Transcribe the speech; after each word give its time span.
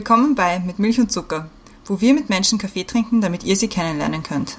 Willkommen 0.00 0.34
bei 0.34 0.60
Mit 0.60 0.78
Milch 0.78 0.98
und 0.98 1.12
Zucker, 1.12 1.50
wo 1.84 2.00
wir 2.00 2.14
mit 2.14 2.30
Menschen 2.30 2.58
Kaffee 2.58 2.84
trinken, 2.84 3.20
damit 3.20 3.44
ihr 3.44 3.54
sie 3.54 3.68
kennenlernen 3.68 4.22
könnt. 4.22 4.56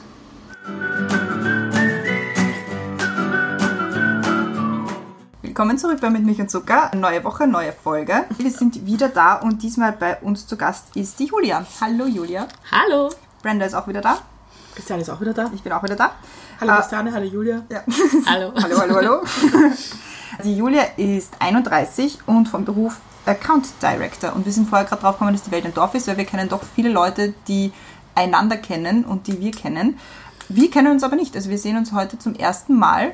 Willkommen 5.41 5.79
zurück 5.79 5.99
bei 5.99 6.11
Mit 6.11 6.23
Milch 6.23 6.39
und 6.39 6.51
Zucker. 6.51 6.91
Neue 6.95 7.23
Woche, 7.23 7.47
neue 7.47 7.73
Folge. 7.73 8.25
Wir 8.37 8.51
sind 8.51 8.85
wieder 8.85 9.09
da 9.09 9.33
und 9.33 9.63
diesmal 9.63 9.93
bei 9.93 10.17
uns 10.17 10.45
zu 10.45 10.57
Gast 10.57 10.95
ist 10.95 11.17
die 11.17 11.25
Julia. 11.25 11.65
Hallo 11.81 12.05
Julia. 12.05 12.47
Hallo. 12.71 13.09
Brenda 13.41 13.65
ist 13.65 13.73
auch 13.73 13.87
wieder 13.87 14.01
da. 14.01 14.19
Christiane 14.75 15.01
ist 15.01 15.09
auch 15.09 15.21
wieder 15.21 15.33
da. 15.33 15.49
Ich 15.55 15.63
bin 15.63 15.71
auch 15.71 15.81
wieder 15.81 15.95
da. 15.95 16.11
Hallo 16.59 16.73
Ah. 16.73 16.75
Christiane, 16.81 17.11
hallo 17.11 17.25
Julia. 17.25 17.63
Ja. 17.67 17.81
Hallo. 18.27 18.53
hallo, 18.61 18.77
hallo, 18.79 18.95
hallo. 18.95 19.21
Die 20.43 20.55
Julia 20.55 20.83
ist 20.97 21.33
31 21.39 22.19
und 22.27 22.47
vom 22.47 22.63
Beruf 22.63 22.97
Account 23.25 23.67
Director. 23.81 24.35
Und 24.35 24.45
wir 24.45 24.53
sind 24.53 24.69
vorher 24.69 24.87
gerade 24.87 25.01
drauf 25.01 25.15
gekommen, 25.15 25.33
dass 25.33 25.43
die 25.43 25.51
Welt 25.51 25.65
ein 25.65 25.73
Dorf 25.73 25.93
ist, 25.95 26.07
weil 26.07 26.17
wir 26.17 26.25
kennen 26.25 26.49
doch 26.49 26.61
viele 26.75 26.89
Leute, 26.89 27.33
die 27.47 27.71
einander 28.15 28.57
kennen 28.57 29.05
und 29.05 29.27
die 29.27 29.39
wir 29.39 29.51
kennen. 29.51 29.97
Wir 30.49 30.69
kennen 30.69 30.91
uns 30.91 31.03
aber 31.03 31.15
nicht. 31.15 31.35
Also 31.35 31.49
wir 31.49 31.57
sehen 31.57 31.77
uns 31.77 31.91
heute 31.93 32.19
zum 32.19 32.35
ersten 32.35 32.77
Mal. 32.77 33.13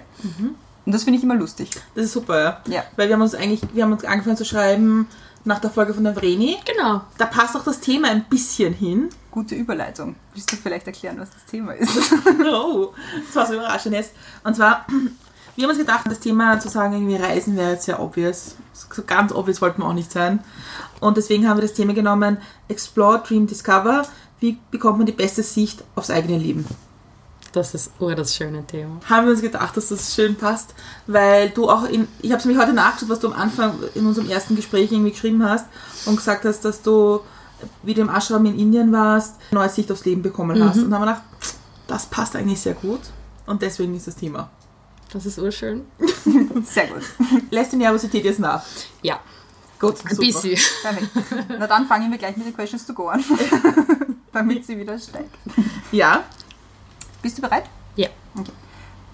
Und 0.85 0.93
das 0.93 1.03
finde 1.03 1.17
ich 1.17 1.23
immer 1.23 1.35
lustig. 1.35 1.69
Das 1.95 2.05
ist 2.05 2.13
super, 2.13 2.41
ja. 2.41 2.61
Ja. 2.67 2.83
Weil 2.95 3.09
wir 3.09 3.15
haben 3.15 3.21
uns 3.21 3.35
eigentlich, 3.35 3.61
wir 3.73 3.83
haben 3.83 3.91
uns 3.91 4.05
angefangen 4.05 4.37
zu 4.37 4.45
schreiben 4.45 5.07
nach 5.43 5.59
der 5.59 5.69
Folge 5.69 5.93
von 5.93 6.03
der 6.03 6.13
Vreni. 6.13 6.57
Genau. 6.65 7.01
Da 7.17 7.25
passt 7.25 7.55
auch 7.55 7.63
das 7.63 7.79
Thema 7.79 8.09
ein 8.09 8.23
bisschen 8.25 8.73
hin. 8.73 9.09
Gute 9.31 9.55
Überleitung. 9.55 10.15
Willst 10.33 10.51
du 10.51 10.55
vielleicht 10.55 10.87
erklären, 10.87 11.17
was 11.19 11.29
das 11.29 11.45
Thema 11.45 11.73
ist? 11.73 11.91
oh, 12.51 12.93
das 13.25 13.35
war 13.35 13.45
so 13.45 13.53
überraschend 13.53 13.95
jetzt. 13.95 14.13
Und 14.43 14.55
zwar, 14.55 14.85
wir 15.57 15.63
haben 15.63 15.71
uns 15.71 15.79
gedacht, 15.79 16.05
das 16.07 16.19
Thema 16.19 16.59
zu 16.59 16.69
sagen, 16.69 16.93
irgendwie 16.93 17.15
Reisen 17.15 17.57
wäre 17.57 17.71
jetzt 17.71 17.85
sehr 17.85 17.99
obvious. 17.99 18.55
So 18.73 19.01
ganz 19.01 19.31
obvious 19.31 19.59
wollten 19.59 19.81
wir 19.81 19.87
auch 19.87 19.93
nicht 19.93 20.11
sein. 20.11 20.39
Und 20.99 21.17
deswegen 21.17 21.49
haben 21.49 21.57
wir 21.57 21.63
das 21.63 21.73
Thema 21.73 21.95
genommen, 21.95 22.37
Explore, 22.67 23.23
Dream, 23.27 23.47
Discover. 23.47 24.03
Wie 24.39 24.59
bekommt 24.69 24.99
man 24.99 25.07
die 25.07 25.13
beste 25.13 25.41
Sicht 25.41 25.83
aufs 25.95 26.11
eigene 26.11 26.37
Leben? 26.37 26.67
Das 27.53 27.73
ist 27.73 27.89
oh, 27.99 28.11
das 28.11 28.35
schöne 28.35 28.67
Thema. 28.67 28.99
haben 29.09 29.25
wir 29.25 29.31
uns 29.31 29.41
gedacht, 29.41 29.75
dass 29.75 29.87
das 29.87 30.13
schön 30.13 30.35
passt, 30.35 30.75
weil 31.07 31.49
du 31.49 31.67
auch 31.67 31.85
in, 31.85 32.07
ich 32.21 32.31
habe 32.31 32.39
es 32.39 32.45
mir 32.45 32.59
heute 32.59 32.73
nachgeschaut, 32.73 33.09
was 33.09 33.19
du 33.19 33.27
am 33.27 33.33
Anfang 33.33 33.79
in 33.95 34.05
unserem 34.05 34.29
ersten 34.29 34.55
Gespräch 34.55 34.91
irgendwie 34.91 35.11
geschrieben 35.11 35.43
hast 35.43 35.65
und 36.05 36.17
gesagt 36.17 36.45
hast, 36.45 36.65
dass 36.65 36.83
du, 36.83 37.21
wie 37.81 37.95
du 37.95 38.01
im 38.01 38.09
Ashram 38.09 38.45
in 38.45 38.59
Indien 38.59 38.91
warst, 38.91 39.37
eine 39.49 39.61
neue 39.61 39.69
Sicht 39.69 39.91
aufs 39.91 40.05
Leben 40.05 40.21
bekommen 40.21 40.63
hast. 40.63 40.77
Und 40.77 40.93
haben 40.93 41.01
wir 41.01 41.13
gedacht, 41.13 41.23
das 41.87 42.05
passt 42.05 42.35
eigentlich 42.35 42.61
sehr 42.61 42.75
gut 42.75 42.99
und 43.47 43.63
deswegen 43.63 43.95
ist 43.95 44.05
das 44.05 44.17
Thema. 44.17 44.51
Das 45.13 45.25
ist 45.25 45.39
urschön. 45.39 45.85
Sehr 46.65 46.87
gut. 46.87 47.03
Lässt 47.49 47.71
die 47.71 47.77
Nervosität 47.77 48.25
jetzt 48.25 48.39
nach? 48.39 48.63
Ja, 49.01 49.19
Gut, 49.79 49.95
ein 50.09 50.17
bisschen. 50.17 50.57
Na 51.59 51.67
dann 51.67 51.85
fangen 51.85 52.09
wir 52.09 52.17
gleich 52.17 52.35
mit 52.35 52.47
den 52.47 52.55
Questions 52.55 52.85
to 52.85 52.93
go 52.93 53.09
an. 53.09 53.23
Damit 54.33 54.65
sie 54.65 54.77
wieder 54.77 54.97
steigt. 54.97 55.35
Ja, 55.91 56.23
Bist 57.21 57.37
du 57.37 57.41
bereit? 57.43 57.65
Ja. 57.95 58.07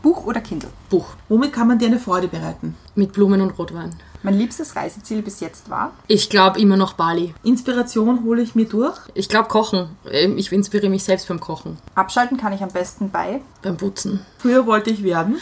Buch 0.01 0.25
oder 0.25 0.41
Kindle? 0.41 0.69
Buch. 0.89 1.07
womit 1.29 1.53
kann 1.53 1.67
man 1.67 1.79
dir 1.79 1.87
eine 1.87 1.99
Freude 1.99 2.27
bereiten? 2.27 2.75
Mit 2.95 3.13
Blumen 3.13 3.39
und 3.41 3.51
Rotwein. 3.51 3.95
Mein 4.21 4.37
liebstes 4.37 4.75
Reiseziel 4.75 5.21
bis 5.21 5.39
jetzt 5.41 5.69
war? 5.69 5.91
Ich 6.07 6.29
glaube 6.29 6.59
immer 6.59 6.77
noch 6.77 6.93
Bali. 6.93 7.33
Inspiration 7.43 8.23
hole 8.23 8.41
ich 8.41 8.55
mir 8.55 8.65
durch. 8.65 8.97
Ich 9.13 9.27
glaube 9.27 9.49
Kochen. 9.49 9.89
Ähm, 10.09 10.37
Ich 10.37 10.51
inspiriere 10.51 10.89
mich 10.89 11.03
selbst 11.03 11.27
beim 11.27 11.39
Kochen. 11.41 11.77
Abschalten 11.95 12.37
kann 12.37 12.53
ich 12.53 12.61
am 12.63 12.69
besten 12.71 13.11
bei. 13.11 13.41
Beim 13.61 13.75
Putzen. 13.77 14.25
Früher 14.39 14.65
wollte 14.65 14.89
ich 14.91 15.03
werden. 15.03 15.37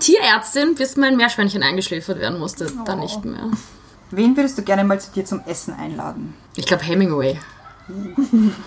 Tierärztin, 0.00 0.74
bis 0.74 0.96
mein 0.96 1.16
Meerschweinchen 1.16 1.62
eingeschläfert 1.62 2.18
werden 2.18 2.38
musste. 2.38 2.66
Dann 2.84 2.98
Oh. 2.98 3.02
nicht 3.02 3.24
mehr. 3.24 3.50
Wen 4.10 4.36
würdest 4.36 4.58
du 4.58 4.62
gerne 4.62 4.84
mal 4.84 5.00
zu 5.00 5.10
dir 5.12 5.24
zum 5.24 5.40
Essen 5.46 5.74
einladen? 5.74 6.34
Ich 6.56 6.66
glaube 6.66 6.82
Hemingway. 6.84 7.38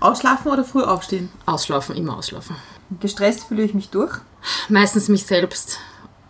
Ausschlafen 0.00 0.50
oder 0.50 0.64
früh 0.64 0.82
aufstehen? 0.82 1.30
Ausschlafen, 1.46 1.94
immer 1.96 2.16
ausschlafen. 2.16 2.56
Gestresst 3.00 3.44
fühle 3.44 3.62
ich 3.62 3.74
mich 3.74 3.90
durch. 3.90 4.12
Meistens 4.68 5.08
mich 5.08 5.24
selbst 5.26 5.78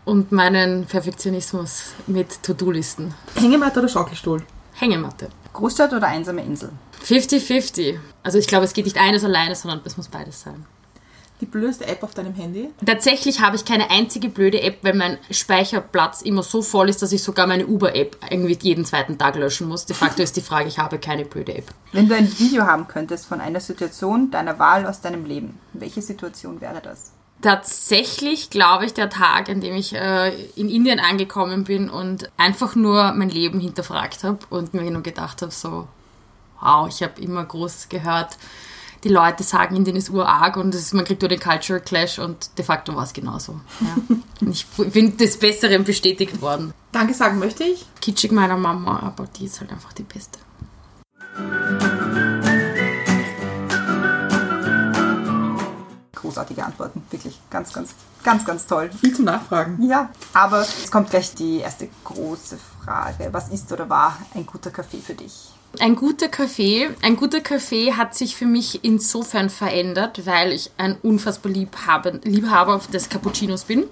und 0.04 0.32
meinen 0.32 0.86
Perfektionismus 0.86 1.92
mit 2.06 2.42
To-Do-Listen. 2.42 3.14
Hängematte 3.36 3.78
oder 3.80 3.88
Schaukelstuhl? 3.88 4.42
Hängematte. 4.74 5.28
Großstadt 5.52 5.92
oder 5.92 6.08
einsame 6.08 6.44
Insel? 6.44 6.70
50-50. 7.06 7.98
Also 8.22 8.38
ich 8.38 8.46
glaube, 8.46 8.64
es 8.64 8.72
geht 8.74 8.84
nicht 8.84 8.98
eines 8.98 9.24
alleine, 9.24 9.54
sondern 9.54 9.80
es 9.84 9.96
muss 9.96 10.08
beides 10.08 10.40
sein. 10.42 10.66
Die 11.42 11.46
blödste 11.46 11.88
App 11.88 12.04
auf 12.04 12.14
deinem 12.14 12.34
Handy? 12.34 12.70
Tatsächlich 12.86 13.40
habe 13.40 13.56
ich 13.56 13.64
keine 13.64 13.90
einzige 13.90 14.28
blöde 14.28 14.62
App, 14.62 14.78
weil 14.82 14.94
mein 14.94 15.18
Speicherplatz 15.28 16.22
immer 16.22 16.44
so 16.44 16.62
voll 16.62 16.88
ist, 16.88 17.02
dass 17.02 17.10
ich 17.10 17.20
sogar 17.20 17.48
meine 17.48 17.66
Uber-App 17.66 18.16
irgendwie 18.30 18.56
jeden 18.60 18.84
zweiten 18.84 19.18
Tag 19.18 19.34
löschen 19.34 19.66
muss. 19.66 19.84
De 19.84 19.96
facto 19.96 20.22
ist 20.22 20.36
die 20.36 20.40
Frage, 20.40 20.68
ich 20.68 20.78
habe 20.78 21.00
keine 21.00 21.24
blöde 21.24 21.56
App. 21.56 21.74
Wenn 21.90 22.08
du 22.08 22.14
ein 22.14 22.30
Video 22.38 22.62
haben 22.62 22.86
könntest 22.86 23.26
von 23.26 23.40
einer 23.40 23.58
Situation 23.58 24.30
deiner 24.30 24.60
Wahl 24.60 24.86
aus 24.86 25.00
deinem 25.00 25.24
Leben, 25.24 25.58
welche 25.72 26.00
Situation 26.00 26.60
wäre 26.60 26.80
das? 26.80 27.10
Tatsächlich 27.40 28.50
glaube 28.50 28.86
ich, 28.86 28.94
der 28.94 29.10
Tag, 29.10 29.48
an 29.48 29.60
dem 29.60 29.74
ich 29.74 29.96
äh, 29.96 30.32
in 30.54 30.68
Indien 30.68 31.00
angekommen 31.00 31.64
bin 31.64 31.90
und 31.90 32.30
einfach 32.36 32.76
nur 32.76 33.14
mein 33.14 33.30
Leben 33.30 33.58
hinterfragt 33.58 34.22
habe 34.22 34.38
und 34.48 34.74
mir 34.74 34.88
nur 34.88 35.02
gedacht 35.02 35.42
habe, 35.42 35.50
so, 35.50 35.88
wow, 36.60 36.86
ich 36.88 37.02
habe 37.02 37.20
immer 37.20 37.44
groß 37.44 37.88
gehört, 37.88 38.36
die 39.04 39.08
Leute 39.08 39.42
sagen, 39.42 39.74
Indien 39.74 39.96
ist 39.96 40.10
urarg 40.10 40.56
und 40.56 40.74
es, 40.74 40.92
man 40.92 41.04
kriegt 41.04 41.22
nur 41.22 41.28
den 41.28 41.40
Culture 41.40 41.80
Clash 41.80 42.18
und 42.18 42.56
de 42.56 42.64
facto 42.64 42.94
war 42.94 43.04
es 43.04 43.12
genauso. 43.12 43.60
Ja. 43.80 44.16
Ich 44.48 44.66
bin 44.66 45.16
des 45.16 45.38
Besseren 45.38 45.84
bestätigt 45.84 46.40
worden. 46.40 46.74
Danke 46.90 47.14
sagen 47.14 47.38
möchte 47.38 47.64
ich. 47.64 47.86
kitschig 48.00 48.32
meiner 48.32 48.56
Mama, 48.56 49.00
aber 49.00 49.26
die 49.26 49.46
ist 49.46 49.60
halt 49.60 49.70
einfach 49.70 49.92
die 49.92 50.02
Beste. 50.02 50.38
Großartige 56.12 56.64
Antworten, 56.64 57.02
wirklich. 57.10 57.38
Ganz, 57.50 57.72
ganz, 57.72 57.90
ganz, 58.22 58.44
ganz 58.44 58.66
toll. 58.66 58.90
Viel 59.00 59.14
zum 59.14 59.24
Nachfragen. 59.26 59.82
Ja, 59.82 60.10
aber 60.32 60.62
es 60.62 60.90
kommt 60.90 61.10
gleich 61.10 61.34
die 61.34 61.58
erste 61.58 61.88
große 62.04 62.58
Frage. 62.84 63.28
Was 63.32 63.48
ist 63.48 63.70
oder 63.72 63.88
war 63.88 64.18
ein 64.34 64.46
guter 64.46 64.70
Kaffee 64.70 65.00
für 65.00 65.14
dich? 65.14 65.51
Ein 65.78 65.96
guter 65.96 66.28
Kaffee, 66.28 66.90
ein 67.00 67.16
guter 67.16 67.40
Kaffee 67.40 67.94
hat 67.94 68.14
sich 68.14 68.36
für 68.36 68.46
mich 68.46 68.84
insofern 68.84 69.50
verändert, 69.50 70.26
weil 70.26 70.52
ich 70.52 70.70
ein 70.76 70.96
unfassbar 71.02 71.50
Liebhaber, 71.50 72.12
Liebhaber 72.24 72.80
des 72.92 73.08
Cappuccinos 73.08 73.64
bin 73.64 73.84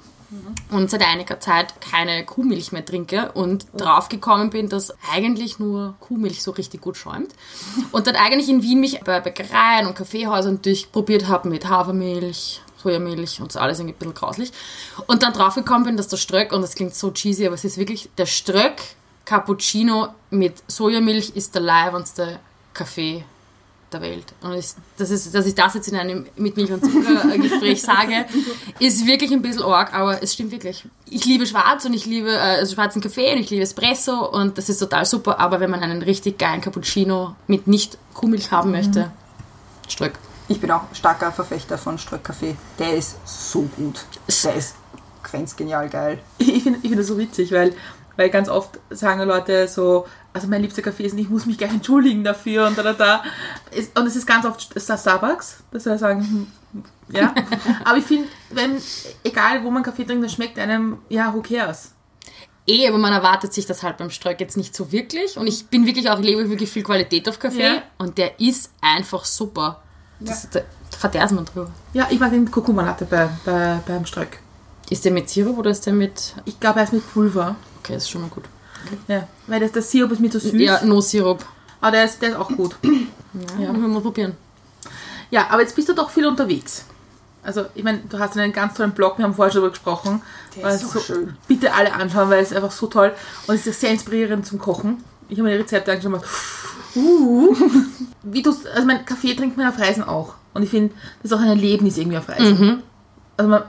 und 0.71 0.91
seit 0.91 1.03
einiger 1.03 1.41
Zeit 1.41 1.81
keine 1.81 2.25
Kuhmilch 2.25 2.71
mehr 2.71 2.85
trinke 2.85 3.33
und 3.33 3.67
draufgekommen 3.77 4.51
bin, 4.51 4.69
dass 4.69 4.93
eigentlich 5.13 5.59
nur 5.59 5.95
Kuhmilch 6.01 6.43
so 6.43 6.53
richtig 6.53 6.81
gut 6.81 6.97
schäumt. 6.97 7.35
Und 7.91 8.07
dann 8.07 8.15
eigentlich 8.15 8.49
in 8.49 8.63
Wien 8.63 8.81
mich 8.81 9.01
bei 9.01 9.21
Bäckereien 9.21 9.87
und 9.87 9.97
Kaffeehäusern 9.97 10.63
durchprobiert 10.63 11.27
habe 11.27 11.49
mit 11.49 11.69
Hafermilch, 11.69 12.61
Sojamilch 12.83 13.41
und 13.41 13.51
so 13.51 13.59
alles 13.59 13.79
irgendwie 13.79 13.97
ein 13.97 13.99
bisschen 13.99 14.15
grauslich. 14.15 14.53
Und 15.07 15.23
dann 15.23 15.33
draufgekommen 15.33 15.85
bin, 15.85 15.97
dass 15.97 16.09
der 16.09 16.19
Ströck, 16.19 16.53
und 16.53 16.63
das 16.63 16.75
klingt 16.75 16.95
so 16.95 17.11
cheesy, 17.11 17.47
aber 17.47 17.55
es 17.55 17.65
ist 17.65 17.79
wirklich 17.79 18.09
der 18.17 18.27
Ströck 18.27 18.81
Cappuccino 19.31 20.09
mit 20.31 20.61
Sojamilch 20.67 21.31
ist 21.37 21.55
der 21.55 21.63
leibendste 21.63 22.41
Kaffee 22.75 23.25
der 23.93 24.01
Welt. 24.01 24.25
Und 24.41 24.55
ich, 24.55 24.71
das 24.99 25.11
ist, 25.11 25.33
dass 25.33 25.47
ich 25.47 25.55
das 25.55 25.75
jetzt 25.75 25.87
in 25.87 25.95
einem 25.95 26.27
mit 26.35 26.57
Milch 26.57 26.73
und 26.73 26.85
Zucker 26.85 27.39
Gespräch 27.39 27.81
sage, 27.81 28.27
ist 28.81 29.07
wirklich 29.07 29.31
ein 29.31 29.41
bisschen 29.41 29.63
arg, 29.63 29.95
aber 29.95 30.21
es 30.21 30.35
stimmt 30.35 30.51
wirklich. 30.51 30.85
Ich 31.09 31.27
liebe 31.27 31.47
Schwarz 31.47 31.85
und 31.85 31.95
ich 31.95 32.07
liebe 32.07 32.33
äh, 32.33 32.59
also 32.59 32.75
schwarzen 32.75 33.01
Kaffee 33.01 33.33
und 33.33 33.39
ich 33.39 33.51
liebe 33.51 33.63
Espresso 33.63 34.29
und 34.29 34.59
das 34.59 34.69
ist 34.69 34.79
total 34.79 35.05
super, 35.05 35.39
aber 35.39 35.61
wenn 35.61 35.71
man 35.71 35.81
einen 35.81 36.03
richtig 36.03 36.37
geilen 36.37 36.61
Cappuccino 36.61 37.37
mit 37.47 37.69
nicht 37.69 37.99
Kuhmilch 38.15 38.51
haben 38.51 38.73
möchte, 38.73 39.13
Ströck. 39.87 40.19
Ich 40.49 40.61
bin 40.61 40.73
auch 40.73 40.83
starker 40.93 41.31
Verfechter 41.31 41.79
von 41.79 41.99
Ströck-Kaffee. 41.99 42.57
Der 42.81 42.97
ist 42.97 43.15
so 43.25 43.63
gut. 43.77 44.05
Der 44.45 44.57
ist 44.57 44.75
grenzgenial 45.23 45.89
geil. 45.89 46.19
Ich 46.39 46.65
finde 46.65 46.81
ich 46.83 46.89
find 46.89 46.99
das 46.99 47.07
so 47.07 47.17
witzig, 47.17 47.53
weil, 47.53 47.75
weil 48.17 48.31
ganz 48.31 48.49
oft 48.49 48.79
sagen 48.91 49.23
Leute 49.23 49.69
so, 49.69 50.07
also 50.33 50.47
mein 50.47 50.63
liebster 50.63 50.83
Kaffee 50.83 51.05
ist, 51.05 51.13
und 51.13 51.19
ich 51.19 51.29
muss 51.29 51.47
mich 51.47 51.59
gleich 51.59 51.73
entschuldigen 51.73 52.25
dafür 52.25 52.67
und 52.67 52.79
da, 52.79 52.83
da, 52.83 52.93
da. 52.93 53.23
Und 53.95 54.07
es 54.07 54.17
ist 54.17 54.27
ganz 54.27 54.45
oft 54.45 54.73
ist 54.75 54.89
das 54.89 55.01
Starbucks, 55.01 55.63
dass 55.71 55.87
wir 55.87 55.99
sagen, 55.99 56.21
hm, 56.73 56.83
ja. 57.13 57.35
Aber 57.85 57.99
ich 57.99 58.05
finde, 58.05 58.29
wenn, 58.51 58.77
egal 59.25 59.65
wo 59.65 59.71
man 59.71 59.83
Kaffee 59.83 60.05
trinkt, 60.05 60.25
das 60.25 60.33
schmeckt 60.33 60.59
einem, 60.59 60.99
ja, 61.09 61.35
who 61.35 61.43
cares? 61.43 61.93
Eh, 62.67 62.87
aber 62.87 62.99
man 62.99 63.13
erwartet 63.13 63.53
sich 63.53 63.67
das 63.67 63.83
halt 63.83 63.97
beim 63.97 64.11
Ströck 64.11 64.39
jetzt 64.39 64.57
nicht 64.57 64.77
so 64.77 64.93
wirklich. 64.93 65.37
Und 65.37 65.47
ich 65.47 65.67
bin 65.67 65.87
wirklich 65.87 66.09
auch, 66.09 66.21
ich 66.21 66.27
lebe 66.27 66.49
wirklich 66.51 66.71
viel 66.71 66.85
Qualität 66.85 67.29
auf 67.29 67.39
Kaffee. 67.39 67.65
Ja. 67.65 67.83
Und 67.99 68.19
der 68.19 68.39
ist 68.39 68.71
einfach 68.81 69.25
super. 69.25 69.83
Das, 70.21 70.49
Da 70.51 70.61
verderbt 70.97 71.33
man 71.33 71.47
drüber. 71.47 71.71
Ja, 71.95 72.07
ich 72.11 72.21
mag 72.21 72.31
den 72.31 72.49
Kurkuma-Latte 72.49 73.07
bei, 73.07 73.29
bei, 73.45 73.81
beim 73.87 74.05
Ströck. 74.07 74.39
Ist 74.91 75.05
der 75.05 75.13
mit 75.13 75.29
Sirup 75.31 75.59
oder 75.59 75.71
ist 75.71 75.87
der 75.87 75.95
mit. 75.95 76.35
Ich 76.45 76.61
glaube, 76.61 76.81
er 76.81 76.85
ist 76.85 76.93
mit 76.93 77.11
Pulver. 77.13 77.57
Okay, 77.81 77.97
ist 77.97 78.11
schon 78.11 78.23
mal 78.23 78.31
gut. 78.31 78.45
Ja, 79.09 79.29
weil 79.47 79.61
das, 79.61 79.73
das 79.73 79.91
Sirup 79.91 80.13
ist 80.13 80.21
mir 80.21 80.31
zu 80.31 80.41
süß. 80.41 80.53
Ja, 80.55 80.85
no 80.85 81.01
Sirup. 81.01 81.45
Aber 81.81 81.93
der 81.93 82.05
ist, 82.05 82.21
der 82.21 82.31
ist 82.31 82.37
auch 82.37 82.49
gut. 82.49 82.77
Ja, 83.59 83.65
ja. 83.65 83.73
mal 83.73 84.01
probieren. 84.01 84.37
Ja, 85.31 85.49
aber 85.51 85.63
jetzt 85.63 85.77
bist 85.77 85.89
du 85.89 85.95
doch 85.95 86.11
viel 86.11 86.27
unterwegs. 86.27 86.85
Also, 87.43 87.67
ich 87.75 87.83
meine, 87.85 88.01
du 88.09 88.19
hast 88.19 88.37
einen 88.37 88.53
ganz 88.53 88.75
tollen 88.75 88.93
Blog, 88.93 89.17
wir 89.17 89.25
haben 89.25 89.35
vorher 89.35 89.53
schon 89.53 89.63
darüber 89.63 89.73
gesprochen. 89.73 90.21
Der 90.57 90.65
Weil 90.65 90.75
ist 90.75 90.91
so 90.91 90.99
es 90.99 91.07
schön. 91.07 91.37
Bitte 91.49 91.73
alle 91.73 91.93
anschauen, 91.93 92.29
weil 92.29 92.43
es 92.43 92.51
ist 92.51 92.57
einfach 92.57 92.73
so 92.73 92.87
toll 92.87 93.13
und 93.47 93.55
es 93.55 93.67
ist 93.67 93.81
sehr 93.81 93.91
inspirierend 93.91 94.45
zum 94.45 94.59
Kochen. 94.59 95.03
Ich 95.29 95.39
habe 95.39 95.49
mir 95.49 95.55
die 95.55 95.63
Rezepte 95.63 95.93
angeschaut 95.93 96.15
und 96.15 96.25
Uh. 96.97 97.55
Wie 98.25 98.43
du, 98.43 98.51
also 98.51 98.87
mein 98.87 99.05
Kaffee 99.05 99.35
trinkt 99.35 99.57
man 99.57 99.69
auf 99.69 99.79
Reisen 99.79 100.03
auch. 100.03 100.35
Und 100.53 100.65
ich 100.65 100.71
finde, 100.71 100.93
das 101.23 101.31
ist 101.31 101.37
auch 101.37 101.41
ein 101.41 101.49
Erlebnis 101.49 101.97
irgendwie 101.97 102.19
auf 102.19 102.29
Reisen. 102.29 102.83
Also 103.37 103.49
man, 103.49 103.63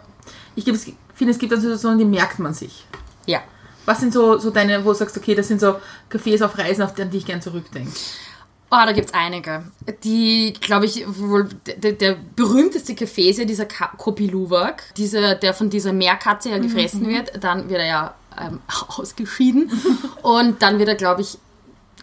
ich 0.56 0.66
finde, 0.66 1.32
es 1.32 1.38
gibt 1.38 1.52
dann 1.52 1.62
Situationen, 1.62 2.00
die 2.00 2.06
merkt 2.06 2.40
man 2.40 2.54
sich. 2.54 2.86
Ja. 3.28 3.42
Was 3.86 4.00
sind 4.00 4.14
so, 4.14 4.38
so 4.38 4.50
deine, 4.52 4.84
wo 4.86 4.90
du 4.90 4.96
sagst, 4.96 5.18
okay, 5.18 5.34
das 5.36 5.48
sind 5.48 5.60
so 5.60 5.76
Cafés 6.12 6.44
auf 6.44 6.58
Reisen, 6.58 6.84
auf 6.84 6.94
die, 6.94 7.02
an 7.02 7.10
die 7.10 7.18
ich 7.18 7.26
gern 7.26 7.42
zurückdenke? 7.42 7.92
Oh, 8.74 8.78
da 8.86 8.94
gibt's 8.94 9.14
einige. 9.14 9.66
Die, 10.04 10.54
glaube 10.62 10.86
ich, 10.86 11.04
wohl 11.08 11.50
der, 11.66 11.92
der 11.92 12.16
berühmteste 12.36 12.94
Café 12.94 13.30
ist 13.30 13.40
ja 13.40 13.46
dieser 13.46 13.66
Ka- 13.66 13.92
Kopi 13.98 14.28
Luwak, 14.28 14.94
dieser, 14.96 15.36
der 15.36 15.54
von 15.54 15.70
dieser 15.70 15.92
Meerkatze 15.92 16.52
ja 16.52 16.58
gefressen 16.58 17.06
wird. 17.08 17.44
Dann 17.44 17.70
wird 17.70 17.82
er 17.82 17.86
ja 17.88 18.14
ähm, 18.40 18.60
ausgeschieden. 18.98 19.70
Und 20.22 20.62
dann 20.62 20.80
wird 20.80 20.88
er, 20.88 20.96
glaube 20.96 21.22
ich, 21.22 21.38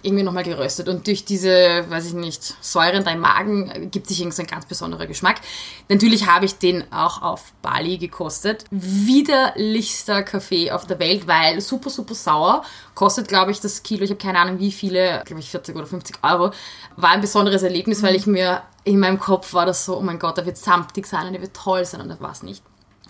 irgendwie 0.02 0.22
nochmal 0.22 0.44
geröstet. 0.44 0.88
Und 0.88 1.06
durch 1.06 1.24
diese, 1.24 1.84
weiß 1.88 2.06
ich 2.06 2.12
nicht, 2.14 2.56
Säure 2.60 2.96
in 2.96 3.04
deinem 3.04 3.20
Magen 3.20 3.70
äh, 3.70 3.86
gibt 3.86 4.06
sich 4.06 4.20
irgendwie 4.20 4.36
so 4.36 4.42
ein 4.42 4.48
ganz 4.48 4.66
besonderer 4.66 5.06
Geschmack. 5.06 5.40
Natürlich 5.88 6.26
habe 6.26 6.44
ich 6.44 6.58
den 6.58 6.84
auch 6.92 7.22
auf 7.22 7.52
Bali 7.62 7.98
gekostet. 7.98 8.64
Widerlichster 8.70 10.22
Kaffee 10.22 10.70
auf 10.70 10.86
der 10.86 10.98
Welt, 10.98 11.26
weil 11.26 11.60
super, 11.60 11.90
super 11.90 12.14
sauer. 12.14 12.64
Kostet, 12.94 13.28
glaube 13.28 13.50
ich, 13.50 13.60
das 13.60 13.82
Kilo, 13.82 14.04
ich 14.04 14.10
habe 14.10 14.20
keine 14.20 14.38
Ahnung 14.38 14.58
wie 14.58 14.72
viele, 14.72 15.22
glaube 15.24 15.40
ich 15.40 15.50
40 15.50 15.76
oder 15.76 15.86
50 15.86 16.16
Euro. 16.22 16.52
War 16.96 17.10
ein 17.10 17.20
besonderes 17.20 17.62
Erlebnis, 17.62 18.02
weil 18.02 18.14
ich 18.14 18.26
mir 18.26 18.62
in 18.84 18.98
meinem 19.00 19.18
Kopf 19.18 19.52
war 19.52 19.66
das 19.66 19.84
so, 19.84 19.98
oh 19.98 20.00
mein 20.00 20.18
Gott, 20.18 20.36
der 20.36 20.46
wird 20.46 20.56
samtig 20.56 21.06
sein 21.06 21.26
und 21.26 21.32
der 21.32 21.42
wird 21.42 21.54
toll 21.54 21.84
sein 21.84 22.00
und 22.00 22.08
das 22.08 22.20
war 22.20 22.32
es 22.32 22.42
nicht. 22.42 22.62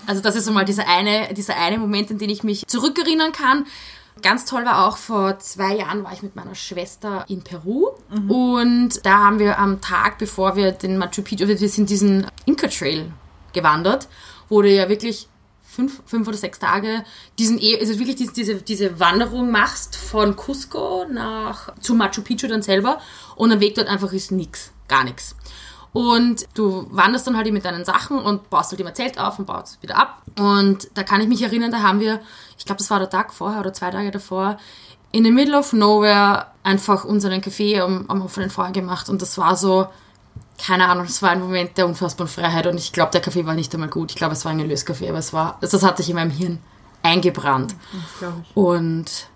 Also 0.06 0.23
das 0.23 0.37
ist 0.37 0.44
so 0.44 0.52
mal 0.52 0.64
dieser 0.64 0.88
eine, 0.88 1.32
dieser 1.34 1.56
eine 1.56 1.79
Moment, 1.79 2.11
an 2.11 2.19
den 2.19 2.31
ich 2.31 2.43
mich 2.43 2.67
zurückerinnern 2.67 3.32
kann. 3.32 3.67
Ganz 4.23 4.44
toll 4.44 4.65
war 4.65 4.87
auch, 4.87 4.97
vor 4.97 5.38
zwei 5.38 5.76
Jahren 5.76 6.03
war 6.05 6.12
ich 6.12 6.23
mit 6.23 6.35
meiner 6.35 6.55
Schwester 6.55 7.25
in 7.29 7.43
Peru 7.43 7.88
und 8.29 9.05
da 9.05 9.19
haben 9.25 9.38
wir 9.38 9.59
am 9.59 9.81
Tag, 9.81 10.19
bevor 10.19 10.56
wir 10.56 10.73
den 10.73 10.99
Machu 10.99 11.23
Picchu, 11.23 11.47
wir 11.47 11.56
sind 11.69 11.88
diesen 11.91 12.26
Inca 12.47 12.69
Trail 12.69 13.12
gewandert, 13.53 14.09
wo 14.49 14.62
du 14.62 14.70
ja 14.70 14.88
wirklich 14.88 15.29
fünf, 15.62 16.00
fünf 16.06 16.26
oder 16.26 16.37
sechs 16.37 16.59
Tage 16.59 17.05
diesen, 17.38 17.59
eh- 17.61 17.79
also 17.79 17.99
wirklich 17.99 18.17
diese, 18.17 18.32
diese, 18.32 18.55
diese 18.56 18.99
Wanderung 18.99 19.50
machst 19.50 19.94
von 19.97 20.35
Cusco 20.37 21.05
nach, 21.11 21.73
zu 21.81 21.94
Machu 21.94 22.23
Picchu 22.23 22.47
dann 22.49 22.62
selber 22.62 22.99
und 23.37 23.53
am 23.53 23.61
Weg 23.61 23.75
dort 23.76 23.88
einfach 23.88 24.12
ist 24.12 24.32
nix, 24.32 24.73
gar 24.88 25.05
nichts. 25.05 25.37
Und 25.93 26.46
du 26.55 26.87
wanderst 26.90 27.26
dann 27.26 27.37
halt 27.37 27.50
mit 27.52 27.64
deinen 27.64 27.85
Sachen 27.85 28.19
und 28.19 28.50
baust 28.50 28.70
halt 28.70 28.81
immer 28.81 28.94
Zelt 28.94 29.19
auf 29.19 29.38
und 29.38 29.46
baust 29.46 29.76
es 29.76 29.82
wieder 29.82 29.96
ab. 29.96 30.23
Und 30.38 30.88
da 30.94 31.02
kann 31.02 31.20
ich 31.20 31.29
mich 31.29 31.43
erinnern, 31.43 31.70
da 31.70 31.82
haben 31.82 32.00
wir, 32.00 32.20
ich 32.58 32.64
glaube, 32.64 32.79
das 32.79 32.90
war 32.90 32.99
der 32.99 33.11
Tag 33.11 33.32
vorher 33.32 33.61
oder 33.61 33.73
zwei 33.73 33.90
Tage 33.90 34.11
davor, 34.11 34.58
in 35.11 35.25
the 35.25 35.31
middle 35.31 35.58
of 35.58 35.73
nowhere 35.73 36.46
einfach 36.62 37.05
unseren 37.05 37.40
Kaffee 37.40 37.81
am, 37.81 38.05
am 38.08 38.23
offenen 38.23 38.50
Feuer 38.50 38.70
gemacht. 38.70 39.08
Und 39.08 39.23
das 39.23 39.38
war 39.38 39.56
so, 39.56 39.87
keine 40.58 40.88
Ahnung, 40.88 41.06
das 41.06 41.23
war 41.23 41.31
ein 41.31 41.40
Moment 41.40 41.79
der 41.79 41.87
unfassbaren 41.87 42.29
Freiheit. 42.29 42.67
Und 42.67 42.76
ich 42.76 42.93
glaube, 42.93 43.12
der 43.12 43.20
Kaffee 43.20 43.46
war 43.46 43.55
nicht 43.55 43.73
einmal 43.73 43.88
gut. 43.88 44.11
Ich 44.11 44.17
glaube, 44.17 44.34
es 44.34 44.44
war 44.44 44.52
ein 44.52 44.61
Erlöskaffee, 44.61 45.08
aber 45.08 45.19
es 45.19 45.32
war, 45.32 45.56
das 45.61 45.82
hat 45.82 45.96
sich 45.96 46.11
in 46.11 46.17
meinem 46.17 46.31
Hirn 46.31 46.58
eingebrannt. 47.02 47.75
Und 48.55 49.29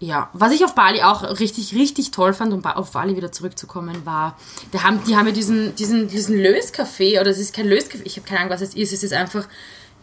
ja, 0.00 0.30
was 0.32 0.52
ich 0.52 0.64
auf 0.64 0.74
Bali 0.74 1.02
auch 1.02 1.22
richtig, 1.38 1.74
richtig 1.74 2.10
toll 2.10 2.32
fand, 2.32 2.54
um 2.54 2.64
auf 2.64 2.92
Bali 2.92 3.16
wieder 3.16 3.32
zurückzukommen, 3.32 4.06
war, 4.06 4.36
die 4.72 4.80
haben, 4.80 5.04
die 5.04 5.14
haben 5.14 5.26
ja 5.26 5.32
diesen, 5.32 5.74
diesen, 5.74 6.08
diesen 6.08 6.38
Löskaffee, 6.38 7.20
oder 7.20 7.30
es 7.30 7.38
ist 7.38 7.54
kein 7.54 7.68
Löskaffee, 7.68 8.04
ich 8.04 8.16
habe 8.16 8.26
keine 8.26 8.40
Ahnung, 8.40 8.52
was 8.52 8.62
es 8.62 8.74
ist, 8.74 8.94
es 8.94 9.02
ist 9.02 9.12
einfach, 9.12 9.46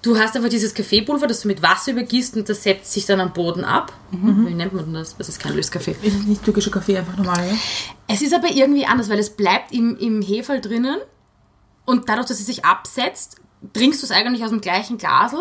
du 0.03 0.15
hast 0.19 0.35
einfach 0.35 0.49
dieses 0.49 0.75
Kaffeepulver, 0.75 1.25
das 1.25 1.41
du 1.41 1.47
mit 1.47 1.63
Wasser 1.63 1.93
übergießt 1.93 2.37
und 2.37 2.47
das 2.47 2.61
setzt 2.61 2.93
sich 2.93 3.07
dann 3.07 3.19
am 3.19 3.33
Boden 3.33 3.65
ab. 3.65 3.91
Wie 4.11 4.53
nennt 4.53 4.73
man 4.73 4.93
das? 4.93 5.17
Das 5.17 5.29
ist 5.29 5.39
kein 5.39 5.55
Löskaffee. 5.55 5.95
Ist 6.03 6.19
es 6.19 6.25
nicht 6.27 6.43
türkischer 6.43 6.69
Kaffee, 6.69 6.95
einfach 6.95 7.17
normal, 7.17 7.47
ja? 7.47 7.55
Es 8.07 8.21
ist 8.21 8.35
aber 8.35 8.51
irgendwie 8.51 8.85
anders, 8.85 9.09
weil 9.09 9.17
es 9.17 9.31
bleibt 9.31 9.73
im, 9.73 9.97
im 9.97 10.21
Hefe 10.21 10.61
drinnen 10.61 10.99
und 11.85 12.07
dadurch, 12.07 12.27
dass 12.27 12.39
es 12.39 12.45
sich 12.45 12.63
absetzt, 12.63 13.37
trinkst 13.73 14.03
du 14.03 14.05
es 14.05 14.11
eigentlich 14.11 14.43
aus 14.43 14.51
dem 14.51 14.61
gleichen 14.61 14.99
Glasel. 14.99 15.39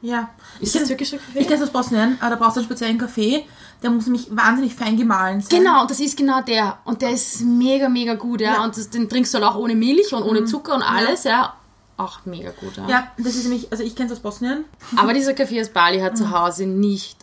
Ja. 0.00 0.30
Ist 0.58 0.74
ich 0.74 0.80
das 0.80 0.88
türkischer 0.88 1.18
Kaffee? 1.18 1.38
Ich 1.38 1.46
kenne 1.46 1.62
es 1.62 1.68
aus 1.68 1.72
Bosnien, 1.72 2.18
aber 2.20 2.30
da 2.30 2.36
brauchst 2.36 2.56
du 2.56 2.60
einen 2.60 2.68
speziellen 2.68 2.98
Kaffee. 2.98 3.44
Der 3.82 3.90
muss 3.90 4.06
nämlich 4.06 4.28
wahnsinnig 4.34 4.74
fein 4.74 4.96
gemahlen 4.96 5.40
sein. 5.40 5.58
Genau, 5.58 5.86
das 5.86 5.98
ist 6.00 6.16
genau 6.16 6.40
der. 6.42 6.78
Und 6.84 7.02
der 7.02 7.10
ist 7.10 7.40
mega, 7.42 7.88
mega 7.88 8.14
gut, 8.14 8.40
ja. 8.40 8.52
Ja. 8.52 8.58
Mhm. 8.58 8.64
Und 8.66 8.76
das, 8.76 8.90
den 8.90 9.08
trinkst 9.08 9.34
du 9.34 9.38
halt 9.38 9.46
auch 9.48 9.56
ohne 9.58 9.74
Milch 9.74 10.12
und 10.14 10.22
ohne 10.22 10.44
Zucker 10.44 10.74
und 10.74 10.82
alles, 10.82 11.24
ja. 11.24 11.54
Auch 11.96 12.20
mega 12.24 12.50
gut, 12.52 12.76
ja. 12.76 12.88
Ja, 12.88 13.08
das 13.18 13.34
ist 13.34 13.42
nämlich, 13.44 13.70
also 13.70 13.82
ich 13.84 13.94
kenne 13.96 14.06
es 14.10 14.16
aus 14.18 14.22
Bosnien. 14.22 14.64
Aber 14.96 15.12
dieser 15.12 15.34
Kaffee 15.34 15.60
aus 15.60 15.68
Bali 15.70 15.98
hat 16.00 16.12
Mhm. 16.12 16.16
zu 16.16 16.30
Hause 16.30 16.66
nicht, 16.66 17.18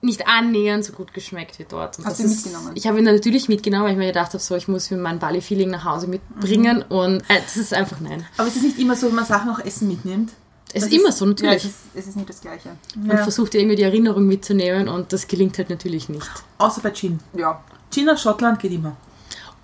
nicht 0.00 0.26
annähernd 0.26 0.84
so 0.84 0.92
gut 0.92 1.14
geschmeckt 1.14 1.58
wie 1.60 1.66
dort. 1.68 1.98
Und 1.98 2.04
Hast 2.06 2.18
du 2.18 2.24
ist- 2.24 2.44
mitgenommen? 2.44 2.72
Ich 2.74 2.86
habe 2.88 2.98
ihn 2.98 3.04
natürlich 3.04 3.48
mitgenommen, 3.48 3.84
weil 3.84 3.92
ich 3.92 3.98
mir 3.98 4.06
gedacht 4.06 4.28
habe, 4.34 4.38
so, 4.42 4.56
ich 4.56 4.66
muss 4.68 4.90
mir 4.90 4.96
mein 4.96 5.18
Bali-Feeling 5.20 5.70
nach 5.70 5.84
Hause 5.84 6.08
mitbringen. 6.08 6.84
Mhm. 6.88 6.96
Und 6.96 7.16
äh, 7.28 7.40
das 7.42 7.56
ist 7.56 7.72
einfach 7.72 8.00
nein. 8.00 8.26
Aber 8.36 8.48
es 8.48 8.56
ist 8.56 8.64
nicht 8.64 8.78
immer 8.80 8.96
so, 8.96 9.06
wenn 9.06 9.14
man 9.14 9.24
Sachen 9.24 9.50
auch 9.50 9.60
essen 9.60 9.86
mitnimmt. 9.88 10.32
Es 10.74 10.82
Das 10.84 10.90
ist 10.92 10.98
immer 10.98 11.08
ist- 11.10 11.18
so, 11.18 11.24
Ja, 11.26 11.30
natürlich. 11.30 11.56
es 11.58 11.64
ist, 11.64 11.76
es 11.94 12.06
ist 12.08 12.16
nicht 12.16 12.28
das 12.28 12.40
Gleiche. 12.40 12.70
Man 12.96 13.18
versucht 13.18 13.54
irgendwie 13.54 13.76
die 13.76 13.82
Erinnerung 13.82 14.26
mitzunehmen 14.26 14.88
und 14.88 15.12
das 15.12 15.26
gelingt 15.28 15.58
halt 15.58 15.70
natürlich 15.70 16.08
nicht. 16.08 16.28
Außer 16.58 16.80
bei 16.80 16.90
Gin. 16.92 17.20
Ja. 17.34 17.62
Gin 17.90 18.08
aus 18.08 18.22
Schottland 18.22 18.58
geht 18.60 18.72
immer. 18.72 18.96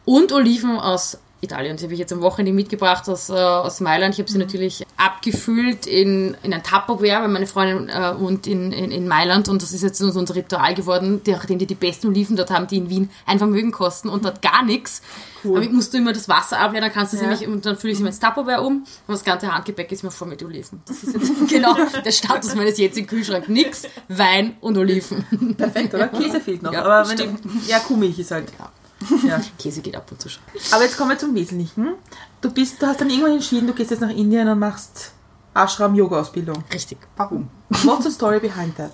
Und 0.05 0.33
Oliven 0.33 0.79
aus 0.79 1.19
Italien. 1.41 1.77
Die 1.77 1.85
habe 1.85 1.93
ich 1.93 1.99
jetzt 2.01 2.13
am 2.13 2.21
Wochenende 2.21 2.53
mitgebracht 2.53 3.09
aus, 3.09 3.29
äh, 3.31 3.35
aus 3.35 3.81
Mailand. 3.81 4.15
Ich 4.15 4.21
habe 4.21 4.31
sie 4.31 4.39
natürlich 4.39 4.85
abgefüllt 4.97 5.87
in, 5.87 6.37
in 6.43 6.53
ein 6.53 6.63
Tupperware, 6.63 7.23
weil 7.23 7.29
meine 7.29 7.47
Freundin 7.47 7.89
äh, 7.89 8.19
wohnt 8.19 8.47
in, 8.47 8.73
in, 8.73 8.91
in 8.91 9.07
Mailand 9.07 9.49
und 9.49 9.63
das 9.63 9.73
ist 9.73 9.83
jetzt 9.83 9.99
so 9.99 10.07
unser 10.19 10.35
Ritual 10.35 10.75
geworden, 10.75 11.23
die- 11.25 11.31
nachdem 11.33 11.59
die 11.59 11.67
die 11.67 11.75
besten 11.75 12.09
Oliven 12.09 12.37
dort 12.37 12.51
haben, 12.51 12.67
die 12.67 12.77
in 12.79 12.91
Wien 12.91 13.11
ein 13.27 13.39
Vermögen 13.39 13.71
kosten 13.73 14.09
und 14.09 14.25
dort 14.25 14.43
gar 14.43 14.65
nichts. 14.65 15.01
Damit 15.45 15.73
musst 15.73 15.95
du 15.95 15.99
immer 15.99 16.13
das 16.13 16.29
Wasser 16.29 16.59
ableeren, 16.59 16.87
dann 16.87 16.93
kannst 16.93 17.13
du 17.13 17.17
sie 17.17 17.23
Ja. 17.23 17.31
nämlich, 17.31 17.49
und 17.49 17.65
dann 17.65 17.77
fülle 17.77 17.93
ich 17.93 17.99
sie 17.99 18.03
mir 18.03 18.09
ins 18.11 18.19
Tupperware 18.19 18.61
um 18.63 18.79
und 18.79 18.87
das 19.15 19.23
ganze 19.23 19.55
Handgepäck 19.55 19.93
ist 19.93 20.03
mir 20.03 20.11
voll 20.11 20.27
mit 20.29 20.43
Oliven. 20.43 20.83
Das 20.87 21.05
ist 21.05 21.15
jetzt 21.15 21.49
genau 21.49 21.75
der 22.05 22.11
Status 22.11 22.55
meines 22.57 22.77
jetzigen 22.79 23.07
Kühlschranks. 23.07 23.47
Nix, 23.49 23.85
Wein 24.09 24.57
und 24.61 24.77
Oliven. 24.77 25.25
Perfekt, 25.57 25.95
oder? 25.95 26.09
Käse 26.09 26.41
fehlt 26.41 26.63
noch. 26.65 26.73
Ja, 26.73 26.83
aber 26.85 27.09
wenn 27.09 27.17
stimmt. 27.19 27.41
die, 27.45 27.71
ja, 27.71 27.79
Kuhmilch 27.79 28.19
ist 28.19 28.33
halt. 28.33 28.49
Ja. 28.59 28.71
Käse 29.59 29.81
geht 29.81 29.97
ab 29.97 30.11
und 30.11 30.21
zu 30.21 30.29
schon. 30.29 30.43
Aber 30.73 30.85
jetzt 30.85 30.97
kommen 30.97 31.11
wir 31.11 31.19
zum 31.19 31.35
Wesentlichen. 31.35 31.95
Du 32.41 32.51
bist, 32.51 32.83
du 32.83 32.87
hast 32.87 33.01
dann 33.01 33.11
irgendwann 33.11 33.33
entschieden, 33.33 33.67
du 33.67 33.75
gehst 33.75 33.91
jetzt 33.91 34.01
nach 34.01 34.11
Indien 34.11 34.49
und 34.49 34.59
machst 34.59 35.13
Ashram-Yoga-Ausbildung. 35.55 36.65
Richtig. 36.73 36.99
Warum? 37.17 37.49
What's 37.85 38.05
the 38.05 38.11
story 38.11 38.41
behind 38.41 38.77
that? 38.77 38.93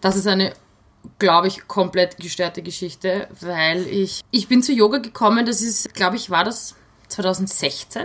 Das 0.00 0.16
ist 0.16 0.26
eine, 0.26 0.52
glaube 1.18 1.48
ich, 1.48 1.66
komplett 1.66 2.16
gestörte 2.18 2.62
Geschichte, 2.62 3.28
weil 3.40 3.86
ich, 3.86 4.22
ich 4.30 4.48
bin 4.48 4.62
zu 4.62 4.72
Yoga 4.72 4.98
gekommen, 4.98 5.46
das 5.46 5.62
ist, 5.62 5.94
glaube 5.94 6.16
ich, 6.16 6.30
war 6.30 6.44
das 6.44 6.74
2016. 7.08 8.04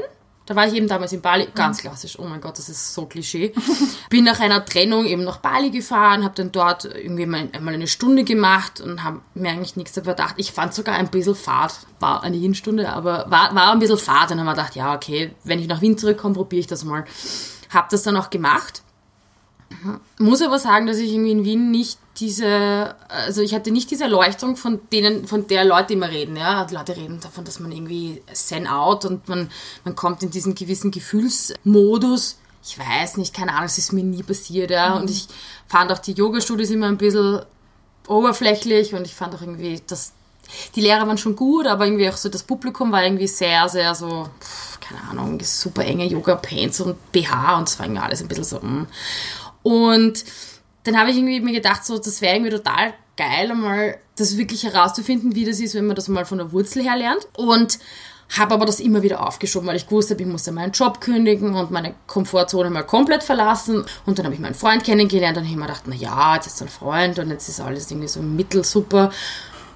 Da 0.51 0.57
war 0.57 0.67
ich 0.67 0.73
eben 0.73 0.89
damals 0.89 1.13
in 1.13 1.21
Bali, 1.21 1.47
ganz 1.55 1.77
klassisch, 1.77 2.19
oh 2.19 2.25
mein 2.25 2.41
Gott, 2.41 2.57
das 2.57 2.67
ist 2.67 2.93
so 2.93 3.05
Klischee. 3.05 3.53
Bin 4.09 4.25
nach 4.25 4.41
einer 4.41 4.65
Trennung 4.65 5.05
eben 5.05 5.23
nach 5.23 5.37
Bali 5.37 5.69
gefahren, 5.69 6.25
habe 6.25 6.35
dann 6.35 6.51
dort 6.51 6.83
irgendwie 6.83 7.25
mal, 7.25 7.47
einmal 7.53 7.73
eine 7.73 7.87
Stunde 7.87 8.25
gemacht 8.25 8.81
und 8.81 9.01
habe 9.01 9.21
mir 9.33 9.51
eigentlich 9.51 9.77
nichts 9.77 9.93
dabei 9.93 10.11
gedacht. 10.11 10.33
Ich 10.35 10.51
fand 10.51 10.73
sogar 10.73 10.95
ein 10.95 11.09
bisschen 11.09 11.35
Fahrt, 11.35 11.87
war 12.01 12.21
eine 12.23 12.35
Hinstunde, 12.35 12.89
aber 12.89 13.31
war, 13.31 13.55
war 13.55 13.71
ein 13.71 13.79
bisschen 13.79 13.97
Fahrt. 13.97 14.31
Dann 14.31 14.41
haben 14.41 14.45
wir 14.45 14.55
gedacht, 14.55 14.75
ja, 14.75 14.93
okay, 14.93 15.33
wenn 15.45 15.59
ich 15.59 15.67
nach 15.67 15.79
Wien 15.79 15.97
zurückkomme, 15.97 16.35
probiere 16.35 16.59
ich 16.59 16.67
das 16.67 16.83
mal. 16.83 17.05
Habe 17.69 17.87
das 17.89 18.03
dann 18.03 18.17
auch 18.17 18.29
gemacht 18.29 18.81
muss 20.17 20.41
aber 20.41 20.59
sagen, 20.59 20.87
dass 20.87 20.97
ich 20.97 21.11
irgendwie 21.11 21.31
in 21.31 21.45
Wien 21.45 21.71
nicht 21.71 21.99
diese, 22.17 22.95
also 23.07 23.41
ich 23.41 23.53
hatte 23.53 23.71
nicht 23.71 23.89
diese 23.89 24.03
Erleuchtung 24.03 24.55
von 24.55 24.79
denen, 24.91 25.27
von 25.27 25.47
der 25.47 25.65
Leute 25.65 25.93
immer 25.93 26.09
reden, 26.09 26.35
ja. 26.35 26.65
Die 26.65 26.75
Leute 26.75 26.95
reden 26.95 27.19
davon, 27.19 27.45
dass 27.45 27.59
man 27.59 27.71
irgendwie 27.71 28.21
zen 28.33 28.67
out 28.67 29.05
und 29.05 29.27
man, 29.27 29.49
man 29.83 29.95
kommt 29.95 30.23
in 30.23 30.31
diesen 30.31 30.55
gewissen 30.55 30.91
Gefühlsmodus. 30.91 32.37
Ich 32.63 32.77
weiß 32.77 33.17
nicht, 33.17 33.33
keine 33.33 33.53
Ahnung, 33.53 33.65
es 33.65 33.77
ist 33.77 33.93
mir 33.93 34.03
nie 34.03 34.23
passiert, 34.23 34.71
ja. 34.71 34.95
Und 34.95 35.09
ich 35.09 35.27
fand 35.67 35.91
auch 35.91 35.99
die 35.99 36.13
Yoga-Studios 36.13 36.69
immer 36.69 36.87
ein 36.87 36.97
bisschen 36.97 37.41
oberflächlich 38.07 38.93
und 38.93 39.05
ich 39.05 39.15
fand 39.15 39.35
auch 39.35 39.41
irgendwie, 39.41 39.81
dass 39.87 40.13
die 40.75 40.81
Lehrer 40.81 41.07
waren 41.07 41.17
schon 41.17 41.35
gut, 41.35 41.65
aber 41.65 41.85
irgendwie 41.85 42.09
auch 42.09 42.17
so 42.17 42.29
das 42.29 42.43
Publikum 42.43 42.91
war 42.91 43.03
irgendwie 43.03 43.27
sehr, 43.27 43.69
sehr 43.69 43.95
so, 43.95 44.27
pff, 44.39 44.79
keine 44.79 45.01
Ahnung, 45.09 45.39
super 45.41 45.83
enge 45.85 46.05
Yoga-Pants 46.05 46.81
und 46.81 47.11
BH 47.11 47.57
und 47.57 47.69
es 47.69 47.79
war 47.79 47.85
irgendwie 47.85 48.01
alles 48.01 48.21
ein 48.21 48.27
bisschen 48.27 48.43
so, 48.43 48.59
mm. 48.59 48.87
Und 49.63 50.23
dann 50.83 50.97
habe 50.97 51.11
ich 51.11 51.17
irgendwie 51.17 51.39
mir 51.41 51.53
gedacht, 51.53 51.85
so, 51.85 51.97
das 51.97 52.21
wäre 52.21 52.35
irgendwie 52.35 52.51
total 52.51 52.93
geil, 53.17 53.51
einmal 53.51 53.97
das 54.15 54.37
wirklich 54.37 54.63
herauszufinden, 54.63 55.35
wie 55.35 55.45
das 55.45 55.59
ist, 55.59 55.75
wenn 55.75 55.85
man 55.85 55.95
das 55.95 56.07
mal 56.07 56.25
von 56.25 56.39
der 56.39 56.51
Wurzel 56.51 56.83
her 56.83 56.97
lernt. 56.97 57.27
Und 57.37 57.79
habe 58.37 58.53
aber 58.53 58.65
das 58.65 58.79
immer 58.79 59.01
wieder 59.01 59.25
aufgeschoben, 59.25 59.67
weil 59.67 59.75
ich 59.75 59.87
gewusst 59.87 60.09
habe, 60.09 60.21
ich 60.21 60.27
musste 60.27 60.51
meinen 60.51 60.71
Job 60.71 61.01
kündigen 61.01 61.53
und 61.53 61.71
meine 61.71 61.95
Komfortzone 62.07 62.69
mal 62.69 62.83
komplett 62.83 63.23
verlassen. 63.23 63.83
Und 64.05 64.17
dann 64.17 64.25
habe 64.25 64.35
ich 64.35 64.41
meinen 64.41 64.55
Freund 64.55 64.83
kennengelernt 64.83 65.37
und 65.37 65.45
habe 65.45 65.55
mir 65.57 65.65
gedacht, 65.65 65.83
na 65.85 65.95
ja, 65.95 66.35
jetzt 66.35 66.47
ist 66.47 66.61
ein 66.61 66.69
Freund 66.69 67.19
und 67.19 67.29
jetzt 67.29 67.49
ist 67.49 67.59
alles 67.59 67.91
irgendwie 67.91 68.07
so 68.07 68.21
mittelsuper. 68.21 69.11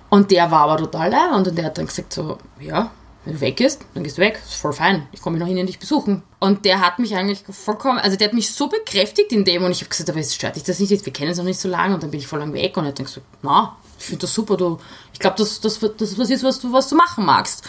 Und 0.10 0.32
der 0.32 0.50
war 0.52 0.62
aber 0.62 0.78
total 0.78 1.10
leer 1.10 1.34
und 1.36 1.58
der 1.58 1.66
hat 1.66 1.78
dann 1.78 1.88
gesagt 1.88 2.14
so, 2.14 2.38
ja, 2.60 2.92
wenn 3.26 3.34
du 3.34 3.42
weg 3.42 3.58
gehst, 3.58 3.86
dann 3.94 4.04
gehst 4.04 4.18
du 4.18 4.22
weg, 4.22 4.40
ist 4.44 4.56
voll 4.56 4.74
fein, 4.74 5.08
ich 5.12 5.22
komme 5.22 5.40
noch 5.40 5.48
hin 5.48 5.58
und 5.58 5.68
dich 5.68 5.80
besuchen. 5.80 6.22
Und 6.40 6.64
der 6.64 6.80
hat 6.80 7.00
mich 7.00 7.16
eigentlich 7.16 7.44
vollkommen, 7.50 7.98
also 7.98 8.16
der 8.18 8.28
hat 8.28 8.36
mich 8.36 8.54
so 8.54 8.68
bekräftigt 8.68 9.32
in 9.32 9.44
dem 9.44 9.64
und 9.64 9.72
ich 9.72 9.82
habe 9.82 9.90
gesagt, 9.90 10.10
aber 10.10 10.20
es 10.20 10.36
stört 10.36 10.56
dich 10.56 10.64
das 10.64 10.80
nicht, 10.80 11.06
wir 11.06 11.14
kennen 11.14 11.30
uns 11.30 11.40
noch 11.40 11.46
nicht 11.46 11.60
so 11.60 11.68
lange 11.68 11.96
und 11.96 12.04
dann 12.04 12.12
bin 12.12 12.20
ich 12.20 12.28
voll 12.28 12.40
lang 12.40 12.54
weg 12.54 12.78
und 12.78 12.86
er 12.86 12.90
hat 12.90 13.00
dann 13.00 13.06
gesagt, 13.06 13.26
na, 13.42 13.76
ich 13.98 14.06
finde 14.06 14.22
das 14.22 14.34
super, 14.34 14.58
du, 14.58 14.80
ich 15.12 15.20
glaube, 15.20 15.38
das, 15.38 15.60
das, 15.60 15.80
das 15.80 16.18
was 16.18 16.30
ist, 16.30 16.44
was 16.44 16.60
du, 16.60 16.72
was 16.72 16.88
du 16.88 16.96
machen 16.96 17.26
magst. 17.26 17.66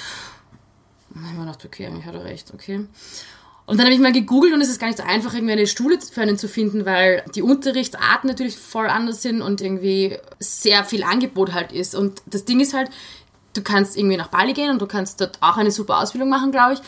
Und 1.09 1.23
dann 1.23 1.25
habe 1.25 1.33
ich 1.33 1.39
mir 1.39 1.47
gedacht, 1.47 1.65
okay, 1.65 1.87
eigentlich 1.87 2.05
hat 2.05 2.15
er 2.15 2.25
recht, 2.25 2.53
okay. 2.53 2.87
Und 3.67 3.79
dann 3.79 3.87
habe 3.87 3.95
ich 3.95 4.01
mal 4.01 4.13
gegoogelt 4.13 4.53
und 4.53 4.61
es 4.61 4.69
ist 4.69 4.79
gar 4.79 4.87
nicht 4.87 4.99
so 4.99 5.03
einfach, 5.03 5.35
irgendwie 5.35 5.53
eine 5.53 5.67
Schule 5.67 5.99
für 6.01 6.21
einen 6.21 6.39
zu 6.39 6.49
finden, 6.49 6.87
weil 6.87 7.25
die 7.35 7.43
Unterrichtsarten 7.43 8.29
natürlich 8.29 8.57
voll 8.57 8.87
anders 8.87 9.23
sind 9.23 9.43
und 9.43 9.61
irgendwie 9.61 10.17
sehr 10.39 10.85
viel 10.85 11.03
Angebot 11.03 11.53
halt 11.53 11.73
ist. 11.73 11.97
Und 11.97 12.23
das 12.27 12.45
Ding 12.45 12.61
ist 12.61 12.75
halt, 12.75 12.91
du 13.57 13.63
kannst 13.63 13.97
irgendwie 13.97 14.17
nach 14.17 14.29
Bali 14.29 14.53
gehen 14.53 14.71
und 14.71 14.81
du 14.81 14.87
kannst 14.87 15.21
dort 15.21 15.39
auch 15.41 15.57
eine 15.57 15.71
super 15.71 15.99
Ausbildung 16.01 16.29
machen, 16.29 16.53
glaube 16.53 16.75
ich. 16.75 16.81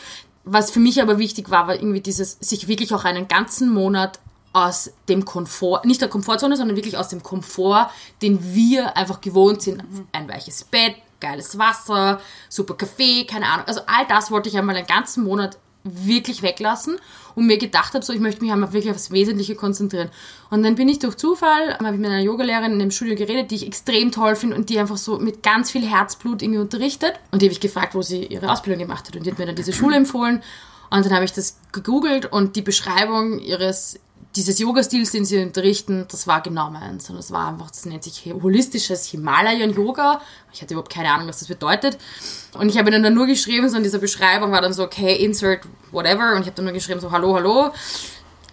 Was 0.43 0.71
für 0.71 0.79
mich 0.79 1.01
aber 1.01 1.17
wichtig 1.17 1.49
war, 1.49 1.67
war 1.67 1.75
irgendwie 1.75 2.01
dieses, 2.01 2.37
sich 2.39 2.67
wirklich 2.67 2.93
auch 2.93 3.03
einen 3.03 3.27
ganzen 3.27 3.69
Monat 3.69 4.19
aus 4.51 4.91
dem 5.07 5.25
Komfort, 5.25 5.85
nicht 5.85 6.01
der 6.01 6.09
Komfortzone, 6.09 6.57
sondern 6.57 6.75
wirklich 6.75 6.97
aus 6.97 7.09
dem 7.09 7.21
Komfort, 7.21 7.89
den 8.21 8.53
wir 8.53 8.97
einfach 8.97 9.21
gewohnt 9.21 9.61
sind. 9.61 9.83
Ein 10.11 10.27
weiches 10.27 10.63
Bett, 10.63 10.95
geiles 11.19 11.57
Wasser, 11.57 12.19
super 12.47 12.75
Kaffee, 12.75 13.25
keine 13.25 13.47
Ahnung. 13.47 13.67
Also 13.67 13.81
all 13.85 14.07
das 14.07 14.31
wollte 14.31 14.49
ich 14.49 14.57
einmal 14.57 14.75
einen 14.75 14.87
ganzen 14.87 15.23
Monat 15.23 15.57
wirklich 15.83 16.41
weglassen 16.41 16.97
und 17.35 17.45
mir 17.45 17.57
gedacht 17.57 17.93
habe, 17.93 18.03
so 18.03 18.11
ich 18.11 18.19
möchte 18.19 18.41
mich 18.41 18.51
einmal 18.51 18.73
wirklich 18.73 18.91
auf 18.91 18.97
das 18.97 19.11
Wesentliche 19.11 19.55
konzentrieren. 19.55 20.09
Und 20.49 20.63
dann 20.63 20.75
bin 20.75 20.89
ich 20.89 20.99
durch 20.99 21.15
Zufall, 21.15 21.77
habe 21.77 21.95
ich 21.95 21.99
mit 22.01 22.09
einer 22.09 22.21
Yogalehrerin 22.21 22.73
in 22.73 22.79
dem 22.79 22.91
Studio 22.91 23.15
geredet, 23.15 23.51
die 23.51 23.55
ich 23.55 23.67
extrem 23.67 24.11
toll 24.11 24.35
finde 24.35 24.55
und 24.55 24.69
die 24.69 24.79
einfach 24.79 24.97
so 24.97 25.19
mit 25.19 25.41
ganz 25.41 25.71
viel 25.71 25.87
Herzblut 25.87 26.41
irgendwie 26.41 26.59
unterrichtet. 26.59 27.13
Und 27.31 27.41
die 27.41 27.45
habe 27.47 27.53
ich 27.53 27.59
gefragt, 27.59 27.95
wo 27.95 28.01
sie 28.01 28.25
ihre 28.25 28.51
Ausbildung 28.51 28.79
gemacht 28.79 29.07
hat. 29.07 29.15
Und 29.15 29.25
die 29.25 29.31
hat 29.31 29.39
mir 29.39 29.45
dann 29.45 29.55
diese 29.55 29.73
Schule 29.73 29.95
empfohlen. 29.95 30.43
Und 30.91 31.05
dann 31.05 31.13
habe 31.13 31.25
ich 31.25 31.33
das 31.33 31.59
gegoogelt 31.71 32.25
und 32.31 32.55
die 32.55 32.61
Beschreibung 32.61 33.39
ihres 33.39 33.99
dieses 34.35 34.59
Yoga-Stils, 34.59 35.11
den 35.11 35.25
sie 35.25 35.41
unterrichten, 35.41 36.05
das 36.09 36.27
war 36.27 36.41
genau 36.41 36.69
meins. 36.69 37.09
Und 37.09 37.17
das 37.17 37.31
war 37.31 37.47
einfach, 37.47 37.71
das 37.71 37.85
nennt 37.85 38.03
sich 38.03 38.31
holistisches 38.31 39.05
Himalayan-Yoga. 39.07 40.21
Ich 40.53 40.61
hatte 40.61 40.73
überhaupt 40.75 40.93
keine 40.93 41.11
Ahnung, 41.11 41.27
was 41.27 41.39
das 41.39 41.47
bedeutet. 41.47 41.97
Und 42.53 42.69
ich 42.69 42.77
habe 42.77 42.89
ihnen 42.89 43.01
dann 43.01 43.15
nur 43.15 43.25
geschrieben, 43.25 43.69
so 43.69 43.77
in 43.77 43.83
dieser 43.83 43.97
Beschreibung 43.97 44.51
war 44.51 44.61
dann 44.61 44.73
so, 44.73 44.83
okay, 44.83 45.15
insert 45.15 45.61
whatever. 45.91 46.35
Und 46.35 46.41
ich 46.41 46.47
habe 46.47 46.55
dann 46.55 46.65
nur 46.65 46.73
geschrieben, 46.73 46.99
so, 46.99 47.11
hallo, 47.11 47.35
hallo. 47.35 47.71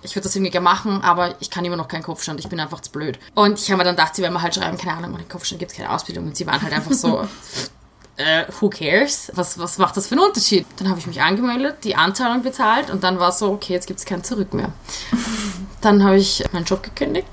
Ich 0.02 0.14
würde 0.14 0.24
das 0.24 0.36
irgendwie 0.36 0.52
gerne 0.52 0.64
machen, 0.64 1.02
aber 1.02 1.34
ich 1.40 1.50
kann 1.50 1.64
immer 1.64 1.76
noch 1.76 1.88
keinen 1.88 2.02
Kopfstand. 2.02 2.40
Ich 2.40 2.48
bin 2.48 2.60
einfach 2.60 2.80
zu 2.80 2.90
blöd. 2.90 3.18
Und 3.34 3.58
ich 3.58 3.70
habe 3.70 3.78
mir 3.78 3.84
dann 3.84 3.96
gedacht, 3.96 4.14
sie 4.14 4.22
werden 4.22 4.34
mir 4.34 4.42
halt 4.42 4.54
schreiben, 4.54 4.78
keine 4.78 4.96
Ahnung, 4.96 5.14
ohne 5.14 5.24
Kopfstand 5.24 5.58
gibt 5.58 5.72
es 5.72 5.76
keine 5.76 5.90
Ausbildung. 5.90 6.26
Und 6.26 6.36
sie 6.36 6.46
waren 6.46 6.62
halt 6.62 6.72
einfach 6.72 6.92
so, 6.92 7.28
äh, 8.16 8.44
who 8.60 8.70
cares? 8.70 9.30
Was, 9.34 9.58
was 9.58 9.78
macht 9.78 9.96
das 9.96 10.06
für 10.06 10.14
einen 10.14 10.24
Unterschied? 10.24 10.66
Dann 10.78 10.88
habe 10.88 10.98
ich 10.98 11.06
mich 11.06 11.20
angemeldet, 11.20 11.84
die 11.84 11.96
Anzahlung 11.96 12.42
bezahlt 12.42 12.90
und 12.90 13.04
dann 13.04 13.18
war 13.18 13.30
es 13.30 13.38
so, 13.38 13.50
okay, 13.50 13.72
jetzt 13.72 13.86
gibt 13.86 13.98
es 13.98 14.06
kein 14.06 14.24
Zurück 14.24 14.54
mehr. 14.54 14.72
Dann 15.82 16.02
habe 16.02 16.16
ich 16.16 16.42
meinen 16.52 16.64
Job 16.64 16.82
gekündigt 16.82 17.28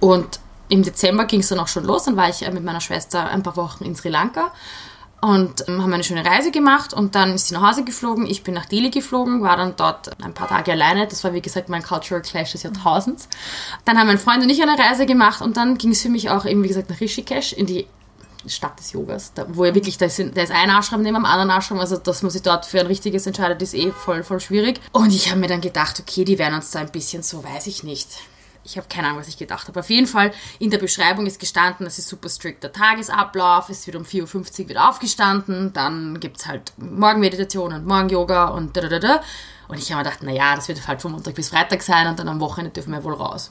und 0.00 0.40
im 0.68 0.82
Dezember 0.82 1.26
ging 1.26 1.40
es 1.40 1.48
dann 1.48 1.60
auch 1.60 1.68
schon 1.68 1.84
los. 1.84 2.04
Dann 2.04 2.16
war 2.16 2.28
ich 2.28 2.40
mit 2.50 2.64
meiner 2.64 2.80
Schwester 2.80 3.28
ein 3.28 3.42
paar 3.42 3.56
Wochen 3.56 3.84
in 3.84 3.94
Sri 3.94 4.08
Lanka 4.08 4.50
und 5.20 5.68
ähm, 5.68 5.82
haben 5.82 5.92
eine 5.92 6.02
schöne 6.02 6.26
Reise 6.26 6.50
gemacht 6.50 6.92
und 6.94 7.14
dann 7.14 7.34
ist 7.34 7.48
sie 7.48 7.54
nach 7.54 7.62
Hause 7.62 7.84
geflogen. 7.84 8.26
Ich 8.26 8.42
bin 8.42 8.54
nach 8.54 8.64
Delhi 8.64 8.90
geflogen, 8.90 9.42
war 9.42 9.56
dann 9.56 9.74
dort 9.76 10.10
ein 10.20 10.34
paar 10.34 10.48
Tage 10.48 10.72
alleine. 10.72 11.06
Das 11.06 11.22
war 11.22 11.32
wie 11.34 11.42
gesagt 11.42 11.68
mein 11.68 11.82
Cultural 11.82 12.22
Clash 12.22 12.52
des 12.52 12.64
Jahrtausends. 12.64 13.28
Dann 13.84 13.98
haben 13.98 14.08
mein 14.08 14.18
Freund 14.18 14.42
und 14.42 14.50
ich 14.50 14.60
eine 14.62 14.76
Reise 14.76 15.06
gemacht 15.06 15.42
und 15.42 15.56
dann 15.56 15.78
ging 15.78 15.90
es 15.90 16.02
für 16.02 16.08
mich 16.08 16.30
auch 16.30 16.44
eben 16.44 16.64
wie 16.64 16.68
gesagt 16.68 16.90
nach 16.90 17.00
Rishikesh 17.00 17.52
in 17.52 17.66
die 17.66 17.86
Stadt 18.48 18.78
des 18.78 18.92
Yogas, 18.92 19.32
da, 19.34 19.46
wo 19.48 19.64
ja 19.64 19.74
wirklich, 19.74 19.98
da 19.98 20.06
ist, 20.06 20.18
da 20.18 20.42
ist 20.42 20.52
ein 20.52 20.70
Ashram 20.70 21.02
neben 21.02 21.14
dem 21.14 21.24
anderen 21.24 21.50
Ashram, 21.50 21.78
also 21.78 21.96
dass 21.96 22.22
man 22.22 22.30
sich 22.30 22.42
dort 22.42 22.66
für 22.66 22.80
ein 22.80 22.86
richtiges 22.86 23.26
entscheidet, 23.26 23.62
ist 23.62 23.74
eh 23.74 23.92
voll, 23.92 24.22
voll 24.22 24.40
schwierig. 24.40 24.80
Und 24.92 25.12
ich 25.12 25.30
habe 25.30 25.40
mir 25.40 25.48
dann 25.48 25.60
gedacht, 25.60 26.00
okay, 26.00 26.24
die 26.24 26.38
werden 26.38 26.54
uns 26.54 26.70
da 26.70 26.80
ein 26.80 26.90
bisschen 26.90 27.22
so, 27.22 27.44
weiß 27.44 27.66
ich 27.66 27.82
nicht. 27.82 28.08
Ich 28.64 28.76
habe 28.76 28.86
keine 28.88 29.08
Ahnung, 29.08 29.20
was 29.20 29.28
ich 29.28 29.38
gedacht 29.38 29.66
habe. 29.66 29.80
Auf 29.80 29.90
jeden 29.90 30.06
Fall, 30.06 30.32
in 30.58 30.70
der 30.70 30.78
Beschreibung 30.78 31.26
ist 31.26 31.40
gestanden, 31.40 31.84
das 31.84 31.98
ist 31.98 32.08
super 32.08 32.28
strikter 32.28 32.72
Tagesablauf, 32.72 33.68
es 33.68 33.86
wird 33.86 33.96
um 33.96 34.04
4.50 34.04 34.62
Uhr 34.62 34.68
wieder 34.68 34.88
aufgestanden, 34.88 35.72
dann 35.72 36.20
gibt 36.20 36.38
es 36.38 36.46
halt 36.46 36.72
Morgenmeditation 36.76 37.72
und 37.72 37.86
Morgen-Yoga 37.86 38.48
und 38.48 38.76
da, 38.76 38.82
da, 38.82 38.88
da, 38.88 38.98
da. 38.98 39.20
Und 39.68 39.78
ich 39.78 39.90
habe 39.90 40.02
mir 40.02 40.04
gedacht, 40.04 40.22
naja, 40.22 40.54
das 40.54 40.68
wird 40.68 40.86
halt 40.86 41.00
von 41.00 41.12
Montag 41.12 41.34
bis 41.34 41.48
Freitag 41.48 41.82
sein 41.82 42.06
und 42.06 42.18
dann 42.18 42.28
am 42.28 42.40
Wochenende 42.40 42.72
dürfen 42.72 42.92
wir 42.92 43.02
wohl 43.04 43.14
raus. 43.14 43.50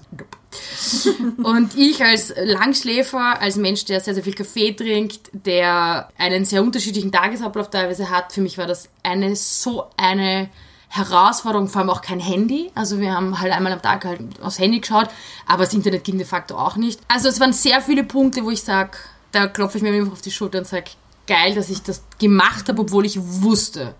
und 1.44 1.76
ich 1.76 2.04
als 2.04 2.34
Langschläfer, 2.36 3.42
als 3.42 3.56
Mensch, 3.56 3.86
der 3.86 4.00
sehr, 4.02 4.14
sehr 4.14 4.24
viel 4.24 4.34
Kaffee 4.34 4.74
trinkt, 4.74 5.30
der 5.34 6.10
einen 6.18 6.46
sehr 6.46 6.62
unterschiedlichen 6.62 7.12
Tagesablauf 7.12 7.70
teilweise 7.70 8.10
hat, 8.10 8.34
für 8.34 8.42
mich 8.42 8.58
war 8.58 8.68
das 8.68 8.90
eine 9.04 9.36
so 9.36 9.86
eine 9.98 10.50
Herausforderung, 10.90 11.70
vor 11.70 11.82
allem 11.82 11.90
auch 11.90 12.02
kein 12.02 12.20
Handy. 12.20 12.70
Also 12.76 13.00
wir 13.00 13.14
haben 13.14 13.40
halt 13.40 13.54
einmal 13.54 13.72
am 13.72 13.82
Tag 13.82 14.04
halt 14.04 14.22
aufs 14.42 14.60
Handy 14.60 14.82
geschaut, 14.82 15.10
aber 15.48 15.64
das 15.64 15.74
Internet 15.74 16.04
ging 16.04 16.18
de 16.18 16.28
facto 16.28 16.58
auch 16.58 16.76
nicht. 16.76 17.00
Also 17.08 17.30
es 17.30 17.40
waren 17.40 17.54
sehr 17.54 17.82
viele 17.82 18.04
Punkte, 18.04 18.44
wo 18.44 18.52
ich 18.52 18.62
sage, 18.62 18.98
da 19.32 19.48
klopfe 19.48 19.78
ich 19.78 19.84
mir 19.84 19.94
einfach 19.94 20.12
auf 20.12 20.22
die 20.22 20.32
Schulter 20.32 20.60
und 20.60 20.68
sage, 20.68 20.92
geil, 21.28 21.56
dass 21.56 21.70
ich 21.70 21.82
das 21.82 22.04
gemacht 22.20 22.68
habe, 22.68 22.82
obwohl 22.82 23.06
ich 23.06 23.18
wusste, 23.22 23.96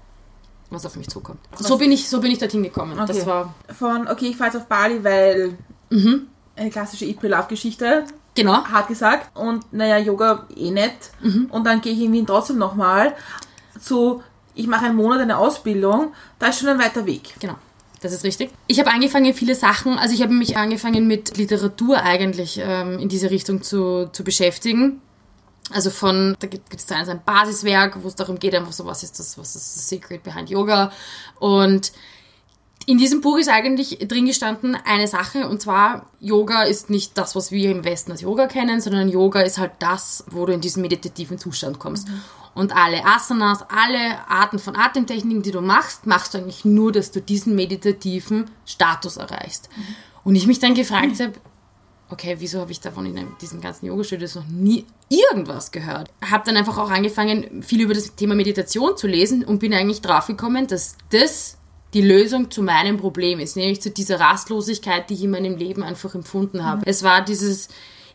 was 0.72 0.86
auf 0.86 0.96
mich 0.96 1.10
zukommt. 1.10 1.40
So 1.60 1.78
bin 1.78 1.92
ich, 1.92 2.10
so 2.10 2.20
bin 2.20 2.32
ich 2.32 2.40
dorthin 2.40 2.64
gekommen. 2.64 2.94
Okay. 3.00 3.06
Das 3.08 3.26
war 3.26 3.54
Von, 3.78 4.08
okay, 4.08 4.28
ich 4.28 4.38
fahre 4.38 4.50
jetzt 4.52 4.62
auf 4.62 4.68
Bali, 4.68 5.04
weil 5.04 5.58
Mhm. 5.90 6.28
eine 6.56 6.70
klassische 6.70 7.06
Eat, 7.06 7.20
Pray, 7.20 7.30
Love-Geschichte, 7.30 8.06
genau. 8.34 8.64
hart 8.66 8.88
gesagt. 8.88 9.30
Und 9.38 9.72
naja, 9.74 9.98
Yoga 9.98 10.48
eh 10.56 10.72
nicht. 10.72 11.12
Mhm. 11.22 11.48
Und 11.52 11.66
dann 11.66 11.82
gehe 11.82 11.92
ich 11.94 12.00
in 12.02 12.14
Wien 12.14 12.26
trotzdem 12.26 12.58
nochmal 12.58 13.14
zu, 13.80 14.24
ich 14.56 14.68
mache 14.68 14.86
einen 14.86 14.96
Monat 14.96 15.20
eine 15.20 15.38
Ausbildung, 15.38 16.14
da 16.40 16.48
ist 16.48 16.60
schon 16.60 16.70
ein 16.70 16.80
weiter 16.80 17.06
Weg. 17.06 17.36
Genau. 17.40 17.56
Das 18.02 18.14
ist 18.14 18.24
richtig. 18.24 18.50
Ich 18.66 18.80
habe 18.80 18.90
angefangen, 18.90 19.32
viele 19.34 19.54
Sachen, 19.54 20.00
also 20.00 20.16
ich 20.16 20.24
habe 20.24 20.34
mich 20.34 20.58
angefangen 20.58 21.06
mit 21.06 21.38
Literatur 21.38 22.02
eigentlich 22.02 22.60
ähm, 22.64 22.98
in 22.98 23.10
diese 23.10 23.30
Richtung 23.30 23.62
zu, 23.62 24.08
zu 24.12 24.24
beschäftigen. 24.24 25.02
Also 25.74 25.90
von, 25.90 26.36
da 26.40 26.48
gibt 26.48 26.74
es 26.74 26.92
ein, 26.92 27.08
ein 27.08 27.24
Basiswerk, 27.24 27.98
wo 28.04 28.08
es 28.08 28.16
darum 28.16 28.40
geht, 28.40 28.56
einfach 28.56 28.74
so, 28.74 28.86
was 28.86 29.04
ist 29.04 29.20
das, 29.20 29.38
was 29.38 29.56
ist 29.56 29.76
das 29.76 29.90
Secret 29.90 30.24
behind 30.24 30.50
Yoga. 30.50 30.92
Und 31.40 31.92
in 32.86 32.98
diesem 32.98 33.22
Buch 33.22 33.38
ist 33.38 33.50
eigentlich 33.50 34.00
drin 34.08 34.26
gestanden 34.26 34.76
eine 34.86 35.08
Sache, 35.08 35.48
und 35.48 35.62
zwar, 35.62 36.08
Yoga 36.20 36.64
ist 36.64 36.90
nicht 36.90 37.18
das, 37.18 37.36
was 37.36 37.52
wir 37.52 37.72
im 37.72 37.84
Westen 37.84 38.12
als 38.12 38.22
Yoga 38.22 38.48
kennen, 38.48 38.82
sondern 38.82 39.10
Yoga 39.10 39.42
ist 39.42 39.60
halt 39.60 39.74
das, 39.80 40.26
wo 40.30 40.46
du 40.46 40.54
in 40.54 40.62
diesen 40.62 40.82
meditativen 40.82 41.38
Zustand 41.38 41.80
kommst. 41.80 42.08
Und 42.54 42.76
alle 42.76 43.06
Asanas, 43.06 43.64
alle 43.70 44.28
Arten 44.28 44.60
von 44.60 44.76
Atemtechniken, 44.76 45.44
die 45.44 45.52
du 45.52 45.62
machst, 45.62 46.06
machst 46.06 46.34
du 46.34 46.40
eigentlich 46.40 46.66
nur, 46.66 46.92
dass 46.92 47.12
du 47.12 47.22
diesen 47.22 47.56
meditativen 47.56 48.50
Status 48.66 49.18
erreichst. 49.18 49.70
Und 50.24 50.36
ich 50.36 50.48
mich 50.48 50.60
dann 50.60 50.74
gefragt 50.74 51.20
habe, 51.20 51.34
okay, 52.12 52.36
wieso 52.40 52.60
habe 52.60 52.72
ich 52.72 52.80
davon 52.80 53.06
in 53.06 53.28
diesem 53.40 53.62
ganzen 53.62 53.86
Yoga-Studios 53.86 54.36
noch 54.36 54.48
nie 54.48 54.86
irgendwas 55.10 55.72
gehört? 55.72 56.10
Habe 56.30 56.44
dann 56.46 56.58
einfach 56.58 56.78
auch 56.78 56.90
angefangen, 56.90 57.64
viel 57.64 57.82
über 57.82 57.94
das 57.94 58.16
Thema 58.16 58.36
Meditation 58.36 58.98
zu 58.98 59.08
lesen 59.08 59.44
und 59.44 59.60
bin 59.60 59.74
eigentlich 59.74 60.02
draufgekommen, 60.02 60.68
dass 60.68 60.98
das 61.10 61.58
die 61.94 62.02
Lösung 62.02 62.52
zu 62.52 62.64
meinem 62.64 62.98
Problem 62.98 63.40
ist, 63.40 63.56
nämlich 63.56 63.82
zu 63.82 63.90
dieser 63.90 64.20
Rastlosigkeit, 64.20 65.10
die 65.10 65.16
ich 65.16 65.24
in 65.24 65.32
meinem 65.32 65.58
Leben 65.58 65.84
einfach 65.84 66.16
empfunden 66.16 66.64
habe. 66.64 66.84
Es 66.86 67.04
war 67.04 67.24
dieses, 67.24 67.68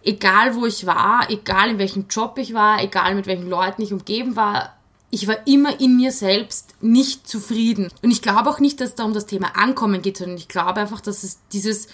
egal 0.02 0.54
wo 0.54 0.66
ich 0.66 0.86
war, 0.86 1.30
egal 1.30 1.70
in 1.70 1.78
welchem 1.78 2.06
Job 2.08 2.38
ich 2.38 2.54
war, 2.54 2.82
egal 2.82 3.14
mit 3.14 3.26
welchen 3.26 3.50
Leuten 3.50 3.82
ich 3.82 3.92
umgeben 3.92 4.36
war, 4.36 4.72
ich 5.10 5.28
war 5.28 5.46
immer 5.46 5.80
in 5.80 5.96
mir 5.96 6.10
selbst 6.10 6.74
nicht 6.80 7.28
zufrieden. 7.28 7.90
Und 8.02 8.10
ich 8.10 8.22
glaube 8.22 8.50
auch 8.50 8.58
nicht, 8.58 8.80
dass 8.80 8.90
es 8.90 8.94
da 8.96 9.04
um 9.04 9.14
das 9.14 9.26
Thema 9.26 9.56
Ankommen 9.56 10.02
geht, 10.02 10.16
sondern 10.16 10.36
ich 10.36 10.48
glaube 10.48 10.80
einfach, 10.80 11.00
dass 11.00 11.22
es 11.22 11.38
dieses 11.52 11.88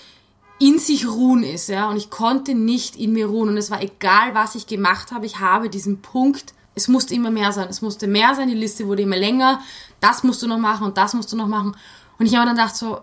in 0.62 0.78
sich 0.78 1.09
ruhen 1.09 1.42
ist, 1.42 1.69
ja. 1.69 1.88
Und 1.88 1.97
ich 1.97 2.09
konnte 2.09 2.54
nicht 2.54 2.97
in 2.97 3.12
mir 3.12 3.26
ruhen. 3.26 3.49
Und 3.49 3.57
es 3.57 3.71
war 3.71 3.83
egal, 3.83 4.35
was 4.35 4.54
ich 4.54 4.66
gemacht 4.66 5.11
habe, 5.11 5.26
ich 5.26 5.40
habe 5.40 5.69
diesen 5.69 6.00
Punkt, 6.00 6.54
es 6.75 6.87
musste 6.88 7.14
immer 7.14 7.31
mehr 7.31 7.50
sein. 7.52 7.69
Es 7.69 7.83
musste 7.83 8.07
mehr 8.07 8.35
sein, 8.35 8.49
die 8.49 8.54
Liste 8.54 8.87
wurde 8.87 9.02
immer 9.02 9.16
länger. 9.16 9.61
Das 10.00 10.23
musst 10.23 10.40
du 10.42 10.47
noch 10.47 10.59
machen 10.59 10.87
und 10.87 10.97
das 10.97 11.14
musst 11.14 11.33
du 11.33 11.37
noch 11.37 11.49
machen. 11.49 11.76
Und 12.19 12.26
ich 12.26 12.37
habe 12.37 12.47
dann 12.47 12.54
gedacht, 12.57 12.76
so, 12.76 13.00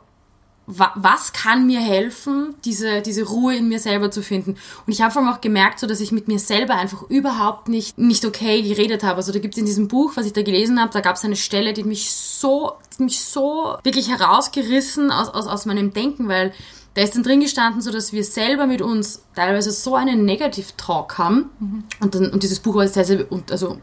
wa- 0.67 0.93
was 0.95 1.33
kann 1.33 1.67
mir 1.67 1.81
helfen, 1.81 2.55
diese, 2.63 3.01
diese 3.01 3.23
Ruhe 3.23 3.57
in 3.57 3.67
mir 3.67 3.79
selber 3.79 4.09
zu 4.09 4.23
finden. 4.23 4.51
Und 4.87 4.93
ich 4.93 5.01
habe 5.01 5.11
vor 5.11 5.21
allem 5.21 5.33
auch 5.33 5.41
gemerkt, 5.41 5.79
so, 5.79 5.87
dass 5.87 5.99
ich 5.99 6.11
mit 6.13 6.27
mir 6.29 6.39
selber 6.39 6.75
einfach 6.75 7.03
überhaupt 7.09 7.67
nicht, 7.67 7.97
nicht 7.97 8.23
okay 8.23 8.61
geredet 8.61 9.03
habe. 9.03 9.17
Also 9.17 9.33
da 9.33 9.39
gibt 9.39 9.55
es 9.55 9.59
in 9.59 9.65
diesem 9.65 9.87
Buch, 9.89 10.13
was 10.15 10.25
ich 10.25 10.33
da 10.33 10.43
gelesen 10.43 10.79
habe, 10.79 10.93
da 10.93 11.01
gab 11.01 11.17
es 11.17 11.25
eine 11.25 11.35
Stelle, 11.35 11.73
die 11.73 11.83
mich 11.83 12.09
so, 12.11 12.71
mich 12.99 13.21
so 13.21 13.75
wirklich 13.83 14.09
herausgerissen 14.09 15.11
aus, 15.11 15.27
aus, 15.29 15.47
aus 15.47 15.65
meinem 15.65 15.91
Denken, 15.93 16.27
weil 16.29 16.53
da 16.95 17.01
ist 17.03 17.15
dann 17.15 17.23
drin 17.23 17.39
gestanden, 17.39 17.81
so 17.81 17.91
dass 17.91 18.13
wir 18.13 18.23
selber 18.23 18.65
mit 18.67 18.81
uns 18.81 19.23
teilweise 19.35 19.71
so 19.71 19.95
einen 19.95 20.25
Negative 20.25 20.67
Talk 20.75 21.17
haben. 21.17 21.49
Und, 22.01 22.15
dann, 22.15 22.31
und 22.31 22.43
dieses 22.43 22.59
Buch 22.59 22.75
war 22.75 22.87
sehr, 22.87 23.05
sehr 23.05 23.31
und- 23.31 23.51
also, 23.51 23.77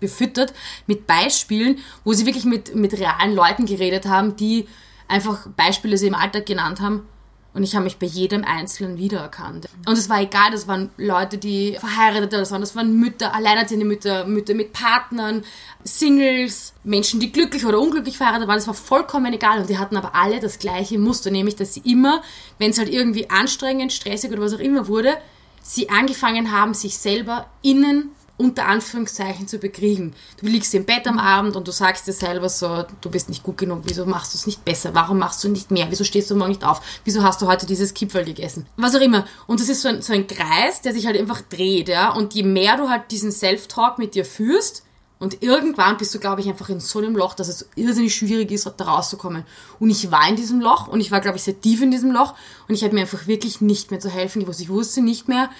befüttert 0.00 0.52
mit 0.86 1.06
Beispielen, 1.06 1.78
wo 2.04 2.12
sie 2.12 2.26
wirklich 2.26 2.44
mit, 2.44 2.74
mit 2.74 2.98
realen 2.98 3.34
Leuten 3.34 3.64
geredet 3.64 4.06
haben, 4.06 4.36
die 4.36 4.66
einfach 5.06 5.46
Beispiele 5.56 5.96
sie 5.96 6.08
im 6.08 6.14
Alltag 6.14 6.46
genannt 6.46 6.80
haben. 6.80 7.06
Und 7.54 7.62
ich 7.62 7.74
habe 7.74 7.84
mich 7.84 7.98
bei 7.98 8.06
jedem 8.06 8.44
Einzelnen 8.44 8.98
wiedererkannt. 8.98 9.66
Und 9.86 9.98
es 9.98 10.08
war 10.08 10.20
egal, 10.20 10.50
das 10.52 10.68
waren 10.68 10.90
Leute, 10.96 11.38
die 11.38 11.76
verheiratet 11.80 12.32
waren, 12.50 12.60
das 12.60 12.76
waren 12.76 12.94
Mütter, 13.00 13.34
alleinerziehende 13.34 13.86
Mütter, 13.86 14.26
Mütter 14.26 14.54
mit 14.54 14.72
Partnern, 14.72 15.42
Singles, 15.82 16.74
Menschen, 16.84 17.20
die 17.20 17.32
glücklich 17.32 17.64
oder 17.64 17.80
unglücklich 17.80 18.16
verheiratet 18.16 18.48
waren, 18.48 18.58
das 18.58 18.66
war 18.66 18.74
vollkommen 18.74 19.32
egal. 19.32 19.60
Und 19.60 19.70
die 19.70 19.78
hatten 19.78 19.96
aber 19.96 20.14
alle 20.14 20.40
das 20.40 20.58
gleiche 20.58 20.98
Muster, 20.98 21.30
nämlich, 21.30 21.56
dass 21.56 21.74
sie 21.74 21.82
immer, 21.84 22.22
wenn 22.58 22.70
es 22.70 22.78
halt 22.78 22.90
irgendwie 22.90 23.30
anstrengend, 23.30 23.92
stressig 23.92 24.30
oder 24.30 24.42
was 24.42 24.54
auch 24.54 24.60
immer 24.60 24.86
wurde, 24.86 25.16
sie 25.62 25.88
angefangen 25.88 26.52
haben, 26.52 26.74
sich 26.74 26.98
selber 26.98 27.46
innen 27.62 28.10
unter 28.38 28.66
Anführungszeichen 28.66 29.46
zu 29.46 29.58
bekriegen. 29.58 30.14
Du 30.40 30.46
liegst 30.46 30.72
im 30.74 30.86
Bett 30.86 31.06
am 31.06 31.18
Abend 31.18 31.56
und 31.56 31.68
du 31.68 31.72
sagst 31.72 32.06
dir 32.06 32.12
selber 32.12 32.48
so, 32.48 32.84
du 33.00 33.10
bist 33.10 33.28
nicht 33.28 33.42
gut 33.42 33.58
genug, 33.58 33.80
wieso 33.84 34.06
machst 34.06 34.32
du 34.32 34.38
es 34.38 34.46
nicht 34.46 34.64
besser? 34.64 34.94
Warum 34.94 35.18
machst 35.18 35.44
du 35.44 35.48
nicht 35.48 35.70
mehr? 35.70 35.88
Wieso 35.90 36.04
stehst 36.04 36.30
du 36.30 36.36
morgen 36.36 36.52
nicht 36.52 36.64
auf? 36.64 36.80
Wieso 37.04 37.22
hast 37.22 37.42
du 37.42 37.46
heute 37.46 37.66
dieses 37.66 37.92
Kipferl 37.92 38.24
gegessen? 38.24 38.66
Was 38.76 38.94
auch 38.94 39.00
immer. 39.00 39.26
Und 39.46 39.60
das 39.60 39.68
ist 39.68 39.82
so 39.82 39.88
ein, 39.88 40.00
so 40.00 40.12
ein 40.14 40.26
Kreis, 40.26 40.80
der 40.80 40.94
sich 40.94 41.06
halt 41.06 41.18
einfach 41.18 41.42
dreht, 41.42 41.88
ja. 41.88 42.10
Und 42.14 42.32
je 42.34 42.44
mehr 42.44 42.76
du 42.76 42.88
halt 42.88 43.10
diesen 43.10 43.32
Self-Talk 43.32 43.98
mit 43.98 44.14
dir 44.14 44.24
führst, 44.24 44.84
und 45.20 45.42
irgendwann 45.42 45.96
bist 45.96 46.14
du, 46.14 46.20
glaube 46.20 46.40
ich, 46.40 46.48
einfach 46.48 46.68
in 46.68 46.80
so 46.80 47.00
einem 47.00 47.16
Loch, 47.16 47.34
dass 47.34 47.48
es 47.48 47.68
irrsinnig 47.74 48.14
schwierig 48.14 48.52
ist, 48.52 48.72
da 48.76 48.84
rauszukommen. 48.84 49.44
Und 49.80 49.90
ich 49.90 50.10
war 50.12 50.28
in 50.28 50.36
diesem 50.36 50.60
Loch 50.60 50.86
und 50.86 51.00
ich 51.00 51.10
war, 51.10 51.20
glaube 51.20 51.38
ich, 51.38 51.42
sehr 51.42 51.60
tief 51.60 51.82
in 51.82 51.90
diesem 51.90 52.12
Loch 52.12 52.34
und 52.68 52.74
ich 52.74 52.84
habe 52.84 52.94
mir 52.94 53.00
einfach 53.00 53.26
wirklich 53.26 53.60
nicht 53.60 53.90
mehr 53.90 53.98
zu 53.98 54.10
helfen 54.10 54.42
gewusst. 54.42 54.60
Ich 54.60 54.68
wusste 54.68 55.00
nicht 55.00 55.26
mehr, 55.26 55.50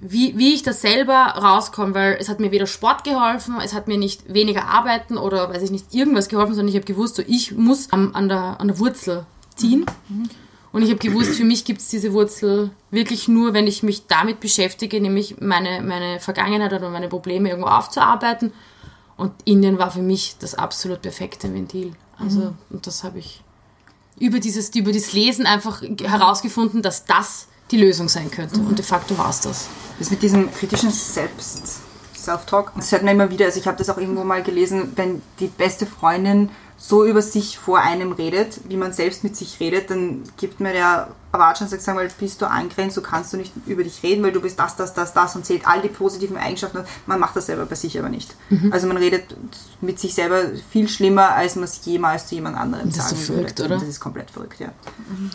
wie, 0.00 0.38
wie 0.38 0.54
ich 0.54 0.62
da 0.62 0.72
selber 0.72 1.14
rauskomme, 1.14 1.94
weil 1.94 2.16
es 2.20 2.28
hat 2.28 2.40
mir 2.40 2.52
weder 2.52 2.66
Sport 2.66 3.04
geholfen, 3.04 3.56
es 3.62 3.74
hat 3.74 3.88
mir 3.88 3.98
nicht 3.98 4.32
weniger 4.32 4.66
arbeiten 4.66 5.16
oder 5.16 5.50
weiß 5.50 5.62
ich 5.62 5.70
nicht, 5.70 5.94
irgendwas 5.94 6.28
geholfen, 6.28 6.54
sondern 6.54 6.68
ich 6.68 6.76
habe 6.76 6.84
gewusst, 6.84 7.16
so 7.16 7.22
ich 7.26 7.52
muss 7.52 7.92
an, 7.92 8.14
an, 8.14 8.28
der, 8.28 8.60
an 8.60 8.68
der 8.68 8.78
Wurzel 8.78 9.26
ziehen. 9.56 9.86
Und 10.70 10.82
ich 10.82 10.90
habe 10.90 10.98
gewusst, 10.98 11.34
für 11.34 11.44
mich 11.44 11.64
gibt 11.64 11.80
es 11.80 11.88
diese 11.88 12.12
Wurzel 12.12 12.70
wirklich 12.90 13.26
nur, 13.26 13.54
wenn 13.54 13.66
ich 13.66 13.82
mich 13.82 14.06
damit 14.06 14.38
beschäftige, 14.38 15.00
nämlich 15.00 15.40
meine, 15.40 15.82
meine 15.82 16.20
Vergangenheit 16.20 16.72
oder 16.72 16.90
meine 16.90 17.08
Probleme 17.08 17.48
irgendwo 17.48 17.68
aufzuarbeiten. 17.68 18.52
Und 19.16 19.32
Indien 19.44 19.78
war 19.78 19.90
für 19.90 20.02
mich 20.02 20.36
das 20.38 20.54
absolut 20.54 21.02
perfekte 21.02 21.52
Ventil. 21.52 21.92
Also, 22.18 22.40
mhm. 22.40 22.58
und 22.70 22.86
das 22.86 23.02
habe 23.02 23.18
ich 23.18 23.42
über 24.20 24.38
dieses, 24.38 24.74
über 24.74 24.92
das 24.92 25.12
Lesen 25.12 25.46
einfach 25.46 25.82
herausgefunden, 25.82 26.82
dass 26.82 27.04
das 27.04 27.47
die 27.70 27.78
Lösung 27.78 28.08
sein 28.08 28.30
könnte. 28.30 28.58
Mhm. 28.58 28.68
Und 28.68 28.78
de 28.78 28.84
facto 28.84 29.16
war 29.18 29.30
es 29.30 29.40
das. 29.40 29.66
Das 29.98 30.10
mit 30.10 30.22
diesem 30.22 30.52
kritischen 30.52 30.90
Selbst, 30.90 31.80
Self-Talk, 32.14 32.72
das 32.76 32.92
hört 32.92 33.02
man 33.02 33.14
immer 33.14 33.30
wieder. 33.30 33.46
Also 33.46 33.58
ich 33.58 33.66
habe 33.66 33.78
das 33.78 33.88
auch 33.90 33.98
irgendwo 33.98 34.24
mal 34.24 34.42
gelesen, 34.42 34.92
wenn 34.96 35.22
die 35.40 35.48
beste 35.48 35.86
Freundin 35.86 36.50
so 36.80 37.04
über 37.04 37.22
sich 37.22 37.58
vor 37.58 37.80
einem 37.80 38.12
redet, 38.12 38.60
wie 38.68 38.76
man 38.76 38.92
selbst 38.92 39.24
mit 39.24 39.36
sich 39.36 39.58
redet, 39.58 39.90
dann 39.90 40.22
gibt 40.36 40.60
mir 40.60 40.72
der 40.72 41.08
Erwartung 41.32 41.66
sagt, 41.66 41.82
sagen, 41.82 41.98
weil 41.98 42.08
bist 42.20 42.40
du 42.40 42.48
angrenzt, 42.48 42.94
so 42.94 43.02
kannst 43.02 43.32
du 43.32 43.36
nicht 43.36 43.52
über 43.66 43.82
dich 43.82 44.02
reden, 44.04 44.22
weil 44.22 44.30
du 44.30 44.40
bist 44.40 44.60
das, 44.60 44.76
das, 44.76 44.94
das, 44.94 45.12
das 45.12 45.34
und 45.34 45.44
zählt 45.44 45.66
all 45.66 45.82
die 45.82 45.88
positiven 45.88 46.36
Eigenschaften. 46.36 46.84
Man 47.06 47.18
macht 47.18 47.34
das 47.34 47.46
selber 47.46 47.66
bei 47.66 47.74
sich 47.74 47.98
aber 47.98 48.08
nicht. 48.08 48.32
Mhm. 48.48 48.72
Also 48.72 48.86
man 48.86 48.96
redet 48.96 49.36
mit 49.80 49.98
sich 49.98 50.14
selber 50.14 50.42
viel 50.70 50.88
schlimmer, 50.88 51.34
als 51.34 51.56
man 51.56 51.64
es 51.64 51.84
jemals 51.84 52.28
zu 52.28 52.36
jemand 52.36 52.56
anderem 52.56 52.90
das 52.90 53.08
sagen 53.08 53.20
ist 53.20 53.26
so 53.26 53.32
verrückt, 53.32 53.58
würde. 53.58 53.74
oder? 53.74 53.80
Das 53.80 53.88
ist 53.88 54.00
komplett 54.00 54.30
verrückt, 54.30 54.60
ja. 54.60 54.68
Mhm. 55.08 55.30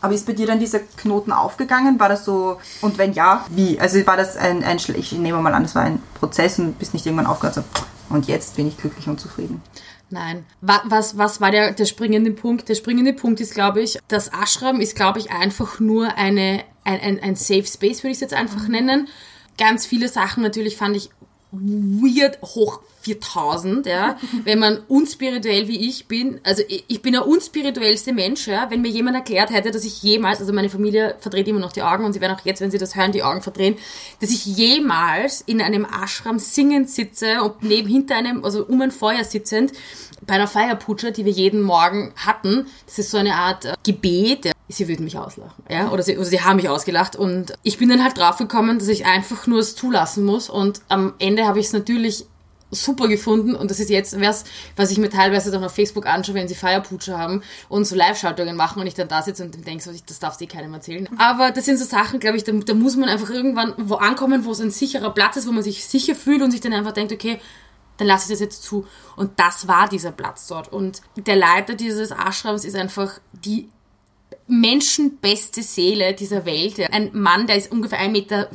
Aber 0.00 0.14
ist 0.14 0.26
bei 0.26 0.32
dir 0.32 0.46
dann 0.46 0.60
dieser 0.60 0.80
Knoten 0.80 1.32
aufgegangen? 1.32 1.98
War 1.98 2.08
das 2.08 2.24
so, 2.24 2.58
und 2.80 2.98
wenn 2.98 3.12
ja, 3.12 3.44
wie? 3.50 3.80
Also 3.80 4.04
war 4.06 4.16
das 4.16 4.36
ein, 4.36 4.62
ein 4.62 4.78
ich 4.94 5.12
nehme 5.12 5.38
mal 5.38 5.54
an, 5.54 5.64
das 5.64 5.74
war 5.74 5.82
ein 5.82 6.02
Prozess 6.14 6.58
und 6.58 6.78
bist 6.78 6.94
nicht 6.94 7.06
irgendwann 7.06 7.26
aufgehört, 7.26 7.56
so, 7.56 7.64
und 8.10 8.26
jetzt 8.28 8.56
bin 8.56 8.68
ich 8.68 8.76
glücklich 8.76 9.08
und 9.08 9.20
zufrieden. 9.20 9.62
Nein. 10.10 10.46
Was, 10.60 11.18
was 11.18 11.40
war 11.40 11.50
der, 11.50 11.72
der 11.72 11.84
springende 11.84 12.30
Punkt? 12.30 12.68
Der 12.68 12.74
springende 12.74 13.12
Punkt 13.12 13.40
ist, 13.40 13.52
glaube 13.52 13.82
ich, 13.82 13.98
das 14.08 14.28
Ashram 14.28 14.80
ist, 14.80 14.96
glaube 14.96 15.18
ich, 15.18 15.30
einfach 15.30 15.80
nur 15.80 16.16
eine, 16.16 16.64
ein, 16.84 17.00
ein, 17.00 17.20
ein 17.20 17.36
Safe 17.36 17.66
Space, 17.66 18.02
würde 18.02 18.12
ich 18.12 18.16
es 18.16 18.20
jetzt 18.20 18.34
einfach 18.34 18.68
nennen. 18.68 19.08
Ganz 19.58 19.84
viele 19.84 20.08
Sachen 20.08 20.42
natürlich 20.42 20.76
fand 20.76 20.96
ich 20.96 21.10
weird 21.50 22.40
hoch 22.42 22.80
4000, 23.00 23.86
ja, 23.86 24.18
wenn 24.44 24.58
man 24.58 24.78
unspirituell 24.88 25.68
wie 25.68 25.88
ich 25.88 26.06
bin, 26.06 26.40
also 26.44 26.62
ich 26.66 27.00
bin 27.00 27.12
der 27.12 27.26
unspirituellste 27.26 28.12
Mensch, 28.12 28.46
ja, 28.46 28.70
wenn 28.70 28.82
mir 28.82 28.90
jemand 28.90 29.16
erklärt 29.16 29.50
hätte, 29.50 29.70
dass 29.70 29.84
ich 29.84 30.02
jemals, 30.02 30.40
also 30.40 30.52
meine 30.52 30.68
Familie 30.68 31.16
verdreht 31.20 31.48
immer 31.48 31.60
noch 31.60 31.72
die 31.72 31.82
Augen 31.82 32.04
und 32.04 32.12
sie 32.12 32.20
werden 32.20 32.36
auch 32.36 32.44
jetzt, 32.44 32.60
wenn 32.60 32.70
sie 32.70 32.78
das 32.78 32.96
hören, 32.96 33.12
die 33.12 33.22
Augen 33.22 33.40
verdrehen, 33.40 33.76
dass 34.20 34.30
ich 34.30 34.44
jemals 34.44 35.40
in 35.42 35.62
einem 35.62 35.86
Ashram 35.86 36.38
singend 36.38 36.90
sitze 36.90 37.42
und 37.42 37.62
neben 37.62 37.88
hinter 37.88 38.16
einem, 38.16 38.44
also 38.44 38.66
um 38.66 38.80
ein 38.82 38.90
Feuer 38.90 39.24
sitzend, 39.24 39.72
bei 40.26 40.34
einer 40.34 40.48
Feierputscher, 40.48 41.12
die 41.12 41.24
wir 41.24 41.32
jeden 41.32 41.62
Morgen 41.62 42.12
hatten, 42.16 42.66
das 42.86 42.98
ist 42.98 43.10
so 43.10 43.18
eine 43.18 43.34
Art 43.34 43.64
äh, 43.64 43.74
Gebet, 43.84 44.46
ja, 44.46 44.52
sie 44.68 44.88
würden 44.88 45.04
mich 45.04 45.18
auslachen, 45.18 45.64
ja, 45.70 45.90
oder 45.90 46.02
sie, 46.02 46.16
oder 46.16 46.26
sie 46.26 46.42
haben 46.42 46.56
mich 46.56 46.68
ausgelacht 46.68 47.16
und 47.16 47.54
ich 47.62 47.78
bin 47.78 47.88
dann 47.88 48.02
halt 48.02 48.18
draufgekommen, 48.18 48.78
dass 48.78 48.88
ich 48.88 49.06
einfach 49.06 49.46
nur 49.46 49.60
es 49.60 49.74
zulassen 49.74 50.24
muss 50.24 50.50
und 50.50 50.82
am 50.88 51.14
Ende 51.18 51.46
habe 51.46 51.58
ich 51.58 51.66
es 51.66 51.72
natürlich 51.72 52.26
super 52.70 53.08
gefunden 53.08 53.54
und 53.54 53.70
das 53.70 53.80
ist 53.80 53.90
jetzt 53.90 54.20
was, 54.20 54.44
was 54.76 54.90
ich 54.90 54.98
mir 54.98 55.08
teilweise 55.08 55.50
dann 55.50 55.64
auf 55.64 55.72
Facebook 55.72 56.06
anschaue, 56.06 56.34
wenn 56.34 56.48
sie 56.48 56.54
Feierputscher 56.54 57.18
haben 57.18 57.42
und 57.68 57.86
so 57.86 57.96
Live-Schaltungen 57.96 58.56
machen 58.56 58.80
und 58.80 58.86
ich 58.86 58.94
dann 58.94 59.08
da 59.08 59.22
sitze 59.22 59.44
und 59.44 59.66
denke 59.66 59.82
so, 59.82 59.90
das 60.06 60.18
darfst 60.18 60.40
du 60.40 60.44
eh 60.44 60.48
keinem 60.48 60.74
erzählen. 60.74 61.08
Aber 61.18 61.50
das 61.50 61.64
sind 61.64 61.78
so 61.78 61.84
Sachen, 61.84 62.20
glaube 62.20 62.36
ich, 62.36 62.44
da, 62.44 62.52
da 62.52 62.74
muss 62.74 62.96
man 62.96 63.08
einfach 63.08 63.30
irgendwann 63.30 63.74
wo 63.78 63.94
ankommen, 63.94 64.44
wo 64.44 64.50
es 64.50 64.60
ein 64.60 64.70
sicherer 64.70 65.10
Platz 65.10 65.36
ist, 65.36 65.48
wo 65.48 65.52
man 65.52 65.62
sich 65.62 65.86
sicher 65.86 66.14
fühlt 66.14 66.42
und 66.42 66.50
sich 66.50 66.60
dann 66.60 66.74
einfach 66.74 66.92
denkt, 66.92 67.12
okay, 67.12 67.40
dann 67.96 68.06
lasse 68.06 68.26
ich 68.26 68.30
das 68.30 68.40
jetzt 68.40 68.62
zu. 68.62 68.86
Und 69.16 69.32
das 69.40 69.66
war 69.66 69.88
dieser 69.88 70.12
Platz 70.12 70.46
dort. 70.46 70.72
Und 70.72 71.00
der 71.16 71.36
Leiter 71.36 71.74
dieses 71.74 72.10
Ashrams 72.10 72.64
ist 72.64 72.76
einfach 72.76 73.18
die 73.32 73.68
menschenbeste 74.48 75.62
Seele 75.62 76.14
dieser 76.14 76.46
Welt. 76.46 76.80
Ein 76.90 77.10
Mann, 77.12 77.46
der 77.46 77.56
ist 77.56 77.70
ungefähr 77.70 78.00
1,60 78.00 78.08
Meter 78.08 78.48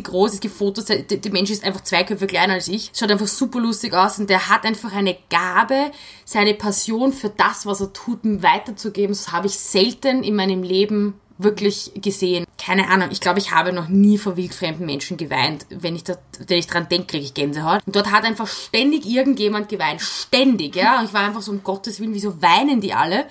groß, 0.00 0.34
es 0.34 0.40
gibt 0.40 0.54
Fotos, 0.54 0.86
der, 0.86 1.02
der 1.02 1.32
Mensch 1.32 1.50
ist 1.50 1.64
einfach 1.64 1.82
zwei 1.82 2.02
Köpfe 2.04 2.26
kleiner 2.26 2.54
als 2.54 2.68
ich, 2.68 2.90
schaut 2.94 3.10
einfach 3.10 3.26
super 3.26 3.60
lustig 3.60 3.92
aus 3.92 4.18
und 4.18 4.30
der 4.30 4.48
hat 4.48 4.64
einfach 4.64 4.92
eine 4.94 5.16
Gabe, 5.28 5.90
seine 6.24 6.54
Passion 6.54 7.12
für 7.12 7.28
das, 7.28 7.66
was 7.66 7.80
er 7.80 7.92
tut, 7.92 8.20
weiterzugeben. 8.24 9.10
Das 9.10 9.32
habe 9.32 9.46
ich 9.46 9.58
selten 9.58 10.22
in 10.22 10.34
meinem 10.34 10.62
Leben 10.62 11.14
wirklich 11.36 11.92
gesehen. 11.96 12.46
Keine 12.58 12.88
Ahnung, 12.88 13.08
ich 13.10 13.20
glaube, 13.20 13.38
ich 13.38 13.50
habe 13.50 13.72
noch 13.72 13.88
nie 13.88 14.18
vor 14.18 14.36
wildfremden 14.36 14.86
Menschen 14.86 15.16
geweint. 15.16 15.66
Wenn 15.68 15.96
ich, 15.96 16.04
da, 16.04 16.16
wenn 16.46 16.58
ich 16.58 16.66
dran 16.66 16.88
denke, 16.88 17.08
kriege 17.08 17.24
ich 17.24 17.34
Gänsehaut. 17.34 17.82
Und 17.86 17.96
dort 17.96 18.10
hat 18.12 18.24
einfach 18.24 18.46
ständig 18.46 19.04
irgendjemand 19.04 19.68
geweint. 19.68 20.00
Ständig, 20.00 20.76
ja. 20.76 21.00
Und 21.00 21.06
ich 21.06 21.12
war 21.12 21.22
einfach 21.22 21.42
so, 21.42 21.50
um 21.50 21.62
Gottes 21.62 22.00
Willen, 22.00 22.14
wieso 22.14 22.40
weinen 22.40 22.80
die 22.80 22.94
alle? 22.94 23.26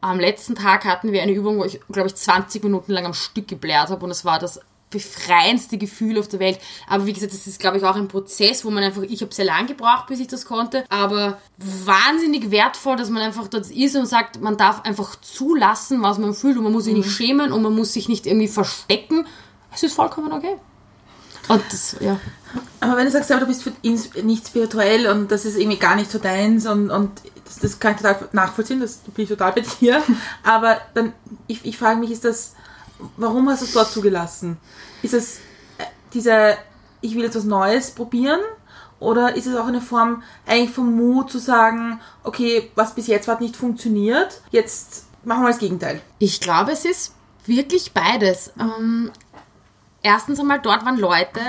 Am 0.00 0.20
letzten 0.20 0.54
Tag 0.54 0.84
hatten 0.84 1.12
wir 1.12 1.22
eine 1.22 1.32
Übung, 1.32 1.58
wo 1.58 1.64
ich, 1.64 1.80
glaube 1.90 2.08
ich, 2.08 2.14
20 2.14 2.62
Minuten 2.64 2.92
lang 2.92 3.06
am 3.06 3.14
Stück 3.14 3.48
geblärt 3.48 3.90
habe 3.90 4.04
und 4.04 4.10
es 4.10 4.24
war 4.24 4.38
das 4.38 4.60
befreiendste 4.90 5.78
Gefühl 5.78 6.18
auf 6.18 6.28
der 6.28 6.40
Welt. 6.40 6.58
Aber 6.88 7.06
wie 7.06 7.12
gesagt, 7.12 7.32
das 7.32 7.46
ist, 7.46 7.58
glaube 7.58 7.78
ich, 7.78 7.84
auch 7.84 7.96
ein 7.96 8.08
Prozess, 8.08 8.64
wo 8.64 8.70
man 8.70 8.84
einfach, 8.84 9.02
ich 9.02 9.20
habe 9.20 9.34
sehr 9.34 9.44
lange 9.44 9.68
gebraucht, 9.68 10.06
bis 10.06 10.20
ich 10.20 10.28
das 10.28 10.44
konnte, 10.44 10.84
aber 10.88 11.38
wahnsinnig 11.58 12.50
wertvoll, 12.50 12.96
dass 12.96 13.10
man 13.10 13.22
einfach 13.22 13.48
dort 13.48 13.70
ist 13.70 13.96
und 13.96 14.06
sagt, 14.06 14.40
man 14.40 14.56
darf 14.56 14.82
einfach 14.82 15.16
zulassen, 15.20 16.02
was 16.02 16.18
man 16.18 16.34
fühlt 16.34 16.56
und 16.56 16.64
man 16.64 16.72
muss 16.72 16.84
sich 16.84 16.94
nicht 16.94 17.06
mhm. 17.06 17.10
schämen 17.10 17.52
und 17.52 17.62
man 17.62 17.74
muss 17.74 17.92
sich 17.92 18.08
nicht 18.08 18.26
irgendwie 18.26 18.48
verstecken. 18.48 19.26
Es 19.74 19.82
ist 19.82 19.94
vollkommen 19.94 20.32
okay. 20.32 20.56
Und 21.48 21.62
das, 21.70 21.96
ja. 22.00 22.18
Aber 22.80 22.96
wenn 22.96 23.04
du 23.04 23.10
sagst, 23.10 23.30
du 23.30 23.46
bist 23.46 23.70
nicht 23.82 24.46
spirituell 24.48 25.06
und 25.08 25.30
das 25.30 25.44
ist 25.44 25.56
irgendwie 25.56 25.78
gar 25.78 25.96
nicht 25.96 26.10
so 26.10 26.18
deins 26.18 26.66
und, 26.66 26.90
und 26.90 27.10
das, 27.46 27.58
das 27.58 27.78
kann 27.78 27.92
ich 27.92 27.98
total 27.98 28.28
nachvollziehen, 28.32 28.80
das 28.80 28.96
bin 28.96 29.24
ich 29.24 29.28
total 29.28 29.52
bei 29.52 29.62
dir. 29.80 30.02
Aber 30.42 30.80
dann, 30.94 31.12
ich, 31.46 31.64
ich 31.64 31.78
frage 31.78 31.98
mich, 31.98 32.10
ist 32.10 32.24
das, 32.24 32.54
warum 33.16 33.48
hast 33.48 33.62
du 33.62 33.66
es 33.66 33.72
dort 33.72 33.90
zugelassen? 33.90 34.58
Ist 35.02 35.14
es 35.14 35.36
äh, 35.78 35.84
dieser, 36.12 36.56
ich 37.00 37.14
will 37.14 37.24
etwas 37.24 37.44
Neues 37.44 37.90
probieren? 37.92 38.40
Oder 38.98 39.36
ist 39.36 39.46
es 39.46 39.56
auch 39.56 39.66
eine 39.66 39.82
Form 39.82 40.22
eigentlich 40.46 40.70
vom 40.70 40.96
Mut 40.96 41.30
zu 41.30 41.38
sagen, 41.38 42.00
okay, 42.24 42.70
was 42.74 42.94
bis 42.94 43.06
jetzt 43.06 43.28
hat 43.28 43.40
nicht 43.42 43.54
funktioniert, 43.54 44.40
jetzt 44.50 45.04
machen 45.22 45.42
wir 45.42 45.48
das 45.48 45.58
Gegenteil? 45.58 46.00
Ich 46.18 46.40
glaube, 46.40 46.72
es 46.72 46.86
ist 46.86 47.14
wirklich 47.44 47.92
beides. 47.92 48.52
Ähm, 48.58 49.10
erstens 50.06 50.38
einmal, 50.38 50.60
dort 50.60 50.84
waren 50.84 50.98
Leute, 50.98 51.40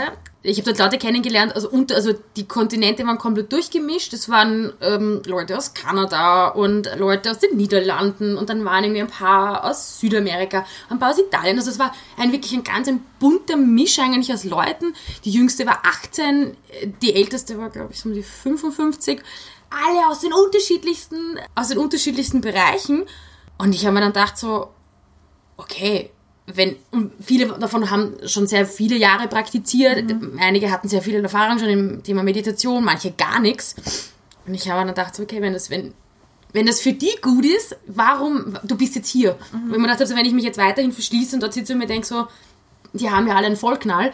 ich 0.41 0.58
habe 0.58 0.74
dort 0.74 0.80
Leute 0.80 0.98
kennengelernt, 0.98 1.54
also, 1.56 1.70
unter, 1.70 1.96
also 1.96 2.13
die 2.36 2.48
Kontinente 2.48 3.06
waren 3.06 3.17
komplett 3.17 3.52
durchgemischt. 3.52 4.13
Es 4.13 4.30
waren 4.30 4.74
ähm, 4.82 5.22
Leute 5.26 5.58
aus 5.58 5.74
Kanada 5.74 6.48
und 6.48 6.89
Leute 6.98 7.32
aus 7.32 7.39
den 7.39 7.56
Niederlanden 7.56 8.36
und 8.38 8.50
dann 8.50 8.65
waren 8.65 8.84
irgendwie 8.84 9.02
ein 9.02 9.10
paar 9.10 9.63
aus 9.63 10.00
Südamerika, 10.00 10.65
ein 10.89 11.00
paar 11.00 11.12
aus 11.12 11.20
Italien. 11.20 11.58
Also 11.58 11.70
es 11.70 11.80
war 11.80 11.93
ein 12.17 12.32
wirklich 12.32 12.54
ein 12.54 12.63
ganz 12.63 12.88
ein 12.88 13.04
bunter 13.20 13.58
Misch 13.58 14.00
eigentlich 14.00 14.34
aus 14.34 14.43
Leuten. 14.43 14.96
Die 15.24 15.32
jüngste 15.32 15.65
war 15.67 15.82
18, 15.84 16.58
die 17.02 17.13
älteste 17.13 17.58
war, 17.60 17.70
glaube 17.70 17.89
ich, 17.91 18.00
so 18.00 18.10
um 18.10 18.15
die 18.15 18.24
55. 18.24 19.22
Alle 19.70 20.08
aus 20.08 20.22
den 20.22 20.34
unterschiedlichsten, 20.34 21.39
aus 21.56 21.67
den 21.67 21.78
unterschiedlichsten 21.78 22.41
Bereichen. 22.41 23.06
Und 23.58 23.76
ich 23.76 23.86
habe 23.86 23.96
mir 23.96 24.02
dann 24.02 24.13
gedacht 24.13 24.38
so, 24.38 24.70
okay, 25.58 26.12
wenn, 26.47 26.77
viele 27.19 27.47
davon 27.60 27.91
haben 27.91 28.13
schon 28.25 28.47
sehr 28.47 28.65
viele 28.65 28.95
Jahre 28.95 29.27
praktiziert, 29.27 30.10
mhm. 30.10 30.39
einige 30.39 30.71
hatten 30.71 30.88
sehr 30.88 31.01
viel 31.01 31.15
Erfahrung 31.15 31.60
schon 31.60 31.69
im 31.69 32.03
Thema 32.03 32.23
Meditation, 32.23 32.83
manche 32.86 33.12
gar 33.12 33.39
nichts. 33.39 33.75
Und 34.45 34.53
ich 34.53 34.69
habe 34.69 34.79
dann 34.79 34.88
gedacht, 34.88 35.19
okay, 35.19 35.41
wenn 35.41 35.51
das, 35.51 35.69
wenn, 35.69 35.93
wenn 36.53 36.65
das 36.65 36.79
für 36.79 36.93
die 36.93 37.12
gut 37.21 37.45
ist, 37.45 37.75
warum, 37.88 38.57
du 38.63 38.77
bist 38.77 38.95
jetzt 38.95 39.10
hier. 39.10 39.38
Mhm. 39.51 39.73
Wenn 39.73 39.81
man 39.81 39.89
dachte, 39.89 40.03
also 40.03 40.15
wenn 40.15 40.25
ich 40.25 40.31
mich 40.31 40.45
jetzt 40.45 40.57
weiterhin 40.57 40.93
verschließe 40.93 41.36
und 41.36 41.43
dort 41.43 41.53
sitze 41.53 41.73
und 41.73 41.79
mir 41.79 41.86
denke 41.86 42.07
so, 42.07 42.27
die 42.93 43.12
haben 43.12 43.27
ja 43.27 43.36
alle 43.36 43.47
einen 43.47 43.57
Vollknall, 43.57 44.13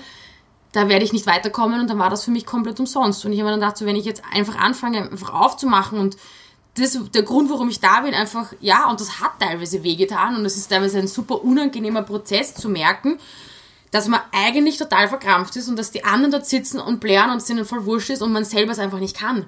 da 0.72 0.90
werde 0.90 1.06
ich 1.06 1.14
nicht 1.14 1.28
weiterkommen 1.28 1.82
und 1.82 1.88
dann 1.88 2.00
war 2.00 2.10
das 2.10 2.24
für 2.24 2.32
mich 2.32 2.48
komplett 2.48 2.80
umsonst. 2.80 3.24
Und 3.26 3.32
ich 3.32 3.40
habe 3.40 3.46
mir 3.46 3.52
dann 3.52 3.60
gedacht, 3.60 3.78
so, 3.78 3.86
wenn 3.86 3.96
ich 3.96 4.06
jetzt 4.06 4.24
einfach 4.34 4.56
anfange, 4.56 5.04
einfach 5.04 5.32
aufzumachen 5.32 6.00
und 6.00 6.18
das 6.76 6.98
der 7.14 7.24
Grund, 7.24 7.50
warum 7.50 7.70
ich 7.70 7.80
da 7.80 8.02
bin, 8.02 8.14
einfach, 8.14 8.54
ja, 8.60 8.90
und 8.90 9.00
das 9.00 9.20
hat 9.20 9.40
teilweise 9.40 9.84
wehgetan 9.84 10.36
und 10.36 10.46
es 10.46 10.58
ist 10.58 10.70
teilweise 10.70 11.00
ein 11.00 11.08
super 11.08 11.44
unangenehmer 11.44 12.02
Prozess 12.02 12.56
zu 12.56 12.68
merken, 12.70 13.20
dass 13.92 14.08
man 14.08 14.22
eigentlich 14.32 14.78
total 14.78 15.08
verkrampft 15.08 15.56
ist 15.56 15.70
und 15.70 15.78
dass 15.78 15.92
die 15.92 16.04
anderen 16.04 16.32
dort 16.32 16.48
sitzen 16.48 16.80
und 16.80 17.00
blären 17.00 17.30
und 17.30 17.38
es 17.38 17.50
ihnen 17.50 17.64
voll 17.64 17.86
wurscht 17.86 18.10
ist 18.10 18.24
und 18.24 18.32
man 18.32 18.44
selber 18.44 18.72
es 18.72 18.80
einfach 18.80 19.00
nicht 19.00 19.16
kann. 19.16 19.46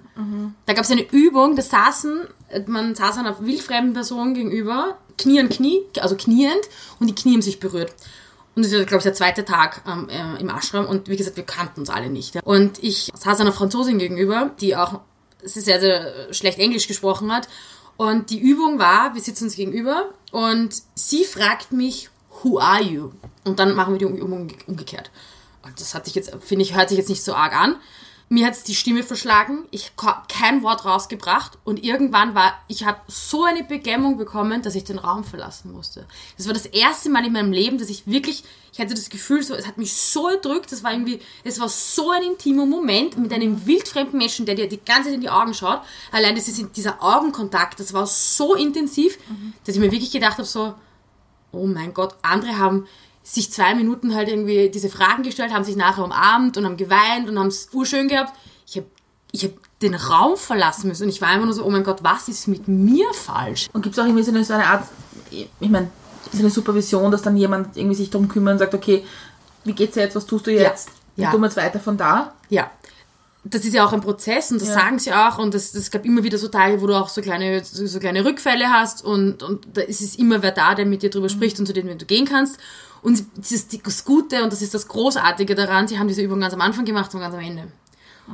Da 0.68 0.74
gab 0.74 0.84
es 0.84 0.92
eine 0.92 1.02
Übung, 1.02 1.56
da 1.56 1.64
saßen, 1.64 2.28
man 2.68 2.94
saß 2.94 3.18
einer 3.18 3.40
wildfremden 3.44 3.94
Person 3.94 4.36
gegenüber, 4.36 5.00
Knie 5.18 5.40
an 5.40 5.50
Knie, 5.50 5.82
also 6.00 6.16
kniend, 6.16 6.62
und 7.00 7.08
die 7.08 7.16
Knie 7.16 7.34
haben 7.34 7.42
sich 7.42 7.60
berührt. 7.60 7.92
Und 8.56 8.64
das 8.64 8.72
ist, 8.72 8.88
glaube 8.88 9.00
ich, 9.00 9.04
der 9.04 9.14
zweite 9.14 9.44
Tag 9.44 9.82
ähm, 9.88 10.08
äh, 10.10 10.40
im 10.40 10.50
Ashram. 10.50 10.86
Und 10.86 11.10
wie 11.10 11.18
gesagt, 11.18 11.36
wir 11.36 11.44
kannten 11.44 11.82
uns 11.82 11.90
alle 11.90 12.10
nicht. 12.10 12.38
Und 12.44 12.82
ich 12.82 13.12
saß 13.14 13.42
einer 13.42 13.52
Franzosin 13.52 14.00
gegenüber, 14.00 14.52
die 14.62 14.78
auch 14.78 15.02
sehr, 15.46 15.80
sehr 15.80 16.34
schlecht 16.34 16.60
Englisch 16.60 16.88
gesprochen 16.88 17.32
hat. 17.32 17.48
Und 17.98 18.30
die 18.30 18.40
Übung 18.40 18.78
war, 18.78 19.14
wir 19.14 19.22
sitzen 19.22 19.46
uns 19.46 19.56
gegenüber 19.56 20.10
und 20.32 20.76
sie 20.96 21.24
fragt 21.24 21.72
mich, 21.72 22.10
who 22.44 22.60
are 22.60 22.82
you? 22.82 23.12
Und 23.46 23.60
dann 23.60 23.74
machen 23.74 23.94
wir 23.94 24.00
die 24.00 24.06
Übung 24.06 24.52
umgekehrt. 24.68 25.12
Und 25.64 25.80
das 25.80 25.96
hat 25.96 26.06
sich 26.06 26.16
jetzt, 26.16 26.36
finde 26.42 26.64
ich, 26.64 26.76
hört 26.76 26.90
sich 26.90 26.98
jetzt 26.98 27.10
nicht 27.10 27.24
so 27.24 27.34
arg 27.34 27.54
an. 27.54 27.78
Mir 28.28 28.48
hat 28.48 28.68
die 28.68 28.74
Stimme 28.74 29.04
verschlagen, 29.04 29.66
ich 29.70 29.92
habe 30.02 30.24
kein 30.28 30.64
Wort 30.64 30.84
rausgebracht 30.84 31.60
und 31.64 31.84
irgendwann 31.84 32.34
war, 32.34 32.56
ich 32.68 32.84
habe 32.84 33.00
so 33.08 33.44
eine 33.44 33.64
Beklemmung 33.64 34.18
bekommen, 34.18 34.64
dass 34.64 34.74
ich 34.74 34.84
den 34.84 34.98
Raum 34.98 35.24
verlassen 35.24 35.72
musste. 35.72 36.08
Das 36.36 36.48
war 36.48 36.54
das 36.54 36.66
erste 36.66 37.12
Mal 37.12 37.24
in 37.24 37.34
meinem 37.34 37.52
Leben, 37.52 37.78
dass 37.78 37.90
ich 37.90 38.08
wirklich, 38.08 38.44
ich 38.74 38.80
hatte 38.80 38.96
das 38.96 39.10
Gefühl, 39.10 39.44
so, 39.44 39.54
es 39.54 39.68
hat 39.68 39.78
mich 39.78 39.94
so 39.94 40.28
erdrückt, 40.28 40.72
das 40.72 40.84
war 40.84 40.92
irgendwie, 40.92 41.20
es 41.44 41.60
war 41.60 41.70
so 41.70 42.10
ein 42.10 42.24
intimer 42.24 42.66
Moment 42.66 43.16
mit 43.16 43.32
einem 43.32 43.68
wildfremden 43.68 44.18
Menschen, 44.18 44.48
der 44.48 44.56
dir 44.56 44.68
die 44.68 44.84
ganze 44.84 45.10
Zeit 45.10 45.16
in 45.16 45.22
die 45.22 45.30
Augen 45.30 45.54
schaut. 45.54 45.82
Allein 46.12 46.36
das 46.36 46.48
ist 46.48 46.76
dieser 46.76 47.04
Augenkontakt, 47.04 47.80
das 47.80 47.94
war 47.94 48.08
so 48.08 48.56
intensiv, 48.56 49.20
dass 49.66 49.76
ich 49.76 49.82
mir 49.82 49.92
wirklich 49.92 50.12
gedacht 50.12 50.40
habe, 50.40 50.46
so, 50.46 50.74
oh 51.52 51.68
mein 51.68 51.94
Gott, 51.94 52.16
andere 52.24 52.58
haben 52.58 52.88
sich 53.26 53.52
zwei 53.52 53.74
Minuten 53.74 54.14
halt 54.14 54.30
irgendwie 54.30 54.70
diese 54.70 54.90
Fragen 54.90 55.24
gestellt, 55.24 55.52
haben 55.52 55.64
sich 55.64 55.76
nachher 55.76 56.04
umarmt 56.04 56.58
und 56.58 56.66
haben 56.66 56.78
geweint 56.78 57.28
und 57.28 57.40
haben 57.40 57.48
es 57.48 57.70
urschön 57.74 58.08
gehabt. 58.08 58.34
Ich 58.68 58.78
habe 58.78 58.86
ich 59.32 59.44
hab 59.44 59.52
den 59.82 59.96
Raum 59.96 60.38
verlassen 60.38 60.88
müssen 60.88 61.04
und 61.04 61.10
ich 61.10 61.22
war 61.22 61.30
einfach 61.30 61.46
nur 61.46 61.54
so, 61.54 61.66
oh 61.66 61.70
mein 61.72 61.84
Gott, 61.84 62.04
was 62.04 62.30
ist 62.30 62.48
mit 62.48 62.68
mir 62.68 63.12
falsch? 63.14 63.68
Und 63.74 63.82
gibt 63.82 63.94
es 63.96 64.00
auch 64.00 64.06
irgendwie 64.06 64.24
so 64.24 64.32
eine, 64.32 64.46
so 64.46 64.54
eine 64.54 64.68
Art, 64.68 64.84
ich 65.32 65.70
meine, 65.70 65.90
so 66.32 66.40
eine 66.40 66.50
Supervision, 66.52 67.12
dass 67.12 67.24
dann 67.24 67.36
jemand 67.36 67.76
irgendwie 67.76 67.96
sich 67.96 68.10
darum 68.12 68.28
kümmert 68.28 68.54
und 68.54 68.60
sagt, 68.60 68.74
okay, 68.76 69.04
wie 69.64 69.74
geht's 69.74 69.96
dir 69.96 70.02
jetzt, 70.02 70.16
was 70.16 70.26
tust 70.26 70.46
du 70.48 70.52
jetzt? 70.52 70.90
Ja. 71.16 71.28
Und 71.28 71.32
tun 71.34 71.42
wir 71.42 71.48
jetzt 71.48 71.58
weiter 71.58 71.80
von 71.80 71.98
da? 71.98 72.34
Ja. 72.50 72.70
Das 73.44 73.64
ist 73.66 73.74
ja 73.74 73.86
auch 73.86 73.94
ein 73.94 74.02
Prozess 74.02 74.52
und 74.52 74.62
das 74.62 74.70
Ja. 74.70 74.76
sagen 74.76 74.98
sie 75.00 75.14
auch 75.14 75.38
und 75.38 75.54
es 75.54 75.72
das 75.72 75.92
gab 75.92 76.04
immer 76.06 76.24
wieder 76.24 76.38
so 76.38 76.48
Tage, 76.48 76.82
wo 76.82 76.88
du 76.88 76.96
auch 76.96 77.10
so 77.10 77.22
kleine, 77.22 77.64
so, 77.64 77.86
so 77.86 78.00
kleine 78.00 78.24
Rückfälle 78.26 78.72
hast 78.72 79.04
und, 79.04 79.44
und 79.44 79.68
da 79.74 79.82
ist 79.82 80.02
es 80.02 80.16
immer 80.16 80.42
wer 80.42 80.52
da, 80.52 80.74
der 80.74 80.86
mit 80.86 81.04
dir 81.04 81.10
drüber 81.10 81.30
spricht 81.30 81.60
und 81.60 81.66
zu 81.66 81.74
dem 81.74 81.96
du 81.98 82.06
gehen 82.06 82.26
kannst. 82.26 82.58
Und 83.06 83.24
das 83.38 83.52
ist 83.52 83.86
das 83.86 84.04
Gute 84.04 84.44
und 84.44 84.52
das 84.52 84.64
ist 84.64 84.74
das 84.74 84.88
Großartige 84.88 85.54
daran, 85.54 85.88
sie 85.88 86.00
haben 86.00 86.08
diese 86.08 86.24
Übung 86.24 86.40
ganz 86.40 86.56
am 86.56 86.62
Anfang 86.62 86.86
gemacht 86.86 87.14
und 87.14 87.20
ganz 87.20 87.36
am 87.36 87.40
Ende. 87.40 87.68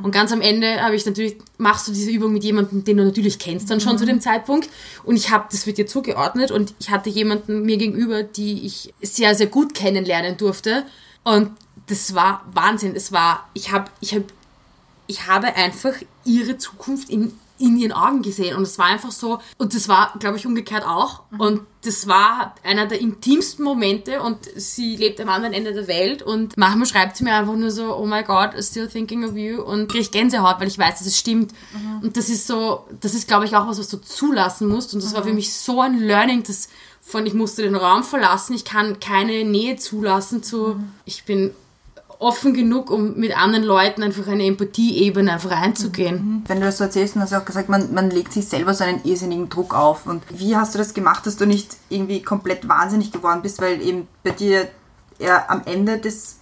Und 0.01 0.13
ganz 0.13 0.31
am 0.31 0.39
Ende 0.39 0.81
habe 0.81 0.95
ich 0.95 1.05
natürlich, 1.05 1.35
machst 1.57 1.89
du 1.89 1.91
diese 1.91 2.09
Übung 2.09 2.31
mit 2.31 2.45
jemandem, 2.45 2.85
den 2.85 2.95
du 2.95 3.03
natürlich 3.03 3.37
kennst 3.37 3.69
dann 3.69 3.81
schon 3.81 3.97
zu 3.97 4.05
dem 4.05 4.21
Zeitpunkt. 4.21 4.69
Und 5.03 5.17
ich 5.17 5.29
habe, 5.29 5.47
das 5.51 5.67
wird 5.67 5.77
dir 5.77 5.87
zugeordnet 5.87 6.51
und 6.51 6.73
ich 6.79 6.89
hatte 6.89 7.09
jemanden 7.09 7.63
mir 7.63 7.75
gegenüber, 7.75 8.23
die 8.23 8.65
ich 8.65 8.93
sehr, 9.01 9.35
sehr 9.35 9.47
gut 9.47 9.73
kennenlernen 9.73 10.37
durfte. 10.37 10.85
Und 11.25 11.51
das 11.87 12.15
war 12.15 12.45
Wahnsinn. 12.53 12.95
Es 12.95 13.11
war, 13.11 13.49
ich 13.53 13.73
habe, 13.73 13.91
ich 13.99 14.13
habe, 14.13 14.25
ich 15.07 15.27
habe 15.27 15.53
einfach 15.57 15.95
ihre 16.23 16.57
Zukunft 16.57 17.09
in, 17.09 17.33
in 17.61 17.77
ihren 17.77 17.91
Augen 17.91 18.21
gesehen. 18.21 18.55
Und 18.57 18.63
es 18.63 18.77
war 18.77 18.87
einfach 18.87 19.11
so, 19.11 19.39
und 19.57 19.75
das 19.75 19.87
war, 19.87 20.13
glaube 20.19 20.37
ich, 20.37 20.45
umgekehrt 20.45 20.85
auch. 20.85 21.21
Und 21.37 21.61
das 21.83 22.07
war 22.07 22.55
einer 22.63 22.85
der 22.85 22.99
intimsten 22.99 23.63
Momente 23.63 24.21
und 24.21 24.37
sie 24.55 24.95
lebt 24.95 25.19
am 25.19 25.29
anderen 25.29 25.53
Ende 25.53 25.73
der 25.73 25.87
Welt 25.87 26.21
und 26.21 26.55
manchmal 26.55 26.85
schreibt 26.85 27.17
sie 27.17 27.23
mir 27.23 27.33
einfach 27.33 27.55
nur 27.55 27.71
so, 27.71 27.95
oh 27.95 28.05
my 28.05 28.23
God, 28.23 28.51
still 28.59 28.87
thinking 28.87 29.23
of 29.23 29.35
you 29.35 29.61
und 29.61 29.89
kriege 29.89 30.03
ich 30.03 30.11
Gänsehaut, 30.11 30.59
weil 30.59 30.67
ich 30.67 30.77
weiß, 30.77 30.99
dass 30.99 31.07
es 31.07 31.17
stimmt. 31.17 31.53
Und 32.03 32.17
das 32.17 32.29
ist 32.29 32.45
so, 32.45 32.85
das 32.99 33.15
ist, 33.15 33.27
glaube 33.27 33.45
ich, 33.45 33.55
auch 33.55 33.67
was, 33.67 33.79
was 33.79 33.89
du 33.89 33.97
zulassen 33.97 34.67
musst. 34.67 34.93
Und 34.93 35.03
das 35.03 35.15
war 35.15 35.23
für 35.23 35.33
mich 35.33 35.53
so 35.53 35.81
ein 35.81 35.99
Learning, 35.99 36.43
das 36.43 36.69
von 37.01 37.25
ich 37.25 37.33
musste 37.33 37.63
den 37.63 37.75
Raum 37.75 38.03
verlassen, 38.03 38.53
ich 38.53 38.63
kann 38.63 38.99
keine 38.99 39.43
Nähe 39.43 39.75
zulassen 39.75 40.43
zu, 40.43 40.79
ich 41.05 41.23
bin 41.23 41.51
offen 42.21 42.53
genug, 42.53 42.91
um 42.91 43.15
mit 43.17 43.35
anderen 43.35 43.63
Leuten 43.65 44.03
einfach 44.03 44.27
eine 44.27 44.45
Empathieebene 44.45 45.33
einfach 45.33 45.51
einzugehen. 45.51 46.43
Wenn 46.47 46.59
du 46.59 46.65
das 46.67 46.77
so 46.77 46.83
erzählst, 46.83 47.15
und 47.15 47.21
hast 47.23 47.31
du 47.33 47.37
auch 47.37 47.45
gesagt, 47.45 47.67
man, 47.67 47.93
man 47.93 48.11
legt 48.11 48.31
sich 48.31 48.47
selber 48.47 48.73
so 48.75 48.83
einen 48.83 49.03
irrsinnigen 49.03 49.49
Druck 49.49 49.73
auf. 49.73 50.05
Und 50.05 50.21
wie 50.29 50.55
hast 50.55 50.73
du 50.75 50.77
das 50.77 50.93
gemacht, 50.93 51.25
dass 51.25 51.37
du 51.37 51.45
nicht 51.47 51.77
irgendwie 51.89 52.21
komplett 52.21 52.67
wahnsinnig 52.69 53.11
geworden 53.11 53.41
bist, 53.41 53.59
weil 53.59 53.81
eben 53.81 54.07
bei 54.23 54.29
dir 54.31 54.67
eher 55.17 55.49
am 55.49 55.63
Ende 55.65 55.97
des, 55.97 56.35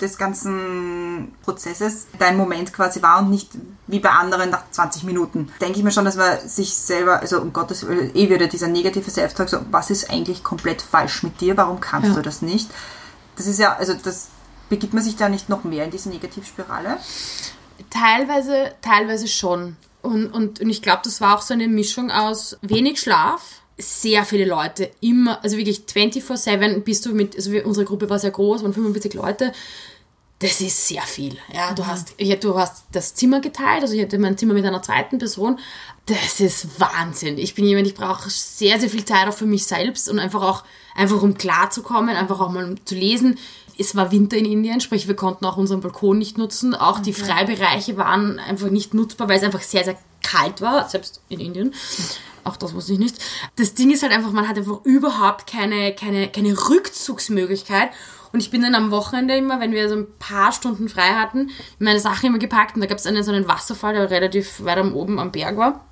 des 0.00 0.16
ganzen 0.16 1.32
Prozesses 1.44 2.06
dein 2.18 2.38
Moment 2.38 2.72
quasi 2.72 3.02
war 3.02 3.18
und 3.18 3.28
nicht 3.30 3.50
wie 3.86 4.00
bei 4.00 4.10
anderen 4.10 4.48
nach 4.48 4.62
20 4.70 5.04
Minuten. 5.04 5.50
Denke 5.60 5.78
ich 5.78 5.84
mir 5.84 5.90
schon, 5.92 6.06
dass 6.06 6.16
man 6.16 6.48
sich 6.48 6.74
selber, 6.74 7.20
also 7.20 7.40
um 7.42 7.52
Gottes 7.52 7.86
Willen, 7.86 8.10
eh 8.16 8.30
wieder 8.30 8.46
dieser 8.46 8.68
negative 8.68 9.10
Self-Talk, 9.10 9.50
so, 9.50 9.58
was 9.70 9.90
ist 9.90 10.08
eigentlich 10.10 10.42
komplett 10.42 10.80
falsch 10.80 11.22
mit 11.22 11.42
dir, 11.42 11.56
warum 11.58 11.78
kannst 11.80 12.08
Ja. 12.08 12.14
du 12.14 12.22
das 12.22 12.40
nicht? 12.40 12.70
Das 13.36 13.46
ist 13.46 13.58
ja, 13.58 13.74
also 13.76 13.92
das 13.92 14.28
begibt 14.68 14.94
man 14.94 15.02
sich 15.02 15.16
da 15.16 15.28
nicht 15.28 15.48
noch 15.48 15.64
mehr 15.64 15.84
in 15.84 15.90
diese 15.90 16.08
Negativspirale? 16.08 16.98
Teilweise, 17.90 18.72
teilweise 18.82 19.28
schon. 19.28 19.76
Und, 20.02 20.28
und, 20.28 20.60
und 20.60 20.70
ich 20.70 20.82
glaube, 20.82 21.00
das 21.04 21.20
war 21.20 21.36
auch 21.36 21.42
so 21.42 21.54
eine 21.54 21.68
Mischung 21.68 22.10
aus 22.10 22.56
wenig 22.62 23.00
Schlaf, 23.00 23.62
sehr 23.78 24.24
viele 24.24 24.46
Leute, 24.46 24.90
immer, 25.00 25.42
also 25.42 25.56
wirklich 25.56 25.80
24-7 25.80 26.80
bist 26.80 27.04
du 27.04 27.14
mit, 27.14 27.36
also 27.36 27.50
unsere 27.64 27.84
Gruppe 27.84 28.08
war 28.08 28.18
sehr 28.18 28.30
groß, 28.30 28.62
waren 28.62 28.72
45 28.72 29.14
Leute. 29.14 29.52
Das 30.38 30.60
ist 30.60 30.86
sehr 30.86 31.02
viel. 31.02 31.38
Ja, 31.52 31.72
du 31.72 31.86
hast, 31.86 32.14
ja, 32.18 32.36
du 32.36 32.58
hast 32.58 32.84
das 32.92 33.14
Zimmer 33.14 33.40
geteilt, 33.40 33.82
also 33.82 33.94
ich 33.94 34.02
hatte 34.02 34.18
mein 34.18 34.36
Zimmer 34.36 34.52
mit 34.52 34.66
einer 34.66 34.82
zweiten 34.82 35.18
Person. 35.18 35.58
Das 36.06 36.40
ist 36.40 36.78
Wahnsinn. 36.78 37.38
Ich 37.38 37.54
bin 37.54 37.64
jemand, 37.64 37.86
ich 37.86 37.94
brauche 37.94 38.28
sehr, 38.28 38.78
sehr 38.78 38.90
viel 38.90 39.04
Zeit 39.04 39.28
auch 39.28 39.34
für 39.34 39.46
mich 39.46 39.66
selbst 39.66 40.10
und 40.10 40.18
einfach 40.18 40.42
auch, 40.42 40.64
einfach 40.94 41.22
um 41.22 41.36
klarzukommen, 41.36 42.16
einfach 42.16 42.38
auch 42.40 42.50
mal 42.50 42.74
zu 42.84 42.94
lesen. 42.94 43.38
Es 43.78 43.94
war 43.94 44.10
Winter 44.10 44.36
in 44.36 44.46
Indien, 44.46 44.80
sprich, 44.80 45.06
wir 45.06 45.16
konnten 45.16 45.44
auch 45.44 45.56
unseren 45.56 45.80
Balkon 45.80 46.18
nicht 46.18 46.38
nutzen. 46.38 46.74
Auch 46.74 47.00
die 47.00 47.12
Freibereiche 47.12 47.96
waren 47.96 48.38
einfach 48.38 48.70
nicht 48.70 48.94
nutzbar, 48.94 49.28
weil 49.28 49.36
es 49.36 49.42
einfach 49.42 49.62
sehr, 49.62 49.84
sehr 49.84 49.96
kalt 50.22 50.60
war, 50.60 50.88
selbst 50.88 51.20
in 51.28 51.40
Indien. 51.40 51.74
Auch 52.44 52.56
das 52.56 52.74
wusste 52.74 52.92
ich 52.92 52.98
nicht. 52.98 53.16
Das 53.56 53.74
Ding 53.74 53.90
ist 53.90 54.02
halt 54.02 54.12
einfach, 54.12 54.32
man 54.32 54.48
hat 54.48 54.56
einfach 54.56 54.84
überhaupt 54.84 55.46
keine, 55.46 55.94
keine, 55.94 56.28
keine 56.28 56.56
Rückzugsmöglichkeit. 56.68 57.90
Und 58.32 58.40
ich 58.40 58.50
bin 58.50 58.62
dann 58.62 58.74
am 58.74 58.90
Wochenende 58.90 59.36
immer, 59.36 59.60
wenn 59.60 59.72
wir 59.72 59.88
so 59.88 59.96
ein 59.96 60.06
paar 60.18 60.52
Stunden 60.52 60.88
frei 60.88 61.14
hatten, 61.14 61.50
meine 61.78 62.00
Sachen 62.00 62.26
immer 62.26 62.38
gepackt 62.38 62.74
und 62.74 62.82
da 62.82 62.86
gab 62.86 62.98
es 62.98 63.06
einen 63.06 63.22
so 63.22 63.32
einen 63.32 63.48
Wasserfall, 63.48 63.94
der 63.94 64.10
relativ 64.10 64.64
weit 64.64 64.78
am 64.78 64.94
oben 64.94 65.18
am 65.18 65.32
Berg 65.32 65.56
war. 65.56 65.86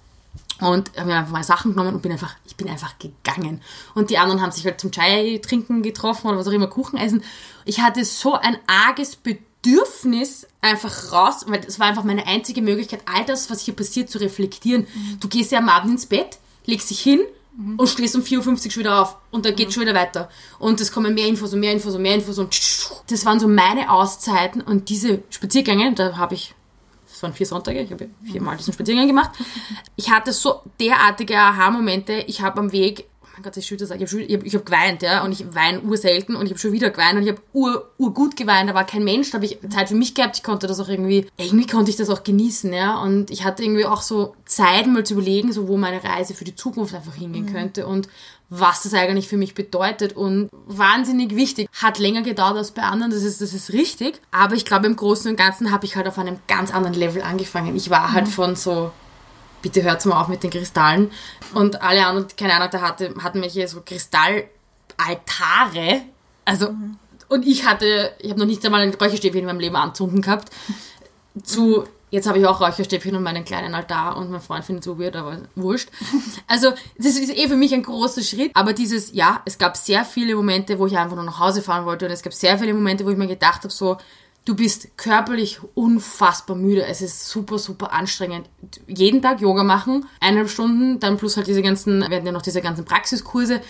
Und 0.65 0.97
habe 0.97 1.07
mir 1.07 1.17
einfach 1.17 1.33
meine 1.33 1.45
Sachen 1.45 1.73
genommen 1.73 1.95
und 1.95 2.03
bin 2.03 2.13
einfach, 2.13 2.35
ich 2.47 2.57
bin 2.57 2.69
einfach 2.69 2.99
gegangen. 2.99 3.61
Und 3.95 4.11
die 4.11 4.19
anderen 4.19 4.41
haben 4.41 4.53
sich 4.53 4.65
halt 4.65 4.81
zum 4.81 4.91
Chai 4.91 5.41
trinken 5.43 5.83
getroffen 5.83 6.29
oder 6.29 6.39
was 6.39 6.49
auch 6.49 6.53
immer, 6.53 6.67
Kuchen 6.67 6.99
essen. 6.99 7.23
Ich 7.65 7.81
hatte 7.81 8.05
so 8.05 8.35
ein 8.35 8.57
arges 8.67 9.17
Bedürfnis 9.17 10.47
einfach 10.61 11.13
raus, 11.13 11.45
weil 11.47 11.61
das 11.61 11.79
war 11.79 11.87
einfach 11.87 12.05
meine 12.05 12.27
einzige 12.27 12.63
Möglichkeit, 12.63 13.03
all 13.07 13.25
das, 13.25 13.51
was 13.51 13.61
hier 13.61 13.75
passiert, 13.75 14.11
zu 14.11 14.19
reflektieren. 14.19 14.87
Du 15.21 15.29
gehst 15.29 15.53
ja 15.53 15.59
am 15.59 15.69
Abend 15.69 15.93
ins 15.93 16.07
Bett, 16.07 16.39
legst 16.67 16.91
dich 16.91 17.01
hin 17.01 17.21
und 17.77 17.89
stehst 17.89 18.17
um 18.17 18.23
4.50 18.23 18.49
Uhr 18.49 18.71
schon 18.71 18.81
wieder 18.81 19.01
auf 19.01 19.17
und 19.31 19.47
dann 19.47 19.55
geht 19.55 19.73
schon 19.73 19.83
wieder 19.83 19.95
weiter. 19.95 20.29
Und 20.59 20.81
es 20.81 20.91
kommen 20.91 21.15
mehr 21.15 21.29
Infos 21.29 21.53
und 21.55 21.61
mehr 21.61 21.73
Infos 21.73 21.95
und 21.95 22.03
mehr 22.03 22.15
Infos 22.15 22.39
und 22.39 22.59
das 23.09 23.25
waren 23.25 23.39
so 23.39 23.49
meine 23.49 23.91
Auszeiten 23.91 24.61
und 24.61 24.89
diese 24.89 25.23
Spaziergänge, 25.31 25.95
da 25.95 26.17
habe 26.17 26.35
ich 26.35 26.55
das 27.15 27.23
waren 27.23 27.33
vier 27.33 27.47
Sonntage, 27.47 27.81
ich 27.81 27.93
habe 27.93 28.09
viermal 28.25 28.57
diesen 28.57 28.73
Spaziergang 28.73 29.07
gemacht. 29.07 29.31
Ich 29.95 30.11
hatte 30.11 30.33
so 30.33 30.63
derartige 30.81 31.39
Aha-Momente. 31.39 32.25
Ich 32.27 32.43
habe 32.43 32.59
am 32.59 32.73
Weg, 32.73 33.07
oh 33.23 33.27
mein 33.35 33.45
Gott, 33.45 33.57
ich 33.57 33.67
schütte 33.67 33.87
sagen, 33.87 34.03
ich 34.03 34.11
habe 34.11 34.25
hab, 34.25 34.53
hab 34.53 34.67
geweint, 34.67 35.03
ja, 35.03 35.23
und 35.23 35.31
ich 35.31 35.55
weine 35.55 35.81
urselten 35.81 36.35
und 36.35 36.47
ich 36.47 36.51
habe 36.51 36.59
schon 36.59 36.73
wieder 36.73 36.91
geweint 36.91 37.17
und 37.17 37.23
ich 37.23 37.29
habe 37.29 37.41
ur, 37.53 37.89
urgut 37.99 38.37
geweint, 38.37 38.69
da 38.69 38.75
war 38.75 38.85
kein 38.85 39.05
Mensch, 39.05 39.31
da 39.31 39.37
habe 39.37 39.47
ich 39.47 39.59
Zeit 39.71 39.91
für 39.91 39.95
mich 39.95 40.17
gehabt, 40.17 40.37
ich 40.37 40.43
konnte 40.43 40.67
das 40.67 40.81
auch 40.81 40.89
irgendwie, 40.89 41.29
irgendwie 41.37 41.69
konnte 41.69 41.93
ich 41.93 41.97
das 41.97 42.11
auch 42.11 42.25
genießen, 42.25 42.73
ja, 42.73 43.01
und 43.01 43.31
ich 43.31 43.45
hatte 43.45 43.63
irgendwie 43.63 43.87
auch 43.87 44.03
so 44.03 44.35
Zeit 44.45 44.89
mal 44.89 45.05
zu 45.05 45.15
überlegen, 45.15 45.53
so 45.53 45.69
wo 45.69 45.77
meine 45.77 46.03
Reise 46.03 46.35
für 46.35 46.45
die 46.45 46.57
Zukunft 46.57 46.97
einfach 46.97 47.15
hingehen 47.15 47.47
könnte 47.47 47.87
und 47.87 48.09
was 48.57 48.85
das 48.85 48.95
eigentlich 48.95 49.27
für 49.27 49.37
mich 49.37 49.55
bedeutet 49.55 50.15
und 50.15 50.49
wahnsinnig 50.53 51.35
wichtig. 51.35 51.69
Hat 51.73 51.99
länger 51.99 52.23
gedauert 52.23 52.57
als 52.57 52.71
bei 52.71 52.83
anderen, 52.83 53.11
das 53.11 53.25
ist, 53.25 53.41
das 53.41 53.53
ist 53.53 53.73
richtig. 53.73 54.21
Aber 54.31 54.55
ich 54.55 54.65
glaube, 54.65 54.87
im 54.87 54.95
Großen 54.95 55.29
und 55.29 55.37
Ganzen 55.37 55.73
habe 55.73 55.87
ich 55.87 55.97
halt 55.97 56.07
auf 56.07 56.19
einem 56.19 56.39
ganz 56.47 56.73
anderen 56.73 56.95
Level 56.95 57.23
angefangen. 57.23 57.75
Ich 57.75 57.91
war 57.91 58.13
halt 58.13 58.29
von 58.29 58.55
so, 58.55 58.93
bitte 59.61 59.83
hört's 59.83 60.05
mal 60.05 60.21
auf 60.21 60.29
mit 60.29 60.45
den 60.45 60.51
Kristallen. 60.51 61.11
Und 61.53 61.83
alle 61.83 62.07
anderen, 62.07 62.29
keine 62.37 62.55
Ahnung, 62.55 62.69
da 62.71 62.81
hatte, 62.81 63.13
hatten 63.23 63.43
welche 63.43 63.67
so 63.67 63.81
Kristallaltare. 63.81 66.03
Also, 66.45 66.75
und 67.29 67.47
ich 67.47 67.67
hatte, 67.67 68.13
ich 68.21 68.31
habe 68.31 68.39
noch 68.39 68.47
nicht 68.47 68.65
einmal 68.65 68.83
ein 68.83 68.95
Räucherstäbchen 68.95 69.41
in 69.41 69.47
meinem 69.47 69.61
Leben 69.61 69.77
anzünden 69.77 70.23
gehabt. 70.23 70.51
Zu, 71.43 71.89
Jetzt 72.15 72.29
habe 72.29 72.39
ich 72.39 72.47
auch 72.47 72.61
Räucherstäbchen 72.61 73.17
und 73.17 73.25
meinen 73.25 73.45
kleinen 73.45 73.75
Altar 73.75 74.17
und 74.17 74.31
mein 74.31 74.41
Freund 74.41 74.65
findet 74.65 74.83
es 74.83 74.87
so 74.87 75.01
weird, 75.01 75.17
aber 75.17 75.37
wurscht. 75.57 75.89
Also, 76.47 76.71
das 76.97 77.17
ist 77.17 77.37
eh 77.37 77.49
für 77.49 77.57
mich 77.57 77.75
ein 77.75 77.83
großer 77.83 78.23
Schritt. 78.23 78.53
Aber 78.55 78.73
dieses, 78.73 79.13
ja, 79.13 79.43
es 79.47 79.59
gab 79.59 79.77
sehr 79.77 80.05
viele 80.05 80.37
Momente, 80.37 80.79
wo 80.79 80.87
ich 80.87 80.97
einfach 80.97 81.17
nur 81.17 81.25
nach 81.25 81.41
Hause 81.41 81.61
fahren 81.61 81.87
wollte 81.87 82.07
und 82.07 82.13
es 82.13 82.23
gab 82.23 82.33
sehr 82.33 82.57
viele 82.57 82.73
Momente, 82.73 83.05
wo 83.05 83.11
ich 83.11 83.17
mir 83.17 83.27
gedacht 83.27 83.65
habe, 83.65 83.71
so, 83.71 83.97
du 84.45 84.55
bist 84.55 84.97
körperlich 84.97 85.59
unfassbar 85.75 86.55
müde. 86.55 86.87
Es 86.87 87.03
ist 87.03 87.29
super, 87.29 87.59
super 87.59 87.93
anstrengend. 87.93 88.49
Jeden 88.87 89.21
Tag 89.21 89.41
Yoga 89.41 89.65
machen, 89.65 90.07
eineinhalb 90.21 90.51
Stunden, 90.51 91.01
dann 91.01 91.17
plus 91.17 91.37
halt 91.37 91.49
diese 91.49 91.63
ganzen, 91.63 92.05
hatten 92.05 92.27
ja 92.27 92.31
noch 92.31 92.43
diese 92.43 92.63
ganzen 92.63 92.85
Praxiskurse. 92.85 93.61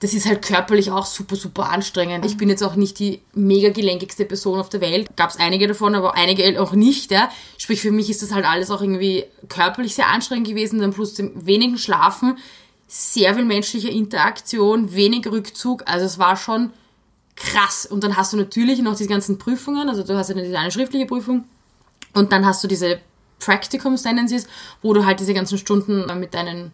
Das 0.00 0.14
ist 0.14 0.26
halt 0.26 0.42
körperlich 0.42 0.92
auch 0.92 1.06
super, 1.06 1.34
super 1.34 1.70
anstrengend. 1.70 2.24
Ich 2.24 2.36
bin 2.36 2.48
jetzt 2.48 2.62
auch 2.62 2.76
nicht 2.76 2.98
die 3.00 3.20
mega 3.34 3.70
gelenkigste 3.70 4.24
Person 4.24 4.60
auf 4.60 4.68
der 4.68 4.80
Welt. 4.80 5.08
Gab 5.16 5.30
es 5.30 5.38
einige 5.38 5.66
davon, 5.66 5.96
aber 5.96 6.14
einige 6.14 6.62
auch 6.62 6.72
nicht. 6.72 7.10
Ja. 7.10 7.30
Sprich, 7.56 7.80
für 7.80 7.90
mich 7.90 8.08
ist 8.08 8.22
das 8.22 8.32
halt 8.32 8.44
alles 8.44 8.70
auch 8.70 8.80
irgendwie 8.80 9.24
körperlich 9.48 9.96
sehr 9.96 10.08
anstrengend 10.08 10.46
gewesen. 10.46 10.78
Dann 10.78 10.92
plus 10.92 11.14
dem 11.14 11.44
wenigen 11.44 11.78
Schlafen, 11.78 12.38
sehr 12.86 13.34
viel 13.34 13.44
menschliche 13.44 13.88
Interaktion, 13.88 14.94
wenig 14.94 15.26
Rückzug. 15.26 15.82
Also 15.86 16.06
es 16.06 16.18
war 16.18 16.36
schon 16.36 16.70
krass. 17.38 17.86
Und 17.86 18.04
dann 18.04 18.16
hast 18.16 18.32
du 18.32 18.36
natürlich 18.36 18.80
noch 18.80 18.96
die 18.96 19.06
ganzen 19.06 19.38
Prüfungen, 19.38 19.88
also 19.88 20.02
du 20.02 20.16
hast 20.16 20.28
ja 20.28 20.34
diese 20.34 20.58
eine 20.58 20.70
schriftliche 20.70 21.06
Prüfung 21.06 21.44
und 22.14 22.32
dann 22.32 22.44
hast 22.44 22.62
du 22.64 22.68
diese 22.68 23.00
Practicums, 23.38 24.04
nennen 24.04 24.28
sie 24.28 24.36
es, 24.36 24.48
wo 24.82 24.92
du 24.92 25.06
halt 25.06 25.20
diese 25.20 25.34
ganzen 25.34 25.58
Stunden 25.58 26.06
mit 26.18 26.34
deinen 26.34 26.72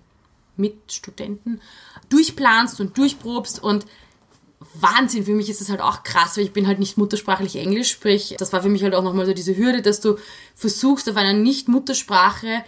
Mitstudenten 0.57 1.61
durchplanst 2.09 2.81
und 2.81 2.97
durchprobst 2.97 3.63
und 3.63 3.87
Wahnsinn, 4.75 5.25
für 5.25 5.35
mich 5.35 5.49
ist 5.51 5.61
das 5.61 5.69
halt 5.69 5.81
auch 5.81 6.03
krass, 6.03 6.37
weil 6.37 6.45
ich 6.45 6.53
bin 6.53 6.67
halt 6.67 6.79
nicht 6.79 6.99
muttersprachlich 6.99 7.57
Englisch, 7.57 7.91
sprich, 7.91 8.35
das 8.39 8.53
war 8.53 8.63
für 8.63 8.69
mich 8.69 8.83
halt 8.83 8.95
auch 8.95 9.05
nochmal 9.05 9.27
so 9.27 9.33
diese 9.33 9.57
Hürde, 9.57 9.83
dass 9.83 10.01
du 10.01 10.17
versuchst 10.55 11.09
auf 11.09 11.17
einer 11.17 11.33
Nicht-Muttersprache 11.33 12.65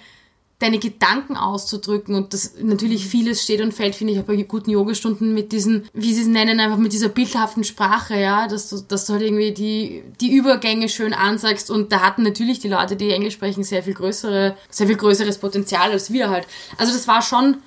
deine 0.59 0.79
Gedanken 0.79 1.37
auszudrücken 1.37 2.15
und 2.15 2.33
das 2.33 2.55
natürlich 2.63 3.05
mhm. 3.05 3.09
vieles 3.09 3.43
steht 3.43 3.61
und 3.61 3.75
fällt, 3.75 3.95
finde 3.95 4.15
ich, 4.15 4.21
auch 4.21 4.25
bei 4.25 4.37
guten 4.43 4.71
Yogastunden 4.71 5.35
mit 5.35 5.53
diesen, 5.53 5.87
wie 5.93 6.15
sie 6.15 6.23
es 6.23 6.29
nennen, 6.29 6.61
einfach 6.61 6.79
mit 6.79 6.95
dieser 6.95 7.11
bildhaften 7.11 7.63
Sprache, 7.63 8.19
ja, 8.19 8.49
dass 8.49 8.71
du, 8.71 8.81
dass 8.81 9.05
du 9.05 9.13
halt 9.13 9.23
irgendwie 9.23 9.53
die, 9.53 10.03
die 10.21 10.33
Übergänge 10.35 10.89
schön 10.89 11.13
ansagst 11.13 11.71
und 11.71 11.93
da 11.93 12.01
hatten 12.01 12.23
natürlich 12.23 12.59
die 12.59 12.69
Leute, 12.69 12.97
die 12.97 13.11
Englisch 13.11 13.35
sprechen, 13.35 13.65
sehr 13.65 13.83
viel 13.83 13.93
größere, 13.93 14.57
sehr 14.71 14.87
viel 14.87 14.97
größeres 14.97 15.39
Potenzial 15.39 15.91
als 15.91 16.11
wir 16.11 16.31
halt. 16.31 16.47
Also 16.79 16.95
das 16.95 17.07
war 17.07 17.21
schon, 17.21 17.59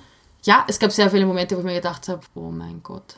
ja, 0.42 0.64
es 0.68 0.78
gab 0.78 0.92
sehr 0.92 1.10
viele 1.10 1.26
Momente, 1.26 1.56
wo 1.56 1.60
ich 1.60 1.66
mir 1.66 1.74
gedacht 1.74 2.08
habe, 2.08 2.20
oh 2.34 2.50
mein 2.50 2.82
Gott, 2.82 3.16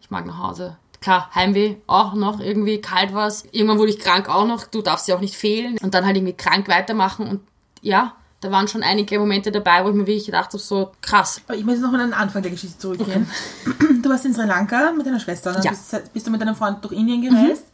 ich 0.00 0.10
mag 0.10 0.26
nach 0.26 0.38
Hause. 0.38 0.76
Klar, 1.00 1.30
Heimweh 1.34 1.76
auch 1.86 2.14
noch, 2.14 2.40
irgendwie 2.40 2.80
kalt 2.80 3.12
war's. 3.12 3.44
Irgendwann 3.50 3.78
wurde 3.78 3.90
ich 3.90 3.98
krank 3.98 4.28
auch 4.28 4.46
noch, 4.46 4.64
du 4.64 4.82
darfst 4.82 5.08
ja 5.08 5.16
auch 5.16 5.20
nicht 5.20 5.36
fehlen. 5.36 5.76
Und 5.82 5.94
dann 5.94 6.06
halt 6.06 6.16
irgendwie 6.16 6.34
krank 6.34 6.68
weitermachen 6.68 7.26
und 7.26 7.40
ja, 7.80 8.14
da 8.40 8.50
waren 8.50 8.66
schon 8.66 8.82
einige 8.82 9.18
Momente 9.18 9.52
dabei, 9.52 9.84
wo 9.84 9.88
ich 9.88 9.94
mir 9.94 10.06
wirklich 10.06 10.26
gedacht 10.26 10.46
habe, 10.46 10.58
so 10.58 10.92
krass. 11.00 11.40
Aber 11.46 11.56
ich 11.56 11.64
muss 11.64 11.78
noch 11.78 11.92
mal 11.92 12.00
an 12.00 12.10
den 12.10 12.14
Anfang 12.14 12.42
der 12.42 12.50
Geschichte 12.50 12.76
zurückgehen. 12.76 13.28
Okay. 13.64 14.00
Du 14.02 14.10
warst 14.10 14.26
in 14.26 14.34
Sri 14.34 14.46
Lanka 14.46 14.90
mit 14.92 15.06
deiner 15.06 15.20
Schwester, 15.20 15.52
dann 15.52 15.62
ja. 15.62 15.70
bist, 15.70 16.12
bist, 16.12 16.26
du 16.26 16.30
mit 16.32 16.40
deinem 16.40 16.56
Freund 16.56 16.84
durch 16.84 16.92
Indien 16.92 17.22
gereist 17.22 17.66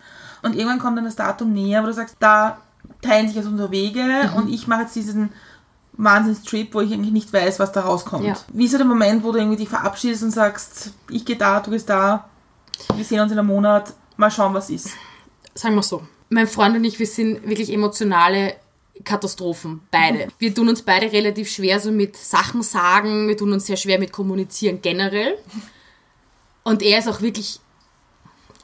mhm. 0.43 0.49
und 0.49 0.57
irgendwann 0.57 0.79
kommt 0.79 0.99
dann 0.99 1.07
das 1.07 1.17
Datum 1.17 1.55
näher, 1.55 1.83
wo 1.83 1.87
du 1.87 1.95
sagst, 1.95 2.17
da 2.21 2.59
teilen 3.01 3.29
sich 3.29 3.37
jetzt 3.37 3.47
unsere 3.47 3.71
Wege 3.71 4.03
mhm. 4.03 4.37
und 4.37 4.53
ich 4.53 4.67
mache 4.67 4.83
jetzt 4.83 4.95
diesen 4.95 5.31
Wahnsinnstrip, 5.99 6.75
wo 6.75 6.81
ich 6.81 6.93
eigentlich 6.93 7.13
nicht 7.13 7.33
weiß, 7.33 7.59
was 7.59 7.73
da 7.73 7.83
rauskommt. 7.83 8.25
Ja. 8.25 8.37
Wie 8.53 8.65
ist 8.65 8.71
so 8.71 8.79
der 8.79 8.87
Moment, 8.87 9.25
wo 9.25 9.33
du 9.33 9.39
irgendwie 9.39 9.57
dich 9.59 9.69
verabschiedest 9.69 10.23
und 10.23 10.31
sagst, 10.31 10.93
ich 11.11 11.25
gehe 11.25 11.37
da, 11.37 11.61
du 11.61 11.73
gehst 11.73 11.91
da, 11.91 12.29
wir 12.95 13.05
sehen 13.05 13.21
uns 13.21 13.33
in 13.33 13.39
einem 13.39 13.49
Monat, 13.49 13.93
mal 14.17 14.31
schauen, 14.31 14.55
was 14.55 14.71
ist? 14.71 14.91
Sagen 15.55 15.75
wir 15.75 15.83
so. 15.83 16.03
Mein 16.31 16.47
Freund 16.47 16.77
und 16.77 16.85
ich, 16.85 16.99
wir 16.99 17.07
sind 17.07 17.49
wirklich 17.49 17.73
emotionale 17.73 18.55
Katastrophen, 19.05 19.81
beide. 19.91 20.29
Wir 20.39 20.55
tun 20.55 20.69
uns 20.69 20.83
beide 20.83 21.11
relativ 21.11 21.51
schwer 21.51 21.81
so 21.81 21.91
mit 21.91 22.17
Sachen 22.17 22.63
sagen, 22.63 23.27
wir 23.29 23.37
tun 23.37 23.53
uns 23.53 23.67
sehr 23.67 23.77
schwer 23.77 23.99
mit 23.99 24.13
kommunizieren 24.13 24.81
generell. 24.81 25.37
Und 26.63 26.83
er 26.83 26.99
ist 26.99 27.09
auch 27.09 27.23
wirklich, 27.23 27.61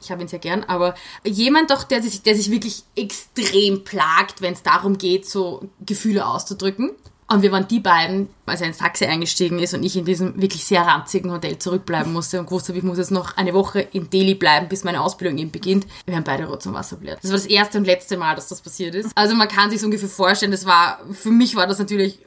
ich 0.01 0.11
habe 0.11 0.21
ihn 0.21 0.27
sehr 0.27 0.39
gern, 0.39 0.63
aber 0.63 0.95
jemand 1.25 1.71
doch, 1.71 1.83
der 1.83 2.01
sich, 2.01 2.21
der 2.21 2.35
sich 2.35 2.51
wirklich 2.51 2.83
extrem 2.95 3.83
plagt, 3.83 4.41
wenn 4.41 4.53
es 4.53 4.63
darum 4.63 4.97
geht, 4.97 5.27
so 5.27 5.67
Gefühle 5.85 6.25
auszudrücken. 6.25 6.91
Und 7.27 7.41
wir 7.41 7.51
waren 7.51 7.67
die 7.67 7.79
beiden, 7.79 8.29
als 8.45 8.61
er 8.61 8.67
ins 8.67 8.77
Taxi 8.77 9.05
eingestiegen 9.05 9.57
ist 9.57 9.73
und 9.73 9.81
ich 9.81 9.97
in 9.97 10.05
diesem 10.05 10.39
wirklich 10.39 10.63
sehr 10.63 10.83
ranzigen 10.83 11.31
Hotel 11.31 11.57
zurückbleiben 11.57 12.13
musste 12.13 12.39
und 12.39 12.45
gewusst 12.45 12.69
habe, 12.69 12.77
ich 12.77 12.83
muss 12.83 12.99
jetzt 12.99 13.09
noch 13.09 13.35
eine 13.35 13.55
Woche 13.55 13.81
in 13.81 14.11
Delhi 14.11 14.35
bleiben, 14.35 14.67
bis 14.67 14.83
meine 14.83 15.01
Ausbildung 15.01 15.39
eben 15.39 15.49
beginnt. 15.49 15.87
Wir 16.05 16.15
haben 16.15 16.23
beide 16.23 16.45
rot 16.45 16.61
zum 16.61 16.75
Wasser 16.75 16.97
bläht. 16.97 17.17
Das 17.23 17.31
war 17.31 17.37
das 17.37 17.47
erste 17.47 17.79
und 17.79 17.85
letzte 17.85 18.17
Mal, 18.17 18.35
dass 18.35 18.47
das 18.47 18.61
passiert 18.61 18.93
ist. 18.93 19.11
Also 19.15 19.33
man 19.33 19.47
kann 19.47 19.71
sich 19.71 19.81
so 19.81 19.87
ungefähr 19.87 20.07
vorstellen, 20.07 20.51
das 20.51 20.67
war, 20.67 20.99
für 21.13 21.31
mich 21.31 21.55
war 21.55 21.65
das 21.65 21.79
natürlich, 21.79 22.19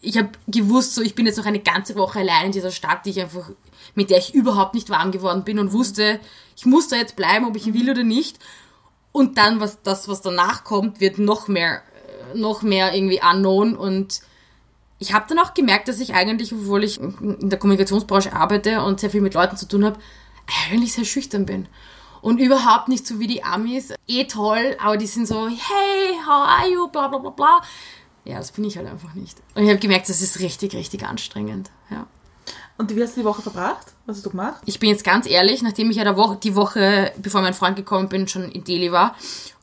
ich 0.00 0.16
habe 0.16 0.30
gewusst, 0.46 0.94
so 0.94 1.02
ich 1.02 1.14
bin 1.14 1.26
jetzt 1.26 1.36
noch 1.36 1.44
eine 1.44 1.60
ganze 1.60 1.94
Woche 1.94 2.20
allein 2.20 2.46
in 2.46 2.52
dieser 2.52 2.70
Stadt, 2.70 3.04
die 3.04 3.10
ich 3.10 3.20
einfach, 3.20 3.50
mit 3.94 4.08
der 4.08 4.18
ich 4.18 4.34
überhaupt 4.34 4.74
nicht 4.74 4.88
warm 4.88 5.12
geworden 5.12 5.44
bin 5.44 5.58
und 5.58 5.74
wusste, 5.74 6.18
ich 6.56 6.64
muss 6.64 6.88
da 6.88 6.96
jetzt 6.96 7.14
bleiben, 7.14 7.44
ob 7.44 7.56
ich 7.56 7.74
will 7.74 7.90
oder 7.90 8.04
nicht. 8.04 8.38
Und 9.12 9.36
dann, 9.36 9.60
was 9.60 9.82
das, 9.82 10.08
was 10.08 10.22
danach 10.22 10.64
kommt, 10.64 11.00
wird 11.00 11.18
noch 11.18 11.46
mehr, 11.46 11.82
noch 12.34 12.62
mehr 12.62 12.94
irgendwie 12.94 13.20
unknown 13.22 13.76
und 13.76 14.22
ich 14.98 15.12
habe 15.12 15.26
dann 15.28 15.38
auch 15.38 15.54
gemerkt, 15.54 15.88
dass 15.88 16.00
ich 16.00 16.14
eigentlich, 16.14 16.52
obwohl 16.52 16.84
ich 16.84 16.98
in 17.00 17.50
der 17.50 17.58
Kommunikationsbranche 17.58 18.32
arbeite 18.32 18.82
und 18.82 19.00
sehr 19.00 19.10
viel 19.10 19.20
mit 19.20 19.34
Leuten 19.34 19.56
zu 19.56 19.68
tun 19.68 19.84
habe, 19.84 19.98
eigentlich 20.70 20.94
sehr 20.94 21.04
schüchtern 21.04 21.46
bin. 21.46 21.68
Und 22.22 22.38
überhaupt 22.38 22.88
nicht 22.88 23.06
so 23.06 23.18
wie 23.18 23.26
die 23.26 23.44
Amis. 23.44 23.92
Eh 24.08 24.24
toll, 24.24 24.76
aber 24.82 24.96
die 24.96 25.06
sind 25.06 25.28
so, 25.28 25.48
hey, 25.48 26.18
how 26.26 26.48
are 26.48 26.68
you, 26.68 26.88
bla 26.88 27.08
bla 27.08 27.18
bla 27.18 27.30
bla. 27.30 27.60
Ja, 28.24 28.38
das 28.38 28.52
bin 28.52 28.64
ich 28.64 28.76
halt 28.76 28.88
einfach 28.88 29.14
nicht. 29.14 29.38
Und 29.54 29.62
ich 29.62 29.68
habe 29.68 29.78
gemerkt, 29.78 30.08
das 30.08 30.20
ist 30.20 30.40
richtig, 30.40 30.74
richtig 30.74 31.04
anstrengend. 31.06 31.70
Ja. 31.90 32.06
Und 32.78 32.94
wie 32.94 33.02
hast 33.02 33.16
du 33.16 33.20
die 33.20 33.26
Woche 33.26 33.42
verbracht? 33.42 33.86
Was 34.06 34.16
hast 34.16 34.26
du 34.26 34.30
gemacht? 34.30 34.60
Ich 34.64 34.80
bin 34.80 34.90
jetzt 34.90 35.04
ganz 35.04 35.26
ehrlich, 35.26 35.62
nachdem 35.62 35.90
ich 35.90 35.96
ja 35.96 36.16
Woche, 36.16 36.36
die 36.42 36.56
Woche, 36.56 37.12
bevor 37.18 37.42
mein 37.42 37.54
Freund 37.54 37.76
gekommen 37.76 38.08
bin, 38.08 38.28
schon 38.28 38.50
in 38.50 38.64
Delhi 38.64 38.92
war 38.92 39.14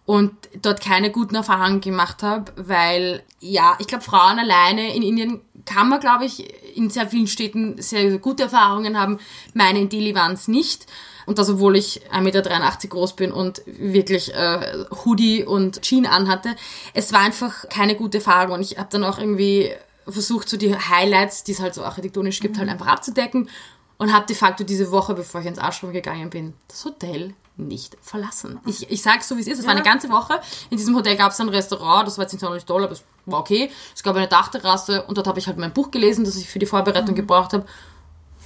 und 0.05 0.31
dort 0.61 0.81
keine 0.81 1.11
guten 1.11 1.35
Erfahrungen 1.35 1.79
gemacht 1.79 2.23
habe, 2.23 2.51
weil 2.57 3.23
ja, 3.39 3.77
ich 3.79 3.87
glaube, 3.87 4.03
Frauen 4.03 4.37
alleine 4.37 4.93
in 4.95 5.01
Indien 5.01 5.41
kann 5.65 5.87
man, 5.87 5.99
glaube 5.99 6.25
ich, 6.25 6.75
in 6.75 6.89
sehr 6.89 7.07
vielen 7.07 7.27
Städten 7.27 7.81
sehr 7.81 8.17
gute 8.17 8.43
Erfahrungen 8.43 8.99
haben. 8.99 9.19
Meine 9.53 9.79
in 9.79 9.89
Delhi 9.89 10.13
waren 10.13 10.33
es 10.33 10.47
nicht. 10.47 10.87
Und 11.25 11.39
das, 11.39 11.49
obwohl 11.49 11.77
ich 11.77 12.01
1,83 12.11 12.21
Meter 12.21 12.41
groß 12.89 13.15
bin 13.15 13.31
und 13.31 13.61
wirklich 13.65 14.33
äh, 14.33 14.85
Hoodie 15.05 15.45
und 15.45 15.81
Jean 15.81 16.05
anhatte. 16.05 16.55
Es 16.93 17.13
war 17.13 17.21
einfach 17.21 17.69
keine 17.69 17.95
gute 17.95 18.17
Erfahrung. 18.17 18.55
Und 18.55 18.61
ich 18.61 18.77
habe 18.77 18.89
dann 18.91 19.05
auch 19.05 19.19
irgendwie 19.19 19.71
versucht, 20.05 20.49
so 20.49 20.57
die 20.57 20.75
Highlights, 20.75 21.45
die 21.45 21.53
es 21.53 21.61
halt 21.61 21.75
so 21.75 21.85
architektonisch 21.85 22.41
gibt, 22.41 22.57
halt 22.57 22.67
mhm. 22.67 22.71
halt 22.71 22.81
einfach 22.81 22.93
abzudecken. 22.93 23.49
Und 23.97 24.11
habe 24.11 24.25
de 24.25 24.35
facto 24.35 24.65
diese 24.65 24.91
Woche, 24.91 25.13
bevor 25.13 25.39
ich 25.39 25.47
ins 25.47 25.59
Ashram 25.59 25.93
gegangen 25.93 26.29
bin, 26.29 26.55
das 26.67 26.83
Hotel 26.83 27.35
nicht 27.55 27.97
verlassen. 28.01 28.59
Ich, 28.65 28.89
ich 28.89 29.01
sage 29.01 29.23
so, 29.23 29.37
wie 29.37 29.41
es 29.41 29.47
ist. 29.47 29.59
Es 29.59 29.65
ja. 29.65 29.67
war 29.67 29.75
eine 29.75 29.83
ganze 29.83 30.09
Woche. 30.09 30.39
In 30.69 30.77
diesem 30.77 30.95
Hotel 30.95 31.15
gab 31.15 31.31
es 31.31 31.39
ein 31.39 31.49
Restaurant, 31.49 32.07
das 32.07 32.17
war 32.17 32.23
jetzt 32.23 32.33
nicht 32.33 32.41
sonderlich 32.41 32.65
toll, 32.65 32.83
aber 32.83 32.93
es 32.93 33.03
war 33.25 33.39
okay. 33.39 33.69
Es 33.95 34.03
gab 34.03 34.15
eine 34.15 34.27
Dachterrasse 34.27 35.03
und 35.03 35.17
dort 35.17 35.27
habe 35.27 35.39
ich 35.39 35.47
halt 35.47 35.57
mein 35.57 35.73
Buch 35.73 35.91
gelesen, 35.91 36.25
das 36.25 36.35
ich 36.35 36.49
für 36.49 36.59
die 36.59 36.65
Vorbereitung 36.65 37.11
mhm. 37.11 37.15
gebraucht 37.15 37.53
habe. 37.53 37.65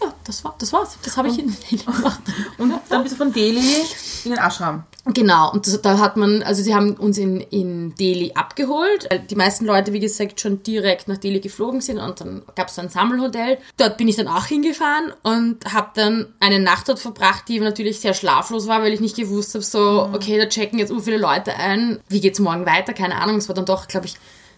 Ja, 0.02 0.14
das, 0.24 0.44
war, 0.44 0.56
das 0.60 0.74
war's. 0.74 0.98
Das 1.04 1.18
habe 1.18 1.28
ich 1.30 1.40
in 1.40 1.56
Delhi 1.72 1.84
gemacht. 1.84 2.22
Und 2.58 2.74
dann 2.90 3.04
bist 3.04 3.14
du 3.14 3.18
von 3.18 3.34
Delhi 3.34 3.84
in 4.26 4.32
den 4.32 4.40
Ashram. 4.40 4.84
Genau, 5.14 5.52
und 5.52 5.66
das, 5.66 5.82
da 5.82 6.00
hat 6.00 6.18
man, 6.18 6.44
also 6.44 6.62
sie 6.62 6.76
haben 6.76 6.96
uns 6.96 7.18
in, 7.18 7.40
in 7.40 7.96
Delhi 7.96 8.34
abgeholt, 8.36 9.08
die 9.30 9.36
meisten 9.36 9.66
Leute, 9.66 9.94
wie 9.94 10.02
gesagt, 10.02 10.42
schon 10.42 10.64
direkt 10.64 11.08
nach 11.08 11.18
Delhi 11.18 11.40
geflogen 11.40 11.80
sind 11.80 11.98
und 11.98 12.20
dann 12.20 12.44
gab 12.56 12.68
es 12.68 12.78
ein 12.78 12.90
Sammelhotel. 12.90 13.58
Dort 13.78 13.98
bin 13.98 14.10
ich 14.10 14.18
dann 14.18 14.28
auch 14.28 14.46
hingefahren 14.46 15.14
und 15.24 15.74
habe 15.74 15.92
dann 15.96 16.34
eine 16.42 16.60
Nacht 16.60 16.90
dort 16.90 17.00
verbracht, 17.00 17.48
die 17.48 17.60
natürlich 17.60 18.02
sehr 18.02 18.14
schlaflos 18.14 18.68
war, 18.68 18.82
weil 18.82 18.92
ich 18.92 19.00
nicht 19.00 19.16
gewusst 19.16 19.54
habe, 19.54 19.64
so, 19.64 20.08
mhm. 20.08 20.16
okay, 20.16 20.38
da 20.38 20.46
checken 20.48 20.78
jetzt 20.78 20.90
so 20.90 21.00
viele 21.00 21.18
Leute 21.18 21.56
ein, 21.56 22.00
wie 22.10 22.20
geht's 22.20 22.40
morgen 22.40 22.66
weiter, 22.66 22.92
keine 22.94 23.16
Ahnung. 23.16 23.38
Es 23.38 23.48
war 23.48 23.56
dann 23.56 23.66
doch, 23.66 23.88
glaube 23.88 24.08
ich, 24.08 24.16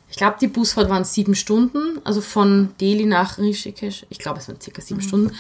ich 0.10 0.18
glaube, 0.18 0.38
die 0.42 0.48
Busfahrt 0.48 0.90
waren 0.90 1.04
sieben 1.04 1.36
Stunden, 1.36 2.00
also 2.04 2.22
von 2.22 2.74
Delhi 2.82 3.06
nach 3.06 3.38
Rishikesh. 3.38 4.06
Ich 4.10 4.20
glaube, 4.20 4.40
es 4.40 4.48
waren 4.48 4.60
circa 4.60 4.82
sieben 4.82 5.02
mhm. 5.02 5.08
Stunden. 5.08 5.36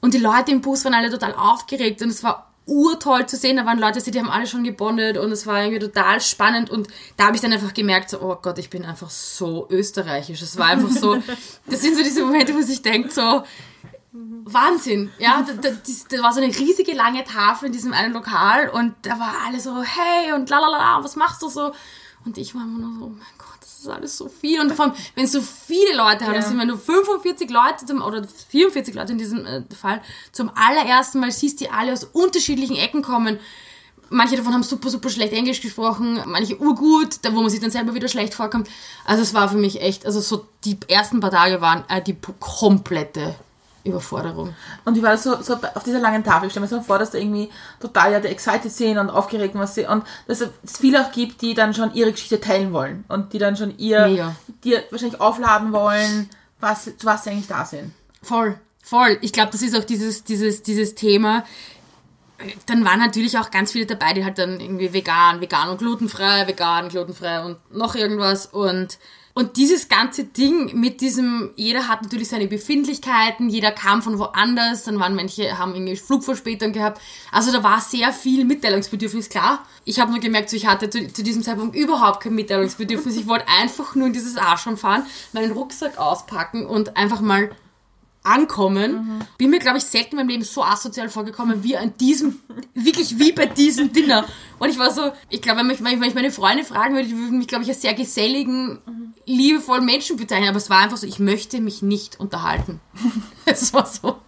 Und 0.00 0.14
die 0.14 0.18
Leute 0.18 0.52
im 0.52 0.60
Bus 0.60 0.84
waren 0.84 0.94
alle 0.94 1.10
total 1.10 1.34
aufgeregt 1.34 2.02
und 2.02 2.08
es 2.08 2.22
war 2.22 2.52
urtoll 2.66 3.26
zu 3.26 3.36
sehen. 3.36 3.56
Da 3.56 3.66
waren 3.66 3.78
Leute, 3.78 4.00
die 4.00 4.18
haben 4.18 4.30
alle 4.30 4.46
schon 4.46 4.62
gebondet 4.62 5.18
und 5.18 5.32
es 5.32 5.46
war 5.46 5.62
irgendwie 5.62 5.80
total 5.80 6.20
spannend. 6.20 6.70
Und 6.70 6.88
da 7.16 7.26
habe 7.26 7.36
ich 7.36 7.42
dann 7.42 7.52
einfach 7.52 7.74
gemerkt, 7.74 8.10
so, 8.10 8.20
oh 8.20 8.36
Gott, 8.40 8.58
ich 8.58 8.70
bin 8.70 8.84
einfach 8.84 9.10
so 9.10 9.66
österreichisch. 9.70 10.40
Es 10.42 10.56
war 10.56 10.66
einfach 10.66 10.90
so, 10.90 11.16
das 11.66 11.80
sind 11.80 11.96
so 11.96 12.02
diese 12.02 12.24
Momente, 12.24 12.54
wo 12.54 12.62
sich 12.62 12.82
denkt, 12.82 13.12
so, 13.12 13.42
Wahnsinn, 14.44 15.10
ja, 15.18 15.44
da, 15.46 15.52
da, 15.52 15.68
da, 16.10 16.22
war 16.22 16.32
so 16.32 16.40
eine 16.40 16.54
riesige 16.54 16.92
lange 16.94 17.24
Tafel 17.24 17.66
in 17.66 17.72
diesem 17.72 17.92
einen 17.92 18.14
Lokal 18.14 18.70
und 18.70 18.94
da 19.02 19.18
war 19.18 19.34
alle 19.46 19.60
so, 19.60 19.82
hey 19.82 20.32
und 20.32 20.48
lalala, 20.48 21.04
was 21.04 21.16
machst 21.16 21.42
du 21.42 21.48
so? 21.48 21.72
Und 22.24 22.38
ich 22.38 22.54
war 22.54 22.62
immer 22.62 22.78
nur 22.78 22.98
so, 22.98 23.04
oh 23.04 23.08
mein 23.10 23.37
ist 23.88 23.94
alles 23.94 24.16
so 24.16 24.28
viel. 24.28 24.60
Und 24.60 24.72
vor 24.72 24.86
allem, 24.86 24.94
wenn 25.14 25.26
so 25.26 25.40
viele 25.40 25.96
Leute 25.96 26.24
haben, 26.24 26.34
ja. 26.34 26.40
das 26.40 26.48
sind 26.48 26.66
nur 26.66 26.78
45 26.78 27.50
Leute 27.50 27.86
zum, 27.86 28.02
oder 28.02 28.22
44 28.48 28.94
Leute 28.94 29.12
in 29.12 29.18
diesem 29.18 29.46
äh, 29.46 29.62
Fall, 29.74 30.02
zum 30.32 30.50
allerersten 30.54 31.20
Mal 31.20 31.32
siehst, 31.32 31.60
die 31.60 31.70
alle 31.70 31.92
aus 31.92 32.04
unterschiedlichen 32.04 32.76
Ecken 32.76 33.02
kommen. 33.02 33.38
Manche 34.10 34.36
davon 34.36 34.54
haben 34.54 34.62
super, 34.62 34.88
super 34.88 35.10
schlecht 35.10 35.34
Englisch 35.34 35.60
gesprochen, 35.60 36.20
manche 36.24 36.58
urgut, 36.58 37.18
da 37.22 37.34
wo 37.34 37.42
man 37.42 37.50
sich 37.50 37.60
dann 37.60 37.70
selber 37.70 37.94
wieder 37.94 38.08
schlecht 38.08 38.32
vorkommt. 38.32 38.68
Also 39.04 39.22
es 39.22 39.34
war 39.34 39.50
für 39.50 39.58
mich 39.58 39.82
echt, 39.82 40.06
also 40.06 40.20
so 40.20 40.46
die 40.64 40.78
ersten 40.88 41.20
paar 41.20 41.30
Tage 41.30 41.60
waren 41.60 41.84
äh, 41.88 42.00
die 42.00 42.16
komplette 42.40 43.34
Überforderung. 43.88 44.54
Und 44.84 44.96
wie 44.96 45.02
war 45.02 45.16
so, 45.16 45.40
so 45.42 45.54
auf 45.74 45.84
dieser 45.84 45.98
langen 45.98 46.24
Tafel? 46.24 46.46
Ich 46.46 46.52
stelle 46.52 46.64
mir 46.64 46.70
so 46.70 46.80
vor, 46.80 46.98
dass 46.98 47.10
da 47.10 47.18
irgendwie 47.18 47.50
total 47.80 48.12
ja, 48.12 48.18
excited 48.18 48.70
sind 48.72 48.98
und 48.98 49.10
aufgeregt 49.10 49.54
was 49.54 49.74
sie 49.74 49.86
und 49.86 50.04
dass 50.26 50.40
es 50.40 50.78
viele 50.78 51.04
auch 51.04 51.12
gibt, 51.12 51.42
die 51.42 51.54
dann 51.54 51.74
schon 51.74 51.94
ihre 51.94 52.12
Geschichte 52.12 52.40
teilen 52.40 52.72
wollen 52.72 53.04
und 53.08 53.32
die 53.32 53.38
dann 53.38 53.56
schon 53.56 53.76
ihr, 53.78 54.06
Mega. 54.06 54.36
dir 54.64 54.84
wahrscheinlich 54.90 55.20
aufladen 55.20 55.72
wollen, 55.72 56.28
was, 56.60 56.84
zu 56.84 56.94
was 57.04 57.24
sie 57.24 57.30
eigentlich 57.30 57.48
da 57.48 57.64
sind. 57.64 57.92
Voll, 58.22 58.58
voll. 58.82 59.18
Ich 59.20 59.32
glaube, 59.32 59.50
das 59.52 59.62
ist 59.62 59.76
auch 59.76 59.84
dieses, 59.84 60.24
dieses, 60.24 60.62
dieses 60.62 60.94
Thema. 60.94 61.44
Dann 62.66 62.84
waren 62.84 63.00
natürlich 63.00 63.38
auch 63.38 63.50
ganz 63.50 63.72
viele 63.72 63.86
dabei, 63.86 64.12
die 64.12 64.24
halt 64.24 64.38
dann 64.38 64.60
irgendwie 64.60 64.92
vegan, 64.92 65.40
vegan 65.40 65.70
und 65.70 65.78
glutenfrei, 65.78 66.46
vegan, 66.46 66.88
glutenfrei 66.88 67.44
und 67.44 67.58
noch 67.74 67.94
irgendwas 67.94 68.46
und 68.46 68.98
und 69.38 69.56
dieses 69.56 69.88
ganze 69.88 70.24
Ding 70.24 70.80
mit 70.80 71.00
diesem, 71.00 71.50
jeder 71.54 71.86
hat 71.86 72.02
natürlich 72.02 72.26
seine 72.26 72.48
Befindlichkeiten, 72.48 73.48
jeder 73.48 73.70
kam 73.70 74.02
von 74.02 74.18
woanders, 74.18 74.82
dann 74.82 74.98
waren 74.98 75.14
manche, 75.14 75.56
haben 75.56 75.76
irgendwie 75.76 75.94
Flugverspätung 75.94 76.72
gehabt. 76.72 77.00
Also 77.30 77.52
da 77.52 77.62
war 77.62 77.80
sehr 77.80 78.12
viel 78.12 78.44
Mitteilungsbedürfnis, 78.44 79.28
klar. 79.28 79.64
Ich 79.84 80.00
habe 80.00 80.10
nur 80.10 80.18
gemerkt, 80.18 80.50
so, 80.50 80.56
ich 80.56 80.66
hatte 80.66 80.90
zu, 80.90 81.12
zu, 81.12 81.22
diesem 81.22 81.44
Zeitpunkt 81.44 81.76
überhaupt 81.76 82.20
kein 82.20 82.34
Mitteilungsbedürfnis. 82.34 83.16
Ich 83.16 83.28
wollte 83.28 83.46
einfach 83.46 83.94
nur 83.94 84.08
in 84.08 84.12
dieses 84.12 84.34
Ashram 84.34 84.76
fahren, 84.76 85.06
meinen 85.32 85.52
Rucksack 85.52 85.98
auspacken 85.98 86.66
und 86.66 86.96
einfach 86.96 87.20
mal 87.20 87.48
ankommen. 88.22 88.92
Mhm. 88.92 89.18
Bin 89.38 89.50
mir, 89.50 89.58
glaube 89.58 89.78
ich, 89.78 89.84
selten 89.84 90.12
in 90.12 90.16
meinem 90.18 90.28
Leben 90.28 90.44
so 90.44 90.62
asozial 90.62 91.08
vorgekommen 91.08 91.62
wie 91.62 91.76
an 91.76 91.94
diesem, 91.98 92.40
wirklich 92.74 93.18
wie 93.18 93.32
bei 93.32 93.46
diesem 93.46 93.92
Dinner. 93.92 94.24
Und 94.58 94.68
ich 94.68 94.78
war 94.78 94.92
so, 94.92 95.12
ich 95.30 95.40
glaube, 95.40 95.60
wenn, 95.60 95.68
wenn 95.68 96.08
ich 96.08 96.14
meine 96.14 96.30
Freunde 96.30 96.64
fragen 96.64 96.94
würde, 96.94 97.08
die 97.08 97.16
würden 97.16 97.38
mich, 97.38 97.48
glaube 97.48 97.64
ich, 97.64 97.70
als 97.70 97.82
sehr 97.82 97.94
geselligen, 97.94 98.80
mhm. 98.84 99.14
liebevollen 99.24 99.84
Menschen 99.84 100.16
bezeichnen. 100.16 100.48
Aber 100.48 100.58
es 100.58 100.70
war 100.70 100.80
einfach 100.80 100.96
so, 100.96 101.06
ich 101.06 101.18
möchte 101.18 101.60
mich 101.60 101.82
nicht 101.82 102.20
unterhalten. 102.20 102.80
es 103.44 103.72
war 103.72 103.86
so. 103.86 104.18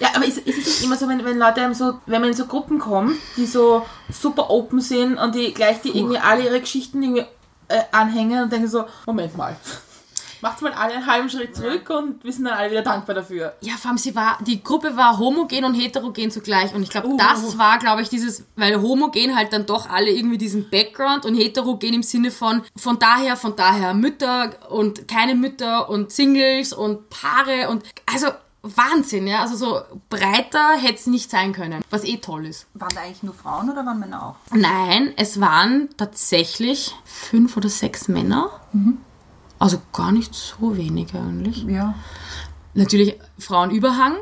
Ja, 0.00 0.08
aber 0.14 0.26
ist, 0.26 0.38
ist 0.38 0.58
es 0.58 0.66
nicht 0.66 0.84
immer 0.84 0.96
so, 0.96 1.08
wenn, 1.08 1.24
wenn 1.24 1.38
Leute 1.38 1.72
so, 1.74 2.00
wenn 2.06 2.20
man 2.20 2.30
in 2.30 2.36
so 2.36 2.46
Gruppen 2.46 2.80
kommt, 2.80 3.16
die 3.36 3.46
so 3.46 3.86
super 4.10 4.50
open 4.50 4.80
sind 4.80 5.16
und 5.16 5.36
die 5.36 5.54
gleich 5.54 5.80
die 5.82 5.96
irgendwie 5.96 6.18
alle 6.18 6.44
ihre 6.44 6.60
Geschichten 6.60 7.00
irgendwie 7.00 7.24
äh, 7.68 7.82
anhängen 7.92 8.42
und 8.42 8.52
denken 8.52 8.68
so, 8.68 8.86
Moment 9.06 9.36
mal 9.36 9.56
macht 10.40 10.62
mal 10.62 10.72
alle 10.72 10.94
einen 10.94 11.06
halben 11.06 11.28
Schritt 11.28 11.56
zurück 11.56 11.86
ja. 11.88 11.98
und 11.98 12.24
wir 12.24 12.32
sind 12.32 12.44
dann 12.44 12.54
alle 12.54 12.70
wieder 12.70 12.82
dankbar 12.82 13.14
dafür. 13.14 13.54
Ja, 13.60 13.74
vor 13.74 13.90
allem 13.90 13.98
sie 13.98 14.14
war, 14.14 14.38
die 14.46 14.62
Gruppe 14.62 14.96
war 14.96 15.18
homogen 15.18 15.64
und 15.64 15.74
heterogen 15.74 16.30
zugleich 16.30 16.74
und 16.74 16.82
ich 16.82 16.90
glaube, 16.90 17.08
uh. 17.08 17.16
das 17.16 17.58
war, 17.58 17.78
glaube 17.78 18.02
ich, 18.02 18.08
dieses, 18.08 18.44
weil 18.56 18.80
homogen 18.80 19.36
halt 19.36 19.52
dann 19.52 19.66
doch 19.66 19.88
alle 19.88 20.10
irgendwie 20.10 20.38
diesen 20.38 20.70
Background 20.70 21.24
und 21.24 21.34
heterogen 21.34 21.94
im 21.94 22.02
Sinne 22.02 22.30
von, 22.30 22.62
von 22.76 22.98
daher, 22.98 23.36
von 23.36 23.56
daher 23.56 23.94
Mütter 23.94 24.70
und 24.70 25.08
keine 25.08 25.34
Mütter 25.34 25.88
und 25.88 26.12
Singles 26.12 26.72
und 26.72 27.10
Paare 27.10 27.68
und, 27.68 27.84
also, 28.12 28.28
Wahnsinn, 28.62 29.26
ja. 29.26 29.40
Also 29.40 29.56
so 29.56 29.80
breiter 30.10 30.76
hätte 30.76 30.94
es 30.94 31.06
nicht 31.06 31.30
sein 31.30 31.52
können, 31.52 31.82
was 31.90 32.04
eh 32.04 32.16
toll 32.18 32.46
ist. 32.46 32.66
Waren 32.74 32.94
da 32.94 33.02
eigentlich 33.02 33.22
nur 33.22 33.34
Frauen 33.34 33.70
oder 33.70 33.86
waren 33.86 34.00
Männer 34.00 34.26
auch? 34.26 34.34
Nein, 34.52 35.12
es 35.16 35.40
waren 35.40 35.88
tatsächlich 35.96 36.94
fünf 37.04 37.56
oder 37.56 37.68
sechs 37.68 38.08
Männer. 38.08 38.50
Mhm. 38.72 38.98
Also 39.58 39.80
gar 39.92 40.12
nicht 40.12 40.34
so 40.34 40.76
wenig 40.76 41.14
eigentlich. 41.14 41.64
Ja. 41.64 41.94
Natürlich 42.74 43.16
Frauenüberhang, 43.38 44.16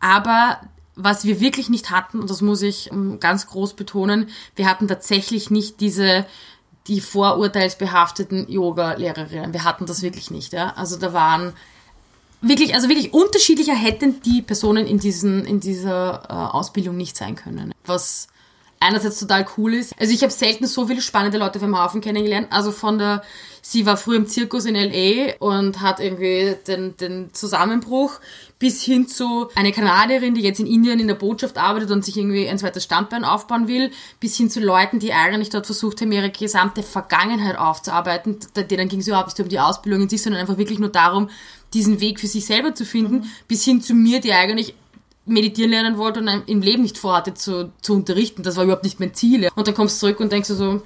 aber 0.00 0.60
was 0.96 1.24
wir 1.24 1.40
wirklich 1.40 1.70
nicht 1.70 1.90
hatten, 1.90 2.20
und 2.20 2.28
das 2.28 2.42
muss 2.42 2.60
ich 2.62 2.92
ähm, 2.92 3.20
ganz 3.20 3.46
groß 3.46 3.74
betonen, 3.74 4.28
wir 4.56 4.68
hatten 4.68 4.88
tatsächlich 4.88 5.50
nicht 5.50 5.80
diese 5.80 6.26
die 6.86 7.00
vorurteilsbehafteten 7.00 8.50
Yoga-Lehrerinnen. 8.50 9.52
Wir 9.52 9.64
hatten 9.64 9.86
das 9.86 10.02
wirklich 10.02 10.30
nicht. 10.30 10.52
Ja? 10.52 10.70
Also 10.76 10.96
da 10.96 11.12
waren 11.12 11.52
wirklich, 12.40 12.74
also 12.74 12.88
wirklich 12.88 13.12
unterschiedlicher 13.12 13.74
hätten 13.74 14.22
die 14.22 14.42
Personen 14.42 14.86
in, 14.86 14.98
diesen, 14.98 15.44
in 15.44 15.60
dieser 15.60 16.22
äh, 16.28 16.32
Ausbildung 16.32 16.96
nicht 16.96 17.16
sein 17.16 17.36
können. 17.36 17.72
Was 17.84 18.28
einerseits 18.80 19.20
total 19.20 19.46
cool 19.58 19.74
ist. 19.74 19.94
Also 20.00 20.12
ich 20.12 20.22
habe 20.22 20.32
selten 20.32 20.66
so 20.66 20.86
viele 20.86 21.02
spannende 21.02 21.38
Leute 21.38 21.60
vom 21.60 21.78
Haufen 21.78 22.00
kennengelernt. 22.00 22.48
Also 22.50 22.72
von 22.72 22.98
der, 22.98 23.22
sie 23.70 23.86
war 23.86 23.96
früher 23.96 24.16
im 24.16 24.26
Zirkus 24.26 24.64
in 24.64 24.74
LA 24.74 25.34
und 25.38 25.80
hat 25.80 26.00
irgendwie 26.00 26.56
den, 26.66 26.96
den 26.96 27.32
Zusammenbruch 27.32 28.18
bis 28.58 28.82
hin 28.82 29.06
zu 29.06 29.48
eine 29.54 29.70
Kanadierin, 29.70 30.34
die 30.34 30.40
jetzt 30.40 30.58
in 30.58 30.66
Indien 30.66 30.98
in 30.98 31.06
der 31.06 31.14
Botschaft 31.14 31.56
arbeitet 31.56 31.92
und 31.92 32.04
sich 32.04 32.16
irgendwie 32.16 32.48
ein 32.48 32.58
zweites 32.58 32.82
Standbein 32.82 33.24
aufbauen 33.24 33.68
will, 33.68 33.92
bis 34.18 34.36
hin 34.36 34.50
zu 34.50 34.58
Leuten, 34.58 34.98
die 34.98 35.12
eigentlich 35.12 35.50
dort 35.50 35.66
versucht 35.66 36.00
haben, 36.00 36.10
ihre 36.10 36.30
gesamte 36.30 36.82
Vergangenheit 36.82 37.56
aufzuarbeiten. 37.56 38.38
Denen 38.56 38.88
ging 38.88 39.00
es 39.00 39.06
überhaupt 39.06 39.28
nicht 39.28 39.40
um 39.40 39.48
die 39.48 39.60
Ausbildung 39.60 40.02
in 40.02 40.08
sich, 40.08 40.20
sondern 40.20 40.40
einfach 40.40 40.58
wirklich 40.58 40.80
nur 40.80 40.90
darum, 40.90 41.30
diesen 41.72 42.00
Weg 42.00 42.18
für 42.18 42.26
sich 42.26 42.46
selber 42.46 42.74
zu 42.74 42.84
finden, 42.84 43.18
mhm. 43.18 43.24
bis 43.46 43.64
hin 43.64 43.80
zu 43.80 43.94
mir, 43.94 44.20
die 44.20 44.32
eigentlich 44.32 44.74
meditieren 45.26 45.70
lernen 45.70 45.96
wollte 45.96 46.18
und 46.18 46.28
im 46.48 46.60
Leben 46.60 46.82
nicht 46.82 46.98
vorhatte 46.98 47.34
zu, 47.34 47.72
zu 47.82 47.94
unterrichten. 47.94 48.42
Das 48.42 48.56
war 48.56 48.64
überhaupt 48.64 48.82
nicht 48.82 48.98
mein 48.98 49.14
Ziel. 49.14 49.48
Und 49.54 49.68
dann 49.68 49.74
kommst 49.74 50.02
du 50.02 50.06
zurück 50.06 50.18
und 50.18 50.32
denkst 50.32 50.48
du 50.48 50.54
so, 50.54 50.82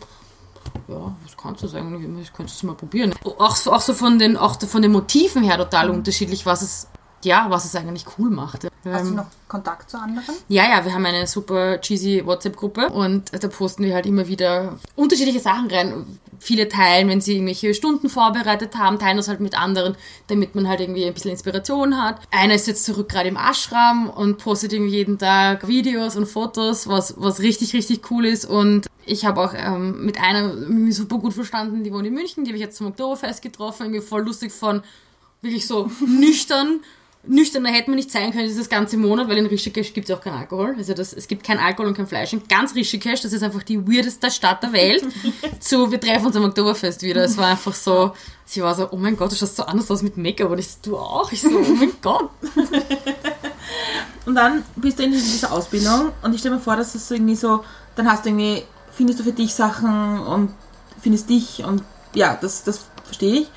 ja, 0.89 1.15
was 1.23 1.37
kannst 1.37 1.63
du 1.63 1.77
eigentlich? 1.77 2.29
Ich 2.29 2.33
könnte 2.33 2.53
es 2.53 2.63
mal 2.63 2.75
probieren. 2.75 3.15
Auch 3.39 3.57
so, 3.57 3.73
auch 3.73 3.81
so 3.81 3.95
von 3.95 4.19
den, 4.19 4.37
auch 4.37 4.61
von 4.61 4.83
den 4.83 4.93
Motiven 4.93 5.43
her 5.43 5.57
total 5.57 5.91
unterschiedlich, 5.91 6.45
was 6.47 6.63
es, 6.63 6.89
ja, 7.23 7.47
was 7.49 7.65
es 7.65 7.75
eigentlich 7.75 8.05
cool 8.19 8.31
macht. 8.31 8.69
Hast 8.93 9.05
du 9.05 9.09
ähm, 9.11 9.17
noch 9.17 9.27
Kontakt 9.49 9.91
zu 9.91 9.99
anderen? 9.99 10.35
Ja, 10.49 10.69
ja, 10.69 10.85
wir 10.85 10.93
haben 10.93 11.07
eine 11.07 11.27
super 11.27 11.81
cheesy 11.81 12.25
WhatsApp-Gruppe 12.25 12.91
und 12.91 13.31
da 13.33 13.49
posten 13.49 13.85
wir 13.85 13.95
halt 13.95 14.07
immer 14.07 14.27
wieder 14.27 14.79
unterschiedliche 14.97 15.41
Sachen 15.41 15.71
rein. 15.71 16.19
Viele 16.41 16.69
teilen, 16.69 17.09
wenn 17.09 17.21
sie 17.21 17.35
irgendwelche 17.35 17.73
Stunden 17.73 18.09
vorbereitet 18.11 18.77
haben, 18.77 18.99
teilen 18.99 19.17
das 19.17 19.29
halt 19.29 19.41
mit 19.41 19.59
anderen, 19.59 19.97
damit 20.27 20.55
man 20.55 20.69
halt 20.69 20.81
irgendwie 20.81 21.07
ein 21.07 21.15
bisschen 21.15 21.31
Inspiration 21.31 22.03
hat. 22.03 22.21
Einer 22.31 22.55
ist 22.55 22.67
jetzt 22.67 22.85
zurück 22.85 23.09
gerade 23.09 23.29
im 23.29 23.37
Ashram 23.37 24.11
und 24.11 24.39
postet 24.39 24.73
irgendwie 24.73 24.95
jeden 24.97 25.19
Tag 25.19 25.67
Videos 25.67 26.17
und 26.17 26.27
Fotos, 26.27 26.87
was, 26.87 27.15
was 27.17 27.41
richtig, 27.41 27.73
richtig 27.73 28.11
cool 28.11 28.27
ist. 28.27 28.45
Und 28.45 28.87
ich 29.07 29.25
habe 29.25 29.41
auch 29.41 29.55
ähm, 29.57 30.05
mit 30.05 30.21
einer 30.21 30.53
mich 30.53 30.97
super 30.97 31.19
gut 31.19 31.33
verstanden, 31.33 31.85
die 31.85 31.93
wohnt 31.93 32.07
in 32.07 32.15
München, 32.15 32.45
die 32.45 32.51
habe 32.51 32.59
ich 32.59 32.65
jetzt 32.65 32.77
zum 32.77 32.89
Oktoberfest 32.89 33.41
getroffen, 33.41 33.85
irgendwie 33.85 34.03
voll 34.03 34.23
lustig 34.23 34.53
von 34.53 34.83
wirklich 35.41 35.67
so 35.67 35.91
nüchtern 36.07 36.81
nüchterner 37.27 37.71
hätte 37.71 37.91
man 37.91 37.97
nicht 37.97 38.11
sein 38.11 38.33
können 38.33 38.47
dieses 38.47 38.69
ganze 38.69 38.97
Monat, 38.97 39.29
weil 39.29 39.39
in 39.39 39.47
Rishikesh 39.47 39.93
gibt 39.93 40.09
es 40.09 40.17
auch 40.17 40.21
keinen 40.21 40.39
Alkohol. 40.39 40.75
Also 40.77 40.95
das, 40.95 41.13
es 41.13 41.29
gibt 41.29 41.45
kein 41.45 41.59
Alkohol 41.59 41.89
und 41.89 41.97
kein 41.97 42.07
Fleisch. 42.07 42.33
In 42.33 42.47
ganz 42.49 42.75
Rishikesh, 42.75 43.21
das 43.21 43.33
ist 43.33 43.43
einfach 43.43 43.63
die 43.63 43.87
weirdeste 43.87 44.31
Stadt 44.31 44.63
der 44.63 44.73
Welt, 44.73 45.05
zu 45.61 45.91
wir 45.91 46.01
treffen 46.01 46.27
uns 46.27 46.37
am 46.37 46.45
Oktoberfest 46.45 47.03
wieder. 47.03 47.25
Es 47.25 47.37
war 47.37 47.49
einfach 47.49 47.75
so, 47.75 48.13
sie 48.45 48.63
war 48.63 48.75
so, 48.75 48.89
oh 48.91 48.97
mein 48.97 49.17
Gott, 49.17 49.33
du 49.33 49.37
schaust 49.37 49.57
so 49.57 49.65
anders 49.65 49.91
aus 49.91 50.03
mit 50.03 50.17
Make-up. 50.17 50.51
Und 50.51 50.59
ich 50.59 50.69
so, 50.69 50.79
du 50.83 50.97
auch? 50.97 51.31
Ich 51.33 51.41
so, 51.41 51.49
oh 51.49 51.75
mein 51.75 51.93
Gott. 52.03 52.31
und 54.27 54.35
dann 54.35 54.65
bist 54.77 54.99
du 54.99 55.05
in 55.05 55.13
dieser 55.13 55.53
Ausbildung 55.53 56.13
und 56.23 56.35
ich 56.35 56.41
stelle 56.41 56.57
mir 56.57 56.61
vor, 56.61 56.77
dass 56.77 56.93
das 56.93 57.09
so 57.09 57.15
irgendwie 57.15 57.37
so, 57.37 57.65
dann 57.97 58.11
hast 58.11 58.25
du 58.25 58.31
irgendwie, 58.31 58.65
findest 58.93 59.21
du 59.21 59.25
für 59.25 59.33
dich 59.33 59.55
Sachen 59.55 60.21
und 60.21 60.51
findest 61.01 61.31
dich 61.31 61.65
und 61.65 61.83
ja, 62.15 62.39
das, 62.41 62.65
das 62.65 62.87
verstehe 63.05 63.41
ich. 63.41 63.51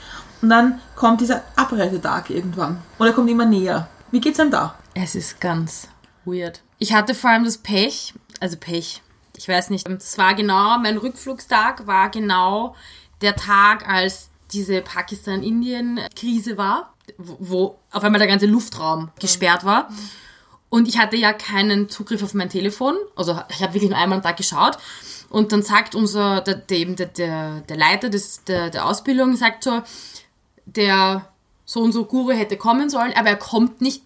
Und 0.48 0.52
dann 0.52 0.80
kommt 0.96 1.20
dieser 1.20 1.44
Abreisetag 1.58 2.30
irgendwann. 2.30 2.82
Oder 3.00 3.12
kommt 3.12 3.30
immer 3.30 3.44
näher. 3.44 3.90
Wie 4.12 4.22
geht's 4.22 4.38
denn 4.38 4.50
da? 4.50 4.76
Es 4.94 5.14
ist 5.14 5.42
ganz 5.42 5.90
weird. 6.24 6.62
Ich 6.80 6.94
hatte 6.94 7.14
vor 7.16 7.32
allem 7.32 7.44
das 7.44 7.58
Pech, 7.58 8.14
also 8.40 8.56
Pech, 8.56 9.02
ich 9.36 9.50
weiß 9.50 9.72
nicht, 9.72 9.86
es 9.86 10.18
war 10.18 10.36
genau, 10.36 10.80
mein 10.80 10.96
Rückflugstag 10.96 11.86
war 11.86 12.10
genau 12.10 12.78
der 13.20 13.36
Tag, 13.36 13.90
als 13.90 14.30
diese 14.54 14.82
Pakistan-Indien-Krise 14.82 16.58
war, 16.58 16.94
wo 17.18 17.78
auf 17.92 18.06
einmal 18.06 18.20
der 18.20 18.30
ganze 18.30 18.46
Luftraum 18.46 19.12
gesperrt 19.20 19.66
war. 19.66 19.90
Und 20.70 20.88
ich 20.88 20.98
hatte 20.98 21.18
ja 21.18 21.34
keinen 21.34 21.90
Zugriff 21.90 22.24
auf 22.24 22.34
mein 22.34 22.50
Telefon. 22.50 22.96
Also 23.18 23.38
ich 23.50 23.62
habe 23.62 23.74
wirklich 23.74 23.90
nur 23.90 24.00
einmal 24.00 24.20
am 24.20 24.24
Tag 24.24 24.38
geschaut. 24.38 24.78
Und 25.30 25.52
dann 25.52 25.62
sagt 25.62 25.94
unser, 25.94 26.40
der, 26.40 26.56
der, 26.56 26.86
der, 26.86 27.60
der 27.60 27.78
Leiter 27.78 28.08
des, 28.08 28.46
der, 28.46 28.70
der 28.70 28.86
Ausbildung, 28.86 29.36
sagt 29.36 29.66
so, 29.66 29.82
der 30.76 31.28
so 31.66 31.82
und 31.82 31.92
so 31.92 32.06
Guru 32.06 32.32
hätte 32.32 32.58
kommen 32.58 32.90
sollen, 32.90 33.14
aber 33.16 33.30
er 33.30 33.36
kommt 33.36 33.82
nicht, 33.82 34.04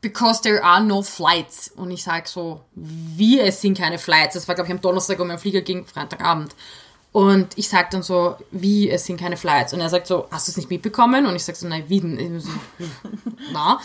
because 0.00 0.42
there 0.42 0.62
are 0.62 0.82
no 0.82 1.02
flights. 1.02 1.70
Und 1.76 1.90
ich 1.90 2.02
sage 2.02 2.28
so, 2.28 2.60
wie, 2.74 3.40
es 3.40 3.60
sind 3.60 3.78
keine 3.78 3.98
Flights. 3.98 4.34
Das 4.34 4.48
war, 4.48 4.54
glaube 4.54 4.68
ich, 4.68 4.74
am 4.74 4.80
Donnerstag 4.80 5.18
und 5.20 5.28
mein 5.28 5.38
Flieger 5.38 5.60
ging 5.60 5.86
Freitagabend. 5.86 6.54
Und 7.12 7.56
ich 7.56 7.68
sage 7.68 7.88
dann 7.90 8.02
so, 8.02 8.36
wie, 8.50 8.90
es 8.90 9.06
sind 9.06 9.18
keine 9.18 9.36
Flights. 9.36 9.72
Und 9.72 9.80
er 9.80 9.88
sagt 9.88 10.06
so, 10.06 10.26
hast 10.30 10.46
du 10.46 10.52
es 10.52 10.56
nicht 10.56 10.70
mitbekommen? 10.70 11.26
Und 11.26 11.34
ich 11.34 11.44
sage 11.44 11.58
so, 11.58 11.66
nein, 11.66 11.84
wie 11.88 12.00
denn? 12.00 12.40
So, 12.40 12.50
na. 13.52 13.80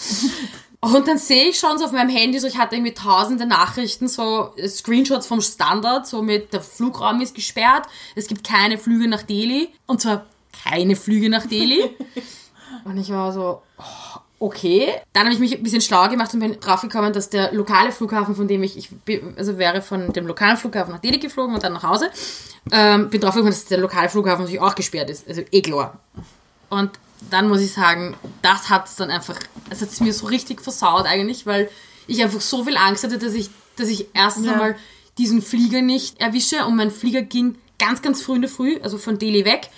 Und 0.81 1.07
dann 1.07 1.17
sehe 1.17 1.45
ich 1.45 1.59
schon 1.59 1.77
so 1.77 1.85
auf 1.85 1.93
meinem 1.93 2.09
Handy, 2.09 2.39
so 2.39 2.47
ich 2.47 2.57
hatte 2.57 2.75
irgendwie 2.75 2.93
tausende 2.93 3.45
Nachrichten, 3.45 4.09
so 4.09 4.53
Screenshots 4.67 5.25
vom 5.25 5.39
Standard, 5.39 6.05
so 6.05 6.21
mit 6.21 6.51
der 6.51 6.59
Flugraum 6.59 7.21
ist 7.21 7.33
gesperrt, 7.33 7.87
es 8.15 8.27
gibt 8.27 8.45
keine 8.45 8.77
Flüge 8.77 9.07
nach 9.07 9.23
Delhi. 9.23 9.69
Und 9.87 10.01
zwar 10.01 10.25
keine 10.63 10.95
Flüge 10.95 11.29
nach 11.29 11.45
Delhi. 11.45 11.89
Und 12.85 12.97
ich 12.97 13.09
war 13.11 13.31
so, 13.31 13.61
oh, 13.77 14.19
okay. 14.39 14.87
Dann 15.13 15.25
habe 15.25 15.33
ich 15.33 15.39
mich 15.39 15.55
ein 15.55 15.63
bisschen 15.63 15.79
schlau 15.81 16.09
gemacht 16.09 16.33
und 16.33 16.41
bin 16.41 16.59
draufgekommen, 16.59 17.13
dass 17.13 17.29
der 17.29 17.53
lokale 17.53 17.91
Flughafen, 17.93 18.35
von 18.35 18.47
dem 18.47 18.61
ich, 18.63 18.77
ich 18.77 18.89
also 19.37 19.57
wäre 19.57 19.81
von 19.81 20.11
dem 20.11 20.27
lokalen 20.27 20.57
Flughafen 20.57 20.91
nach 20.93 20.99
Delhi 20.99 21.19
geflogen 21.19 21.53
und 21.55 21.63
dann 21.63 21.73
nach 21.73 21.83
Hause, 21.83 22.09
ähm, 22.71 23.09
bin 23.09 23.21
draufgekommen, 23.21 23.53
dass 23.53 23.65
der 23.65 23.77
lokale 23.77 24.09
Flughafen 24.09 24.41
natürlich 24.41 24.59
auch 24.59 24.75
gesperrt 24.75 25.09
ist. 25.09 25.27
Also 25.27 25.43
eh 25.51 25.61
klar. 25.61 25.97
Und 26.69 26.91
dann 27.29 27.47
muss 27.47 27.61
ich 27.61 27.71
sagen, 27.71 28.17
das 28.41 28.69
hat 28.69 28.87
es 28.87 28.95
dann 28.95 29.09
einfach, 29.09 29.39
es 29.69 29.81
hat 29.81 29.89
es 29.89 30.01
mir 30.01 30.13
so 30.13 30.25
richtig 30.25 30.61
versaut 30.61 31.05
eigentlich, 31.05 31.45
weil 31.45 31.69
ich 32.07 32.21
einfach 32.21 32.41
so 32.41 32.65
viel 32.65 32.75
Angst 32.75 33.05
hatte, 33.05 33.17
dass 33.17 33.33
ich, 33.33 33.49
dass 33.77 33.87
ich 33.87 34.07
erstens 34.13 34.47
Ja. 34.47 34.53
einmal 34.53 34.75
diesen 35.17 35.41
Flieger 35.41 35.81
nicht 35.81 36.19
erwische 36.19 36.65
und 36.65 36.75
mein 36.75 36.91
Flieger 36.91 37.21
ging 37.21 37.55
ganz, 37.79 38.01
ganz 38.01 38.21
früh 38.21 38.35
in 38.35 38.41
der 38.41 38.49
Früh, 38.51 38.77
also 38.81 38.97
von 38.97 39.19
Delhi 39.19 39.45
weg. 39.45 39.69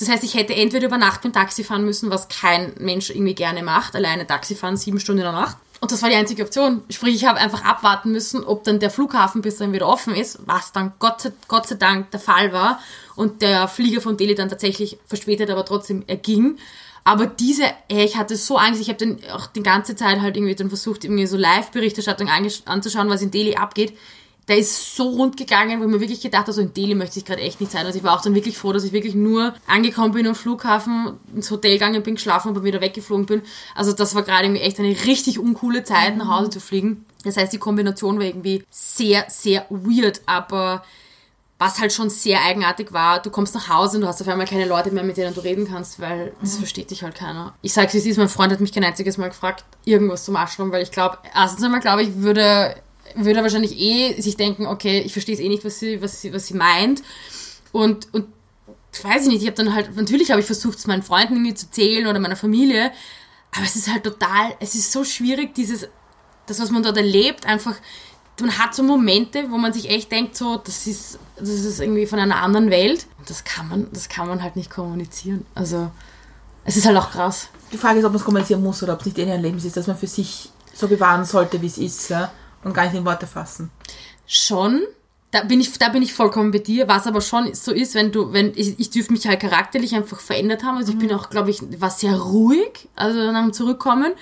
Das 0.00 0.08
heißt, 0.08 0.24
ich 0.24 0.34
hätte 0.34 0.54
entweder 0.54 0.86
über 0.86 0.98
Nacht 0.98 1.22
mit 1.22 1.34
dem 1.34 1.38
Taxi 1.38 1.62
fahren 1.62 1.84
müssen, 1.84 2.10
was 2.10 2.28
kein 2.28 2.72
Mensch 2.78 3.10
irgendwie 3.10 3.34
gerne 3.34 3.62
macht, 3.62 3.94
alleine 3.94 4.26
Taxi 4.26 4.54
fahren, 4.54 4.78
sieben 4.78 4.98
Stunden 4.98 5.20
in 5.20 5.24
der 5.24 5.32
Nacht. 5.32 5.58
Und 5.80 5.92
das 5.92 6.02
war 6.02 6.08
die 6.08 6.16
einzige 6.16 6.42
Option. 6.42 6.82
Sprich, 6.90 7.14
ich 7.14 7.26
habe 7.26 7.38
einfach 7.38 7.64
abwarten 7.64 8.10
müssen, 8.10 8.42
ob 8.44 8.64
dann 8.64 8.80
der 8.80 8.90
Flughafen 8.90 9.42
bis 9.42 9.56
dann 9.56 9.72
wieder 9.72 9.86
offen 9.86 10.14
ist, 10.14 10.38
was 10.46 10.72
dann 10.72 10.92
Gott 10.98 11.20
sei, 11.20 11.32
Gott 11.48 11.66
sei 11.66 11.76
Dank 11.76 12.10
der 12.10 12.20
Fall 12.20 12.52
war. 12.52 12.80
Und 13.14 13.42
der 13.42 13.68
Flieger 13.68 14.00
von 14.00 14.16
Delhi 14.16 14.34
dann 14.34 14.48
tatsächlich 14.48 14.98
verspätet, 15.06 15.50
aber 15.50 15.64
trotzdem 15.64 16.04
erging. 16.06 16.58
Aber 17.04 17.26
diese, 17.26 17.64
ey, 17.88 18.04
ich 18.04 18.16
hatte 18.16 18.36
so 18.36 18.56
Angst, 18.56 18.80
ich 18.80 18.88
habe 18.88 18.98
dann 18.98 19.18
auch 19.32 19.46
die 19.46 19.62
ganze 19.62 19.96
Zeit 19.96 20.20
halt 20.20 20.36
irgendwie 20.36 20.54
dann 20.54 20.68
versucht, 20.68 21.04
irgendwie 21.04 21.26
so 21.26 21.36
Live-Berichterstattung 21.36 22.28
anzuschauen, 22.66 23.08
was 23.08 23.22
in 23.22 23.30
Delhi 23.30 23.56
abgeht. 23.56 23.96
Der 24.50 24.58
ist 24.58 24.96
so 24.96 25.10
rund 25.10 25.36
gegangen, 25.36 25.78
wo 25.78 25.84
ich 25.84 25.90
mir 25.90 26.00
wirklich 26.00 26.20
gedacht 26.20 26.42
habe, 26.42 26.52
so 26.52 26.60
in 26.60 26.74
Delhi 26.74 26.96
möchte 26.96 27.20
ich 27.20 27.24
gerade 27.24 27.40
echt 27.40 27.60
nicht 27.60 27.70
sein. 27.70 27.86
Also 27.86 27.96
ich 27.96 28.02
war 28.02 28.16
auch 28.16 28.20
dann 28.20 28.34
wirklich 28.34 28.58
froh, 28.58 28.72
dass 28.72 28.82
ich 28.82 28.90
wirklich 28.90 29.14
nur 29.14 29.54
angekommen 29.68 30.12
bin 30.12 30.26
am 30.26 30.34
Flughafen, 30.34 31.20
ins 31.32 31.52
Hotel 31.52 31.74
gegangen 31.74 32.02
bin, 32.02 32.16
geschlafen 32.16 32.48
und 32.48 32.64
wieder 32.64 32.80
weggeflogen 32.80 33.26
bin. 33.26 33.42
Also 33.76 33.92
das 33.92 34.16
war 34.16 34.24
gerade 34.24 34.46
irgendwie 34.46 34.62
echt 34.62 34.80
eine 34.80 34.88
richtig 34.88 35.38
uncoole 35.38 35.84
Zeit, 35.84 36.16
nach 36.16 36.26
Hause 36.26 36.50
zu 36.50 36.58
fliegen. 36.58 37.04
Das 37.22 37.36
heißt, 37.36 37.52
die 37.52 37.58
Kombination 37.58 38.18
war 38.18 38.26
irgendwie 38.26 38.64
sehr, 38.70 39.26
sehr 39.28 39.66
weird, 39.70 40.20
aber 40.26 40.82
was 41.60 41.78
halt 41.78 41.92
schon 41.92 42.10
sehr 42.10 42.42
eigenartig 42.42 42.92
war, 42.92 43.22
du 43.22 43.30
kommst 43.30 43.54
nach 43.54 43.68
Hause 43.68 43.98
und 43.98 44.00
du 44.00 44.08
hast 44.08 44.20
auf 44.20 44.26
einmal 44.26 44.48
keine 44.48 44.66
Leute 44.66 44.90
mehr, 44.90 45.04
mit 45.04 45.16
denen 45.16 45.32
du 45.32 45.42
reden 45.42 45.68
kannst, 45.68 46.00
weil 46.00 46.32
das 46.40 46.56
versteht 46.56 46.90
dich 46.90 47.04
halt 47.04 47.14
keiner. 47.14 47.54
Ich 47.62 47.72
sag's 47.72 47.94
wie 47.94 47.98
es 47.98 48.06
ist, 48.06 48.16
mein 48.16 48.28
Freund 48.28 48.52
hat 48.52 48.60
mich 48.60 48.72
kein 48.72 48.82
einziges 48.82 49.16
Mal 49.16 49.28
gefragt, 49.28 49.64
irgendwas 49.84 50.24
zum 50.24 50.34
Ashram, 50.34 50.72
weil 50.72 50.82
ich 50.82 50.90
glaube, 50.90 51.18
erstens 51.34 51.62
einmal 51.62 51.80
glaube 51.80 52.02
ich, 52.02 52.16
würde, 52.16 52.74
würde 53.14 53.38
er 53.38 53.42
wahrscheinlich 53.42 53.78
eh 53.78 54.20
sich 54.20 54.36
denken, 54.36 54.66
okay, 54.66 55.00
ich 55.00 55.12
verstehe 55.12 55.34
es 55.34 55.40
eh 55.40 55.48
nicht, 55.48 55.64
was 55.64 55.78
sie, 55.78 56.02
was 56.02 56.20
sie, 56.20 56.32
was 56.32 56.46
sie 56.46 56.54
meint. 56.54 57.02
Und, 57.72 58.12
und 58.12 58.26
weiß 59.02 59.22
ich 59.22 59.28
nicht, 59.28 59.42
ich 59.42 59.48
habe 59.48 59.56
dann 59.56 59.74
halt, 59.74 59.94
natürlich 59.96 60.30
habe 60.30 60.40
ich 60.40 60.46
versucht, 60.46 60.78
es 60.78 60.86
meinen 60.86 61.02
Freunden 61.02 61.34
irgendwie 61.34 61.54
zu 61.54 61.70
zählen 61.70 62.06
oder 62.06 62.18
meiner 62.18 62.36
Familie, 62.36 62.92
aber 63.54 63.64
es 63.64 63.76
ist 63.76 63.90
halt 63.90 64.04
total, 64.04 64.54
es 64.60 64.74
ist 64.74 64.92
so 64.92 65.04
schwierig, 65.04 65.54
dieses, 65.54 65.88
das, 66.46 66.60
was 66.60 66.70
man 66.70 66.82
dort 66.82 66.96
erlebt, 66.96 67.46
einfach, 67.46 67.74
man 68.40 68.58
hat 68.58 68.74
so 68.74 68.82
Momente, 68.82 69.50
wo 69.50 69.58
man 69.58 69.72
sich 69.72 69.90
echt 69.90 70.10
denkt, 70.10 70.36
so, 70.36 70.56
das 70.56 70.86
ist, 70.86 71.18
das 71.36 71.48
ist 71.48 71.80
irgendwie 71.80 72.06
von 72.06 72.18
einer 72.18 72.36
anderen 72.36 72.70
Welt. 72.70 73.06
Und 73.18 73.28
das 73.28 73.44
kann 73.44 73.68
man, 73.68 73.86
das 73.92 74.08
kann 74.08 74.28
man 74.28 74.42
halt 74.42 74.56
nicht 74.56 74.70
kommunizieren. 74.70 75.44
Also, 75.54 75.90
es 76.64 76.76
ist 76.76 76.86
halt 76.86 76.96
auch 76.96 77.10
krass. 77.10 77.48
Die 77.72 77.78
Frage 77.78 77.98
ist, 77.98 78.04
ob 78.04 78.12
man 78.12 78.20
es 78.20 78.24
kommunizieren 78.24 78.62
muss 78.62 78.82
oder 78.82 78.94
ob 78.94 79.00
es 79.00 79.06
nicht 79.06 79.18
in 79.18 79.30
ein 79.30 79.42
Leben 79.42 79.58
ist, 79.58 79.76
dass 79.76 79.86
man 79.86 79.96
für 79.96 80.06
sich 80.06 80.50
so 80.74 80.88
bewahren 80.88 81.24
sollte, 81.24 81.60
wie 81.62 81.66
es 81.66 81.78
ist, 81.78 82.08
ja? 82.08 82.32
Und 82.64 82.74
gar 82.74 82.84
nicht 82.84 82.94
in 82.94 83.04
Worte 83.04 83.26
fassen. 83.26 83.70
Schon. 84.26 84.82
Da 85.32 85.44
bin 85.44 85.60
ich, 85.60 85.78
da 85.78 85.90
bin 85.90 86.02
ich 86.02 86.12
vollkommen 86.12 86.50
bei 86.50 86.58
dir. 86.58 86.88
Was 86.88 87.06
aber 87.06 87.20
schon 87.20 87.54
so 87.54 87.72
ist, 87.72 87.94
wenn 87.94 88.10
du, 88.10 88.32
wenn 88.32 88.52
ich, 88.56 88.78
ich 88.80 88.90
dürfte 88.90 89.12
mich 89.12 89.26
halt 89.28 89.40
charakterlich 89.40 89.94
einfach 89.94 90.18
verändert 90.18 90.64
haben. 90.64 90.76
Also 90.76 90.92
ich 90.92 90.98
bin 90.98 91.12
auch, 91.12 91.30
glaube 91.30 91.50
ich, 91.50 91.62
war 91.80 91.90
sehr 91.90 92.16
ruhig, 92.16 92.88
also 92.96 93.30
nach 93.30 93.42
dem 93.42 93.52
Zurückkommen. 93.52 94.12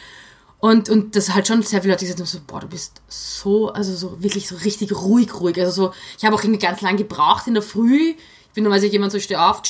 Und, 0.61 0.91
und 0.91 1.15
das 1.15 1.35
halt 1.35 1.47
schon 1.47 1.63
sehr 1.63 1.83
viele 1.83 1.95
Leute 1.95 2.05
gesagt 2.05 2.21
haben, 2.21 2.27
so, 2.27 2.41
boah, 2.47 2.61
du 2.61 2.67
bist 2.67 3.01
so, 3.07 3.69
also 3.69 3.95
so 3.95 4.23
wirklich 4.23 4.49
so 4.49 4.57
richtig 4.57 4.93
ruhig, 4.93 5.33
ruhig. 5.41 5.59
Also 5.61 5.71
so, 5.71 5.95
ich 6.19 6.25
habe 6.25 6.35
auch 6.35 6.43
irgendwie 6.43 6.59
ganz 6.59 6.81
lang 6.81 6.97
gebraucht 6.97 7.47
in 7.47 7.55
der 7.55 7.63
Früh. 7.63 8.11
Ich 8.11 8.55
bin 8.55 8.65
normalerweise 8.65 8.93
jemand 8.93 9.13
so, 9.13 9.19
ich 9.19 9.25
stehe 9.25 9.41
auf, 9.41 9.63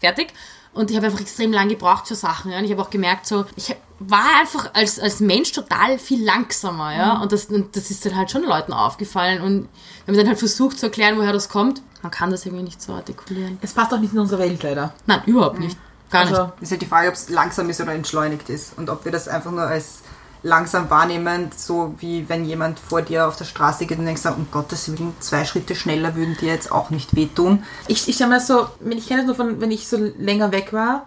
fertig. 0.00 0.32
Und 0.72 0.90
ich 0.90 0.96
habe 0.96 1.06
einfach 1.06 1.20
extrem 1.20 1.52
lang 1.52 1.68
gebraucht 1.68 2.08
für 2.08 2.14
Sachen. 2.14 2.50
Ja? 2.50 2.58
Und 2.58 2.64
ich 2.64 2.70
habe 2.70 2.80
auch 2.80 2.90
gemerkt, 2.90 3.26
so, 3.26 3.44
ich 3.56 3.76
war 4.00 4.24
einfach 4.40 4.70
als, 4.74 4.98
als 4.98 5.20
Mensch 5.20 5.52
total 5.52 5.98
viel 5.98 6.24
langsamer. 6.24 6.94
Ja? 6.96 7.18
Und, 7.22 7.32
das, 7.32 7.44
und 7.46 7.76
das 7.76 7.90
ist 7.90 8.04
dann 8.04 8.16
halt 8.16 8.30
schon 8.30 8.42
Leuten 8.42 8.72
aufgefallen. 8.72 9.42
Und 9.42 9.68
wir 10.06 10.12
haben 10.12 10.16
dann 10.18 10.28
halt 10.28 10.38
versucht 10.38 10.78
zu 10.78 10.86
erklären, 10.86 11.16
woher 11.18 11.32
das 11.32 11.48
kommt. 11.48 11.82
Man 12.02 12.10
kann 12.10 12.30
das 12.30 12.46
irgendwie 12.46 12.64
nicht 12.64 12.80
so 12.80 12.94
artikulieren. 12.94 13.58
Es 13.60 13.74
passt 13.74 13.92
auch 13.92 14.00
nicht 14.00 14.14
in 14.14 14.18
unsere 14.18 14.40
Welt 14.40 14.62
leider. 14.62 14.94
Nein, 15.06 15.20
überhaupt 15.26 15.58
nicht. 15.58 15.76
Gar 16.10 16.24
nicht. 16.24 16.34
Also, 16.34 16.52
Ist 16.60 16.70
halt 16.72 16.82
die 16.82 16.86
Frage, 16.86 17.08
ob 17.08 17.14
es 17.14 17.28
langsam 17.28 17.68
ist 17.68 17.80
oder 17.80 17.92
entschleunigt 17.92 18.48
ist. 18.48 18.72
Und 18.78 18.88
ob 18.88 19.04
wir 19.04 19.12
das 19.12 19.28
einfach 19.28 19.50
nur 19.50 19.62
als 19.62 20.00
langsam 20.42 20.88
wahrnehmen, 20.88 21.50
so 21.54 21.94
wie 21.98 22.26
wenn 22.30 22.46
jemand 22.46 22.80
vor 22.80 23.02
dir 23.02 23.28
auf 23.28 23.36
der 23.36 23.44
Straße 23.44 23.84
geht 23.84 23.98
und 23.98 24.06
denkst, 24.06 24.24
um 24.24 24.46
Gottes 24.50 24.90
Willen, 24.90 25.14
zwei 25.20 25.44
Schritte 25.44 25.74
schneller 25.74 26.16
würden 26.16 26.34
dir 26.40 26.48
jetzt 26.48 26.72
auch 26.72 26.88
nicht 26.88 27.14
wehtun. 27.14 27.62
ich, 27.86 28.08
ich 28.08 28.14
stelle 28.14 28.30
mir 28.30 28.36
das 28.36 28.46
so, 28.46 28.66
wenn- 28.80 28.96
ich 28.96 29.06
kenne 29.06 29.20
das 29.20 29.26
nur 29.26 29.36
von, 29.36 29.60
wenn 29.60 29.70
ich 29.70 29.86
so 29.86 29.98
länger 30.18 30.50
weg 30.50 30.72
war, 30.72 31.06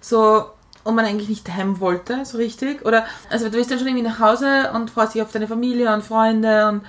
so, 0.00 0.44
und 0.88 0.94
man 0.94 1.04
eigentlich 1.04 1.28
nicht 1.28 1.46
heim 1.54 1.80
wollte, 1.80 2.24
so 2.24 2.38
richtig. 2.38 2.82
Oder, 2.86 3.04
also 3.28 3.50
du 3.50 3.58
bist 3.58 3.70
dann 3.70 3.78
schon 3.78 3.88
irgendwie 3.88 4.08
nach 4.08 4.20
Hause 4.20 4.70
und 4.74 4.90
freust 4.90 5.14
dich 5.14 5.20
auf 5.20 5.30
deine 5.30 5.46
Familie 5.46 5.92
und 5.92 6.02
Freunde 6.02 6.66
und 6.66 6.82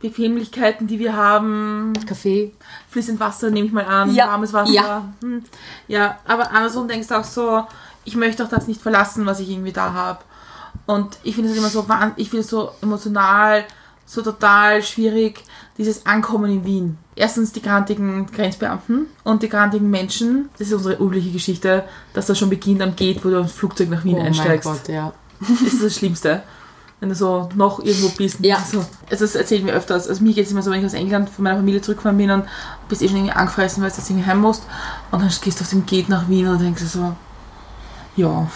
Bequemlichkeiten, 0.00 0.86
die 0.86 0.98
wir 0.98 1.16
haben. 1.16 1.94
Kaffee. 2.06 2.52
Fließend 2.90 3.18
Wasser 3.18 3.48
nehme 3.50 3.66
ich 3.66 3.72
mal 3.72 3.86
an, 3.86 4.14
Ja. 4.14 4.28
warmes 4.28 4.52
Wasser. 4.52 4.70
Ja. 4.72 5.04
Hm. 5.22 5.44
ja, 5.88 6.18
aber 6.26 6.50
andersrum 6.50 6.88
denkst 6.88 7.08
du 7.08 7.18
auch 7.18 7.24
so, 7.24 7.66
ich 8.04 8.16
möchte 8.16 8.44
auch 8.44 8.50
das 8.50 8.68
nicht 8.68 8.82
verlassen, 8.82 9.24
was 9.24 9.40
ich 9.40 9.48
irgendwie 9.48 9.72
da 9.72 9.94
habe. 9.94 10.18
Und 10.84 11.16
ich 11.22 11.34
finde 11.34 11.50
es 11.50 11.56
immer 11.56 11.68
so, 11.70 11.86
ich 12.16 12.28
finde 12.28 12.42
es 12.42 12.50
so 12.50 12.72
emotional, 12.82 13.64
so 14.04 14.20
total 14.20 14.82
schwierig, 14.82 15.42
dieses 15.78 16.06
Ankommen 16.06 16.50
in 16.50 16.64
Wien. 16.64 16.98
Erstens 17.14 17.52
die 17.52 17.62
grantigen 17.62 18.26
Grenzbeamten 18.26 19.06
und 19.24 19.42
die 19.42 19.48
grantigen 19.48 19.88
Menschen. 19.88 20.50
Das 20.58 20.66
ist 20.66 20.74
unsere 20.74 21.02
übliche 21.02 21.30
Geschichte, 21.30 21.84
dass 22.12 22.26
das 22.26 22.38
schon 22.38 22.50
beginnt 22.50 22.82
am 22.82 22.96
Gate, 22.96 23.24
wo 23.24 23.30
du 23.30 23.38
ins 23.38 23.52
Flugzeug 23.52 23.88
nach 23.88 24.04
Wien 24.04 24.14
Oh 24.14 24.18
mein 24.18 24.26
einsteigst. 24.26 24.64
Gott, 24.68 24.88
ja. 24.88 25.12
Das 25.40 25.60
ist 25.62 25.82
das 25.82 25.94
Schlimmste. 25.94 26.42
Wenn 27.00 27.10
du 27.10 27.14
so 27.14 27.48
noch 27.54 27.78
irgendwo 27.78 28.08
bist. 28.08 28.40
Ja. 28.40 28.58
So. 28.60 28.84
Also 29.08 29.24
das 29.24 29.36
erzählen 29.36 29.64
wir 29.64 29.72
öfters. 29.72 30.08
Also 30.08 30.22
mir 30.24 30.34
geht 30.34 30.46
es 30.46 30.52
immer 30.52 30.62
so, 30.62 30.72
wenn 30.72 30.80
ich 30.80 30.86
aus 30.86 30.94
England 30.94 31.30
von 31.30 31.44
meiner 31.44 31.56
Familie 31.56 31.80
zurückgefahren 31.80 32.18
bin 32.18 32.30
und 32.32 32.44
bist 32.88 33.02
eh 33.02 33.08
schon 33.08 33.18
irgendwie 33.18 33.34
angefressen, 33.34 33.82
weil 33.82 33.90
du 33.90 33.96
jetzt 33.96 34.10
irgendwie 34.10 34.26
heim 34.26 34.40
musst. 34.40 34.64
Und 35.12 35.22
dann 35.22 35.30
gehst 35.42 35.60
du 35.60 35.64
auf 35.64 35.70
dem 35.70 35.86
Gate 35.86 36.08
nach 36.08 36.28
Wien 36.28 36.48
und 36.48 36.60
denkst 36.60 36.82
dir 36.82 36.88
so, 36.88 37.14
ja. 38.16 38.50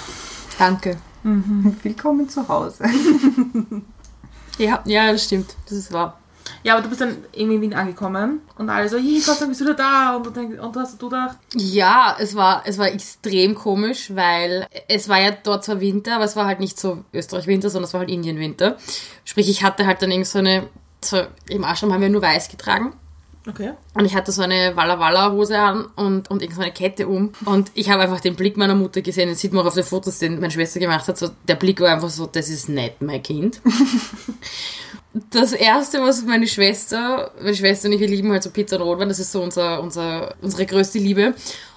Danke. 0.58 0.96
Willkommen 1.22 2.28
zu 2.28 2.48
Hause. 2.48 2.84
Ja, 4.58 4.80
ja, 4.84 5.12
das 5.12 5.24
stimmt. 5.24 5.54
Das 5.66 5.78
ist 5.78 5.92
wahr. 5.92 6.18
Ja, 6.62 6.74
aber 6.74 6.82
du 6.82 6.88
bist 6.88 7.00
dann 7.00 7.18
irgendwie 7.32 7.56
in 7.56 7.60
Wien 7.62 7.74
angekommen 7.74 8.42
und 8.56 8.70
alle 8.70 8.88
so, 8.88 8.96
hey, 8.98 9.22
Gott 9.24 9.40
Dank 9.40 9.50
bist 9.50 9.60
du 9.60 9.64
wieder 9.64 9.74
da. 9.74 10.16
Und 10.16 10.26
du, 10.26 10.30
denkst, 10.30 10.58
und 10.58 10.76
hast 10.76 11.00
du 11.00 11.08
gedacht, 11.08 11.36
Ja, 11.54 12.16
es 12.18 12.34
war, 12.34 12.62
es 12.64 12.78
war 12.78 12.88
extrem 12.88 13.54
komisch, 13.54 14.14
weil 14.14 14.66
es 14.88 15.08
war 15.08 15.20
ja 15.20 15.30
dort 15.30 15.64
zwar 15.64 15.80
Winter, 15.80 16.16
aber 16.16 16.24
es 16.24 16.36
war 16.36 16.46
halt 16.46 16.60
nicht 16.60 16.78
so 16.78 17.04
Österreich-Winter, 17.12 17.70
sondern 17.70 17.88
es 17.88 17.94
war 17.94 18.00
halt 18.00 18.10
Indien-Winter. 18.10 18.76
Sprich, 19.24 19.48
ich 19.48 19.62
hatte 19.62 19.86
halt 19.86 20.02
dann 20.02 20.10
irgend 20.10 20.26
so 20.26 20.38
eine, 20.38 20.68
so, 21.02 21.22
im 21.48 21.64
Ashram 21.64 21.92
haben 21.92 22.02
wir 22.02 22.08
nur 22.08 22.22
weiß 22.22 22.48
getragen. 22.48 22.94
Okay. 23.48 23.72
Und 23.94 24.04
ich 24.04 24.14
hatte 24.14 24.32
so 24.32 24.42
eine 24.42 24.76
Walla 24.76 24.98
Walla 24.98 25.32
Hose 25.32 25.58
an 25.58 25.86
und, 25.96 26.30
und 26.30 26.42
irgend 26.42 26.56
so 26.56 26.62
eine 26.62 26.72
Kette 26.72 27.08
um. 27.08 27.32
Und 27.44 27.70
ich 27.74 27.90
habe 27.90 28.02
einfach 28.02 28.20
den 28.20 28.36
Blick 28.36 28.56
meiner 28.56 28.74
Mutter 28.74 29.02
gesehen. 29.02 29.28
Das 29.28 29.40
sieht 29.40 29.52
man 29.52 29.62
auch 29.62 29.68
auf 29.68 29.74
den 29.74 29.84
Fotos, 29.84 30.18
den 30.18 30.40
meine 30.40 30.50
Schwester 30.50 30.80
gemacht 30.80 31.06
hat. 31.08 31.18
So, 31.18 31.30
der 31.48 31.56
Blick 31.56 31.80
war 31.80 31.92
einfach 31.92 32.10
so, 32.10 32.26
das 32.26 32.48
ist 32.48 32.68
nicht 32.68 33.02
mein 33.02 33.22
Kind. 33.22 33.60
das 35.30 35.52
erste, 35.52 36.00
was 36.00 36.24
meine 36.24 36.46
Schwester, 36.46 37.32
meine 37.40 37.54
Schwester 37.54 37.88
und 37.88 37.94
ich, 37.94 38.00
wir 38.00 38.08
lieben 38.08 38.30
halt 38.30 38.42
so 38.42 38.50
Pizza 38.50 38.76
und 38.76 38.82
Rotwein. 38.82 39.08
Das 39.08 39.18
ist 39.18 39.32
so 39.32 39.42
unser, 39.42 39.82
unser, 39.82 40.34
unsere 40.40 40.66
größte 40.66 40.98
Liebe. 40.98 41.34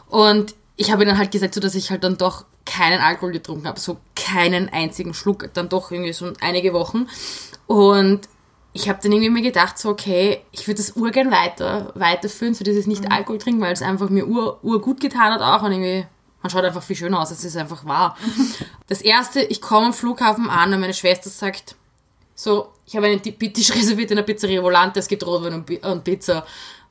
Und 0.10 0.56
ich 0.78 0.92
habe 0.92 1.06
dann 1.06 1.18
halt 1.18 1.32
gesagt, 1.32 1.54
so, 1.54 1.62
dass 1.62 1.76
ich 1.76 1.92
halt 1.92 2.04
dann 2.04 2.18
doch 2.18 2.46
keinen 2.66 3.00
Alkohol 3.00 3.32
getrunken 3.32 3.68
habe. 3.68 3.80
So 3.80 3.98
keinen 4.16 4.70
einzigen 4.70 5.14
Schluck. 5.14 5.50
Dann 5.54 5.70
doch 5.70 5.92
irgendwie 5.92 6.14
so 6.14 6.32
einige 6.42 6.74
Wochen. 6.74 7.08
Und 7.68 8.28
ich 8.76 8.90
habe 8.90 9.00
dann 9.02 9.14
irgendwie 9.14 9.30
mir 9.30 9.42
gedacht, 9.42 9.80
so, 9.80 9.90
okay, 9.90 10.42
ich 10.52 10.68
würde 10.68 10.78
das 10.82 10.92
urgern 10.98 11.32
weiter, 11.32 11.94
weiterführen, 11.96 12.54
so 12.54 12.66
dieses 12.66 12.88
nicht 12.88 13.10
Alkohol 13.10 13.38
trinken, 13.38 13.62
weil 13.62 13.72
es 13.72 13.82
einfach 13.82 14.10
mir 14.10 14.28
ur, 14.28 14.60
ur 14.64 14.82
gut 14.82 15.00
getan 15.00 15.32
hat 15.32 15.42
auch 15.42 15.64
und 15.64 15.72
irgendwie, 15.72 16.06
man 16.42 16.50
schaut 16.50 16.66
einfach 16.66 16.84
viel 16.84 16.98
schöner 16.98 17.22
aus, 17.22 17.32
es 17.32 17.46
ist 17.46 17.56
einfach 17.58 17.86
wahr. 17.86 18.18
Das 18.88 19.02
erste, 19.02 19.42
ich 19.42 19.62
komme 19.62 19.88
am 19.88 19.94
Flughafen 19.94 20.50
an 20.50 20.72
und 20.74 20.82
meine 20.82 20.94
Schwester 20.94 21.30
sagt, 21.30 21.76
so, 22.36 22.68
ich 22.86 22.96
habe 22.98 23.08
einen 23.08 23.22
Ti- 23.22 23.32
Tisch 23.32 23.74
reserviert 23.74 24.12
in 24.12 24.18
der 24.18 24.24
Pizzeria 24.24 24.62
Volante, 24.62 25.00
es 25.00 25.08
gibt 25.08 25.26
Rotwein 25.26 25.54
und, 25.54 25.84
und 25.86 26.04
Pizza. 26.04 26.46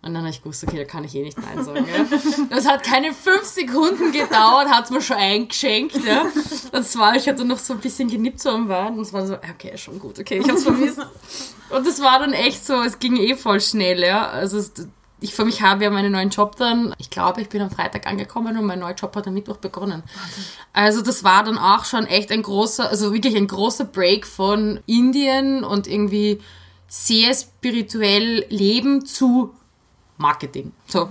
Und 0.05 0.13
dann 0.13 0.23
habe 0.23 0.31
ich 0.31 0.43
gewusst, 0.43 0.63
okay, 0.65 0.77
da 0.77 0.85
kann 0.85 1.05
ich 1.05 1.15
eh 1.15 1.23
nicht 1.23 1.39
Nein 1.39 1.65
sagen. 1.65 1.87
Ja. 1.87 2.19
Das 2.51 2.67
hat 2.67 2.83
keine 2.83 3.15
fünf 3.15 3.45
Sekunden 3.45 4.13
gedauert, 4.13 4.69
hat 4.69 4.85
es 4.85 4.91
mir 4.91 5.01
schon 5.01 5.17
eingeschenkt. 5.17 5.97
Ja. 6.05 6.27
Das 6.73 6.99
war, 6.99 7.17
ich 7.17 7.27
hatte 7.29 7.45
noch 7.45 7.59
so 7.59 7.73
ein 7.73 7.81
bisschen 7.81 8.09
genippt 8.09 8.41
so 8.41 8.51
am 8.51 8.69
Wein 8.69 8.95
und 8.95 9.01
es 9.01 9.13
war 9.13 9.27
so, 9.27 9.35
okay, 9.35 9.77
schon 9.79 9.99
gut, 9.99 10.19
okay, 10.19 10.39
ich 10.39 10.49
habe 10.49 10.59
es 10.59 10.65
vermisst. 10.65 11.01
Und 11.71 11.87
es 11.87 12.01
war 12.03 12.19
dann 12.19 12.33
echt 12.35 12.67
so, 12.67 12.75
es 12.83 12.99
ging 12.99 13.17
eh 13.17 13.35
voll 13.35 13.61
schnell, 13.61 14.01
ja. 14.01 14.29
Also 14.29 14.59
es, 14.59 14.73
Ich 15.21 15.35
für 15.35 15.47
mich 15.47 15.63
habe 15.63 15.85
ja 15.85 15.91
meinen 15.91 16.13
neuen 16.13 16.29
Job 16.29 16.57
dann, 16.57 16.95
ich 16.99 17.09
glaube, 17.09 17.41
ich 17.41 17.49
bin 17.49 17.63
am 17.63 17.71
Freitag 17.71 18.07
angekommen 18.07 18.59
und 18.59 18.67
mein 18.67 18.81
neuer 18.81 18.95
Job 18.95 19.17
hat 19.17 19.27
am 19.27 19.33
Mittwoch 19.33 19.57
begonnen. 19.57 20.03
Also 20.75 21.01
das 21.01 21.25
war 21.25 21.45
dann 21.45 21.57
auch 21.57 21.87
schon 21.87 22.07
echt 22.07 22.31
ein 22.31 22.43
großer, 22.43 22.91
also 22.91 23.15
wirklich 23.15 23.35
ein 23.35 23.47
großer 23.47 23.87
Break 23.87 24.27
von 24.27 24.81
Indien 24.85 25.65
und 25.65 25.87
irgendwie 25.87 26.43
sehr 26.89 27.33
spirituell 27.33 28.45
Leben 28.51 29.07
zu 29.07 29.55
Marketing. 30.17 30.73
So. 30.87 31.09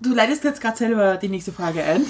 Du 0.00 0.14
leitest 0.14 0.42
jetzt 0.42 0.60
gerade 0.60 0.76
selber 0.76 1.16
die 1.16 1.28
nächste 1.28 1.52
Frage 1.52 1.82
ein. 1.84 2.04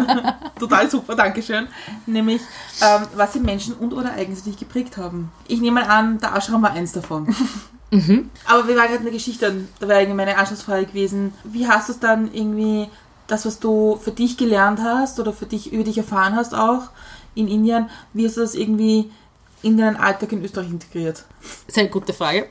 Total 0.60 0.88
super, 0.88 1.16
Dankeschön. 1.16 1.66
Nämlich, 2.06 2.40
ähm, 2.80 3.02
was 3.16 3.32
die 3.32 3.40
Menschen 3.40 3.74
und 3.74 3.92
oder 3.92 4.10
Ereignisse 4.10 4.44
dich 4.44 4.58
geprägt 4.58 4.96
haben. 4.96 5.32
Ich 5.48 5.60
nehme 5.60 5.80
mal 5.80 5.88
an, 5.88 6.18
der 6.18 6.36
Ashram 6.36 6.62
war 6.62 6.70
eins 6.70 6.92
davon. 6.92 7.34
Aber 8.46 8.68
wir 8.68 8.76
waren 8.76 8.86
gerade 8.86 8.98
in 8.98 9.04
der 9.04 9.12
Geschichte, 9.12 9.66
da 9.80 9.88
wäre 9.88 10.00
irgendwie 10.00 10.16
meine 10.16 10.38
Anschlussfrage 10.38 10.86
gewesen. 10.86 11.34
Wie 11.44 11.66
hast 11.66 11.88
du 11.88 11.92
es 11.92 11.98
dann 11.98 12.32
irgendwie, 12.32 12.88
das, 13.26 13.44
was 13.44 13.58
du 13.58 13.96
für 13.96 14.12
dich 14.12 14.36
gelernt 14.36 14.80
hast 14.80 15.18
oder 15.18 15.32
für 15.32 15.46
dich 15.46 15.72
über 15.72 15.84
dich 15.84 15.98
erfahren 15.98 16.36
hast 16.36 16.54
auch 16.54 16.90
in 17.34 17.48
Indien, 17.48 17.88
wie 18.12 18.26
hast 18.26 18.36
du 18.36 18.40
das 18.40 18.54
irgendwie 18.54 19.10
in 19.62 19.76
deinen 19.76 19.96
Alltag 19.96 20.32
in 20.32 20.44
Österreich 20.44 20.70
integriert? 20.70 21.24
Sehr 21.68 21.86
gute 21.86 22.12
Frage. 22.12 22.48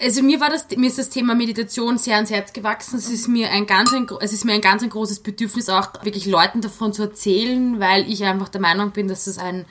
Also 0.00 0.22
mir 0.22 0.40
war 0.40 0.50
das, 0.50 0.66
mir 0.76 0.88
ist 0.88 0.98
das 0.98 1.10
Thema 1.10 1.34
Meditation 1.34 1.98
sehr 1.98 2.16
ans 2.16 2.30
Herz 2.30 2.52
gewachsen. 2.52 2.98
Es 2.98 3.08
ist 3.08 3.28
mir 3.28 3.50
ein 3.50 3.66
ganz, 3.66 3.92
ein, 3.92 4.06
es 4.20 4.32
ist 4.32 4.44
mir 4.44 4.52
ein 4.52 4.60
ganz 4.60 4.82
ein 4.82 4.90
großes 4.90 5.20
Bedürfnis, 5.20 5.68
auch 5.68 5.92
wirklich 6.02 6.26
Leuten 6.26 6.60
davon 6.60 6.92
zu 6.92 7.02
erzählen, 7.02 7.78
weil 7.78 8.10
ich 8.10 8.24
einfach 8.24 8.48
der 8.48 8.60
Meinung 8.60 8.90
bin, 8.90 9.08
dass 9.08 9.26
es 9.26 9.38
ein, 9.38 9.64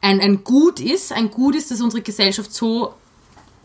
ein, 0.00 0.20
ein 0.20 0.42
Gut 0.44 0.80
ist, 0.80 1.12
ein 1.12 1.30
Gut 1.30 1.54
ist, 1.54 1.70
dass 1.70 1.80
unsere 1.80 2.02
Gesellschaft 2.02 2.52
so, 2.52 2.94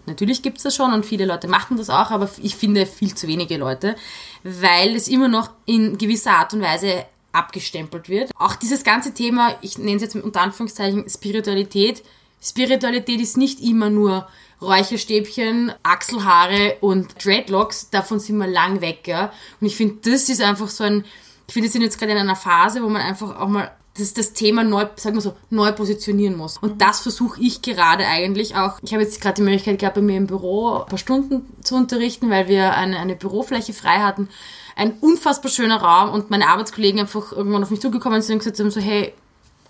natürlich 0.06 0.42
gibt 0.42 0.58
es 0.58 0.64
das 0.64 0.76
schon 0.76 0.94
und 0.94 1.06
viele 1.06 1.26
Leute 1.26 1.48
machen 1.48 1.78
das 1.78 1.90
auch, 1.90 2.12
aber 2.12 2.30
ich 2.42 2.56
finde 2.56 2.86
viel 2.86 3.16
zu 3.16 3.28
wenige 3.28 3.58
Leute, 3.58 3.96
weil 4.44 4.96
es 4.96 5.08
immer 5.08 5.28
noch 5.28 5.50
in 5.66 5.98
gewisser 5.98 6.32
Art 6.32 6.54
und 6.54 6.62
Weise 6.62 7.06
abgestempelt 7.32 8.10
wird. 8.10 8.32
Auch 8.38 8.56
dieses 8.56 8.84
ganze 8.84 9.14
Thema, 9.14 9.56
ich 9.62 9.78
nenne 9.78 9.96
es 9.96 10.04
jetzt 10.04 10.16
unter 10.16 10.42
Anführungszeichen 10.42 11.10
Spiritualität, 11.10 12.04
Spiritualität 12.44 13.22
ist 13.22 13.38
nicht 13.38 13.62
immer 13.62 13.90
nur 13.90 14.28
Räucherstäbchen, 14.62 15.72
Achselhaare 15.84 16.78
und 16.82 17.24
Dreadlocks, 17.24 17.90
davon 17.90 18.20
sind 18.20 18.38
wir 18.38 18.48
lang 18.48 18.82
weg, 18.82 19.08
ja. 19.08 19.32
Und 19.60 19.68
ich 19.68 19.76
finde, 19.76 20.12
das 20.12 20.30
ist 20.30 20.42
einfach 20.42 20.70
so 20.70 20.84
ein, 20.84 21.06
ich 21.48 21.54
finde, 21.54 21.68
wir 21.68 21.72
sind 21.72 21.82
jetzt 21.82 22.00
gerade 22.00 22.14
in 22.14 22.18
einer 22.18 22.36
Phase, 22.36 22.84
wo 22.84 22.90
man 22.90 23.02
einfach 23.02 23.40
auch 23.40 23.48
mal 23.48 23.72
das, 23.98 24.14
das 24.14 24.34
Thema 24.34 24.64
neu, 24.64 24.86
sagen 24.96 25.16
wir 25.16 25.22
so, 25.22 25.36
neu 25.50 25.72
positionieren 25.72 26.36
muss. 26.36 26.58
Und 26.58 26.82
das 26.82 27.02
versuche 27.02 27.40
ich 27.42 27.62
gerade 27.62 28.08
eigentlich 28.08 28.56
auch. 28.56 28.80
Ich 28.82 28.94
habe 28.94 29.04
jetzt 29.04 29.22
gerade 29.22 29.36
die 29.36 29.44
Möglichkeit 29.44 29.80
gehabt, 29.80 29.96
bei 29.96 30.02
mir 30.02 30.18
im 30.18 30.28
Büro 30.28 30.80
ein 30.80 30.86
paar 30.88 30.98
Stunden 30.98 31.46
zu 31.64 31.76
unterrichten, 31.76 32.30
weil 32.30 32.48
wir 32.48 32.74
eine, 32.76 32.98
eine 32.98 33.16
Bürofläche 33.16 33.74
frei 33.74 34.00
hatten. 34.00 34.30
Ein 34.76 34.94
unfassbar 35.00 35.52
schöner 35.52 35.82
Raum 35.82 36.10
und 36.10 36.32
meine 36.32 36.48
Arbeitskollegen 36.48 37.02
einfach 37.02 37.32
irgendwann 37.32 37.62
auf 37.62 37.70
mich 37.70 37.82
zugekommen 37.82 38.22
sind 38.24 38.36
und 38.36 38.40
gesagt 38.40 38.60
haben 38.60 38.72
so, 38.72 38.82
hey, 38.82 39.14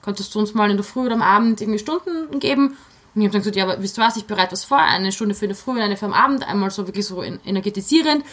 könntest 0.03 0.35
du 0.35 0.39
uns 0.39 0.53
mal 0.53 0.69
in 0.69 0.77
der 0.77 0.83
Früh 0.83 1.05
oder 1.05 1.15
am 1.15 1.21
Abend 1.21 1.61
irgendwie 1.61 1.79
Stunden 1.79 2.39
geben? 2.39 2.77
Und 3.15 3.21
ich 3.21 3.27
habe 3.27 3.33
dann 3.33 3.41
gesagt, 3.41 3.55
ja, 3.55 3.63
aber 3.63 3.81
wisst 3.81 3.97
ihr 3.97 4.03
was, 4.03 4.17
ich 4.17 4.25
bereite 4.25 4.51
was 4.53 4.63
vor, 4.65 4.79
eine 4.79 5.11
Stunde 5.11 5.35
für 5.35 5.45
eine 5.45 5.55
Früh 5.55 5.71
und 5.71 5.81
eine 5.81 5.97
für 5.97 6.05
am 6.05 6.13
Abend, 6.13 6.47
einmal 6.47 6.71
so 6.71 6.87
wirklich 6.87 7.05
so 7.05 7.21
en- 7.21 7.39
energetisierend 7.45 8.23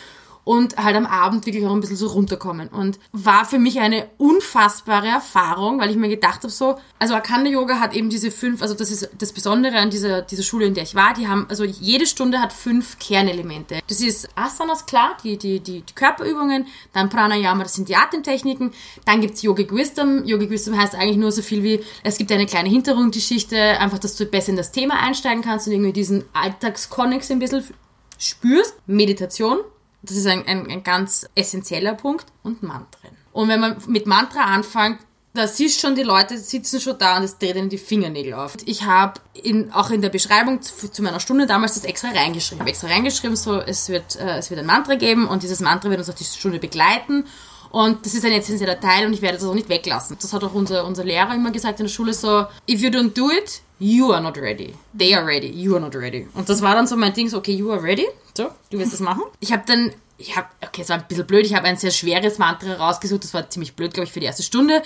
und 0.45 0.77
halt 0.77 0.97
am 0.97 1.07
Abend 1.07 1.47
wirklich 1.47 1.67
auch 1.67 1.73
ein 1.73 1.81
bisschen 1.81 1.97
so 1.97 2.09
runterkommen. 2.09 2.69
Und 2.69 2.99
war 3.13 3.45
für 3.45 3.59
mich 3.59 3.81
eine 3.81 4.09
unfassbare 4.19 5.09
Erfahrung, 5.09 5.81
weil 5.81 5.91
ich 5.91 5.97
mir 5.97 6.09
gedacht 6.09 6.43
habe 6.43 6.51
so, 6.51 6.79
also 6.99 7.15
Akanda 7.15 7.51
Yoga 7.51 7.81
hat 7.81 7.95
eben 7.95 8.11
diese 8.11 8.31
fünf, 8.31 8.63
also 8.63 8.75
das 8.75 8.91
ist 8.91 9.11
das 9.19 9.33
Besondere 9.33 9.77
an 9.79 9.91
dieser, 9.91 10.23
dieser 10.23 10.43
Schule, 10.43 10.67
in 10.67 10.75
der 10.75 10.85
ich 10.85 10.95
war, 10.95 11.15
die 11.15 11.29
haben, 11.29 11.47
also 11.49 11.65
jede 11.65 12.07
Stunde 12.07 12.41
hat 12.41 12.53
fünf 12.53 12.99
Kernelemente. 12.99 13.81
Das 13.87 14.01
ist 14.01 14.29
Asanas, 14.35 14.87
klar, 14.87 15.17
die, 15.23 15.37
die, 15.37 15.61
die, 15.61 15.83
die 15.83 15.95
Körperübungen, 15.95 16.67
dann 16.93 17.09
Pranayama, 17.09 17.63
das 17.63 17.75
sind 17.75 17.89
die 17.89 17.97
Atemtechniken, 17.97 18.73
dann 19.05 19.21
gibt's 19.21 19.43
Yogic 19.43 19.75
Wisdom. 19.75 20.25
Yogic 20.25 20.51
Wisdom 20.51 20.77
heißt 20.77 20.95
eigentlich 20.95 21.17
nur 21.17 21.33
so 21.33 21.43
viel 21.43 21.63
wie, 21.63 21.81
es 22.03 22.19
gibt 22.19 22.33
eine 22.33 22.47
kleine 22.47 22.69
Hintergrundgeschichte, 22.69 23.59
einfach, 23.79 23.99
dass 23.99 24.17
du 24.17 24.27
besser 24.27 24.51
in 24.51 24.57
das 24.57 24.73
Thema 24.73 25.01
einsteigen 25.01 25.43
kannst 25.43 25.67
und 25.67 25.73
irgendwie 25.73 25.93
diesen 25.93 26.25
Alltagskonnex 26.33 27.31
ein 27.31 27.39
bisschen 27.39 27.65
spürst. 28.19 28.77
Meditation, 28.87 29.59
das 30.03 30.17
ist 30.17 30.27
ein, 30.27 30.47
ein, 30.47 30.71
ein 30.71 30.83
ganz 30.83 31.29
essentieller 31.35 31.95
Punkt. 31.95 32.27
Und 32.43 32.63
Mantren. 32.63 33.11
Und 33.33 33.49
wenn 33.49 33.61
man 33.61 33.77
mit 33.87 34.07
Mantra 34.07 34.45
anfängt, 34.45 34.99
da 35.33 35.47
siehst 35.47 35.81
schon, 35.81 35.95
die 35.95 36.03
Leute 36.03 36.37
sitzen 36.39 36.81
schon 36.81 36.99
da 36.99 37.17
und 37.17 37.23
es 37.23 37.39
dreht 37.39 37.55
ihnen 37.55 37.69
die 37.69 37.79
Fingernägel 37.79 38.35
auf. 38.35 38.57
Ich 38.65 38.85
habe 38.85 39.21
in, 39.35 39.73
auch 39.73 39.91
in 39.91 40.03
der 40.03 40.09
Beschreibung 40.09 40.61
zu, 40.61 40.91
zu 40.91 41.03
meiner 41.03 41.21
Stunde 41.21 41.47
damals 41.47 41.75
das 41.75 41.85
extra 41.85 42.09
reingeschrieben. 42.09 42.57
Ich 42.57 42.61
habe 42.61 42.71
extra 42.71 42.89
reingeschrieben, 42.89 43.37
so 43.37 43.61
es 43.61 43.89
wird, 43.89 44.17
äh, 44.17 44.39
es 44.39 44.51
wird 44.51 44.59
ein 44.59 44.67
Mantra 44.67 44.97
geben 44.97 45.29
und 45.29 45.45
dieses 45.45 45.61
Mantra 45.61 45.89
wird 45.89 46.01
uns 46.01 46.11
auch 46.11 46.15
die 46.15 46.25
Stunde 46.25 46.59
begleiten. 46.59 47.27
Und 47.71 48.05
das 48.05 48.15
ist 48.15 48.25
ein 48.25 48.33
essentieller 48.33 48.79
Teil 48.81 49.07
und 49.07 49.13
ich 49.13 49.23
werde 49.23 49.39
das 49.39 49.47
auch 49.47 49.55
nicht 49.55 49.69
weglassen. 49.69 50.17
Das 50.21 50.33
hat 50.33 50.43
auch 50.43 50.55
unser, 50.55 50.85
unser 50.85 51.05
Lehrer 51.05 51.35
immer 51.35 51.51
gesagt 51.53 51.81
in 51.81 51.87
der 51.87 51.93
Schule 51.93 52.13
so, 52.13 52.47
if 52.69 52.81
you 52.81 52.91
don't 52.91 53.15
do 53.15 53.31
it, 53.31 53.63
you 53.79 54.13
are 54.13 54.23
not 54.23 54.37
ready. 54.37 54.75
They 54.97 55.15
are 55.15 55.25
ready, 55.25 55.49
you 55.49 55.75
are 55.75 55.81
not 55.81 55.95
ready. 55.95 56.29
Und 56.35 56.49
das 56.49 56.63
war 56.63 56.75
dann 56.75 56.87
so 56.87 56.97
mein 56.97 57.13
Ding, 57.13 57.29
so, 57.29 57.39
okay, 57.39 57.53
you 57.53 57.71
are 57.71 57.83
ready, 57.83 58.07
so, 58.37 58.49
du 58.71 58.79
wirst 58.79 58.93
das 58.93 59.01
machen. 59.01 59.23
Ich 59.39 59.53
habe 59.53 59.63
dann, 59.67 59.93
ich 60.19 60.37
habe, 60.37 60.49
okay, 60.61 60.83
es 60.83 60.89
war 60.89 60.99
ein 60.99 61.05
bisschen 61.09 61.27
blöd, 61.27 61.47
ich 61.47 61.55
habe 61.55 61.67
ein 61.67 61.77
sehr 61.77 61.93
schweres 61.93 62.39
Mantra 62.39 62.75
rausgesucht, 62.75 63.25
das 63.25 63.35
war 63.35 63.49
ziemlich 63.49 63.75
blöd, 63.75 63.95
glaube 63.95 64.07
ich, 64.07 64.13
für 64.13 64.21
die 64.21 64.27
erste 64.27 64.43
Stunde. 64.43 64.83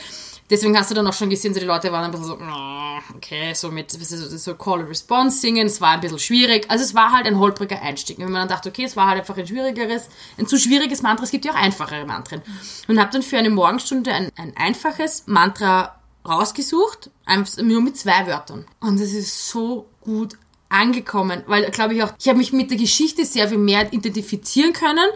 Deswegen 0.55 0.78
hast 0.78 0.88
du 0.88 0.94
dann 0.94 1.05
auch 1.09 1.12
schon 1.12 1.30
gesehen, 1.30 1.52
so 1.52 1.59
die 1.59 1.66
Leute 1.66 1.90
waren 1.90 2.05
ein 2.05 2.12
bisschen 2.12 2.26
so, 2.26 2.38
"Ah, 2.38 3.00
okay, 3.16 3.52
so 3.55 3.72
mit 3.72 3.90
so, 3.90 4.55
Call 4.55 4.82
and 4.82 4.88
Response 4.88 5.40
singen, 5.40 5.66
es 5.66 5.80
war 5.80 5.90
ein 5.90 6.00
bisschen 6.00 6.20
schwierig. 6.20 6.66
Also 6.68 6.84
es 6.84 6.94
war 6.94 7.11
halt 7.11 7.26
ein 7.26 7.40
holpriger 7.40 7.82
Einstieg. 7.82 8.18
Wenn 8.18 8.30
man 8.30 8.42
dann 8.42 8.48
dachte, 8.48 8.68
okay, 8.68 8.84
es 8.84 8.96
war 8.96 9.09
halt 9.09 9.18
einfach 9.18 9.36
ein 9.36 9.48
schwierigeres, 9.48 10.09
ein 10.38 10.46
zu 10.46 10.57
schwieriges 10.57 11.02
Mantra, 11.02 11.24
es 11.24 11.32
gibt 11.32 11.44
ja 11.44 11.50
auch 11.50 11.57
einfachere 11.57 12.07
Mantren. 12.07 12.40
Und 12.86 13.00
habe 13.00 13.11
dann 13.11 13.22
für 13.22 13.36
eine 13.36 13.50
Morgenstunde 13.50 14.12
ein, 14.12 14.30
ein 14.36 14.57
einfaches 14.57 15.24
Mantra 15.26 15.96
rausgesucht, 16.24 17.11
einfach 17.26 17.61
nur 17.61 17.82
mit 17.82 17.96
zwei 17.96 18.28
Wörtern. 18.28 18.64
Und 18.78 19.00
es 19.00 19.12
ist 19.12 19.48
so 19.50 19.86
gut 20.00 20.38
angekommen, 20.68 21.42
weil, 21.48 21.68
glaube 21.72 21.94
ich 21.94 22.02
auch, 22.05 22.12
ich 22.16 22.28
habe 22.28 22.38
mich 22.38 22.52
mit 22.52 22.70
der 22.70 22.78
Geschichte 22.78 23.24
sehr 23.24 23.48
viel 23.48 23.59
mehr 23.59 23.92
identifizieren 23.92 24.72
können. 24.72 25.09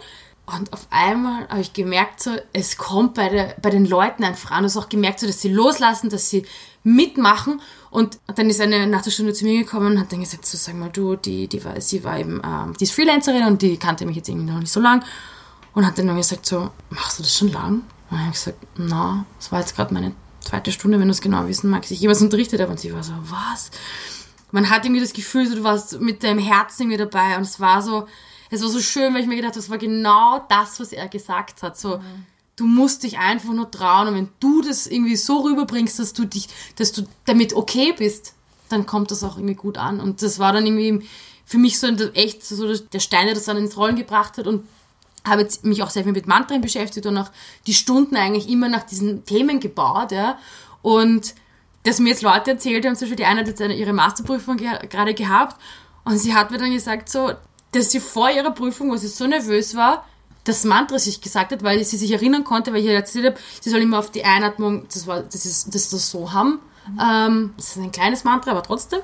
Und 0.56 0.72
auf 0.72 0.86
einmal 0.90 1.46
habe 1.48 1.60
ich 1.60 1.74
gemerkt, 1.74 2.22
so, 2.22 2.30
es 2.54 2.78
kommt 2.78 3.14
bei, 3.14 3.28
der, 3.28 3.54
bei 3.60 3.68
den 3.68 3.84
Leuten 3.84 4.24
einfach 4.24 4.50
an. 4.50 4.62
Du 4.62 4.64
hast 4.64 4.78
auch 4.78 4.88
gemerkt, 4.88 5.20
so, 5.20 5.26
dass 5.26 5.42
sie 5.42 5.52
loslassen, 5.52 6.08
dass 6.08 6.30
sie 6.30 6.46
mitmachen. 6.84 7.60
Und 7.90 8.18
dann 8.34 8.48
ist 8.48 8.60
eine 8.60 8.86
nach 8.86 9.02
der 9.02 9.10
Stunde 9.10 9.34
zu 9.34 9.44
mir 9.44 9.58
gekommen 9.58 9.92
und 9.92 10.00
hat 10.00 10.10
dann 10.10 10.20
gesagt, 10.20 10.46
so, 10.46 10.56
sag 10.56 10.74
mal, 10.74 10.88
du, 10.88 11.16
die, 11.16 11.48
die 11.48 11.62
war, 11.64 11.78
sie 11.82 12.02
war 12.02 12.18
eben, 12.18 12.40
ähm, 12.42 12.74
die 12.78 12.84
ist 12.84 12.92
Freelancerin 12.92 13.44
und 13.44 13.60
die 13.60 13.76
kannte 13.76 14.06
mich 14.06 14.16
jetzt 14.16 14.28
irgendwie 14.30 14.50
noch 14.50 14.58
nicht 14.58 14.72
so 14.72 14.80
lang. 14.80 15.04
Und 15.74 15.86
hat 15.86 15.98
dann 15.98 16.16
gesagt, 16.16 16.46
so, 16.46 16.70
machst 16.88 17.18
du 17.18 17.22
das 17.22 17.36
schon 17.36 17.52
lang? 17.52 17.82
Und 18.10 18.16
ich 18.16 18.20
habe 18.20 18.32
gesagt, 18.32 18.66
na, 18.76 19.26
das 19.38 19.52
war 19.52 19.60
jetzt 19.60 19.76
gerade 19.76 19.92
meine 19.92 20.12
zweite 20.40 20.72
Stunde, 20.72 20.98
wenn 20.98 21.08
du 21.08 21.12
es 21.12 21.20
genau 21.20 21.46
wissen 21.46 21.68
magst. 21.68 21.90
Ich 21.90 22.00
jemals 22.00 22.22
unterrichtet 22.22 22.60
habe 22.62 22.70
und 22.70 22.80
sie 22.80 22.94
war 22.94 23.02
so, 23.02 23.12
was? 23.24 23.70
Man 24.50 24.70
hat 24.70 24.86
irgendwie 24.86 25.02
das 25.02 25.12
Gefühl, 25.12 25.46
so, 25.46 25.56
du 25.56 25.62
warst 25.62 26.00
mit 26.00 26.24
deinem 26.24 26.38
Herzen 26.38 26.84
irgendwie 26.84 26.96
dabei 26.96 27.36
und 27.36 27.42
es 27.42 27.60
war 27.60 27.82
so, 27.82 28.06
es 28.50 28.62
war 28.62 28.68
so 28.68 28.80
schön, 28.80 29.14
weil 29.14 29.22
ich 29.22 29.26
mir 29.26 29.36
gedacht 29.36 29.52
habe, 29.52 29.60
das 29.60 29.70
war 29.70 29.78
genau 29.78 30.44
das, 30.48 30.80
was 30.80 30.92
er 30.92 31.08
gesagt 31.08 31.62
hat. 31.62 31.78
So, 31.78 32.00
du 32.56 32.66
musst 32.66 33.02
dich 33.02 33.18
einfach 33.18 33.52
nur 33.52 33.70
trauen 33.70 34.08
und 34.08 34.14
wenn 34.14 34.28
du 34.40 34.62
das 34.62 34.86
irgendwie 34.86 35.16
so 35.16 35.40
rüberbringst, 35.40 35.98
dass 35.98 36.12
du 36.12 36.24
dich, 36.24 36.48
dass 36.76 36.92
du 36.92 37.02
damit 37.24 37.54
okay 37.54 37.94
bist, 37.96 38.34
dann 38.68 38.86
kommt 38.86 39.10
das 39.10 39.24
auch 39.24 39.36
irgendwie 39.36 39.54
gut 39.54 39.78
an. 39.78 40.00
Und 40.00 40.22
das 40.22 40.38
war 40.38 40.52
dann 40.52 40.66
irgendwie 40.66 41.06
für 41.44 41.58
mich 41.58 41.78
so 41.78 41.86
echt 41.86 42.44
so 42.44 42.74
der 42.74 43.00
Stein, 43.00 43.26
der 43.26 43.34
das 43.34 43.44
dann 43.44 43.56
ins 43.56 43.76
Rollen 43.76 43.96
gebracht 43.96 44.36
hat 44.36 44.46
und 44.46 44.66
habe 45.26 45.42
jetzt 45.42 45.64
mich 45.64 45.82
auch 45.82 45.90
sehr 45.90 46.04
viel 46.04 46.12
mit 46.12 46.26
Mantren 46.26 46.60
beschäftigt 46.60 47.06
und 47.06 47.16
auch 47.16 47.30
die 47.66 47.74
Stunden 47.74 48.16
eigentlich 48.16 48.48
immer 48.48 48.68
nach 48.68 48.84
diesen 48.84 49.24
Themen 49.24 49.60
gebaut, 49.60 50.12
ja. 50.12 50.38
Und 50.82 51.34
dass 51.84 52.00
mir 52.00 52.10
jetzt 52.10 52.22
Leute 52.22 52.52
erzählt 52.52 52.84
haben, 52.84 52.96
zum 52.96 53.06
Beispiel 53.06 53.16
die 53.16 53.24
eine 53.24 53.40
hat 53.40 53.48
jetzt 53.48 53.60
ihre 53.60 53.92
Masterprüfung 53.92 54.56
ge 54.56 54.68
gerade 54.88 55.14
gehabt 55.14 55.60
und 56.04 56.18
sie 56.18 56.34
hat 56.34 56.50
mir 56.50 56.58
dann 56.58 56.72
gesagt 56.72 57.08
so, 57.08 57.32
dass 57.72 57.90
sie 57.90 58.00
vor 58.00 58.30
ihrer 58.30 58.50
Prüfung, 58.50 58.90
wo 58.90 58.96
sie 58.96 59.08
so 59.08 59.26
nervös 59.26 59.74
war, 59.74 60.04
das 60.44 60.64
Mantra 60.64 60.98
sich 60.98 61.20
gesagt 61.20 61.52
hat, 61.52 61.62
weil 61.62 61.82
sie 61.84 61.96
sich 61.96 62.10
erinnern 62.10 62.44
konnte, 62.44 62.72
weil 62.72 62.80
ich 62.80 62.86
ihr 62.86 62.94
erzählt 62.94 63.26
habe, 63.26 63.36
sie 63.60 63.70
soll 63.70 63.80
immer 63.80 63.98
auf 63.98 64.10
die 64.10 64.24
Einatmung, 64.24 64.86
das 64.92 65.06
war, 65.06 65.22
das 65.22 65.44
ist, 65.44 65.74
das, 65.74 65.90
das 65.90 66.10
so 66.10 66.32
haben. 66.32 66.60
Ähm, 67.00 67.52
das 67.56 67.76
ist 67.76 67.76
ein 67.76 67.92
kleines 67.92 68.24
Mantra, 68.24 68.52
aber 68.52 68.62
trotzdem 68.62 69.00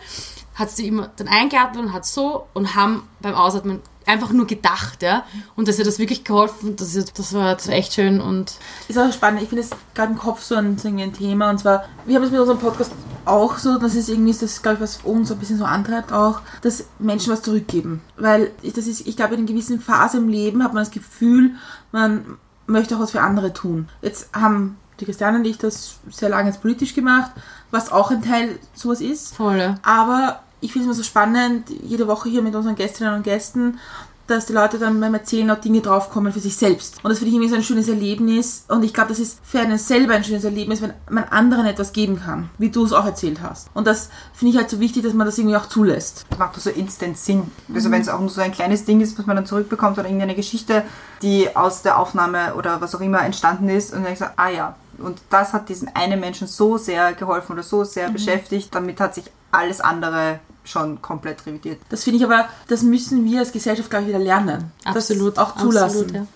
hat 0.55 0.71
sie 0.71 0.89
immer 0.89 1.11
dann 1.17 1.29
eingeatmet 1.29 1.85
und 1.85 1.93
hat 1.93 2.07
so 2.07 2.47
und 2.55 2.75
haben 2.75 3.07
beim 3.21 3.35
Ausatmen 3.35 3.83
einfach 4.07 4.31
nur 4.33 4.47
gedacht, 4.47 5.03
ja. 5.03 5.25
Und 5.57 5.69
dass 5.69 5.79
ihr 5.79 5.85
das 5.85 5.99
wirklich 5.99 6.25
geholfen, 6.25 6.77
das, 6.77 6.93
das, 7.15 7.33
war, 7.35 7.55
das 7.55 7.69
war 7.69 7.75
echt 7.75 7.95
schön 7.95 8.21
und 8.21 8.55
Ist 8.89 8.99
auch 8.99 9.13
spannend. 9.13 9.43
Ich 9.43 9.49
finde 9.49 9.63
es 9.65 9.71
gerade 9.95 10.13
im 10.13 10.19
Kopf 10.19 10.43
so 10.43 10.55
ein, 10.57 10.79
so 10.79 10.89
ein 10.89 11.13
Thema. 11.13 11.51
Und 11.51 11.59
zwar, 11.59 11.85
wir 12.07 12.17
haben 12.17 12.23
es 12.25 12.31
mit 12.31 12.41
unserem 12.41 12.59
Podcast 12.59 12.93
auch 13.25 13.57
so, 13.59 13.79
das 13.79 13.95
ist 13.95 14.09
irgendwie, 14.11 14.35
das 14.39 14.61
glaube 14.63 14.77
ich, 14.77 14.81
was 14.83 14.99
uns 15.03 15.33
ein 15.33 15.39
bisschen 15.39 15.59
so 15.59 15.65
antreibt 15.65 16.13
auch, 16.13 16.41
dass 16.63 16.85
Menschen 16.99 17.33
was 17.33 17.43
zurückgeben. 17.43 18.03
Weil 18.17 18.51
ich- 18.63 18.75
das 18.75 18.87
ist, 18.87 19.07
ich 19.07 19.17
glaube, 19.17 19.35
in 19.35 19.41
einer 19.41 19.49
gewissen 19.49 19.81
Phase 19.81 20.19
im 20.19 20.29
Leben 20.29 20.63
hat 20.63 20.75
man 20.75 20.83
das 20.85 20.91
Gefühl, 20.93 21.53
man 21.93 22.37
möchte 22.67 22.97
auch 22.97 23.01
was 23.01 23.13
für 23.13 23.23
andere 23.23 23.53
tun. 23.53 23.89
Jetzt 24.03 24.29
haben 24.35 24.77
die 25.01 25.07
Christiane 25.07 25.39
und 25.39 25.45
ich 25.47 25.59
das 25.59 25.97
sehr 26.11 26.29
lange 26.29 26.51
jetzt 26.51 26.61
politisch 26.63 26.95
gemacht, 26.95 27.33
was 27.71 27.91
auch 27.91 28.11
ein 28.13 28.23
Teil 28.23 28.59
sowas 28.75 29.01
ist. 29.01 29.35
voll. 29.35 29.75
Aber 29.83 30.41
ich 30.65 30.73
finde 30.73 30.81
es 30.81 30.87
immer 30.87 30.95
so 30.95 31.03
spannend, 31.03 31.69
jede 31.83 32.07
Woche 32.07 32.29
hier 32.29 32.43
mit 32.43 32.55
unseren 32.55 32.75
Gästinnen 32.75 33.15
und 33.15 33.23
Gästen 33.23 33.79
dass 34.27 34.47
die 34.47 34.53
Leute 34.53 34.79
dann 34.79 35.01
beim 35.01 35.13
Erzählen 35.15 35.51
auch 35.51 35.61
Dinge 35.61 35.81
draufkommen 35.81 36.33
für 36.33 36.41
sich 36.41 36.57
selbst. 36.57 36.97
Und 37.03 37.11
das 37.11 37.19
finde 37.19 37.29
ich 37.29 37.35
irgendwie 37.35 37.51
so 37.51 37.57
ein 37.57 37.63
schönes 37.63 37.89
Erlebnis. 37.89 38.65
Und 38.69 38.83
ich 38.83 38.95
glaube, 38.95 39.11
das 39.11 39.19
ist 39.19 39.39
für 39.45 39.61
einen 39.61 39.79
selber 39.79 40.15
ein 40.15 40.25
schönes 40.25 40.45
Erlebnis, 40.45 40.81
wenn 40.81 40.95
man 41.11 41.25
anderen 41.25 41.67
etwas 41.67 41.93
geben 41.93 42.21
kann, 42.21 42.49
wie 42.59 42.71
du 42.71 42.85
es 42.85 42.93
auch 42.93 43.05
erzählt 43.05 43.41
hast. 43.43 43.69
Und 43.75 43.87
das 43.87 44.09
finde 44.33 44.53
ich 44.53 44.59
halt 44.59 44.71
so 44.71 44.81
wichtig, 44.81 45.03
dass 45.03 45.13
man 45.13 45.27
das 45.27 45.37
irgendwie 45.37 45.57
auch 45.57 45.67
zulässt. 45.67 46.25
Das 46.31 46.39
macht 46.39 46.59
so 46.59 46.71
instant 46.71 47.19
Sinn. 47.19 47.51
Also 47.75 47.91
wenn 47.91 48.01
es 48.01 48.09
auch 48.09 48.21
nur 48.21 48.31
so 48.31 48.41
ein 48.41 48.53
kleines 48.53 48.85
Ding 48.85 49.01
ist, 49.01 49.19
was 49.19 49.27
man 49.27 49.37
dann 49.37 49.47
zurückbekommt 49.47 49.99
oder 49.99 50.07
irgendeine 50.07 50.35
Geschichte, 50.35 50.85
die 51.21 51.55
aus 51.55 51.83
der 51.83 51.99
Aufnahme 51.99 52.55
oder 52.55 52.81
was 52.81 52.95
auch 52.95 53.01
immer 53.01 53.23
entstanden 53.23 53.69
ist 53.69 53.93
und 53.93 54.05
dann 54.05 54.13
ich 54.13 54.19
so, 54.19 54.27
ah 54.37 54.49
ja, 54.49 54.75
und 54.99 55.21
das 55.29 55.53
hat 55.53 55.69
diesen 55.69 55.89
einen 55.95 56.21
Menschen 56.21 56.47
so 56.47 56.79
sehr 56.79 57.13
geholfen 57.15 57.53
oder 57.53 57.65
so 57.65 57.85
sehr 57.85 58.11
beschäftigt, 58.11 58.75
damit 58.75 59.01
hat 59.01 59.15
sich 59.17 59.25
alles 59.51 59.81
andere 59.81 60.39
schon 60.65 61.01
komplett 61.03 61.47
revidiert. 61.47 61.81
Das 61.89 62.05
finde 62.05 62.19
ich 62.19 62.25
aber, 62.25 62.49
das 62.69 62.83
müssen 62.83 63.25
wir 63.25 63.41
als 63.41 63.53
Gesellschaft, 63.53 63.91
glaube 63.91 64.05
ich, 64.05 64.09
wieder 64.09 64.19
lernen. 64.19 64.73
Absolut. 64.85 65.37
Das 65.37 65.45
auch 65.45 65.57
zulassen. 65.57 66.01
Absolut, 66.01 66.15
ja. 66.15 66.27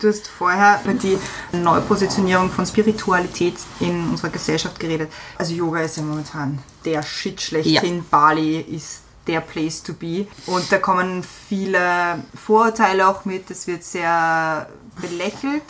Du 0.00 0.08
hast 0.08 0.26
vorher 0.26 0.80
über 0.84 0.94
die 0.94 1.16
Neupositionierung 1.52 2.50
von 2.50 2.66
Spiritualität 2.66 3.54
in 3.80 4.10
unserer 4.10 4.30
Gesellschaft 4.30 4.78
geredet. 4.80 5.10
Also 5.38 5.54
Yoga 5.54 5.80
ist 5.80 5.96
ja 5.96 6.02
momentan 6.02 6.58
der 6.84 7.02
Shit 7.02 7.40
schlechthin. 7.40 8.04
Bali 8.10 8.60
ist 8.60 9.02
der 9.26 9.40
Place 9.40 9.82
to 9.82 9.94
be. 9.94 10.26
Und 10.46 10.70
da 10.70 10.78
kommen 10.78 11.22
viele 11.22 12.18
Vorurteile 12.34 13.08
auch 13.08 13.24
mit. 13.24 13.50
Es 13.50 13.66
wird 13.66 13.84
sehr 13.84 14.68
belächelt. 15.00 15.62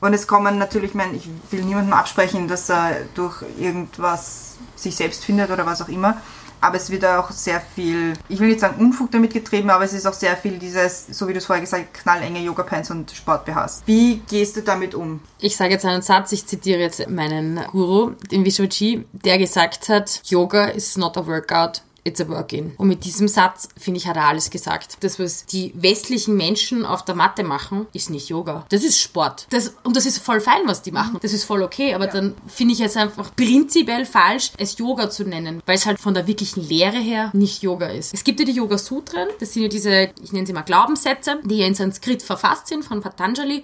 Und 0.00 0.14
es 0.14 0.26
kommen 0.26 0.58
natürlich, 0.58 0.90
ich 0.90 0.96
meine, 0.96 1.16
ich 1.16 1.28
will 1.50 1.64
niemandem 1.64 1.94
absprechen, 1.94 2.48
dass 2.48 2.68
er 2.68 2.96
durch 3.14 3.42
irgendwas 3.58 4.56
sich 4.76 4.94
selbst 4.94 5.24
findet 5.24 5.50
oder 5.50 5.66
was 5.66 5.82
auch 5.82 5.88
immer. 5.88 6.20
Aber 6.60 6.76
es 6.76 6.90
wird 6.90 7.04
auch 7.04 7.30
sehr 7.30 7.60
viel, 7.60 8.14
ich 8.28 8.38
will 8.38 8.48
nicht 8.48 8.60
sagen 8.60 8.80
Unfug 8.80 9.10
damit 9.10 9.32
getrieben, 9.32 9.70
aber 9.70 9.84
es 9.84 9.92
ist 9.92 10.06
auch 10.06 10.12
sehr 10.12 10.36
viel 10.36 10.58
dieses, 10.58 11.06
so 11.06 11.26
wie 11.28 11.32
du 11.32 11.38
es 11.38 11.46
vorher 11.46 11.62
gesagt 11.62 11.86
hast, 11.92 12.02
knallenge 12.02 12.40
Yoga-Pants 12.40 12.90
und 12.90 13.10
Sport-BHs. 13.10 13.82
Wie 13.86 14.22
gehst 14.28 14.56
du 14.56 14.62
damit 14.62 14.94
um? 14.94 15.20
Ich 15.40 15.56
sage 15.56 15.72
jetzt 15.72 15.84
einen 15.84 16.02
Satz, 16.02 16.32
ich 16.32 16.46
zitiere 16.46 16.80
jetzt 16.80 17.08
meinen 17.08 17.60
Guru, 17.70 18.12
den 18.30 18.44
Vishoji, 18.44 19.06
der 19.12 19.38
gesagt 19.38 19.88
hat, 19.88 20.20
Yoga 20.24 20.66
is 20.66 20.96
not 20.96 21.16
a 21.16 21.26
workout, 21.26 21.82
It's 22.04 22.20
a 22.20 22.28
work-in. 22.28 22.72
Und 22.76 22.88
mit 22.88 23.04
diesem 23.04 23.28
Satz, 23.28 23.68
finde 23.76 23.98
ich, 23.98 24.06
hat 24.06 24.16
er 24.16 24.26
alles 24.26 24.50
gesagt. 24.50 24.96
Das, 25.00 25.18
was 25.18 25.46
die 25.46 25.72
westlichen 25.74 26.36
Menschen 26.36 26.86
auf 26.86 27.04
der 27.04 27.14
Matte 27.14 27.44
machen, 27.44 27.86
ist 27.92 28.10
nicht 28.10 28.28
Yoga. 28.28 28.64
Das 28.70 28.84
ist 28.84 28.98
Sport. 28.98 29.46
Das, 29.50 29.74
und 29.84 29.96
das 29.96 30.06
ist 30.06 30.18
voll 30.18 30.40
fein, 30.40 30.62
was 30.66 30.82
die 30.82 30.92
machen. 30.92 31.18
Das 31.20 31.32
ist 31.32 31.44
voll 31.44 31.62
okay. 31.62 31.94
Aber 31.94 32.06
dann 32.06 32.34
finde 32.46 32.74
ich 32.74 32.80
es 32.80 32.96
einfach 32.96 33.34
prinzipiell 33.36 34.06
falsch, 34.06 34.52
es 34.56 34.78
Yoga 34.78 35.10
zu 35.10 35.24
nennen, 35.24 35.62
weil 35.66 35.76
es 35.76 35.86
halt 35.86 36.00
von 36.00 36.14
der 36.14 36.26
wirklichen 36.26 36.66
Lehre 36.66 36.98
her 36.98 37.30
nicht 37.34 37.62
Yoga 37.62 37.88
ist. 37.88 38.14
Es 38.14 38.24
gibt 38.24 38.40
ja 38.40 38.46
die 38.46 38.52
Yoga-Sutren. 38.52 39.28
Das 39.38 39.52
sind 39.52 39.62
ja 39.62 39.68
diese, 39.68 40.10
ich 40.22 40.32
nenne 40.32 40.46
sie 40.46 40.52
mal 40.52 40.62
Glaubenssätze, 40.62 41.40
die 41.44 41.58
ja 41.58 41.66
in 41.66 41.74
Sanskrit 41.74 42.22
verfasst 42.22 42.68
sind 42.68 42.84
von 42.84 43.02
Patanjali. 43.02 43.62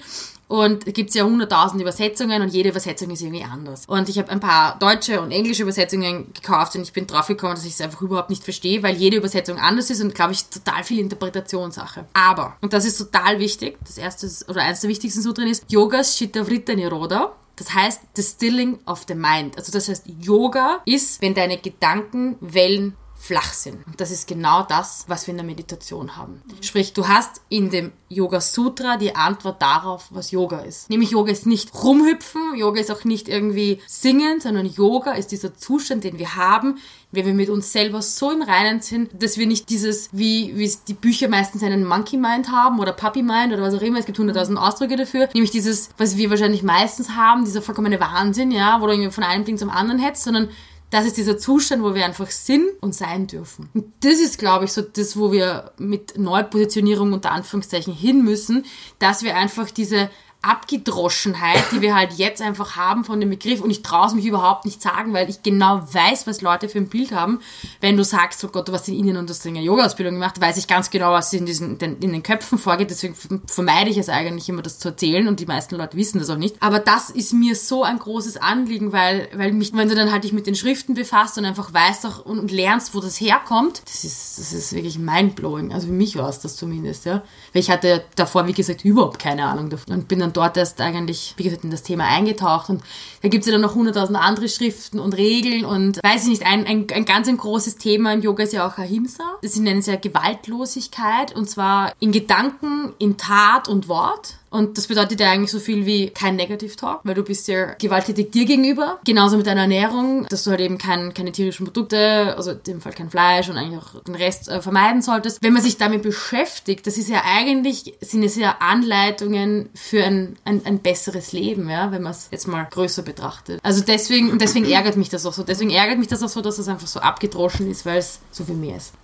Und 0.48 0.86
es 0.86 0.92
gibt 0.92 1.12
ja 1.14 1.24
hunderttausend 1.24 1.80
Übersetzungen 1.80 2.40
und 2.42 2.48
jede 2.48 2.68
Übersetzung 2.68 3.10
ist 3.10 3.22
irgendwie 3.22 3.42
anders. 3.42 3.84
Und 3.86 4.08
ich 4.08 4.18
habe 4.18 4.30
ein 4.30 4.40
paar 4.40 4.78
deutsche 4.78 5.20
und 5.20 5.32
englische 5.32 5.62
Übersetzungen 5.62 6.32
gekauft 6.32 6.76
und 6.76 6.82
ich 6.82 6.92
bin 6.92 7.06
drauf 7.06 7.26
gekommen, 7.26 7.54
dass 7.54 7.64
ich 7.64 7.72
es 7.72 7.80
einfach 7.80 8.00
überhaupt 8.02 8.30
nicht 8.30 8.44
verstehe, 8.44 8.82
weil 8.82 8.96
jede 8.96 9.16
Übersetzung 9.16 9.58
anders 9.58 9.90
ist 9.90 10.00
und 10.02 10.14
glaube 10.14 10.32
ich 10.32 10.44
total 10.46 10.84
viel 10.84 11.00
Interpretationssache. 11.00 12.06
Aber, 12.12 12.56
und 12.60 12.72
das 12.72 12.84
ist 12.84 12.98
total 12.98 13.40
wichtig, 13.40 13.76
das 13.84 13.98
erste 13.98 14.28
oder 14.48 14.62
eines 14.62 14.80
der 14.80 14.90
wichtigsten 14.90 15.22
Sutren 15.22 15.48
ist 15.48 15.64
Yogas 15.68 16.16
Chittavrita 16.16 16.74
Niroda. 16.74 17.32
Das 17.56 17.72
heißt 17.72 18.02
Distilling 18.16 18.78
of 18.84 19.04
the 19.08 19.14
Mind. 19.14 19.56
Also 19.56 19.72
das 19.72 19.88
heißt, 19.88 20.04
Yoga 20.20 20.80
ist, 20.84 21.22
wenn 21.22 21.34
deine 21.34 21.56
Gedankenwellen 21.56 22.90
flach 22.90 23.05
sind. 23.52 23.86
Und 23.86 24.00
das 24.00 24.10
ist 24.10 24.28
genau 24.28 24.62
das, 24.62 25.04
was 25.08 25.26
wir 25.26 25.32
in 25.32 25.38
der 25.38 25.46
Meditation 25.46 26.16
haben. 26.16 26.42
Sprich, 26.60 26.92
du 26.92 27.08
hast 27.08 27.40
in 27.48 27.70
dem 27.70 27.92
Yoga 28.08 28.40
Sutra 28.40 28.96
die 28.96 29.14
Antwort 29.14 29.60
darauf, 29.60 30.06
was 30.10 30.30
Yoga 30.30 30.60
ist. 30.60 30.88
Nämlich 30.90 31.10
Yoga 31.10 31.32
ist 31.32 31.46
nicht 31.46 31.74
rumhüpfen, 31.74 32.56
Yoga 32.56 32.80
ist 32.80 32.90
auch 32.90 33.04
nicht 33.04 33.28
irgendwie 33.28 33.80
singen, 33.86 34.40
sondern 34.40 34.66
Yoga 34.66 35.12
ist 35.12 35.32
dieser 35.32 35.54
Zustand, 35.56 36.04
den 36.04 36.18
wir 36.18 36.36
haben, 36.36 36.78
wenn 37.12 37.26
wir 37.26 37.34
mit 37.34 37.48
uns 37.48 37.72
selber 37.72 38.02
so 38.02 38.30
im 38.30 38.42
Reinen 38.42 38.80
sind, 38.80 39.22
dass 39.22 39.38
wir 39.38 39.46
nicht 39.46 39.70
dieses, 39.70 40.10
wie, 40.12 40.56
wie 40.56 40.70
die 40.86 40.94
Bücher 40.94 41.28
meistens 41.28 41.62
einen 41.62 41.84
Monkey 41.84 42.16
Mind 42.16 42.50
haben 42.50 42.78
oder 42.78 42.92
Puppy 42.92 43.22
Mind 43.22 43.52
oder 43.52 43.62
was 43.62 43.74
auch 43.74 43.82
immer, 43.82 43.98
es 43.98 44.06
gibt 44.06 44.18
hunderttausend 44.18 44.58
Ausdrücke 44.58 44.96
dafür, 44.96 45.28
nämlich 45.32 45.50
dieses, 45.50 45.90
was 45.98 46.16
wir 46.16 46.30
wahrscheinlich 46.30 46.62
meistens 46.62 47.10
haben, 47.10 47.44
dieser 47.44 47.62
vollkommene 47.62 48.00
Wahnsinn, 48.00 48.50
ja, 48.50 48.80
wo 48.80 48.86
du 48.86 48.92
irgendwie 48.92 49.10
von 49.10 49.24
einem 49.24 49.44
Ding 49.44 49.58
zum 49.58 49.70
anderen 49.70 50.00
hetzt, 50.00 50.24
sondern 50.24 50.48
das 50.96 51.04
ist 51.04 51.18
dieser 51.18 51.36
Zustand, 51.36 51.82
wo 51.82 51.94
wir 51.94 52.06
einfach 52.06 52.30
sind 52.30 52.70
und 52.80 52.94
sein 52.94 53.26
dürfen. 53.26 53.68
Und 53.74 53.92
das 54.00 54.14
ist, 54.14 54.38
glaube 54.38 54.64
ich, 54.64 54.72
so 54.72 54.80
das, 54.80 55.18
wo 55.18 55.30
wir 55.30 55.72
mit 55.76 56.16
Neupositionierung 56.16 57.12
unter 57.12 57.32
Anführungszeichen 57.32 57.92
hin 57.92 58.24
müssen, 58.24 58.64
dass 58.98 59.22
wir 59.22 59.36
einfach 59.36 59.70
diese 59.70 60.08
Abgedroschenheit, 60.46 61.64
die 61.72 61.80
wir 61.80 61.94
halt 61.94 62.12
jetzt 62.14 62.40
einfach 62.40 62.76
haben 62.76 63.04
von 63.04 63.20
dem 63.20 63.30
Begriff, 63.30 63.60
und 63.60 63.70
ich 63.70 63.82
traue 63.82 64.06
es 64.06 64.14
mich 64.14 64.26
überhaupt 64.26 64.64
nicht 64.64 64.80
sagen, 64.80 65.12
weil 65.12 65.28
ich 65.28 65.42
genau 65.42 65.82
weiß, 65.92 66.26
was 66.26 66.40
Leute 66.40 66.68
für 66.68 66.78
ein 66.78 66.88
Bild 66.88 67.12
haben. 67.12 67.40
Wenn 67.80 67.96
du 67.96 68.04
sagst, 68.04 68.42
oh 68.44 68.48
Gott, 68.48 68.68
du 68.68 68.72
hast 68.72 68.88
in 68.88 68.94
Indien 68.94 69.16
und 69.16 69.28
hast 69.28 69.46
eine 69.46 69.60
Yoga-Ausbildung 69.60 70.14
gemacht, 70.14 70.40
weiß 70.40 70.56
ich 70.56 70.68
ganz 70.68 70.90
genau, 70.90 71.12
was 71.12 71.32
in, 71.32 71.46
diesen, 71.46 71.78
den, 71.78 71.98
in 71.98 72.12
den 72.12 72.22
Köpfen 72.22 72.58
vorgeht, 72.58 72.90
deswegen 72.90 73.14
vermeide 73.46 73.90
ich 73.90 73.98
es 73.98 74.08
eigentlich 74.08 74.48
immer, 74.48 74.62
das 74.62 74.78
zu 74.78 74.88
erzählen 74.88 75.26
und 75.28 75.40
die 75.40 75.46
meisten 75.46 75.76
Leute 75.76 75.96
wissen 75.96 76.18
das 76.18 76.30
auch 76.30 76.36
nicht. 76.36 76.56
Aber 76.60 76.78
das 76.78 77.10
ist 77.10 77.32
mir 77.32 77.56
so 77.56 77.82
ein 77.82 77.98
großes 77.98 78.36
Anliegen, 78.36 78.92
weil, 78.92 79.28
weil 79.34 79.52
mich, 79.52 79.72
wenn 79.74 79.88
du 79.88 79.94
dann 79.94 80.12
halt 80.12 80.24
dich 80.24 80.32
mit 80.32 80.46
den 80.46 80.54
Schriften 80.54 80.94
befasst 80.94 81.38
und 81.38 81.44
einfach 81.44 81.72
weißt 81.72 82.06
auch 82.06 82.24
und, 82.24 82.38
und 82.38 82.50
lernst, 82.50 82.94
wo 82.94 83.00
das 83.00 83.20
herkommt, 83.20 83.82
das 83.84 84.04
ist, 84.04 84.38
das 84.38 84.52
ist 84.52 84.72
wirklich 84.72 84.98
mindblowing. 84.98 85.72
Also 85.72 85.88
für 85.88 85.92
mich 85.92 86.16
war 86.16 86.28
es 86.28 86.40
das 86.40 86.56
zumindest, 86.56 87.04
ja. 87.04 87.22
Weil 87.52 87.60
ich 87.62 87.70
hatte 87.70 88.04
davor, 88.14 88.46
wie 88.46 88.52
gesagt, 88.52 88.84
überhaupt 88.84 89.18
keine 89.18 89.46
Ahnung 89.46 89.70
davon 89.70 89.94
und 89.94 90.08
bin 90.08 90.20
dann 90.20 90.32
dort 90.36 90.56
erst 90.56 90.80
eigentlich, 90.80 91.34
wie 91.36 91.44
gesagt, 91.44 91.64
in 91.64 91.70
das 91.70 91.82
Thema 91.82 92.04
eingetaucht 92.04 92.68
und 92.70 92.82
da 93.22 93.28
gibt 93.28 93.42
es 93.42 93.46
ja 93.46 93.52
dann 93.52 93.62
noch 93.62 93.74
hunderttausend 93.74 94.18
andere 94.18 94.48
Schriften 94.48 94.98
und 94.98 95.16
Regeln 95.16 95.64
und 95.64 95.98
weiß 96.02 96.24
ich 96.24 96.28
nicht, 96.28 96.46
ein, 96.46 96.66
ein, 96.66 96.86
ein 96.92 97.04
ganz 97.04 97.28
ein 97.28 97.36
großes 97.36 97.76
Thema 97.76 98.12
im 98.12 98.22
Yoga 98.22 98.44
ist 98.44 98.52
ja 98.52 98.66
auch 98.66 98.78
Ahimsa. 98.78 99.24
Das 99.42 99.56
nennen 99.56 99.82
sie 99.82 99.90
ja 99.90 99.96
Gewaltlosigkeit 99.96 101.34
und 101.34 101.48
zwar 101.48 101.92
in 102.00 102.12
Gedanken, 102.12 102.92
in 102.98 103.16
Tat 103.16 103.68
und 103.68 103.88
Wort. 103.88 104.36
Und 104.56 104.78
das 104.78 104.86
bedeutet 104.86 105.20
ja 105.20 105.30
eigentlich 105.30 105.50
so 105.50 105.58
viel 105.58 105.84
wie 105.84 106.08
kein 106.08 106.34
Negative 106.34 106.74
Talk, 106.76 107.00
weil 107.04 107.14
du 107.14 107.22
bist 107.22 107.46
ja 107.46 107.74
gewalttätig 107.74 108.30
dir 108.30 108.46
gegenüber. 108.46 108.98
Genauso 109.04 109.36
mit 109.36 109.46
deiner 109.46 109.60
Ernährung, 109.60 110.26
dass 110.30 110.44
du 110.44 110.50
halt 110.50 110.62
eben 110.62 110.78
kein, 110.78 111.12
keine 111.12 111.30
tierischen 111.30 111.66
Produkte, 111.66 112.34
also 112.38 112.52
in 112.52 112.62
dem 112.66 112.80
Fall 112.80 112.94
kein 112.94 113.10
Fleisch 113.10 113.50
und 113.50 113.58
eigentlich 113.58 113.78
auch 113.78 114.02
den 114.04 114.14
Rest 114.14 114.48
äh, 114.48 114.62
vermeiden 114.62 115.02
solltest. 115.02 115.42
Wenn 115.42 115.52
man 115.52 115.60
sich 115.60 115.76
damit 115.76 116.00
beschäftigt, 116.00 116.86
das 116.86 116.96
ist 116.96 117.10
ja 117.10 117.20
eigentlich, 117.26 117.96
sind 118.00 118.22
es 118.22 118.36
ja 118.36 118.56
Anleitungen 118.60 119.68
für 119.74 120.02
ein, 120.02 120.38
ein, 120.46 120.64
ein 120.64 120.78
besseres 120.78 121.32
Leben, 121.32 121.68
ja, 121.68 121.92
wenn 121.92 122.00
man 122.00 122.12
es 122.12 122.28
jetzt 122.30 122.48
mal 122.48 122.64
größer 122.64 123.02
betrachtet. 123.02 123.60
Also 123.62 123.82
deswegen, 123.86 124.38
deswegen 124.38 124.64
ärgert 124.70 124.96
mich 124.96 125.10
das 125.10 125.26
auch 125.26 125.34
so. 125.34 125.42
Deswegen 125.42 125.70
ärgert 125.70 125.98
mich 125.98 126.08
das 126.08 126.22
auch 126.22 126.30
so, 126.30 126.40
dass 126.40 126.58
es 126.58 126.66
einfach 126.68 126.86
so 126.86 127.00
abgedroschen 127.00 127.70
ist, 127.70 127.84
weil 127.84 127.98
es 127.98 128.20
so 128.30 128.42
viel 128.42 128.54
mehr 128.54 128.78
ist. 128.78 128.94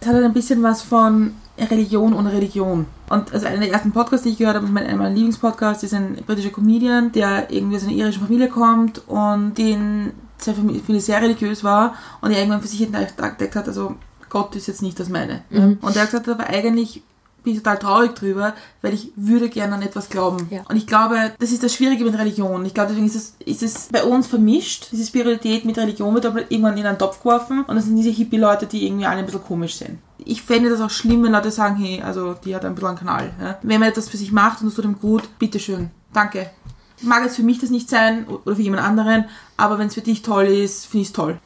Es 0.00 0.06
hat 0.06 0.14
halt 0.14 0.24
ein 0.24 0.32
bisschen 0.32 0.62
was 0.62 0.82
von 0.82 1.32
Religion 1.58 2.14
ohne 2.14 2.32
Religion. 2.32 2.86
Und 3.08 3.32
also 3.32 3.46
einer 3.46 3.58
der 3.58 3.72
ersten 3.72 3.92
Podcasts, 3.92 4.24
die 4.24 4.30
ich 4.30 4.38
gehört 4.38 4.56
habe, 4.56 4.66
ist 4.66 4.72
mein, 4.72 4.86
einer 4.86 4.96
meiner 4.96 5.14
Lieblingspodcasts, 5.14 5.82
ist 5.82 5.94
ein 5.94 6.16
britischer 6.26 6.50
Comedian, 6.50 7.10
der 7.12 7.50
irgendwie 7.50 7.76
aus 7.76 7.82
einer 7.82 7.92
irischen 7.92 8.22
Familie 8.22 8.48
kommt 8.48 9.06
und 9.08 9.54
den 9.56 10.12
seine 10.38 10.56
Familie 10.56 11.00
sehr 11.00 11.20
religiös 11.20 11.64
war 11.64 11.94
und 12.20 12.30
er 12.30 12.38
irgendwann 12.38 12.60
für 12.60 12.68
sich 12.68 12.82
entdeckt 12.82 13.56
hat, 13.56 13.66
also 13.66 13.96
Gott 14.28 14.54
ist 14.56 14.68
jetzt 14.68 14.82
nicht 14.82 15.00
das 15.00 15.08
meine. 15.08 15.42
Ja. 15.50 15.64
Und 15.64 15.96
er 15.96 16.02
hat 16.02 16.10
gesagt, 16.10 16.28
aber 16.28 16.48
eigentlich 16.48 17.02
bin 17.42 17.54
ich 17.54 17.58
total 17.60 17.78
traurig 17.78 18.14
drüber, 18.14 18.54
weil 18.82 18.94
ich 18.94 19.12
würde 19.16 19.48
gerne 19.48 19.74
an 19.74 19.82
etwas 19.82 20.08
glauben. 20.08 20.48
Ja. 20.50 20.62
Und 20.68 20.76
ich 20.76 20.86
glaube, 20.86 21.32
das 21.38 21.52
ist 21.52 21.62
das 21.62 21.74
Schwierige 21.74 22.04
mit 22.04 22.18
Religion. 22.18 22.64
Ich 22.66 22.74
glaube, 22.74 22.88
deswegen 22.88 23.06
ist 23.06 23.16
es, 23.16 23.36
ist 23.44 23.62
es 23.62 23.88
bei 23.90 24.04
uns 24.04 24.26
vermischt. 24.26 24.88
Diese 24.92 25.06
Spiritualität 25.06 25.64
mit 25.64 25.78
Religion 25.78 26.14
wird 26.14 26.26
aber 26.26 26.50
irgendwann 26.50 26.76
in 26.76 26.86
einen 26.86 26.98
Topf 26.98 27.22
geworfen 27.22 27.64
und 27.66 27.76
das 27.76 27.84
sind 27.84 27.96
diese 27.96 28.10
Hippie-Leute, 28.10 28.66
die 28.66 28.86
irgendwie 28.86 29.06
alle 29.06 29.20
ein 29.20 29.24
bisschen 29.24 29.42
komisch 29.42 29.76
sind. 29.76 29.98
Ich 30.18 30.42
fände 30.42 30.68
das 30.68 30.80
auch 30.80 30.90
schlimm, 30.90 31.22
wenn 31.22 31.32
Leute 31.32 31.50
sagen, 31.50 31.76
hey, 31.76 32.02
also 32.02 32.34
die 32.34 32.54
hat 32.54 32.64
ein 32.64 32.74
bisschen 32.74 32.88
einen 32.88 32.98
Kanal. 32.98 33.30
Ja? 33.40 33.58
Wenn 33.62 33.80
man 33.80 33.88
etwas 33.88 34.08
für 34.08 34.16
sich 34.16 34.32
macht 34.32 34.60
und 34.62 34.68
es 34.68 34.74
tut 34.74 34.84
ihm 34.84 34.98
gut, 35.00 35.38
bitteschön, 35.38 35.90
danke. 36.12 36.50
Mag 37.00 37.22
jetzt 37.22 37.36
für 37.36 37.44
mich 37.44 37.60
das 37.60 37.70
nicht 37.70 37.88
sein 37.88 38.26
oder 38.26 38.56
für 38.56 38.62
jemand 38.62 38.82
anderen, 38.82 39.26
aber 39.56 39.78
wenn 39.78 39.86
es 39.86 39.94
für 39.94 40.00
dich 40.00 40.22
toll 40.22 40.46
ist, 40.46 40.86
finde 40.86 41.02
ich 41.02 41.08
es 41.08 41.12
toll. 41.12 41.38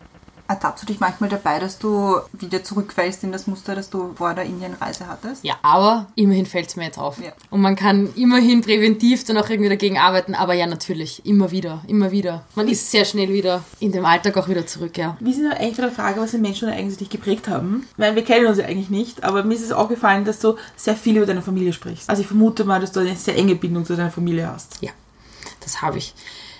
Ertappst 0.52 0.82
du 0.82 0.86
dich 0.86 1.00
manchmal 1.00 1.30
dabei, 1.30 1.58
dass 1.58 1.78
du 1.78 2.16
wieder 2.34 2.62
zurückfällst 2.62 3.24
in 3.24 3.32
das 3.32 3.46
Muster, 3.46 3.74
das 3.74 3.88
du 3.88 4.12
vor 4.16 4.34
der 4.34 4.44
Indienreise 4.44 5.06
hattest? 5.06 5.42
Ja, 5.42 5.54
aber 5.62 6.08
immerhin 6.14 6.44
fällt 6.44 6.68
es 6.68 6.76
mir 6.76 6.84
jetzt 6.84 6.98
auf. 6.98 7.18
Ja. 7.24 7.32
Und 7.48 7.62
man 7.62 7.74
kann 7.74 8.10
immerhin 8.16 8.60
präventiv 8.60 9.24
dann 9.24 9.38
auch 9.38 9.48
irgendwie 9.48 9.70
dagegen 9.70 9.96
arbeiten, 9.96 10.34
aber 10.34 10.52
ja, 10.52 10.66
natürlich, 10.66 11.24
immer 11.24 11.52
wieder, 11.52 11.82
immer 11.88 12.10
wieder. 12.10 12.44
Man 12.54 12.68
ist 12.68 12.90
sehr 12.90 13.06
schnell 13.06 13.30
wieder 13.30 13.64
in 13.80 13.92
dem 13.92 14.04
Alltag 14.04 14.36
auch 14.36 14.46
wieder 14.46 14.66
zurück, 14.66 14.98
ja. 14.98 15.16
Wir 15.20 15.32
sind 15.32 15.44
ja 15.46 15.52
eigentlich 15.52 15.78
bei 15.78 15.84
der 15.84 15.90
Frage, 15.90 16.20
was 16.20 16.32
die 16.32 16.36
Menschen 16.38 16.68
eigentlich 16.68 16.98
dich 16.98 17.08
geprägt 17.08 17.48
haben. 17.48 17.88
Weil 17.96 18.14
wir 18.14 18.22
kennen 18.22 18.44
uns 18.44 18.58
ja 18.58 18.66
eigentlich 18.66 18.90
nicht, 18.90 19.24
aber 19.24 19.44
mir 19.44 19.54
ist 19.54 19.64
es 19.64 19.72
auch 19.72 19.88
gefallen, 19.88 20.26
dass 20.26 20.38
du 20.38 20.56
sehr 20.76 20.96
viel 20.96 21.16
über 21.16 21.24
deine 21.24 21.40
Familie 21.40 21.72
sprichst. 21.72 22.10
Also 22.10 22.20
ich 22.20 22.28
vermute 22.28 22.64
mal, 22.64 22.78
dass 22.78 22.92
du 22.92 23.00
eine 23.00 23.16
sehr 23.16 23.38
enge 23.38 23.54
Bindung 23.54 23.86
zu 23.86 23.96
deiner 23.96 24.10
Familie 24.10 24.48
hast. 24.52 24.82
Ja, 24.82 24.90
das 25.60 25.80
habe 25.80 25.96
ich. 25.96 26.12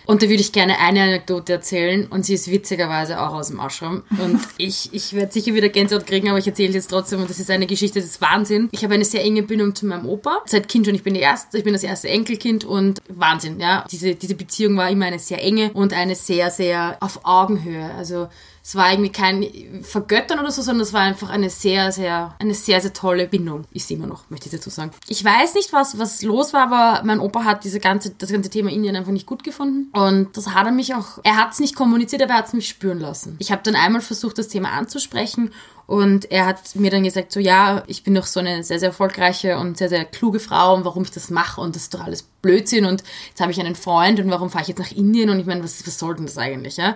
Und 0.06 0.22
da 0.22 0.28
würde 0.28 0.40
ich 0.40 0.52
gerne 0.52 0.78
eine 0.78 1.02
Anekdote 1.02 1.52
erzählen 1.52 2.06
und 2.06 2.24
sie 2.26 2.34
ist 2.34 2.50
witzigerweise 2.50 3.20
auch 3.20 3.34
aus 3.34 3.48
dem 3.48 3.60
Ashram. 3.60 4.02
Und 4.10 4.40
ich, 4.58 4.90
ich 4.92 5.12
werde 5.12 5.32
sicher 5.32 5.54
wieder 5.54 5.68
Gänsehaut 5.68 6.06
kriegen, 6.06 6.28
aber 6.28 6.38
ich 6.38 6.46
erzähle 6.46 6.72
jetzt 6.72 6.90
trotzdem 6.90 7.20
und 7.20 7.30
das 7.30 7.38
ist 7.38 7.50
eine 7.50 7.66
Geschichte, 7.66 8.00
das 8.00 8.08
ist 8.08 8.20
Wahnsinn. 8.20 8.68
Ich 8.72 8.84
habe 8.84 8.94
eine 8.94 9.04
sehr 9.04 9.22
enge 9.22 9.42
Bindung 9.42 9.74
zu 9.74 9.86
meinem 9.86 10.06
Opa. 10.06 10.42
Seit 10.46 10.68
Kind 10.68 10.86
schon, 10.86 10.94
ich 10.94 11.02
bin 11.02 11.14
die 11.14 11.20
erste, 11.20 11.58
ich 11.58 11.64
bin 11.64 11.72
das 11.72 11.82
erste 11.82 12.08
Enkelkind 12.08 12.64
und 12.64 13.00
Wahnsinn, 13.08 13.60
ja. 13.60 13.84
Diese, 13.90 14.14
diese 14.14 14.34
Beziehung 14.34 14.76
war 14.76 14.90
immer 14.90 15.06
eine 15.06 15.18
sehr 15.18 15.42
enge 15.42 15.72
und 15.72 15.92
eine 15.92 16.14
sehr, 16.14 16.50
sehr 16.50 16.96
auf 17.00 17.20
Augenhöhe. 17.24 17.90
Also 17.96 18.28
es 18.64 18.76
war 18.76 18.92
irgendwie 18.92 19.10
kein 19.10 19.82
Vergöttern 19.82 20.38
oder 20.38 20.52
so, 20.52 20.62
sondern 20.62 20.82
es 20.82 20.92
war 20.92 21.00
einfach 21.00 21.30
eine 21.30 21.50
sehr, 21.50 21.90
sehr, 21.90 22.36
eine 22.38 22.54
sehr, 22.54 22.80
sehr 22.80 22.92
tolle 22.92 23.26
Bindung. 23.26 23.64
Ist 23.72 23.88
sie 23.88 23.94
immer 23.94 24.06
noch, 24.06 24.30
möchte 24.30 24.46
ich 24.46 24.52
dazu 24.52 24.70
sagen. 24.70 24.92
Ich 25.08 25.24
weiß 25.24 25.54
nicht, 25.54 25.72
was, 25.72 25.98
was 25.98 26.22
los 26.22 26.52
war, 26.52 26.72
aber 26.72 27.04
mein 27.04 27.18
Opa 27.18 27.44
hat 27.44 27.64
diese 27.64 27.80
ganze, 27.80 28.10
das 28.10 28.30
ganze 28.30 28.50
Thema 28.50 28.70
Indien 28.70 28.94
einfach 28.94 29.10
nicht 29.10 29.26
gut 29.26 29.42
gefunden. 29.42 29.90
Und 29.92 30.36
das 30.36 30.48
hat 30.48 30.66
er 30.66 30.72
mich 30.72 30.94
auch, 30.94 31.18
er 31.24 31.36
hat 31.36 31.52
es 31.52 31.58
nicht 31.58 31.74
kommuniziert, 31.74 32.22
aber 32.22 32.34
er 32.34 32.38
hat 32.38 32.46
es 32.46 32.52
mich 32.52 32.68
spüren 32.68 33.00
lassen. 33.00 33.34
Ich 33.40 33.50
habe 33.50 33.62
dann 33.64 33.74
einmal 33.74 34.00
versucht, 34.00 34.38
das 34.38 34.46
Thema 34.46 34.70
anzusprechen 34.70 35.50
und 35.86 36.30
er 36.30 36.46
hat 36.46 36.76
mir 36.76 36.90
dann 36.90 37.02
gesagt, 37.02 37.32
so 37.32 37.40
ja, 37.40 37.82
ich 37.88 38.04
bin 38.04 38.14
doch 38.14 38.26
so 38.26 38.38
eine 38.38 38.62
sehr, 38.62 38.78
sehr 38.78 38.90
erfolgreiche 38.90 39.58
und 39.58 39.76
sehr, 39.76 39.88
sehr 39.88 40.04
kluge 40.04 40.38
Frau 40.38 40.76
und 40.76 40.84
warum 40.84 41.02
ich 41.02 41.10
das 41.10 41.30
mache 41.30 41.60
und 41.60 41.74
das 41.74 41.82
ist 41.82 41.94
doch 41.94 42.04
alles 42.04 42.22
Blödsinn 42.22 42.84
und 42.84 43.02
jetzt 43.28 43.40
habe 43.40 43.50
ich 43.50 43.60
einen 43.60 43.74
Freund 43.74 44.20
und 44.20 44.30
warum 44.30 44.50
fahre 44.50 44.62
ich 44.62 44.68
jetzt 44.68 44.78
nach 44.78 44.92
Indien 44.92 45.30
und 45.30 45.40
ich 45.40 45.46
meine, 45.46 45.64
was, 45.64 45.84
was 45.84 45.98
soll 45.98 46.14
denn 46.14 46.26
das 46.26 46.38
eigentlich, 46.38 46.76
ja? 46.76 46.94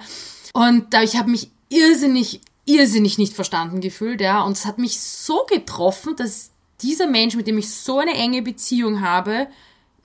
Und 0.53 0.95
da 0.95 1.03
ich 1.03 1.17
habe 1.17 1.31
mich 1.31 1.51
irrsinnig, 1.69 2.41
irrsinnig 2.65 3.19
nicht 3.19 3.35
verstanden 3.35 3.81
gefühlt, 3.81 4.21
ja. 4.21 4.43
Und 4.43 4.53
es 4.53 4.67
hat 4.67 4.79
mich 4.79 5.01
so 5.01 5.45
getroffen, 5.49 6.17
dass 6.17 6.51
dieser 6.83 7.07
Mensch, 7.07 7.37
mit 7.37 7.47
dem 7.47 7.59
ich 7.59 7.73
so 7.73 7.99
eine 7.99 8.15
enge 8.15 8.43
Beziehung 8.43 9.01
habe, 9.01 9.49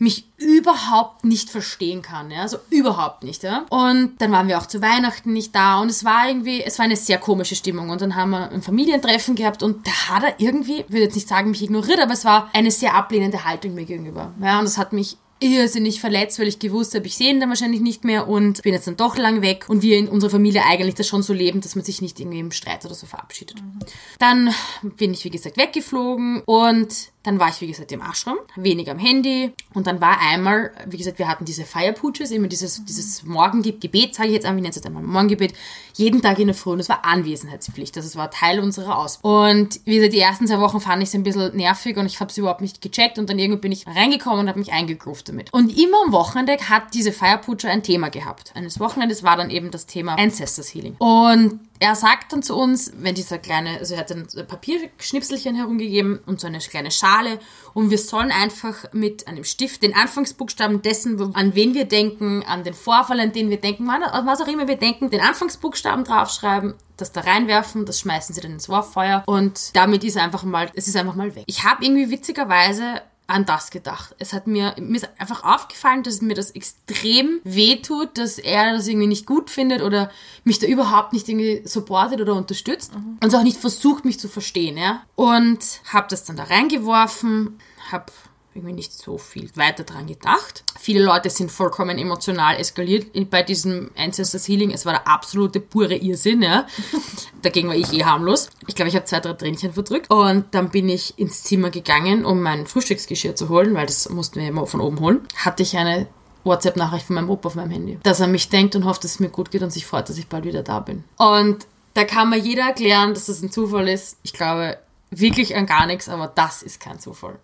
mich 0.02 0.26
überhaupt 0.38 1.26
nicht 1.26 1.52
verstehen 1.52 2.02
kann, 2.02 2.32
ja, 2.32 2.42
also 2.42 2.58
überhaupt 2.72 3.24
nicht, 3.24 3.44
ja. 3.44 3.68
Und 3.70 4.14
dann 4.18 4.32
waren 4.32 4.48
wir 4.48 4.58
auch 4.58 4.66
zu 4.66 4.82
Weihnachten 4.82 5.32
nicht 5.32 5.54
da 5.54 5.80
und 5.80 5.90
es 5.90 6.04
war 6.04 6.28
irgendwie, 6.28 6.64
es 6.64 6.80
war 6.80 6.86
eine 6.86 6.96
sehr 6.96 7.20
komische 7.20 7.56
Stimmung 7.56 7.90
und 7.90 8.02
dann 8.02 8.16
haben 8.16 8.32
wir 8.32 8.50
ein 8.50 8.64
Familientreffen 8.64 9.36
gehabt 9.36 9.62
und 9.62 9.86
da 9.86 9.92
hat 10.10 10.24
er 10.24 10.40
irgendwie, 10.40 10.82
ich 10.82 10.90
würde 10.90 11.04
jetzt 11.04 11.14
nicht 11.14 11.28
sagen, 11.28 11.52
mich 11.52 11.62
ignoriert, 11.62 12.00
aber 12.00 12.14
es 12.14 12.26
war 12.26 12.50
eine 12.52 12.72
sehr 12.72 12.96
ablehnende 12.96 13.46
Haltung 13.46 13.76
mir 13.76 13.86
gegenüber, 13.86 14.34
ja, 14.42 14.58
und 14.58 14.66
das 14.66 14.80
hat 14.80 14.92
mich 14.92 15.18
irrsinnig 15.42 16.00
verletzt, 16.00 16.40
weil 16.40 16.48
ich 16.48 16.60
gewusst 16.60 16.96
habe, 16.96 17.08
ich 17.08 17.18
sehe 17.18 17.32
ihn 17.32 17.40
dann 17.40 17.50
wahrscheinlich 17.50 17.82
nicht 17.82 18.04
mehr 18.04 18.28
und 18.28 18.62
bin 18.62 18.74
jetzt 18.74 18.88
dann 18.88 18.96
doch 18.96 19.18
lang 19.18 19.42
weg 19.42 19.66
und 19.68 19.82
wir 19.82 19.98
in 19.98 20.08
unserer 20.08 20.30
Familie 20.30 20.64
eigentlich 20.66 20.96
das 20.96 21.08
schon 21.08 21.24
so 21.24 21.34
leben, 21.34 21.62
dass 21.62 21.76
man 21.76 21.84
sich 21.84 22.02
nicht 22.02 22.20
irgendwie 22.20 22.40
im 22.40 22.52
Streit 22.52 22.86
oder 22.86 22.94
so 22.94 23.08
verabschiedet. 23.08 23.62
Mhm. 23.62 23.80
Dann 24.20 24.54
bin 24.98 25.14
ich, 25.14 25.26
wie 25.26 25.32
gesagt, 25.32 25.58
weggeflogen 25.58 26.42
und 26.46 27.12
dann 27.24 27.40
war 27.40 27.50
ich, 27.50 27.62
wie 27.62 27.68
gesagt, 27.68 27.92
im 27.92 28.02
Ashram, 28.02 28.38
wenig 28.56 28.90
am 28.90 28.98
Handy. 28.98 29.54
Und 29.76 29.86
dann 29.86 30.02
war 30.02 30.20
einmal, 30.20 30.72
wie 30.88 30.98
gesagt, 30.98 31.20
wir 31.20 31.28
hatten 31.28 31.46
diese 31.46 31.66
Feierputsches, 31.66 32.32
immer 32.32 32.48
dieses, 32.48 32.84
dieses 32.84 33.24
Morgengebet, 33.24 34.16
sage 34.16 34.30
ich 34.30 34.36
jetzt 34.36 34.46
einfach, 34.46 34.58
ich 34.58 34.62
nenne 34.64 34.70
es 34.72 34.76
jetzt 34.78 34.88
einmal 34.88 35.04
Morgengebet, 35.04 35.54
jeden 35.94 36.22
Tag 36.22 36.40
in 36.40 36.48
der 36.48 36.56
Früh. 36.56 36.72
Und 36.72 36.80
es 36.80 36.90
war 36.90 37.06
Anwesenheitspflicht. 37.06 37.96
Also 37.96 38.08
es 38.08 38.16
war 38.16 38.32
Teil 38.32 38.60
unserer 38.60 38.98
Ausbildung. 38.98 39.52
Und 39.52 39.82
wie 39.86 39.98
gesagt, 39.98 40.14
die 40.14 40.20
ersten 40.20 40.48
zwei 40.48 40.60
Wochen 40.60 40.80
fand 40.80 41.04
ich 41.04 41.10
es 41.10 41.16
ein 41.16 41.24
bisschen 41.24 41.56
nervig 41.56 41.98
und 41.98 42.08
ich 42.08 42.20
habe 42.20 42.32
es 42.32 42.38
überhaupt 42.38 42.62
nicht 42.62 42.82
gecheckt. 42.82 43.20
Und 43.20 43.30
dann 43.30 43.38
irgendwann 43.38 43.62
bin 43.62 43.72
ich 43.72 43.86
reingekommen 43.86 44.40
und 44.40 44.50
habe 44.50 44.60
mich 44.60 44.74
eingegruft 44.74 45.30
damit. 45.30 45.54
Und 45.54 45.78
immer 45.78 45.98
am 46.06 46.12
Wochenende 46.12 46.58
hat 46.70 46.94
diese 46.96 47.12
Feierputsche 47.12 47.70
ein 47.70 47.84
Thema 47.84 48.10
gehabt. 48.10 48.52
Eines 48.56 48.80
Wochenendes 48.80 49.22
war 49.22 49.38
dann 49.38 49.52
eben 49.52 49.70
das 49.70 49.86
Thema 49.86 50.16
Ancestors 50.18 50.74
Healing. 50.74 50.96
Und 50.98 51.60
er 51.82 51.96
sagt 51.96 52.32
dann 52.32 52.44
zu 52.44 52.56
uns, 52.56 52.94
wenn 52.98 53.16
dieser 53.16 53.40
kleine, 53.40 53.80
also 53.80 53.96
er 53.96 54.02
hat 54.02 54.12
ein 54.12 54.28
Papierschnipselchen 54.48 55.56
herumgegeben 55.56 56.20
und 56.28 56.40
so 56.40 56.46
eine 56.46 56.60
kleine 56.60 56.92
Schale 56.92 57.40
und 57.74 57.90
wir 57.90 57.98
sollen 57.98 58.32
einfach 58.32 58.86
mit 58.94 59.28
einem 59.28 59.44
Stift 59.44 59.82
den 59.82 59.96
Anfangsbuchstaben 59.96 60.84
dessen, 60.84 61.34
an 61.34 61.56
wen 61.56 61.74
wir 61.74 61.86
denken, 61.86 62.44
an 62.44 62.64
den 62.64 62.76
Vorfall, 62.76 63.20
an 63.20 63.32
den 63.32 63.50
wir 63.50 63.60
denken, 63.60 63.88
was 63.88 64.42
auch 64.42 64.48
immer 64.48 64.68
wir 64.68 64.78
denken, 64.78 65.10
den 65.10 65.22
Anfangsbuchstaben 65.22 66.04
draufschreiben, 66.04 66.76
das 66.98 67.14
da 67.14 67.22
reinwerfen, 67.22 67.88
das 67.88 68.00
schmeißen 68.00 68.36
sie 68.36 68.42
dann 68.42 68.52
ins 68.52 68.70
Wurffeuer 68.70 69.24
und 69.26 69.76
damit 69.76 70.04
ist 70.04 70.18
einfach 70.18 70.44
mal, 70.44 70.70
es 70.76 70.88
ist 70.88 70.96
einfach 70.96 71.16
mal 71.16 71.36
weg. 71.36 71.46
Ich 71.48 71.64
habe 71.64 71.84
irgendwie 71.84 72.12
witzigerweise 72.12 73.02
an 73.32 73.46
das 73.46 73.72
gedacht. 73.72 74.16
Es 74.20 74.34
hat 74.34 74.46
mir, 74.46 74.76
mir 74.78 74.98
ist 74.98 75.10
einfach 75.18 75.44
aufgefallen, 75.44 76.04
dass 76.04 76.22
mir 76.22 76.36
das 76.36 76.52
extrem 76.52 77.40
wehtut, 77.44 78.18
dass 78.18 78.38
er 78.38 78.74
das 78.74 78.88
irgendwie 78.88 79.08
nicht 79.08 79.26
gut 79.26 79.50
findet 79.50 79.82
oder 79.82 80.12
mich 80.44 80.60
da 80.60 80.68
überhaupt 80.68 81.14
nicht 81.14 81.28
irgendwie 81.30 81.62
supportet 81.66 82.22
oder 82.22 82.36
unterstützt 82.36 82.94
mhm. 82.94 83.18
und 83.24 83.36
auch 83.36 83.44
nicht 83.44 83.58
versucht, 83.58 84.06
mich 84.06 84.20
zu 84.20 84.28
verstehen, 84.28 84.78
ja. 84.78 85.02
Und 85.16 85.82
habe 85.92 86.08
das 86.10 86.26
dann 86.26 86.36
da 86.36 86.44
reingeworfen, 86.44 87.60
habe 87.92 88.12
irgendwie 88.54 88.74
nicht 88.74 88.92
so 88.92 89.18
viel 89.18 89.50
weiter 89.56 89.84
dran 89.84 90.08
gedacht. 90.08 90.64
Viele 90.80 91.04
Leute 91.04 91.30
sind 91.30 91.52
vollkommen 91.52 91.98
emotional 91.98 92.58
eskaliert 92.58 93.08
bei 93.30 93.44
diesem 93.44 93.92
Ancestors 93.96 94.48
Healing. 94.48 94.72
Es 94.72 94.86
war 94.86 94.94
der 94.94 95.08
absolute 95.08 95.60
pure 95.60 95.96
Irrsinn, 95.96 96.42
ja. 96.42 96.68
Dagegen 97.42 97.70
war 97.70 97.76
ich 97.76 97.94
eh 97.94 98.04
harmlos. 98.04 98.50
Ich 98.68 98.76
glaube, 98.76 98.90
ich 98.90 98.96
habe 98.96 99.06
zwei, 99.06 99.20
drei 99.20 99.34
Tränchen 99.34 99.74
verdrückt. 99.74 100.10
Und 100.12 100.46
dann 100.52 100.70
bin 100.70 100.90
ich 100.90 101.18
ins 101.18 101.44
Zimmer 101.44 101.70
gegangen, 101.70 102.26
um 102.26 102.42
mein 102.42 102.68
Frühstücksgeschirr 102.68 103.36
zu 103.36 103.50
holen, 103.50 103.74
weil 103.74 103.86
das 103.86 104.10
mussten 104.10 104.40
wir 104.40 104.48
immer 104.48 104.68
von 104.68 104.82
oben 104.82 105.00
holen. 105.00 105.28
Hatte 105.38 105.64
ich 105.64 105.78
eine 105.78 106.08
WhatsApp-Nachricht 106.44 107.06
von 107.06 107.16
meinem 107.16 107.30
Opa 107.30 107.48
auf 107.48 107.56
meinem 107.56 107.72
Handy, 107.72 108.00
dass 108.04 108.20
er 108.20 108.28
mich 108.28 108.50
denkt 108.50 108.76
und 108.76 108.86
hofft, 108.86 109.04
dass 109.04 109.12
es 109.12 109.20
mir 109.20 109.30
gut 109.30 109.52
geht 109.52 109.62
und 109.62 109.72
sich 109.72 109.86
freut, 109.86 110.10
dass 110.10 110.18
ich 110.18 110.28
bald 110.28 110.44
wieder 110.44 110.64
da 110.64 110.80
bin. 110.80 111.04
Und 111.18 111.68
da 111.94 112.04
kann 112.04 112.30
mir 112.30 112.38
jeder 112.38 112.64
erklären, 112.64 113.14
dass 113.14 113.28
das 113.28 113.42
ein 113.42 113.52
Zufall 113.52 113.88
ist. 113.88 114.18
Ich 114.24 114.34
glaube 114.34 114.78
wirklich 115.10 115.56
an 115.56 115.66
gar 115.66 115.86
nichts, 115.86 116.10
aber 116.10 116.28
das 116.28 116.64
ist 116.64 116.80
kein 116.80 117.00
Zufall. 117.00 117.40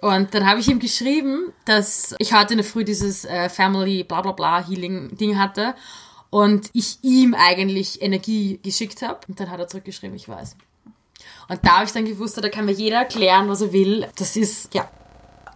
Und 0.00 0.34
dann 0.34 0.46
habe 0.46 0.60
ich 0.60 0.68
ihm 0.68 0.78
geschrieben, 0.78 1.52
dass 1.64 2.14
ich 2.18 2.32
heute 2.32 2.54
in 2.54 2.58
der 2.58 2.66
Früh 2.66 2.84
dieses 2.84 3.24
äh, 3.24 3.48
Family 3.48 4.02
bla 4.04 4.22
bla 4.22 4.32
bla 4.32 4.66
Healing 4.66 5.16
Ding 5.16 5.38
hatte 5.38 5.74
und 6.30 6.70
ich 6.72 6.98
ihm 7.02 7.34
eigentlich 7.34 8.00
Energie 8.00 8.60
geschickt 8.62 9.02
habe. 9.02 9.20
Und 9.28 9.38
dann 9.38 9.50
hat 9.50 9.60
er 9.60 9.68
zurückgeschrieben, 9.68 10.16
ich 10.16 10.28
weiß. 10.28 10.56
Und 11.48 11.60
da 11.62 11.76
habe 11.76 11.84
ich 11.84 11.92
dann 11.92 12.04
gewusst, 12.04 12.42
da 12.42 12.48
kann 12.48 12.64
mir 12.64 12.72
jeder 12.72 12.98
erklären, 12.98 13.48
was 13.48 13.60
er 13.60 13.72
will. 13.72 14.06
Das 14.16 14.36
ist, 14.36 14.72
ja. 14.72 14.88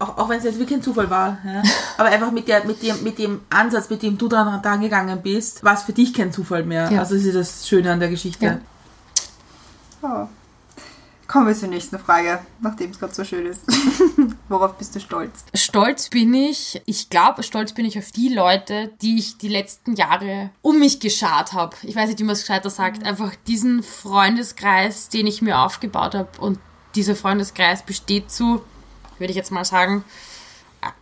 Auch, 0.00 0.18
auch 0.18 0.28
wenn 0.28 0.38
es 0.38 0.44
jetzt 0.44 0.58
wirklich 0.58 0.78
ein 0.78 0.82
Zufall 0.82 1.08
war. 1.08 1.38
Ja. 1.46 1.62
Aber 1.96 2.08
einfach 2.08 2.32
mit, 2.32 2.48
der, 2.48 2.64
mit, 2.64 2.82
dem, 2.82 3.02
mit 3.02 3.18
dem 3.18 3.42
Ansatz, 3.48 3.88
mit 3.88 4.02
dem 4.02 4.18
du 4.18 4.28
dran, 4.28 4.60
dran 4.60 4.80
gegangen 4.80 5.22
bist, 5.22 5.62
war 5.64 5.74
es 5.74 5.84
für 5.84 5.92
dich 5.92 6.12
kein 6.12 6.32
Zufall 6.32 6.64
mehr. 6.64 6.90
Ja. 6.90 6.98
Also 6.98 7.14
das 7.14 7.24
ist 7.24 7.36
das 7.36 7.68
Schöne 7.68 7.92
an 7.92 8.00
der 8.00 8.10
Geschichte. 8.10 8.44
Ja. 8.44 8.58
Oh. 10.02 10.28
Kommen 11.26 11.46
wir 11.46 11.54
zur 11.54 11.68
nächsten 11.68 11.98
Frage, 11.98 12.40
nachdem 12.60 12.90
es 12.90 12.98
gerade 12.98 13.14
so 13.14 13.24
schön 13.24 13.46
ist. 13.46 13.62
Worauf 14.48 14.76
bist 14.76 14.94
du 14.94 15.00
stolz? 15.00 15.44
Stolz 15.54 16.10
bin 16.10 16.34
ich, 16.34 16.82
ich 16.84 17.08
glaube, 17.08 17.42
stolz 17.42 17.72
bin 17.72 17.86
ich 17.86 17.98
auf 17.98 18.12
die 18.12 18.28
Leute, 18.28 18.92
die 19.00 19.18
ich 19.18 19.38
die 19.38 19.48
letzten 19.48 19.94
Jahre 19.94 20.50
um 20.60 20.78
mich 20.78 21.00
geschart 21.00 21.54
habe. 21.54 21.76
Ich 21.82 21.96
weiß 21.96 22.08
nicht, 22.08 22.18
wie 22.18 22.24
man 22.24 22.34
es 22.34 22.42
gescheiter 22.42 22.70
sagt. 22.70 23.00
Mhm. 23.00 23.06
Einfach 23.06 23.32
diesen 23.46 23.82
Freundeskreis, 23.82 25.08
den 25.08 25.26
ich 25.26 25.40
mir 25.40 25.60
aufgebaut 25.60 26.14
habe. 26.14 26.28
Und 26.38 26.58
dieser 26.94 27.16
Freundeskreis 27.16 27.82
besteht 27.82 28.30
zu, 28.30 28.62
würde 29.18 29.30
ich 29.30 29.36
jetzt 29.36 29.50
mal 29.50 29.64
sagen, 29.64 30.04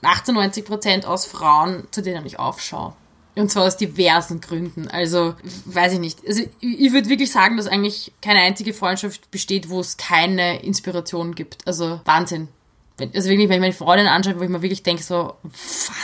98 0.02 0.64
Prozent 0.64 1.06
aus 1.06 1.26
Frauen, 1.26 1.88
zu 1.90 2.02
denen 2.02 2.24
ich 2.24 2.38
aufschaue. 2.38 2.94
Und 3.34 3.50
zwar 3.50 3.64
aus 3.64 3.76
diversen 3.76 4.40
Gründen. 4.40 4.88
Also, 4.88 5.34
weiß 5.64 5.94
ich 5.94 5.98
nicht. 5.98 6.18
Also, 6.26 6.42
ich 6.60 6.92
würde 6.92 7.08
wirklich 7.08 7.32
sagen, 7.32 7.56
dass 7.56 7.66
eigentlich 7.66 8.12
keine 8.20 8.40
einzige 8.40 8.74
Freundschaft 8.74 9.30
besteht, 9.30 9.70
wo 9.70 9.80
es 9.80 9.96
keine 9.96 10.62
Inspiration 10.62 11.34
gibt. 11.34 11.58
Also, 11.66 12.00
Wahnsinn. 12.04 12.48
Also 13.14 13.30
wirklich, 13.30 13.48
wenn 13.48 13.56
ich 13.56 13.60
meine 13.60 13.72
Freundin 13.72 14.06
anschaue, 14.06 14.38
wo 14.38 14.42
ich 14.42 14.50
mir 14.50 14.62
wirklich 14.62 14.82
denke, 14.82 15.02
so, 15.02 15.34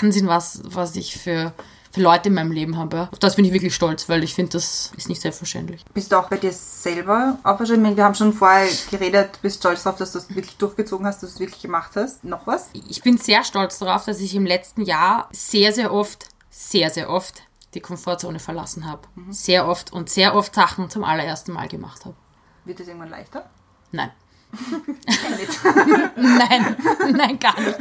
Wahnsinn, 0.00 0.26
was, 0.26 0.62
was 0.64 0.96
ich 0.96 1.16
für, 1.16 1.52
für 1.92 2.00
Leute 2.00 2.28
in 2.28 2.34
meinem 2.34 2.50
Leben 2.50 2.76
habe. 2.76 3.08
Auf 3.12 3.18
das 3.18 3.36
bin 3.36 3.44
ich 3.44 3.52
wirklich 3.52 3.74
stolz, 3.74 4.08
weil 4.08 4.24
ich 4.24 4.34
finde, 4.34 4.52
das 4.52 4.92
ist 4.96 5.08
nicht 5.08 5.20
selbstverständlich. 5.20 5.84
Bist 5.92 6.10
du 6.10 6.16
auch 6.16 6.28
bei 6.28 6.38
dir 6.38 6.52
selber 6.52 7.38
wahrscheinlich, 7.42 7.96
wir 7.96 8.04
haben 8.04 8.14
schon 8.14 8.32
vorher 8.32 8.68
geredet, 8.90 9.38
bist 9.42 9.58
stolz 9.58 9.82
darauf, 9.82 9.98
dass 9.98 10.12
du 10.12 10.18
es 10.18 10.34
wirklich 10.34 10.56
durchgezogen 10.56 11.06
hast, 11.06 11.22
dass 11.22 11.30
du 11.30 11.34
es 11.34 11.40
wirklich 11.40 11.62
gemacht 11.62 11.92
hast. 11.94 12.24
Noch 12.24 12.46
was? 12.46 12.70
Ich 12.88 13.02
bin 13.02 13.18
sehr 13.18 13.44
stolz 13.44 13.78
darauf, 13.78 14.06
dass 14.06 14.20
ich 14.20 14.34
im 14.34 14.46
letzten 14.46 14.82
Jahr 14.82 15.28
sehr, 15.30 15.72
sehr 15.72 15.92
oft 15.92 16.26
sehr, 16.50 16.90
sehr 16.90 17.10
oft 17.10 17.42
die 17.74 17.80
Komfortzone 17.80 18.38
verlassen 18.38 18.86
habe. 18.86 19.02
Mhm. 19.14 19.32
Sehr 19.32 19.68
oft 19.68 19.92
und 19.92 20.08
sehr 20.08 20.34
oft 20.34 20.54
Sachen 20.54 20.90
zum 20.90 21.04
allerersten 21.04 21.52
Mal 21.52 21.68
gemacht 21.68 22.04
habe. 22.04 22.16
Wird 22.64 22.80
es 22.80 22.88
irgendwann 22.88 23.10
leichter? 23.10 23.48
Nein. 23.92 24.10
nein, 26.16 26.76
nein, 27.12 27.38
gar 27.38 27.60
nicht. 27.60 27.78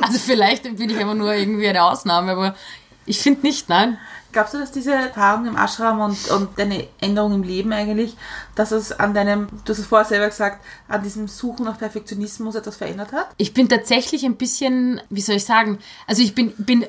Also 0.00 0.18
vielleicht 0.18 0.62
bin 0.62 0.88
ich 0.88 0.96
immer 0.96 1.14
nur 1.14 1.34
irgendwie 1.34 1.68
eine 1.68 1.82
Ausnahme, 1.82 2.32
aber 2.32 2.54
ich 3.06 3.20
finde 3.20 3.42
nicht, 3.42 3.68
nein. 3.68 3.98
Glaubst 4.32 4.54
du, 4.54 4.58
dass 4.58 4.70
diese 4.70 4.92
Erfahrung 4.92 5.46
im 5.46 5.56
Ashram 5.56 6.00
und, 6.00 6.30
und 6.30 6.58
deine 6.58 6.86
Änderung 7.00 7.34
im 7.34 7.42
Leben 7.42 7.72
eigentlich, 7.72 8.16
dass 8.54 8.70
es 8.70 8.92
an 8.92 9.12
deinem, 9.12 9.48
du 9.64 9.72
hast 9.72 9.78
es 9.78 9.86
vorher 9.86 10.06
selber 10.06 10.28
gesagt, 10.28 10.64
an 10.88 11.02
diesem 11.02 11.26
Suchen 11.26 11.64
nach 11.64 11.78
Perfektionismus 11.78 12.54
etwas 12.54 12.76
verändert 12.76 13.12
hat? 13.12 13.28
Ich 13.38 13.54
bin 13.54 13.68
tatsächlich 13.68 14.24
ein 14.24 14.36
bisschen, 14.36 15.00
wie 15.10 15.20
soll 15.20 15.36
ich 15.36 15.44
sagen, 15.44 15.78
also 16.06 16.22
ich 16.22 16.34
bin, 16.34 16.52
bin 16.58 16.86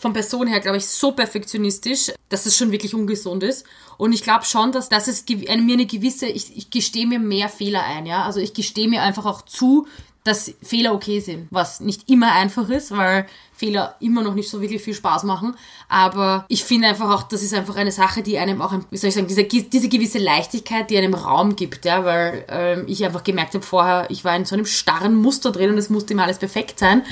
von 0.00 0.12
Person 0.12 0.48
her, 0.48 0.60
glaube 0.60 0.78
ich, 0.78 0.86
so 0.88 1.12
perfektionistisch, 1.12 2.12
dass 2.28 2.46
es 2.46 2.56
schon 2.56 2.72
wirklich 2.72 2.94
ungesund 2.94 3.42
ist. 3.42 3.64
Und 3.96 4.12
ich 4.12 4.22
glaube 4.22 4.44
schon, 4.44 4.72
dass, 4.72 4.88
dass 4.88 5.08
es 5.08 5.24
mir 5.28 5.48
eine 5.50 5.86
gewisse, 5.86 6.26
ich, 6.26 6.56
ich 6.56 6.70
gestehe 6.70 7.06
mir 7.06 7.18
mehr 7.18 7.48
Fehler 7.48 7.84
ein, 7.84 8.06
ja. 8.06 8.24
Also 8.24 8.40
ich 8.40 8.54
gestehe 8.54 8.88
mir 8.88 9.02
einfach 9.02 9.26
auch 9.26 9.42
zu, 9.42 9.86
dass 10.24 10.52
Fehler 10.62 10.94
okay 10.94 11.20
sind, 11.20 11.48
was 11.50 11.80
nicht 11.80 12.10
immer 12.10 12.32
einfach 12.32 12.68
ist, 12.68 12.94
weil 12.94 13.26
Fehler 13.54 13.96
immer 14.00 14.22
noch 14.22 14.34
nicht 14.34 14.50
so 14.50 14.60
wirklich 14.60 14.82
viel 14.82 14.94
Spaß 14.94 15.24
machen. 15.24 15.56
Aber 15.88 16.44
ich 16.48 16.64
finde 16.64 16.88
einfach 16.88 17.10
auch, 17.10 17.22
das 17.22 17.42
ist 17.42 17.54
einfach 17.54 17.76
eine 17.76 17.92
Sache, 17.92 18.22
die 18.22 18.38
einem 18.38 18.60
auch, 18.60 18.74
wie 18.90 18.96
soll 18.96 19.08
ich 19.08 19.14
sagen, 19.14 19.26
diese, 19.26 19.44
diese 19.44 19.88
gewisse 19.88 20.18
Leichtigkeit, 20.18 20.90
die 20.90 20.98
einem 20.98 21.14
Raum 21.14 21.56
gibt, 21.56 21.84
ja, 21.84 22.04
weil 22.04 22.44
ähm, 22.48 22.84
ich 22.86 23.04
einfach 23.04 23.24
gemerkt 23.24 23.54
habe 23.54 23.64
vorher, 23.64 24.06
ich 24.10 24.24
war 24.24 24.36
in 24.36 24.44
so 24.44 24.54
einem 24.54 24.66
starren 24.66 25.14
Muster 25.14 25.52
drin 25.52 25.70
und 25.70 25.78
es 25.78 25.90
musste 25.90 26.12
immer 26.12 26.24
alles 26.24 26.38
perfekt 26.38 26.78
sein. 26.78 27.02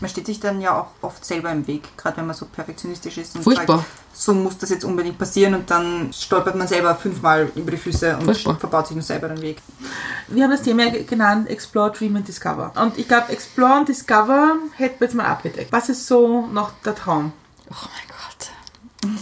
Man 0.00 0.10
steht 0.10 0.26
sich 0.26 0.40
dann 0.40 0.60
ja 0.60 0.76
auch 0.80 0.88
oft 1.02 1.24
selber 1.24 1.50
im 1.52 1.66
Weg, 1.68 1.96
gerade 1.96 2.16
wenn 2.16 2.26
man 2.26 2.34
so 2.34 2.46
perfektionistisch 2.46 3.16
ist 3.18 3.36
und 3.36 3.42
Furchtbar. 3.44 3.78
sagt, 3.78 3.88
so 4.12 4.34
muss 4.34 4.58
das 4.58 4.70
jetzt 4.70 4.84
unbedingt 4.84 5.18
passieren 5.18 5.54
und 5.54 5.70
dann 5.70 6.12
stolpert 6.12 6.56
man 6.56 6.66
selber 6.66 6.94
fünfmal 6.96 7.50
über 7.54 7.70
die 7.70 7.76
Füße 7.76 8.16
und 8.16 8.24
Furchtbar. 8.24 8.56
verbaut 8.56 8.88
sich 8.88 8.96
nur 8.96 9.04
selber 9.04 9.28
den 9.28 9.40
Weg. 9.40 9.58
Wir 10.28 10.44
haben 10.44 10.50
das 10.50 10.62
Thema 10.62 10.90
ge- 10.90 11.04
genannt 11.04 11.48
Explore, 11.48 11.92
Dream 11.92 12.16
and 12.16 12.26
Discover. 12.26 12.72
Und 12.74 12.98
ich 12.98 13.06
glaube, 13.06 13.30
Explore 13.32 13.78
und 13.80 13.88
Discover 13.88 14.56
hätten 14.76 15.00
wir 15.00 15.06
jetzt 15.06 15.14
mal 15.14 15.26
abgedeckt. 15.26 15.70
Was 15.72 15.88
ist 15.88 16.06
so 16.06 16.46
noch 16.48 16.72
der 16.84 16.94
Traum? 16.96 17.32
Oh 17.70 17.74
mein 17.74 18.08
Gott. 18.08 19.14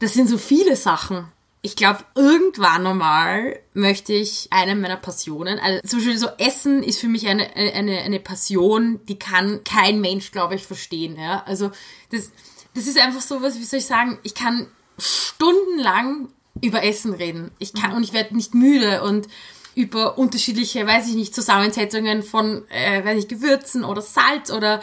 Das 0.00 0.14
sind 0.14 0.28
so 0.28 0.38
viele 0.38 0.74
Sachen. 0.76 1.26
Ich 1.64 1.76
glaube, 1.76 2.00
irgendwann 2.16 2.86
einmal 2.86 3.60
möchte 3.72 4.12
ich 4.12 4.48
eine 4.50 4.74
meiner 4.74 4.96
Passionen, 4.96 5.60
also 5.60 5.80
zum 5.86 6.00
Beispiel 6.00 6.18
so 6.18 6.28
Essen 6.38 6.82
ist 6.82 7.00
für 7.00 7.06
mich 7.06 7.28
eine, 7.28 7.54
eine, 7.54 8.00
eine 8.00 8.18
Passion, 8.18 8.98
die 9.06 9.18
kann 9.18 9.62
kein 9.62 10.00
Mensch, 10.00 10.32
glaube 10.32 10.56
ich, 10.56 10.66
verstehen. 10.66 11.16
Ja? 11.16 11.44
Also 11.46 11.70
das, 12.10 12.32
das 12.74 12.88
ist 12.88 12.98
einfach 12.98 13.20
so 13.20 13.42
was, 13.42 13.60
wie 13.60 13.64
soll 13.64 13.78
ich 13.78 13.86
sagen, 13.86 14.18
ich 14.24 14.34
kann 14.34 14.66
stundenlang 14.98 16.28
über 16.60 16.82
Essen 16.82 17.14
reden. 17.14 17.52
Ich 17.58 17.72
kann 17.74 17.92
und 17.92 18.02
ich 18.02 18.12
werde 18.12 18.34
nicht 18.36 18.54
müde 18.54 19.02
und 19.02 19.28
über 19.74 20.18
unterschiedliche, 20.18 20.86
weiß 20.86 21.08
ich 21.08 21.14
nicht, 21.14 21.34
Zusammensetzungen 21.34 22.22
von, 22.22 22.68
äh, 22.70 23.04
weiß 23.04 23.18
ich, 23.18 23.28
Gewürzen 23.28 23.84
oder 23.84 24.02
Salz 24.02 24.50
oder 24.50 24.80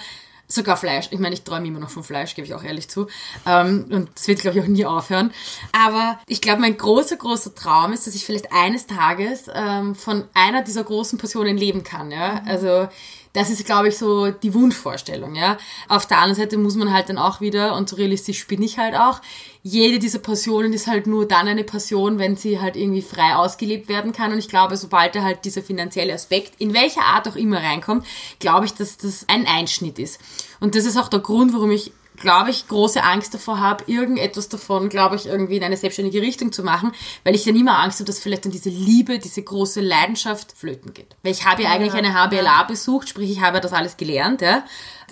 sogar 0.51 0.77
Fleisch. 0.77 1.07
Ich 1.11 1.19
meine, 1.19 1.35
ich 1.35 1.43
träume 1.43 1.67
immer 1.67 1.79
noch 1.79 1.91
von 1.91 2.03
Fleisch, 2.03 2.33
gebe 2.35 2.45
ich 2.45 2.53
auch 2.55 2.63
ehrlich 2.63 2.89
zu. 2.89 3.07
Ähm, 3.45 3.85
und 3.89 4.09
das 4.15 4.27
wird, 4.27 4.39
glaube 4.39 4.57
ich, 4.57 4.63
auch 4.63 4.67
nie 4.67 4.85
aufhören. 4.85 5.31
Aber 5.71 6.19
ich 6.25 6.41
glaube, 6.41 6.61
mein 6.61 6.75
großer, 6.75 7.15
großer 7.17 7.53
Traum 7.53 7.93
ist, 7.93 8.07
dass 8.07 8.15
ich 8.15 8.25
vielleicht 8.25 8.51
eines 8.51 8.87
Tages 8.87 9.45
ähm, 9.53 9.93
von 9.95 10.23
einer 10.33 10.63
dieser 10.63 10.83
großen 10.83 11.19
Passionen 11.19 11.55
leben 11.55 11.83
kann. 11.83 12.11
Ja? 12.11 12.41
Also 12.45 12.87
das 13.34 13.49
ist, 13.49 13.65
glaube 13.65 13.89
ich, 13.89 13.97
so 13.97 14.32
die 14.32 14.53
Wunschvorstellung, 14.53 15.36
ja. 15.36 15.57
Auf 15.88 16.05
der 16.07 16.17
anderen 16.17 16.36
Seite 16.36 16.57
muss 16.57 16.75
man 16.75 16.91
halt 16.91 17.09
dann 17.09 17.17
auch 17.17 17.41
wieder, 17.41 17.75
und 17.75 17.88
so 17.88 17.95
realistisch 17.95 18.47
bin 18.47 18.61
ich 18.61 18.77
halt 18.77 18.95
auch, 18.95 19.21
jede 19.61 19.99
dieser 19.99 20.19
Passionen 20.19 20.73
ist 20.73 20.88
halt 20.88 21.05
nur 21.05 21.27
dann 21.27 21.47
eine 21.47 21.63
Passion, 21.63 22.17
wenn 22.17 22.36
sie 22.38 22.59
halt 22.59 22.75
irgendwie 22.75 23.01
frei 23.01 23.36
ausgelebt 23.36 23.88
werden 23.88 24.13
kann. 24.13 24.32
Und 24.32 24.39
ich 24.39 24.47
glaube, 24.47 24.77
sobald 24.77 25.15
da 25.15 25.23
halt 25.23 25.45
dieser 25.45 25.61
finanzielle 25.61 26.13
Aspekt, 26.13 26.53
in 26.59 26.73
welcher 26.73 27.01
Art 27.01 27.27
auch 27.27 27.36
immer 27.36 27.61
reinkommt, 27.61 28.05
glaube 28.39 28.65
ich, 28.65 28.73
dass 28.73 28.97
das 28.97 29.25
ein 29.27 29.45
Einschnitt 29.45 29.99
ist. 29.99 30.19
Und 30.59 30.75
das 30.75 30.86
ist 30.86 30.97
auch 30.97 31.09
der 31.09 31.19
Grund, 31.19 31.53
warum 31.53 31.71
ich 31.71 31.91
glaube 32.20 32.51
ich, 32.51 32.67
große 32.67 33.03
Angst 33.03 33.34
davor 33.34 33.59
habe, 33.59 33.84
irgendetwas 33.88 34.49
davon, 34.49 34.89
glaube 34.89 35.15
ich, 35.15 35.28
irgendwie 35.28 35.57
in 35.57 35.63
eine 35.63 35.78
selbstständige 35.78 36.22
Richtung 36.22 36.51
zu 36.51 36.63
machen, 36.63 36.91
weil 37.24 37.36
ich 37.36 37.43
dann 37.43 37.55
immer 37.55 37.80
Angst 37.80 37.99
habe, 37.99 38.05
dass 38.05 38.20
vielleicht 38.20 38.45
dann 38.45 38.51
diese 38.51 38.70
Liebe, 38.70 39.20
diese 39.20 39.41
große 39.41 39.82
Leidenschaft 39.82 40.53
flöten 40.55 40.93
geht. 40.93 41.15
Weil 41.24 41.32
ich 41.32 41.45
habe 41.45 41.63
ja 41.63 41.70
eigentlich 41.70 41.93
eine 41.93 42.13
HBLA 42.13 42.63
besucht, 42.63 43.09
sprich, 43.09 43.32
ich 43.32 43.41
habe 43.41 43.57
ja 43.57 43.61
das 43.61 43.74
alles 43.74 43.97
gelernt, 43.97 44.41
ja. 44.41 44.63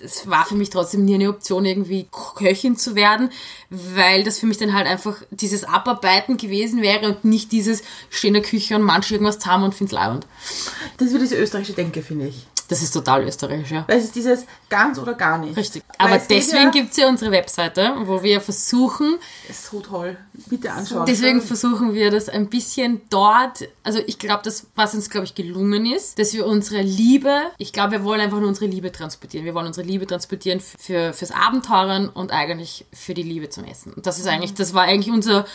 Es 0.03 0.30
war 0.30 0.45
für 0.45 0.53
mich 0.53 0.70
trotzdem 0.70 1.05
nie 1.05 1.16
eine 1.16 1.30
Option, 1.30 1.66
irgendwie 1.66 2.08
Köchin 2.36 2.78
zu 2.78 2.93
werden, 2.93 3.32
weil 3.72 4.24
das 4.24 4.38
für 4.38 4.45
mich 4.45 4.60
dann 4.60 4.74
halt 4.74 4.86
einfach 4.86 5.24
dieses 5.32 5.64
Abarbeiten 5.64 6.38
gewesen 6.38 6.84
wäre 6.84 7.08
und 7.08 7.26
nicht 7.26 7.51
dieses 7.51 7.82
stehen 8.12 8.36
in 8.36 8.41
der 8.41 8.49
Küche 8.49 8.76
und 8.76 8.84
manche 8.84 9.16
irgendwas 9.16 9.39
zusammen 9.39 9.64
und 9.64 9.76
find's 9.76 9.93
leibend. 9.93 10.28
Das 10.97 11.08
ist 11.08 11.14
wieder 11.14 11.24
diese 11.24 11.38
österreichische 11.38 11.74
Denke, 11.74 12.03
finde 12.03 12.28
ich. 12.28 12.45
Das 12.68 12.82
ist 12.82 12.91
total 12.91 13.24
österreichisch, 13.24 13.72
ja. 13.72 13.86
Weil 13.88 13.97
es 13.97 14.05
ist 14.05 14.15
dieses 14.15 14.45
ganz 14.70 14.99
oder 14.99 15.13
gar 15.13 15.38
nicht. 15.38 15.55
Richtig. 15.55 15.84
Weil 15.97 16.07
Aber 16.07 16.18
es 16.18 16.28
deswegen 16.28 16.63
ja, 16.65 16.70
gibt's 16.70 16.97
ja 16.97 17.07
unsere 17.07 17.32
Webseite, 17.32 17.93
wo 18.03 18.22
wir 18.22 18.41
versuchen, 18.41 19.18
Das 19.47 19.57
ist 19.57 19.72
so 19.72 19.80
toll. 19.80 20.18
Bitte 20.47 20.72
anschauen. 20.72 21.05
Deswegen 21.05 21.41
versuchen 21.41 21.93
wir 21.93 22.11
das 22.11 22.28
ein 22.28 22.47
bisschen 22.47 23.01
dort, 23.09 23.68
also 23.84 23.99
ich 24.05 24.20
glaube, 24.20 24.41
das, 24.43 24.68
was 24.76 24.93
uns, 24.95 25.09
glaube 25.09 25.26
ich, 25.26 25.36
gelungen 25.36 25.86
ist, 25.86 26.20
dass 26.20 26.34
wir 26.34 26.45
unsere 26.45 26.82
Liebe, 26.82 27.41
ich 27.57 27.72
glaube, 27.72 27.93
wir 27.93 28.03
wollen 28.03 28.20
einfach 28.20 28.39
nur 28.39 28.49
unsere 28.49 28.65
Liebe 28.65 28.91
transportieren. 28.91 29.45
Wir 29.45 29.55
wollen 29.55 29.68
unsere 29.68 29.88
Liebe 29.88 30.05
transportieren 30.05 30.59
für, 30.59 31.13
fürs 31.13 31.32
Abenteuern 31.32 32.09
und 32.09 32.32
eigentlich 32.32 32.86
für 32.93 33.13
die 33.13 33.24
Liebe 33.24 33.49
zum 33.49 33.63
Essen. 33.63 33.93
Und 33.93 34.05
das 34.05 34.20
ist 34.20 34.28
eigentlich, 34.28 34.53
das 34.53 34.74
war 34.74 34.84
eigentlich 34.84 35.13
unser, 35.13 35.45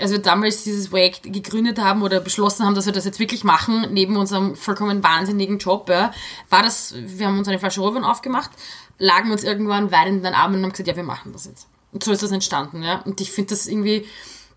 als 0.00 0.10
wir 0.10 0.18
damals 0.18 0.64
dieses 0.64 0.88
Projekt 0.90 1.22
gegründet 1.24 1.78
haben 1.78 2.02
oder 2.02 2.20
beschlossen 2.20 2.64
haben, 2.64 2.74
dass 2.74 2.86
wir 2.86 2.92
das 2.92 3.04
jetzt 3.04 3.18
wirklich 3.18 3.44
machen, 3.44 3.86
neben 3.92 4.16
unserem 4.16 4.54
vollkommen 4.56 5.02
wahnsinnigen 5.02 5.58
Job, 5.58 5.88
ja, 5.88 6.12
war 6.50 6.62
das, 6.62 6.94
wir 6.96 7.26
haben 7.26 7.38
uns 7.38 7.48
eine 7.48 7.58
Flasche 7.58 7.80
Rotwein 7.80 8.04
aufgemacht, 8.04 8.50
lagen 8.98 9.30
uns 9.30 9.44
irgendwann 9.44 9.90
weinend 9.90 10.18
in 10.18 10.22
den 10.22 10.34
Armen 10.34 10.56
und 10.56 10.62
haben 10.64 10.70
gesagt, 10.70 10.88
ja, 10.88 10.96
wir 10.96 11.02
machen 11.02 11.32
das 11.32 11.46
jetzt. 11.46 11.66
Und 11.92 12.02
so 12.04 12.12
ist 12.12 12.22
das 12.22 12.32
entstanden, 12.32 12.82
ja. 12.82 13.00
Und 13.02 13.20
ich 13.20 13.32
finde 13.32 13.50
das 13.50 13.66
irgendwie, 13.66 14.06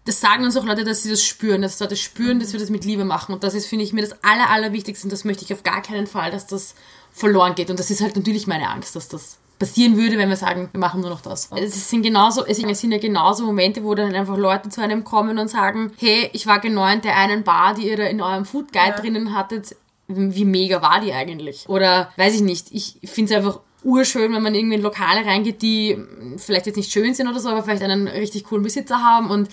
das 0.05 0.19
sagen 0.19 0.43
uns 0.43 0.57
auch 0.57 0.65
Leute, 0.65 0.83
dass 0.83 1.03
sie 1.03 1.09
das 1.09 1.23
spüren, 1.23 1.61
dass 1.61 1.79
Leute 1.79 1.95
spüren, 1.95 2.39
dass 2.39 2.53
wir 2.53 2.59
das 2.59 2.69
mit 2.69 2.85
Liebe 2.85 3.05
machen. 3.05 3.33
Und 3.33 3.43
das 3.43 3.53
ist, 3.53 3.67
finde 3.67 3.85
ich, 3.85 3.93
mir 3.93 4.01
das 4.01 4.23
Aller, 4.23 4.49
Allerwichtigste 4.49 5.05
und 5.05 5.11
das 5.11 5.23
möchte 5.23 5.43
ich 5.43 5.53
auf 5.53 5.63
gar 5.63 5.81
keinen 5.81 6.07
Fall, 6.07 6.31
dass 6.31 6.47
das 6.47 6.75
verloren 7.11 7.55
geht. 7.55 7.69
Und 7.69 7.79
das 7.79 7.91
ist 7.91 8.01
halt 8.01 8.15
natürlich 8.15 8.47
meine 8.47 8.69
Angst, 8.69 8.95
dass 8.95 9.07
das 9.07 9.37
passieren 9.59 9.97
würde, 9.97 10.17
wenn 10.17 10.29
wir 10.29 10.37
sagen, 10.37 10.69
wir 10.71 10.79
machen 10.79 11.01
nur 11.01 11.09
noch 11.09 11.21
das. 11.21 11.49
Es 11.55 11.89
sind 11.89 12.01
genauso, 12.01 12.45
es 12.45 12.57
sind 12.57 12.91
ja 12.91 12.97
genauso 12.97 13.45
Momente, 13.45 13.83
wo 13.83 13.93
dann 13.93 14.15
einfach 14.15 14.37
Leute 14.37 14.69
zu 14.69 14.81
einem 14.81 15.03
kommen 15.03 15.37
und 15.37 15.49
sagen, 15.49 15.91
hey, 15.97 16.29
ich 16.33 16.47
war 16.47 16.59
genau 16.59 16.87
in 16.87 17.01
der 17.01 17.17
einen 17.17 17.43
Bar, 17.43 17.75
die 17.75 17.89
ihr 17.89 17.97
da 17.97 18.05
in 18.05 18.21
eurem 18.21 18.45
Food 18.45 18.71
Guide 18.71 18.95
drinnen 18.99 19.35
hattet. 19.35 19.75
Wie 20.07 20.45
mega 20.45 20.81
war 20.81 21.01
die 21.01 21.13
eigentlich? 21.13 21.67
Oder 21.67 22.11
weiß 22.15 22.35
ich 22.35 22.41
nicht, 22.41 22.71
ich 22.71 22.97
finde 23.03 23.33
es 23.33 23.37
einfach 23.37 23.59
urschön, 23.83 24.33
wenn 24.33 24.41
man 24.41 24.55
irgendwie 24.55 24.75
in 24.75 24.81
Lokale 24.81 25.25
reingeht, 25.25 25.61
die 25.61 25.97
vielleicht 26.37 26.65
jetzt 26.65 26.77
nicht 26.77 26.91
schön 26.91 27.13
sind 27.13 27.27
oder 27.27 27.39
so, 27.39 27.49
aber 27.49 27.63
vielleicht 27.63 27.83
einen 27.83 28.07
richtig 28.07 28.45
coolen 28.45 28.63
Besitzer 28.63 29.03
haben 29.03 29.29
und 29.29 29.49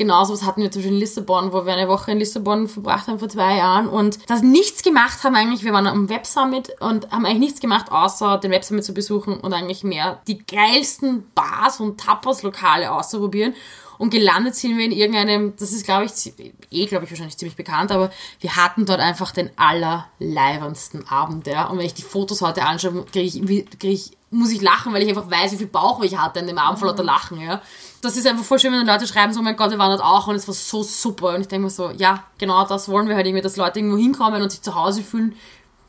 Genauso 0.00 0.32
was 0.32 0.44
hatten 0.44 0.62
wir 0.62 0.70
zum 0.70 0.80
Beispiel 0.80 0.94
in 0.94 0.98
Lissabon, 0.98 1.52
wo 1.52 1.66
wir 1.66 1.74
eine 1.74 1.86
Woche 1.86 2.12
in 2.12 2.18
Lissabon 2.20 2.68
verbracht 2.68 3.06
haben 3.06 3.18
vor 3.18 3.28
zwei 3.28 3.58
Jahren 3.58 3.86
und 3.86 4.18
das 4.30 4.40
nichts 4.40 4.82
gemacht 4.82 5.22
haben 5.24 5.34
eigentlich. 5.34 5.62
Wir 5.62 5.74
waren 5.74 5.86
am 5.86 6.08
Web 6.08 6.24
Summit 6.24 6.72
und 6.80 7.10
haben 7.10 7.26
eigentlich 7.26 7.40
nichts 7.40 7.60
gemacht, 7.60 7.92
außer 7.92 8.38
den 8.38 8.50
Web 8.50 8.64
Summit 8.64 8.82
zu 8.82 8.94
besuchen 8.94 9.38
und 9.38 9.52
eigentlich 9.52 9.84
mehr 9.84 10.22
die 10.26 10.38
geilsten 10.38 11.30
Bars 11.34 11.80
und 11.80 12.00
Tapas-Lokale 12.00 12.90
auszuprobieren. 12.90 13.52
Und 13.98 14.08
gelandet 14.08 14.54
sind 14.54 14.78
wir 14.78 14.86
in 14.86 14.92
irgendeinem, 14.92 15.52
das 15.58 15.70
ist 15.70 15.84
glaube 15.84 16.06
ich, 16.06 16.32
eh 16.70 16.86
glaube 16.86 17.04
ich 17.04 17.10
wahrscheinlich 17.10 17.36
ziemlich 17.36 17.56
bekannt, 17.56 17.92
aber 17.92 18.10
wir 18.40 18.56
hatten 18.56 18.86
dort 18.86 19.00
einfach 19.00 19.32
den 19.32 19.50
allerleibendsten 19.58 21.08
Abend, 21.08 21.46
ja. 21.46 21.66
Und 21.66 21.76
wenn 21.76 21.84
ich 21.84 21.92
die 21.92 22.00
Fotos 22.00 22.40
heute 22.40 22.62
anschaue, 22.62 23.04
kriege 23.04 23.26
ich, 23.26 23.68
krieg 23.78 23.92
ich, 23.92 24.12
muss 24.30 24.50
ich 24.50 24.62
lachen, 24.62 24.94
weil 24.94 25.02
ich 25.02 25.10
einfach 25.10 25.30
weiß, 25.30 25.52
wie 25.52 25.58
viel 25.58 25.66
Bauch 25.66 26.02
ich 26.02 26.16
hatte 26.16 26.40
an 26.40 26.46
dem 26.46 26.56
Abend 26.56 26.78
vor 26.78 26.88
lauter 26.88 27.04
Lachen, 27.04 27.38
ja. 27.38 27.60
Das 28.02 28.16
ist 28.16 28.26
einfach 28.26 28.44
voll 28.44 28.58
schön, 28.58 28.72
wenn 28.72 28.86
Leute 28.86 29.06
schreiben 29.06 29.32
so, 29.32 29.40
oh 29.40 29.42
mein 29.42 29.56
Gott, 29.56 29.70
wir 29.70 29.78
waren 29.78 29.90
dort 29.90 30.02
auch 30.02 30.26
und 30.26 30.34
es 30.34 30.48
war 30.48 30.54
so 30.54 30.82
super. 30.82 31.34
Und 31.34 31.42
ich 31.42 31.48
denke 31.48 31.64
mir 31.64 31.70
so, 31.70 31.90
ja, 31.90 32.24
genau 32.38 32.64
das 32.66 32.88
wollen 32.88 33.08
wir 33.08 33.16
halt 33.16 33.26
irgendwie, 33.26 33.42
dass 33.42 33.56
Leute 33.56 33.78
irgendwo 33.78 33.98
hinkommen 33.98 34.42
und 34.42 34.50
sich 34.50 34.62
zu 34.62 34.74
Hause 34.74 35.02
fühlen, 35.02 35.34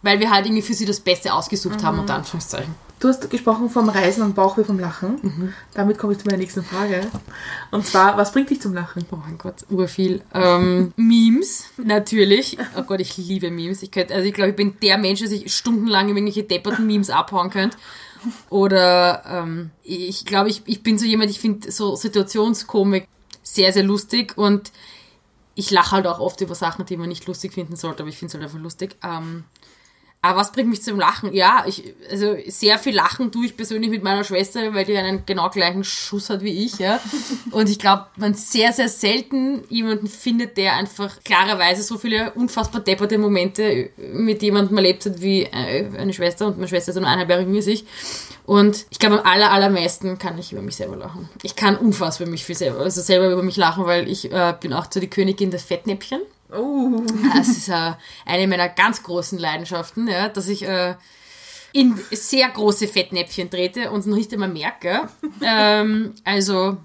weil 0.01 0.20
wir 0.20 0.30
halt 0.30 0.45
irgendwie 0.45 0.62
für 0.62 0.74
sie 0.74 0.86
das 0.86 0.99
Beste 0.99 1.34
ausgesucht 1.34 1.84
haben, 1.84 1.99
unter 1.99 2.16
Anführungszeichen. 2.16 2.76
Du 3.01 3.07
hast 3.07 3.28
gesprochen 3.32 3.68
vom 3.68 3.89
Reisen 3.89 4.22
und 4.22 4.36
Bauchweh 4.36 4.64
vom 4.64 4.78
Lachen. 4.78 5.18
Mhm. 5.24 5.53
Damit 5.74 5.97
komme 5.97 6.14
ich 6.14 6.20
zu 6.20 6.26
meiner 6.28 6.38
nächsten 6.38 6.64
Frage. 6.64 7.01
Und 7.72 7.84
zwar, 7.84 8.16
was 8.16 8.32
bringt 8.32 8.51
dich 8.51 8.62
zum 8.62 8.76
Lachen? 8.76 9.03
Oh 9.09 9.16
mein 9.16 9.39
Gott, 9.39 9.66
urviel. 9.72 10.22
Ähm, 10.36 10.93
Memes, 10.97 11.66
natürlich. 11.84 12.59
Oh 12.78 12.84
Gott, 12.84 12.99
ich 12.99 13.18
liebe 13.18 13.49
Memes. 13.49 13.82
Ich 13.82 13.89
könnte, 13.89 14.14
also 14.14 14.28
ich 14.28 14.36
glaube, 14.36 14.51
ich 14.51 14.55
bin 14.55 14.76
der 14.84 14.99
Mensch, 14.99 15.20
der 15.20 15.30
sich 15.30 15.51
stundenlang 15.51 16.09
irgendwelche 16.09 16.43
depperten 16.43 16.86
Memes 16.86 17.09
abhauen 17.09 17.49
könnte. 17.49 17.76
Oder 18.49 19.24
ähm, 19.26 19.72
ich 19.84 20.26
glaube, 20.26 20.49
ich, 20.49 20.61
ich 20.65 20.84
bin 20.84 20.97
so 20.97 21.05
jemand, 21.05 21.32
ich 21.32 21.39
finde 21.39 21.72
so 21.72 21.95
Situationskomik 21.95 23.07
sehr, 23.43 23.74
sehr 23.74 23.84
lustig 23.84 24.38
und 24.38 24.72
ich 25.55 25.72
lache 25.72 25.91
halt 25.91 26.07
auch 26.07 26.19
oft 26.19 26.39
über 26.41 26.55
Sachen, 26.55 26.86
die 26.86 26.97
man 26.97 27.09
nicht 27.09 27.28
lustig 27.28 27.53
finden 27.53 27.76
sollte, 27.76 28.03
aber 28.03 28.09
ich 28.09 28.17
finde 28.17 28.30
es 28.30 28.34
halt 28.36 28.43
einfach 28.43 28.59
lustig. 28.59 28.95
Ähm, 29.03 29.43
aber 30.24 30.39
was 30.39 30.51
bringt 30.51 30.69
mich 30.69 30.84
zum 30.84 30.99
Lachen? 30.99 31.34
Ja, 31.34 31.63
ich, 31.67 31.95
also 32.11 32.36
sehr 32.47 32.78
viel 32.78 32.93
Lachen 32.93 33.32
tue 33.32 33.47
ich 33.47 33.57
persönlich 33.57 33.89
mit 33.89 34.03
meiner 34.03 34.24
Schwester, 34.24 34.72
weil 34.76 34.86
die 34.86 34.95
einen 34.95 35.26
genau 35.26 35.49
gleichen 35.49 35.84
Schuss 35.84 36.30
hat 36.30 36.41
wie 36.41 36.63
ich, 36.63 36.78
ja. 36.78 36.99
Und 37.51 37.69
ich 37.69 37.80
glaube, 37.80 38.05
man 38.17 38.36
sehr, 38.36 38.72
sehr 38.72 38.88
selten 38.88 39.63
jemanden 39.69 40.07
findet, 40.07 40.57
der 40.57 40.76
einfach 40.76 41.24
klarerweise 41.24 41.82
so 41.82 41.97
viele 41.97 42.32
unfassbar 42.34 42.82
depperte 42.82 43.17
Momente 43.17 43.89
mit 43.97 44.43
jemandem 44.43 44.78
erlebt 44.78 45.07
hat 45.07 45.22
wie 45.22 45.43
äh, 45.43 45.89
eine 45.97 46.13
Schwester 46.13 46.45
und 46.45 46.57
meine 46.57 46.67
Schwester 46.67 46.91
ist 46.91 46.97
nur 46.97 47.07
eineinhalb 47.07 47.30
Jahre 47.30 47.41
jünger 47.41 47.57
als 47.57 47.67
ich. 47.67 47.86
Und 48.45 48.86
ich 48.91 48.99
glaube, 48.99 49.19
am 49.19 49.26
aller, 49.26 49.51
allermeisten 49.51 50.19
kann 50.19 50.38
ich 50.38 50.51
über 50.51 50.61
mich 50.61 50.76
selber 50.76 50.97
lachen. 50.97 51.30
Ich 51.41 51.55
kann 51.55 51.78
unfassbar 51.78 52.28
mich 52.28 52.45
viel 52.45 52.55
selber, 52.55 52.82
also 52.82 53.01
selber 53.01 53.32
über 53.32 53.41
mich 53.41 53.57
lachen, 53.57 53.86
weil 53.86 54.07
ich 54.07 54.32
äh, 54.32 54.53
bin 54.59 54.74
auch 54.74 54.86
so 54.88 54.99
die 54.99 55.09
Königin 55.09 55.49
des 55.49 55.63
Fettnäpfchen. 55.63 56.22
Oh, 56.54 57.04
Das 57.36 57.49
ist 57.49 57.70
äh, 57.70 57.93
eine 58.26 58.47
meiner 58.47 58.70
ganz 58.70 59.04
großen 59.04 59.39
Leidenschaften, 59.39 60.08
ja, 60.08 60.30
dass 60.30 60.47
ich 60.47 60.68
äh, 60.68 60.95
in 61.74 61.97
sehr 62.12 62.49
große 62.49 62.88
Fettnäpfchen 62.88 63.49
trete 63.49 63.91
und 63.91 64.02
es 64.02 64.06
noch 64.06 64.18
nicht 64.18 64.34
einmal 64.34 64.49
merke. 64.49 65.08
ähm, 65.41 66.14
also 66.24 66.78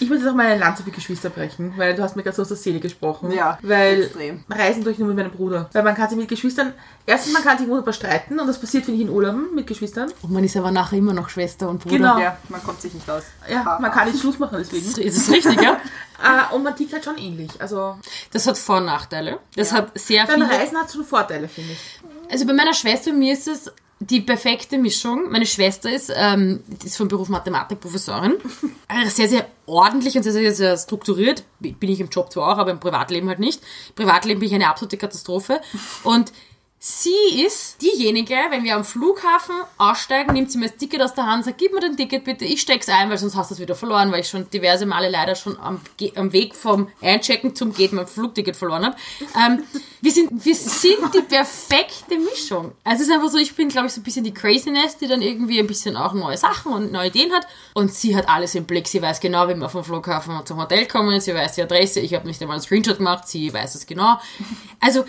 Ich 0.00 0.08
muss 0.08 0.18
jetzt 0.18 0.28
auch 0.28 0.34
meine 0.34 0.58
Lanze 0.58 0.82
für 0.82 0.90
Geschwister 0.90 1.30
brechen, 1.30 1.72
weil 1.76 1.94
du 1.94 2.02
hast 2.02 2.14
mir 2.16 2.22
gerade 2.22 2.36
so 2.36 2.42
aus 2.42 2.48
der 2.48 2.56
Seele 2.56 2.78
gesprochen. 2.80 3.30
Ja, 3.32 3.58
Weil 3.62 4.02
extrem. 4.04 4.44
Reisen 4.48 4.84
durch 4.84 4.98
nur 4.98 5.08
mit 5.08 5.16
meinem 5.16 5.30
Bruder. 5.30 5.68
Weil 5.72 5.82
man 5.82 5.94
kann 5.94 6.08
sich 6.08 6.18
mit 6.18 6.28
Geschwistern, 6.28 6.72
erstens 7.06 7.32
man 7.32 7.42
kann 7.42 7.58
sich 7.58 7.66
wunderbar 7.68 7.92
streiten 7.92 8.38
und 8.38 8.46
das 8.46 8.60
passiert, 8.60 8.84
finde 8.84 9.00
ich, 9.00 9.08
in 9.08 9.12
Urlauben 9.12 9.54
mit 9.54 9.66
Geschwistern. 9.66 10.10
Und 10.22 10.32
man 10.32 10.44
ist 10.44 10.56
aber 10.56 10.70
nachher 10.70 10.98
immer 10.98 11.12
noch 11.12 11.28
Schwester 11.28 11.68
und 11.68 11.82
Bruder. 11.82 11.96
Genau. 11.96 12.18
Ja, 12.18 12.36
man 12.48 12.62
kommt 12.62 12.80
sich 12.80 12.94
nicht 12.94 13.08
aus. 13.10 13.24
Ja, 13.50 13.78
man 13.80 13.90
kann 13.90 14.08
nicht 14.10 14.20
Schluss 14.20 14.38
machen 14.38 14.58
deswegen. 14.60 14.84
So 14.88 15.00
ist 15.00 15.16
es 15.16 15.30
richtig, 15.30 15.60
ja? 15.60 15.80
Äh, 16.20 16.52
und 16.52 16.64
man 16.64 16.74
tickt 16.74 16.92
halt 16.92 17.04
schon 17.04 17.16
ähnlich. 17.16 17.48
Also 17.60 17.96
Das 18.32 18.44
hat 18.48 18.58
Vor- 18.58 18.78
und 18.78 18.86
Nachteile. 18.86 19.38
Das 19.54 19.72
hat 19.72 19.96
sehr 19.96 20.26
beim 20.26 20.42
viele... 20.42 20.50
Reisen 20.50 20.76
hat 20.76 20.88
es 20.88 20.94
schon 20.94 21.04
Vorteile, 21.04 21.46
finde 21.46 21.74
ich. 21.74 22.00
Also 22.28 22.44
bei 22.44 22.54
meiner 22.54 22.74
Schwester, 22.74 23.12
mir 23.12 23.32
ist 23.34 23.46
es 23.46 23.70
die 24.00 24.20
perfekte 24.20 24.78
Mischung. 24.78 25.30
Meine 25.30 25.46
Schwester 25.46 25.90
ist, 25.90 26.12
ähm, 26.14 26.62
ist 26.84 26.96
vom 26.96 27.08
Beruf 27.08 27.28
Mathematikprofessorin. 27.28 28.34
Äh, 28.90 29.10
Sehr, 29.10 29.28
sehr 29.28 29.46
ordentlich 29.66 30.16
und 30.16 30.22
sehr, 30.22 30.32
sehr, 30.32 30.50
sehr 30.54 30.78
strukturiert. 30.78 31.44
Bin 31.60 31.90
ich 31.90 32.00
im 32.00 32.08
Job 32.08 32.32
zwar 32.32 32.54
auch, 32.54 32.58
aber 32.58 32.70
im 32.70 32.80
Privatleben 32.80 33.28
halt 33.28 33.38
nicht. 33.38 33.60
Im 33.90 33.96
Privatleben 33.96 34.40
bin 34.40 34.48
ich 34.48 34.54
eine 34.54 34.66
absolute 34.66 34.96
Katastrophe. 34.96 35.60
Und 36.04 36.32
sie 36.80 37.42
ist 37.44 37.82
diejenige, 37.82 38.36
wenn 38.50 38.62
wir 38.62 38.76
am 38.76 38.84
Flughafen 38.84 39.56
aussteigen, 39.78 40.32
nimmt 40.32 40.52
sie 40.52 40.58
mir 40.58 40.68
das 40.68 40.76
Ticket 40.76 41.02
aus 41.02 41.12
der 41.14 41.26
Hand, 41.26 41.44
sagt, 41.44 41.58
gib 41.58 41.72
mir 41.72 41.80
den 41.80 41.96
Ticket 41.96 42.24
bitte, 42.24 42.44
ich 42.44 42.60
steck's 42.60 42.88
ein, 42.88 43.10
weil 43.10 43.18
sonst 43.18 43.34
hast 43.34 43.50
du 43.50 43.54
es 43.54 43.60
wieder 43.60 43.74
verloren, 43.74 44.12
weil 44.12 44.20
ich 44.20 44.28
schon 44.28 44.48
diverse 44.50 44.86
Male 44.86 45.08
leider 45.08 45.34
schon 45.34 45.58
am, 45.58 45.80
am 46.14 46.32
Weg 46.32 46.54
vom 46.54 46.88
Einchecken 47.00 47.56
zum 47.56 47.74
Gate 47.74 47.92
mein 47.92 48.06
Flugticket 48.06 48.54
verloren 48.54 48.86
habe. 48.86 48.96
Ähm, 49.36 49.64
wir, 50.00 50.12
sind, 50.12 50.44
wir 50.44 50.54
sind 50.54 51.14
die 51.14 51.22
perfekte 51.22 52.16
Mischung. 52.16 52.72
Also 52.84 53.02
es 53.02 53.08
ist 53.08 53.14
einfach 53.14 53.28
so, 53.28 53.38
ich 53.38 53.56
bin, 53.56 53.68
glaube 53.68 53.88
ich, 53.88 53.92
so 53.92 54.00
ein 54.00 54.04
bisschen 54.04 54.22
die 54.22 54.34
Craziness, 54.34 54.98
die 54.98 55.08
dann 55.08 55.20
irgendwie 55.20 55.58
ein 55.58 55.66
bisschen 55.66 55.96
auch 55.96 56.12
neue 56.12 56.36
Sachen 56.36 56.72
und 56.72 56.92
neue 56.92 57.08
Ideen 57.08 57.32
hat. 57.32 57.46
Und 57.74 57.92
sie 57.92 58.14
hat 58.14 58.28
alles 58.28 58.54
im 58.54 58.64
Blick. 58.64 58.86
Sie 58.86 59.02
weiß 59.02 59.18
genau, 59.18 59.48
wie 59.48 59.54
wir 59.54 59.68
vom 59.68 59.82
Flughafen 59.82 60.46
zum 60.46 60.58
Hotel 60.58 60.86
kommen. 60.86 61.20
Sie 61.20 61.34
weiß 61.34 61.56
die 61.56 61.62
Adresse. 61.62 61.98
Ich 62.00 62.14
habe 62.14 62.26
nicht 62.26 62.40
einmal 62.40 62.56
einen 62.56 62.62
Screenshot 62.62 62.98
gemacht. 62.98 63.26
Sie 63.26 63.52
weiß 63.52 63.74
es 63.74 63.86
genau. 63.86 64.20
Also 64.80 65.04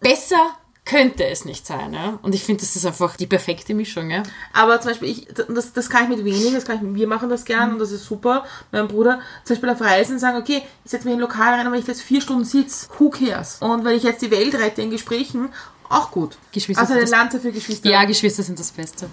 besser 0.00 0.56
könnte 0.86 1.26
es 1.26 1.44
nicht 1.44 1.66
sein. 1.66 1.92
Ja? 1.92 2.18
Und 2.22 2.34
ich 2.34 2.44
finde, 2.44 2.62
das 2.62 2.74
ist 2.74 2.86
einfach 2.86 3.16
die 3.16 3.26
perfekte 3.26 3.74
Mischung. 3.74 4.10
Ja? 4.10 4.22
Aber 4.52 4.80
zum 4.80 4.92
Beispiel, 4.92 5.10
ich, 5.10 5.28
das, 5.48 5.72
das 5.72 5.90
kann 5.90 6.04
ich 6.04 6.16
mit 6.16 6.24
wenig, 6.24 6.54
das 6.54 6.64
kann 6.64 6.76
ich 6.76 6.82
mir 6.82 7.06
machen 7.06 7.28
das 7.28 7.44
gern 7.44 7.72
und 7.72 7.78
das 7.78 7.90
ist 7.90 8.04
super. 8.04 8.44
Mein 8.72 8.88
Bruder, 8.88 9.20
zum 9.44 9.56
Beispiel 9.56 9.70
auf 9.70 9.80
Reisen 9.80 10.18
sagen, 10.18 10.38
okay, 10.38 10.62
ich 10.84 10.90
setze 10.90 11.04
mich 11.04 11.12
in 11.12 11.18
ein 11.18 11.22
Lokal 11.22 11.54
rein, 11.54 11.66
aber 11.66 11.72
wenn 11.72 11.80
ich 11.80 11.86
jetzt 11.86 12.02
vier 12.02 12.20
Stunden 12.20 12.44
sitze, 12.44 12.88
who 12.98 13.10
cares? 13.10 13.58
Und 13.60 13.84
wenn 13.84 13.96
ich 13.96 14.04
jetzt 14.04 14.22
die 14.22 14.30
Welt 14.30 14.54
rette 14.54 14.80
in 14.80 14.90
Gesprächen, 14.90 15.50
auch 15.88 16.10
gut. 16.10 16.38
Geschwister 16.52 16.82
also 16.82 16.94
eine 16.94 17.04
Lanze 17.04 17.40
für 17.40 17.52
Geschwister. 17.52 17.88
Ja, 17.88 18.04
Geschwister 18.04 18.42
sind 18.42 18.58
das 18.58 18.70
Beste. 18.70 19.10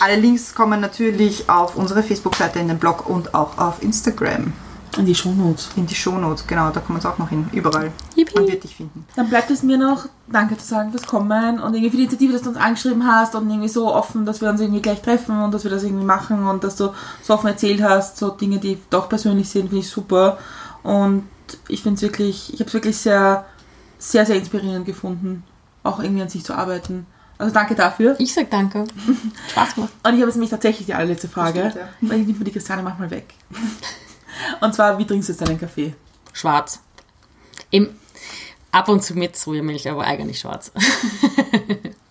alle 0.00 0.16
Links 0.16 0.54
kommen 0.54 0.80
natürlich 0.80 1.48
auf 1.48 1.76
unsere 1.76 2.02
Facebook-Seite, 2.02 2.58
in 2.58 2.68
den 2.68 2.78
Blog 2.78 3.08
und 3.08 3.34
auch 3.34 3.56
auf 3.56 3.82
Instagram. 3.82 4.52
In 4.96 5.06
die 5.06 5.14
Shownotes. 5.14 5.70
In 5.76 5.86
die 5.86 5.94
Shownotes, 5.94 6.46
genau, 6.46 6.70
da 6.70 6.80
kommen 6.80 7.02
wir 7.02 7.10
auch 7.10 7.18
noch 7.18 7.28
hin. 7.28 7.48
Überall. 7.52 7.92
Yippie. 8.14 8.34
Man 8.34 8.46
wird 8.46 8.64
dich 8.64 8.76
finden. 8.76 9.06
Dann 9.16 9.28
bleibt 9.28 9.50
es 9.50 9.62
mir 9.62 9.76
noch, 9.76 10.06
danke 10.28 10.56
zu 10.56 10.66
sagen 10.66 10.90
fürs 10.90 11.06
Kommen 11.06 11.60
und 11.60 11.74
irgendwie 11.74 11.90
für 11.90 11.96
die 11.96 12.02
Initiative, 12.04 12.32
dass 12.32 12.42
du 12.42 12.50
uns 12.50 12.58
angeschrieben 12.58 13.06
hast 13.06 13.34
und 13.34 13.48
irgendwie 13.48 13.68
so 13.68 13.92
offen, 13.92 14.24
dass 14.24 14.40
wir 14.40 14.48
uns 14.48 14.60
irgendwie 14.60 14.82
gleich 14.82 15.02
treffen 15.02 15.42
und 15.42 15.52
dass 15.52 15.64
wir 15.64 15.70
das 15.70 15.82
irgendwie 15.82 16.04
machen 16.04 16.46
und 16.46 16.64
dass 16.64 16.76
du 16.76 16.92
so 17.22 17.34
offen 17.34 17.48
erzählt 17.48 17.82
hast, 17.82 18.18
so 18.18 18.30
Dinge, 18.30 18.58
die 18.58 18.78
doch 18.90 19.08
persönlich 19.08 19.48
sind, 19.48 19.68
finde 19.68 19.80
ich 19.80 19.90
super. 19.90 20.38
Und 20.82 21.24
ich 21.68 21.82
finde 21.82 21.96
es 21.96 22.02
wirklich, 22.02 22.52
ich 22.54 22.60
habe 22.60 22.68
es 22.68 22.74
wirklich 22.74 22.96
sehr, 22.96 23.44
sehr, 23.98 24.26
sehr 24.26 24.36
inspirierend 24.36 24.86
gefunden, 24.86 25.42
auch 25.82 26.00
irgendwie 26.00 26.22
an 26.22 26.28
sich 26.28 26.44
zu 26.44 26.54
arbeiten. 26.54 27.06
Also 27.36 27.52
danke 27.52 27.74
dafür. 27.74 28.14
Ich 28.18 28.32
sag 28.32 28.50
danke. 28.50 28.84
Spaß 29.50 29.74
gemacht. 29.74 29.92
Und 30.02 30.14
ich 30.14 30.20
habe 30.20 30.26
jetzt 30.26 30.36
nämlich 30.36 30.50
tatsächlich 30.50 30.86
die 30.86 30.94
allerletzte 30.94 31.28
Frage, 31.28 31.70
Stimmt, 31.70 31.76
ja. 31.76 31.88
weil 32.08 32.20
ich 32.20 32.26
nehme 32.26 32.38
für 32.38 32.44
die 32.44 32.52
Christiane 32.52 32.82
manchmal 32.82 33.10
weg. 33.10 33.34
Und 34.60 34.74
zwar, 34.74 34.98
wie 34.98 35.06
trinkst 35.06 35.28
du 35.28 35.32
jetzt 35.32 35.46
deinen 35.46 35.60
Kaffee? 35.60 35.94
Schwarz. 36.32 36.80
Im, 37.70 37.96
ab 38.72 38.88
und 38.88 39.02
zu 39.02 39.14
mit 39.14 39.36
Sojamilch, 39.36 39.88
aber 39.88 40.04
eigentlich 40.04 40.40
schwarz. 40.40 40.72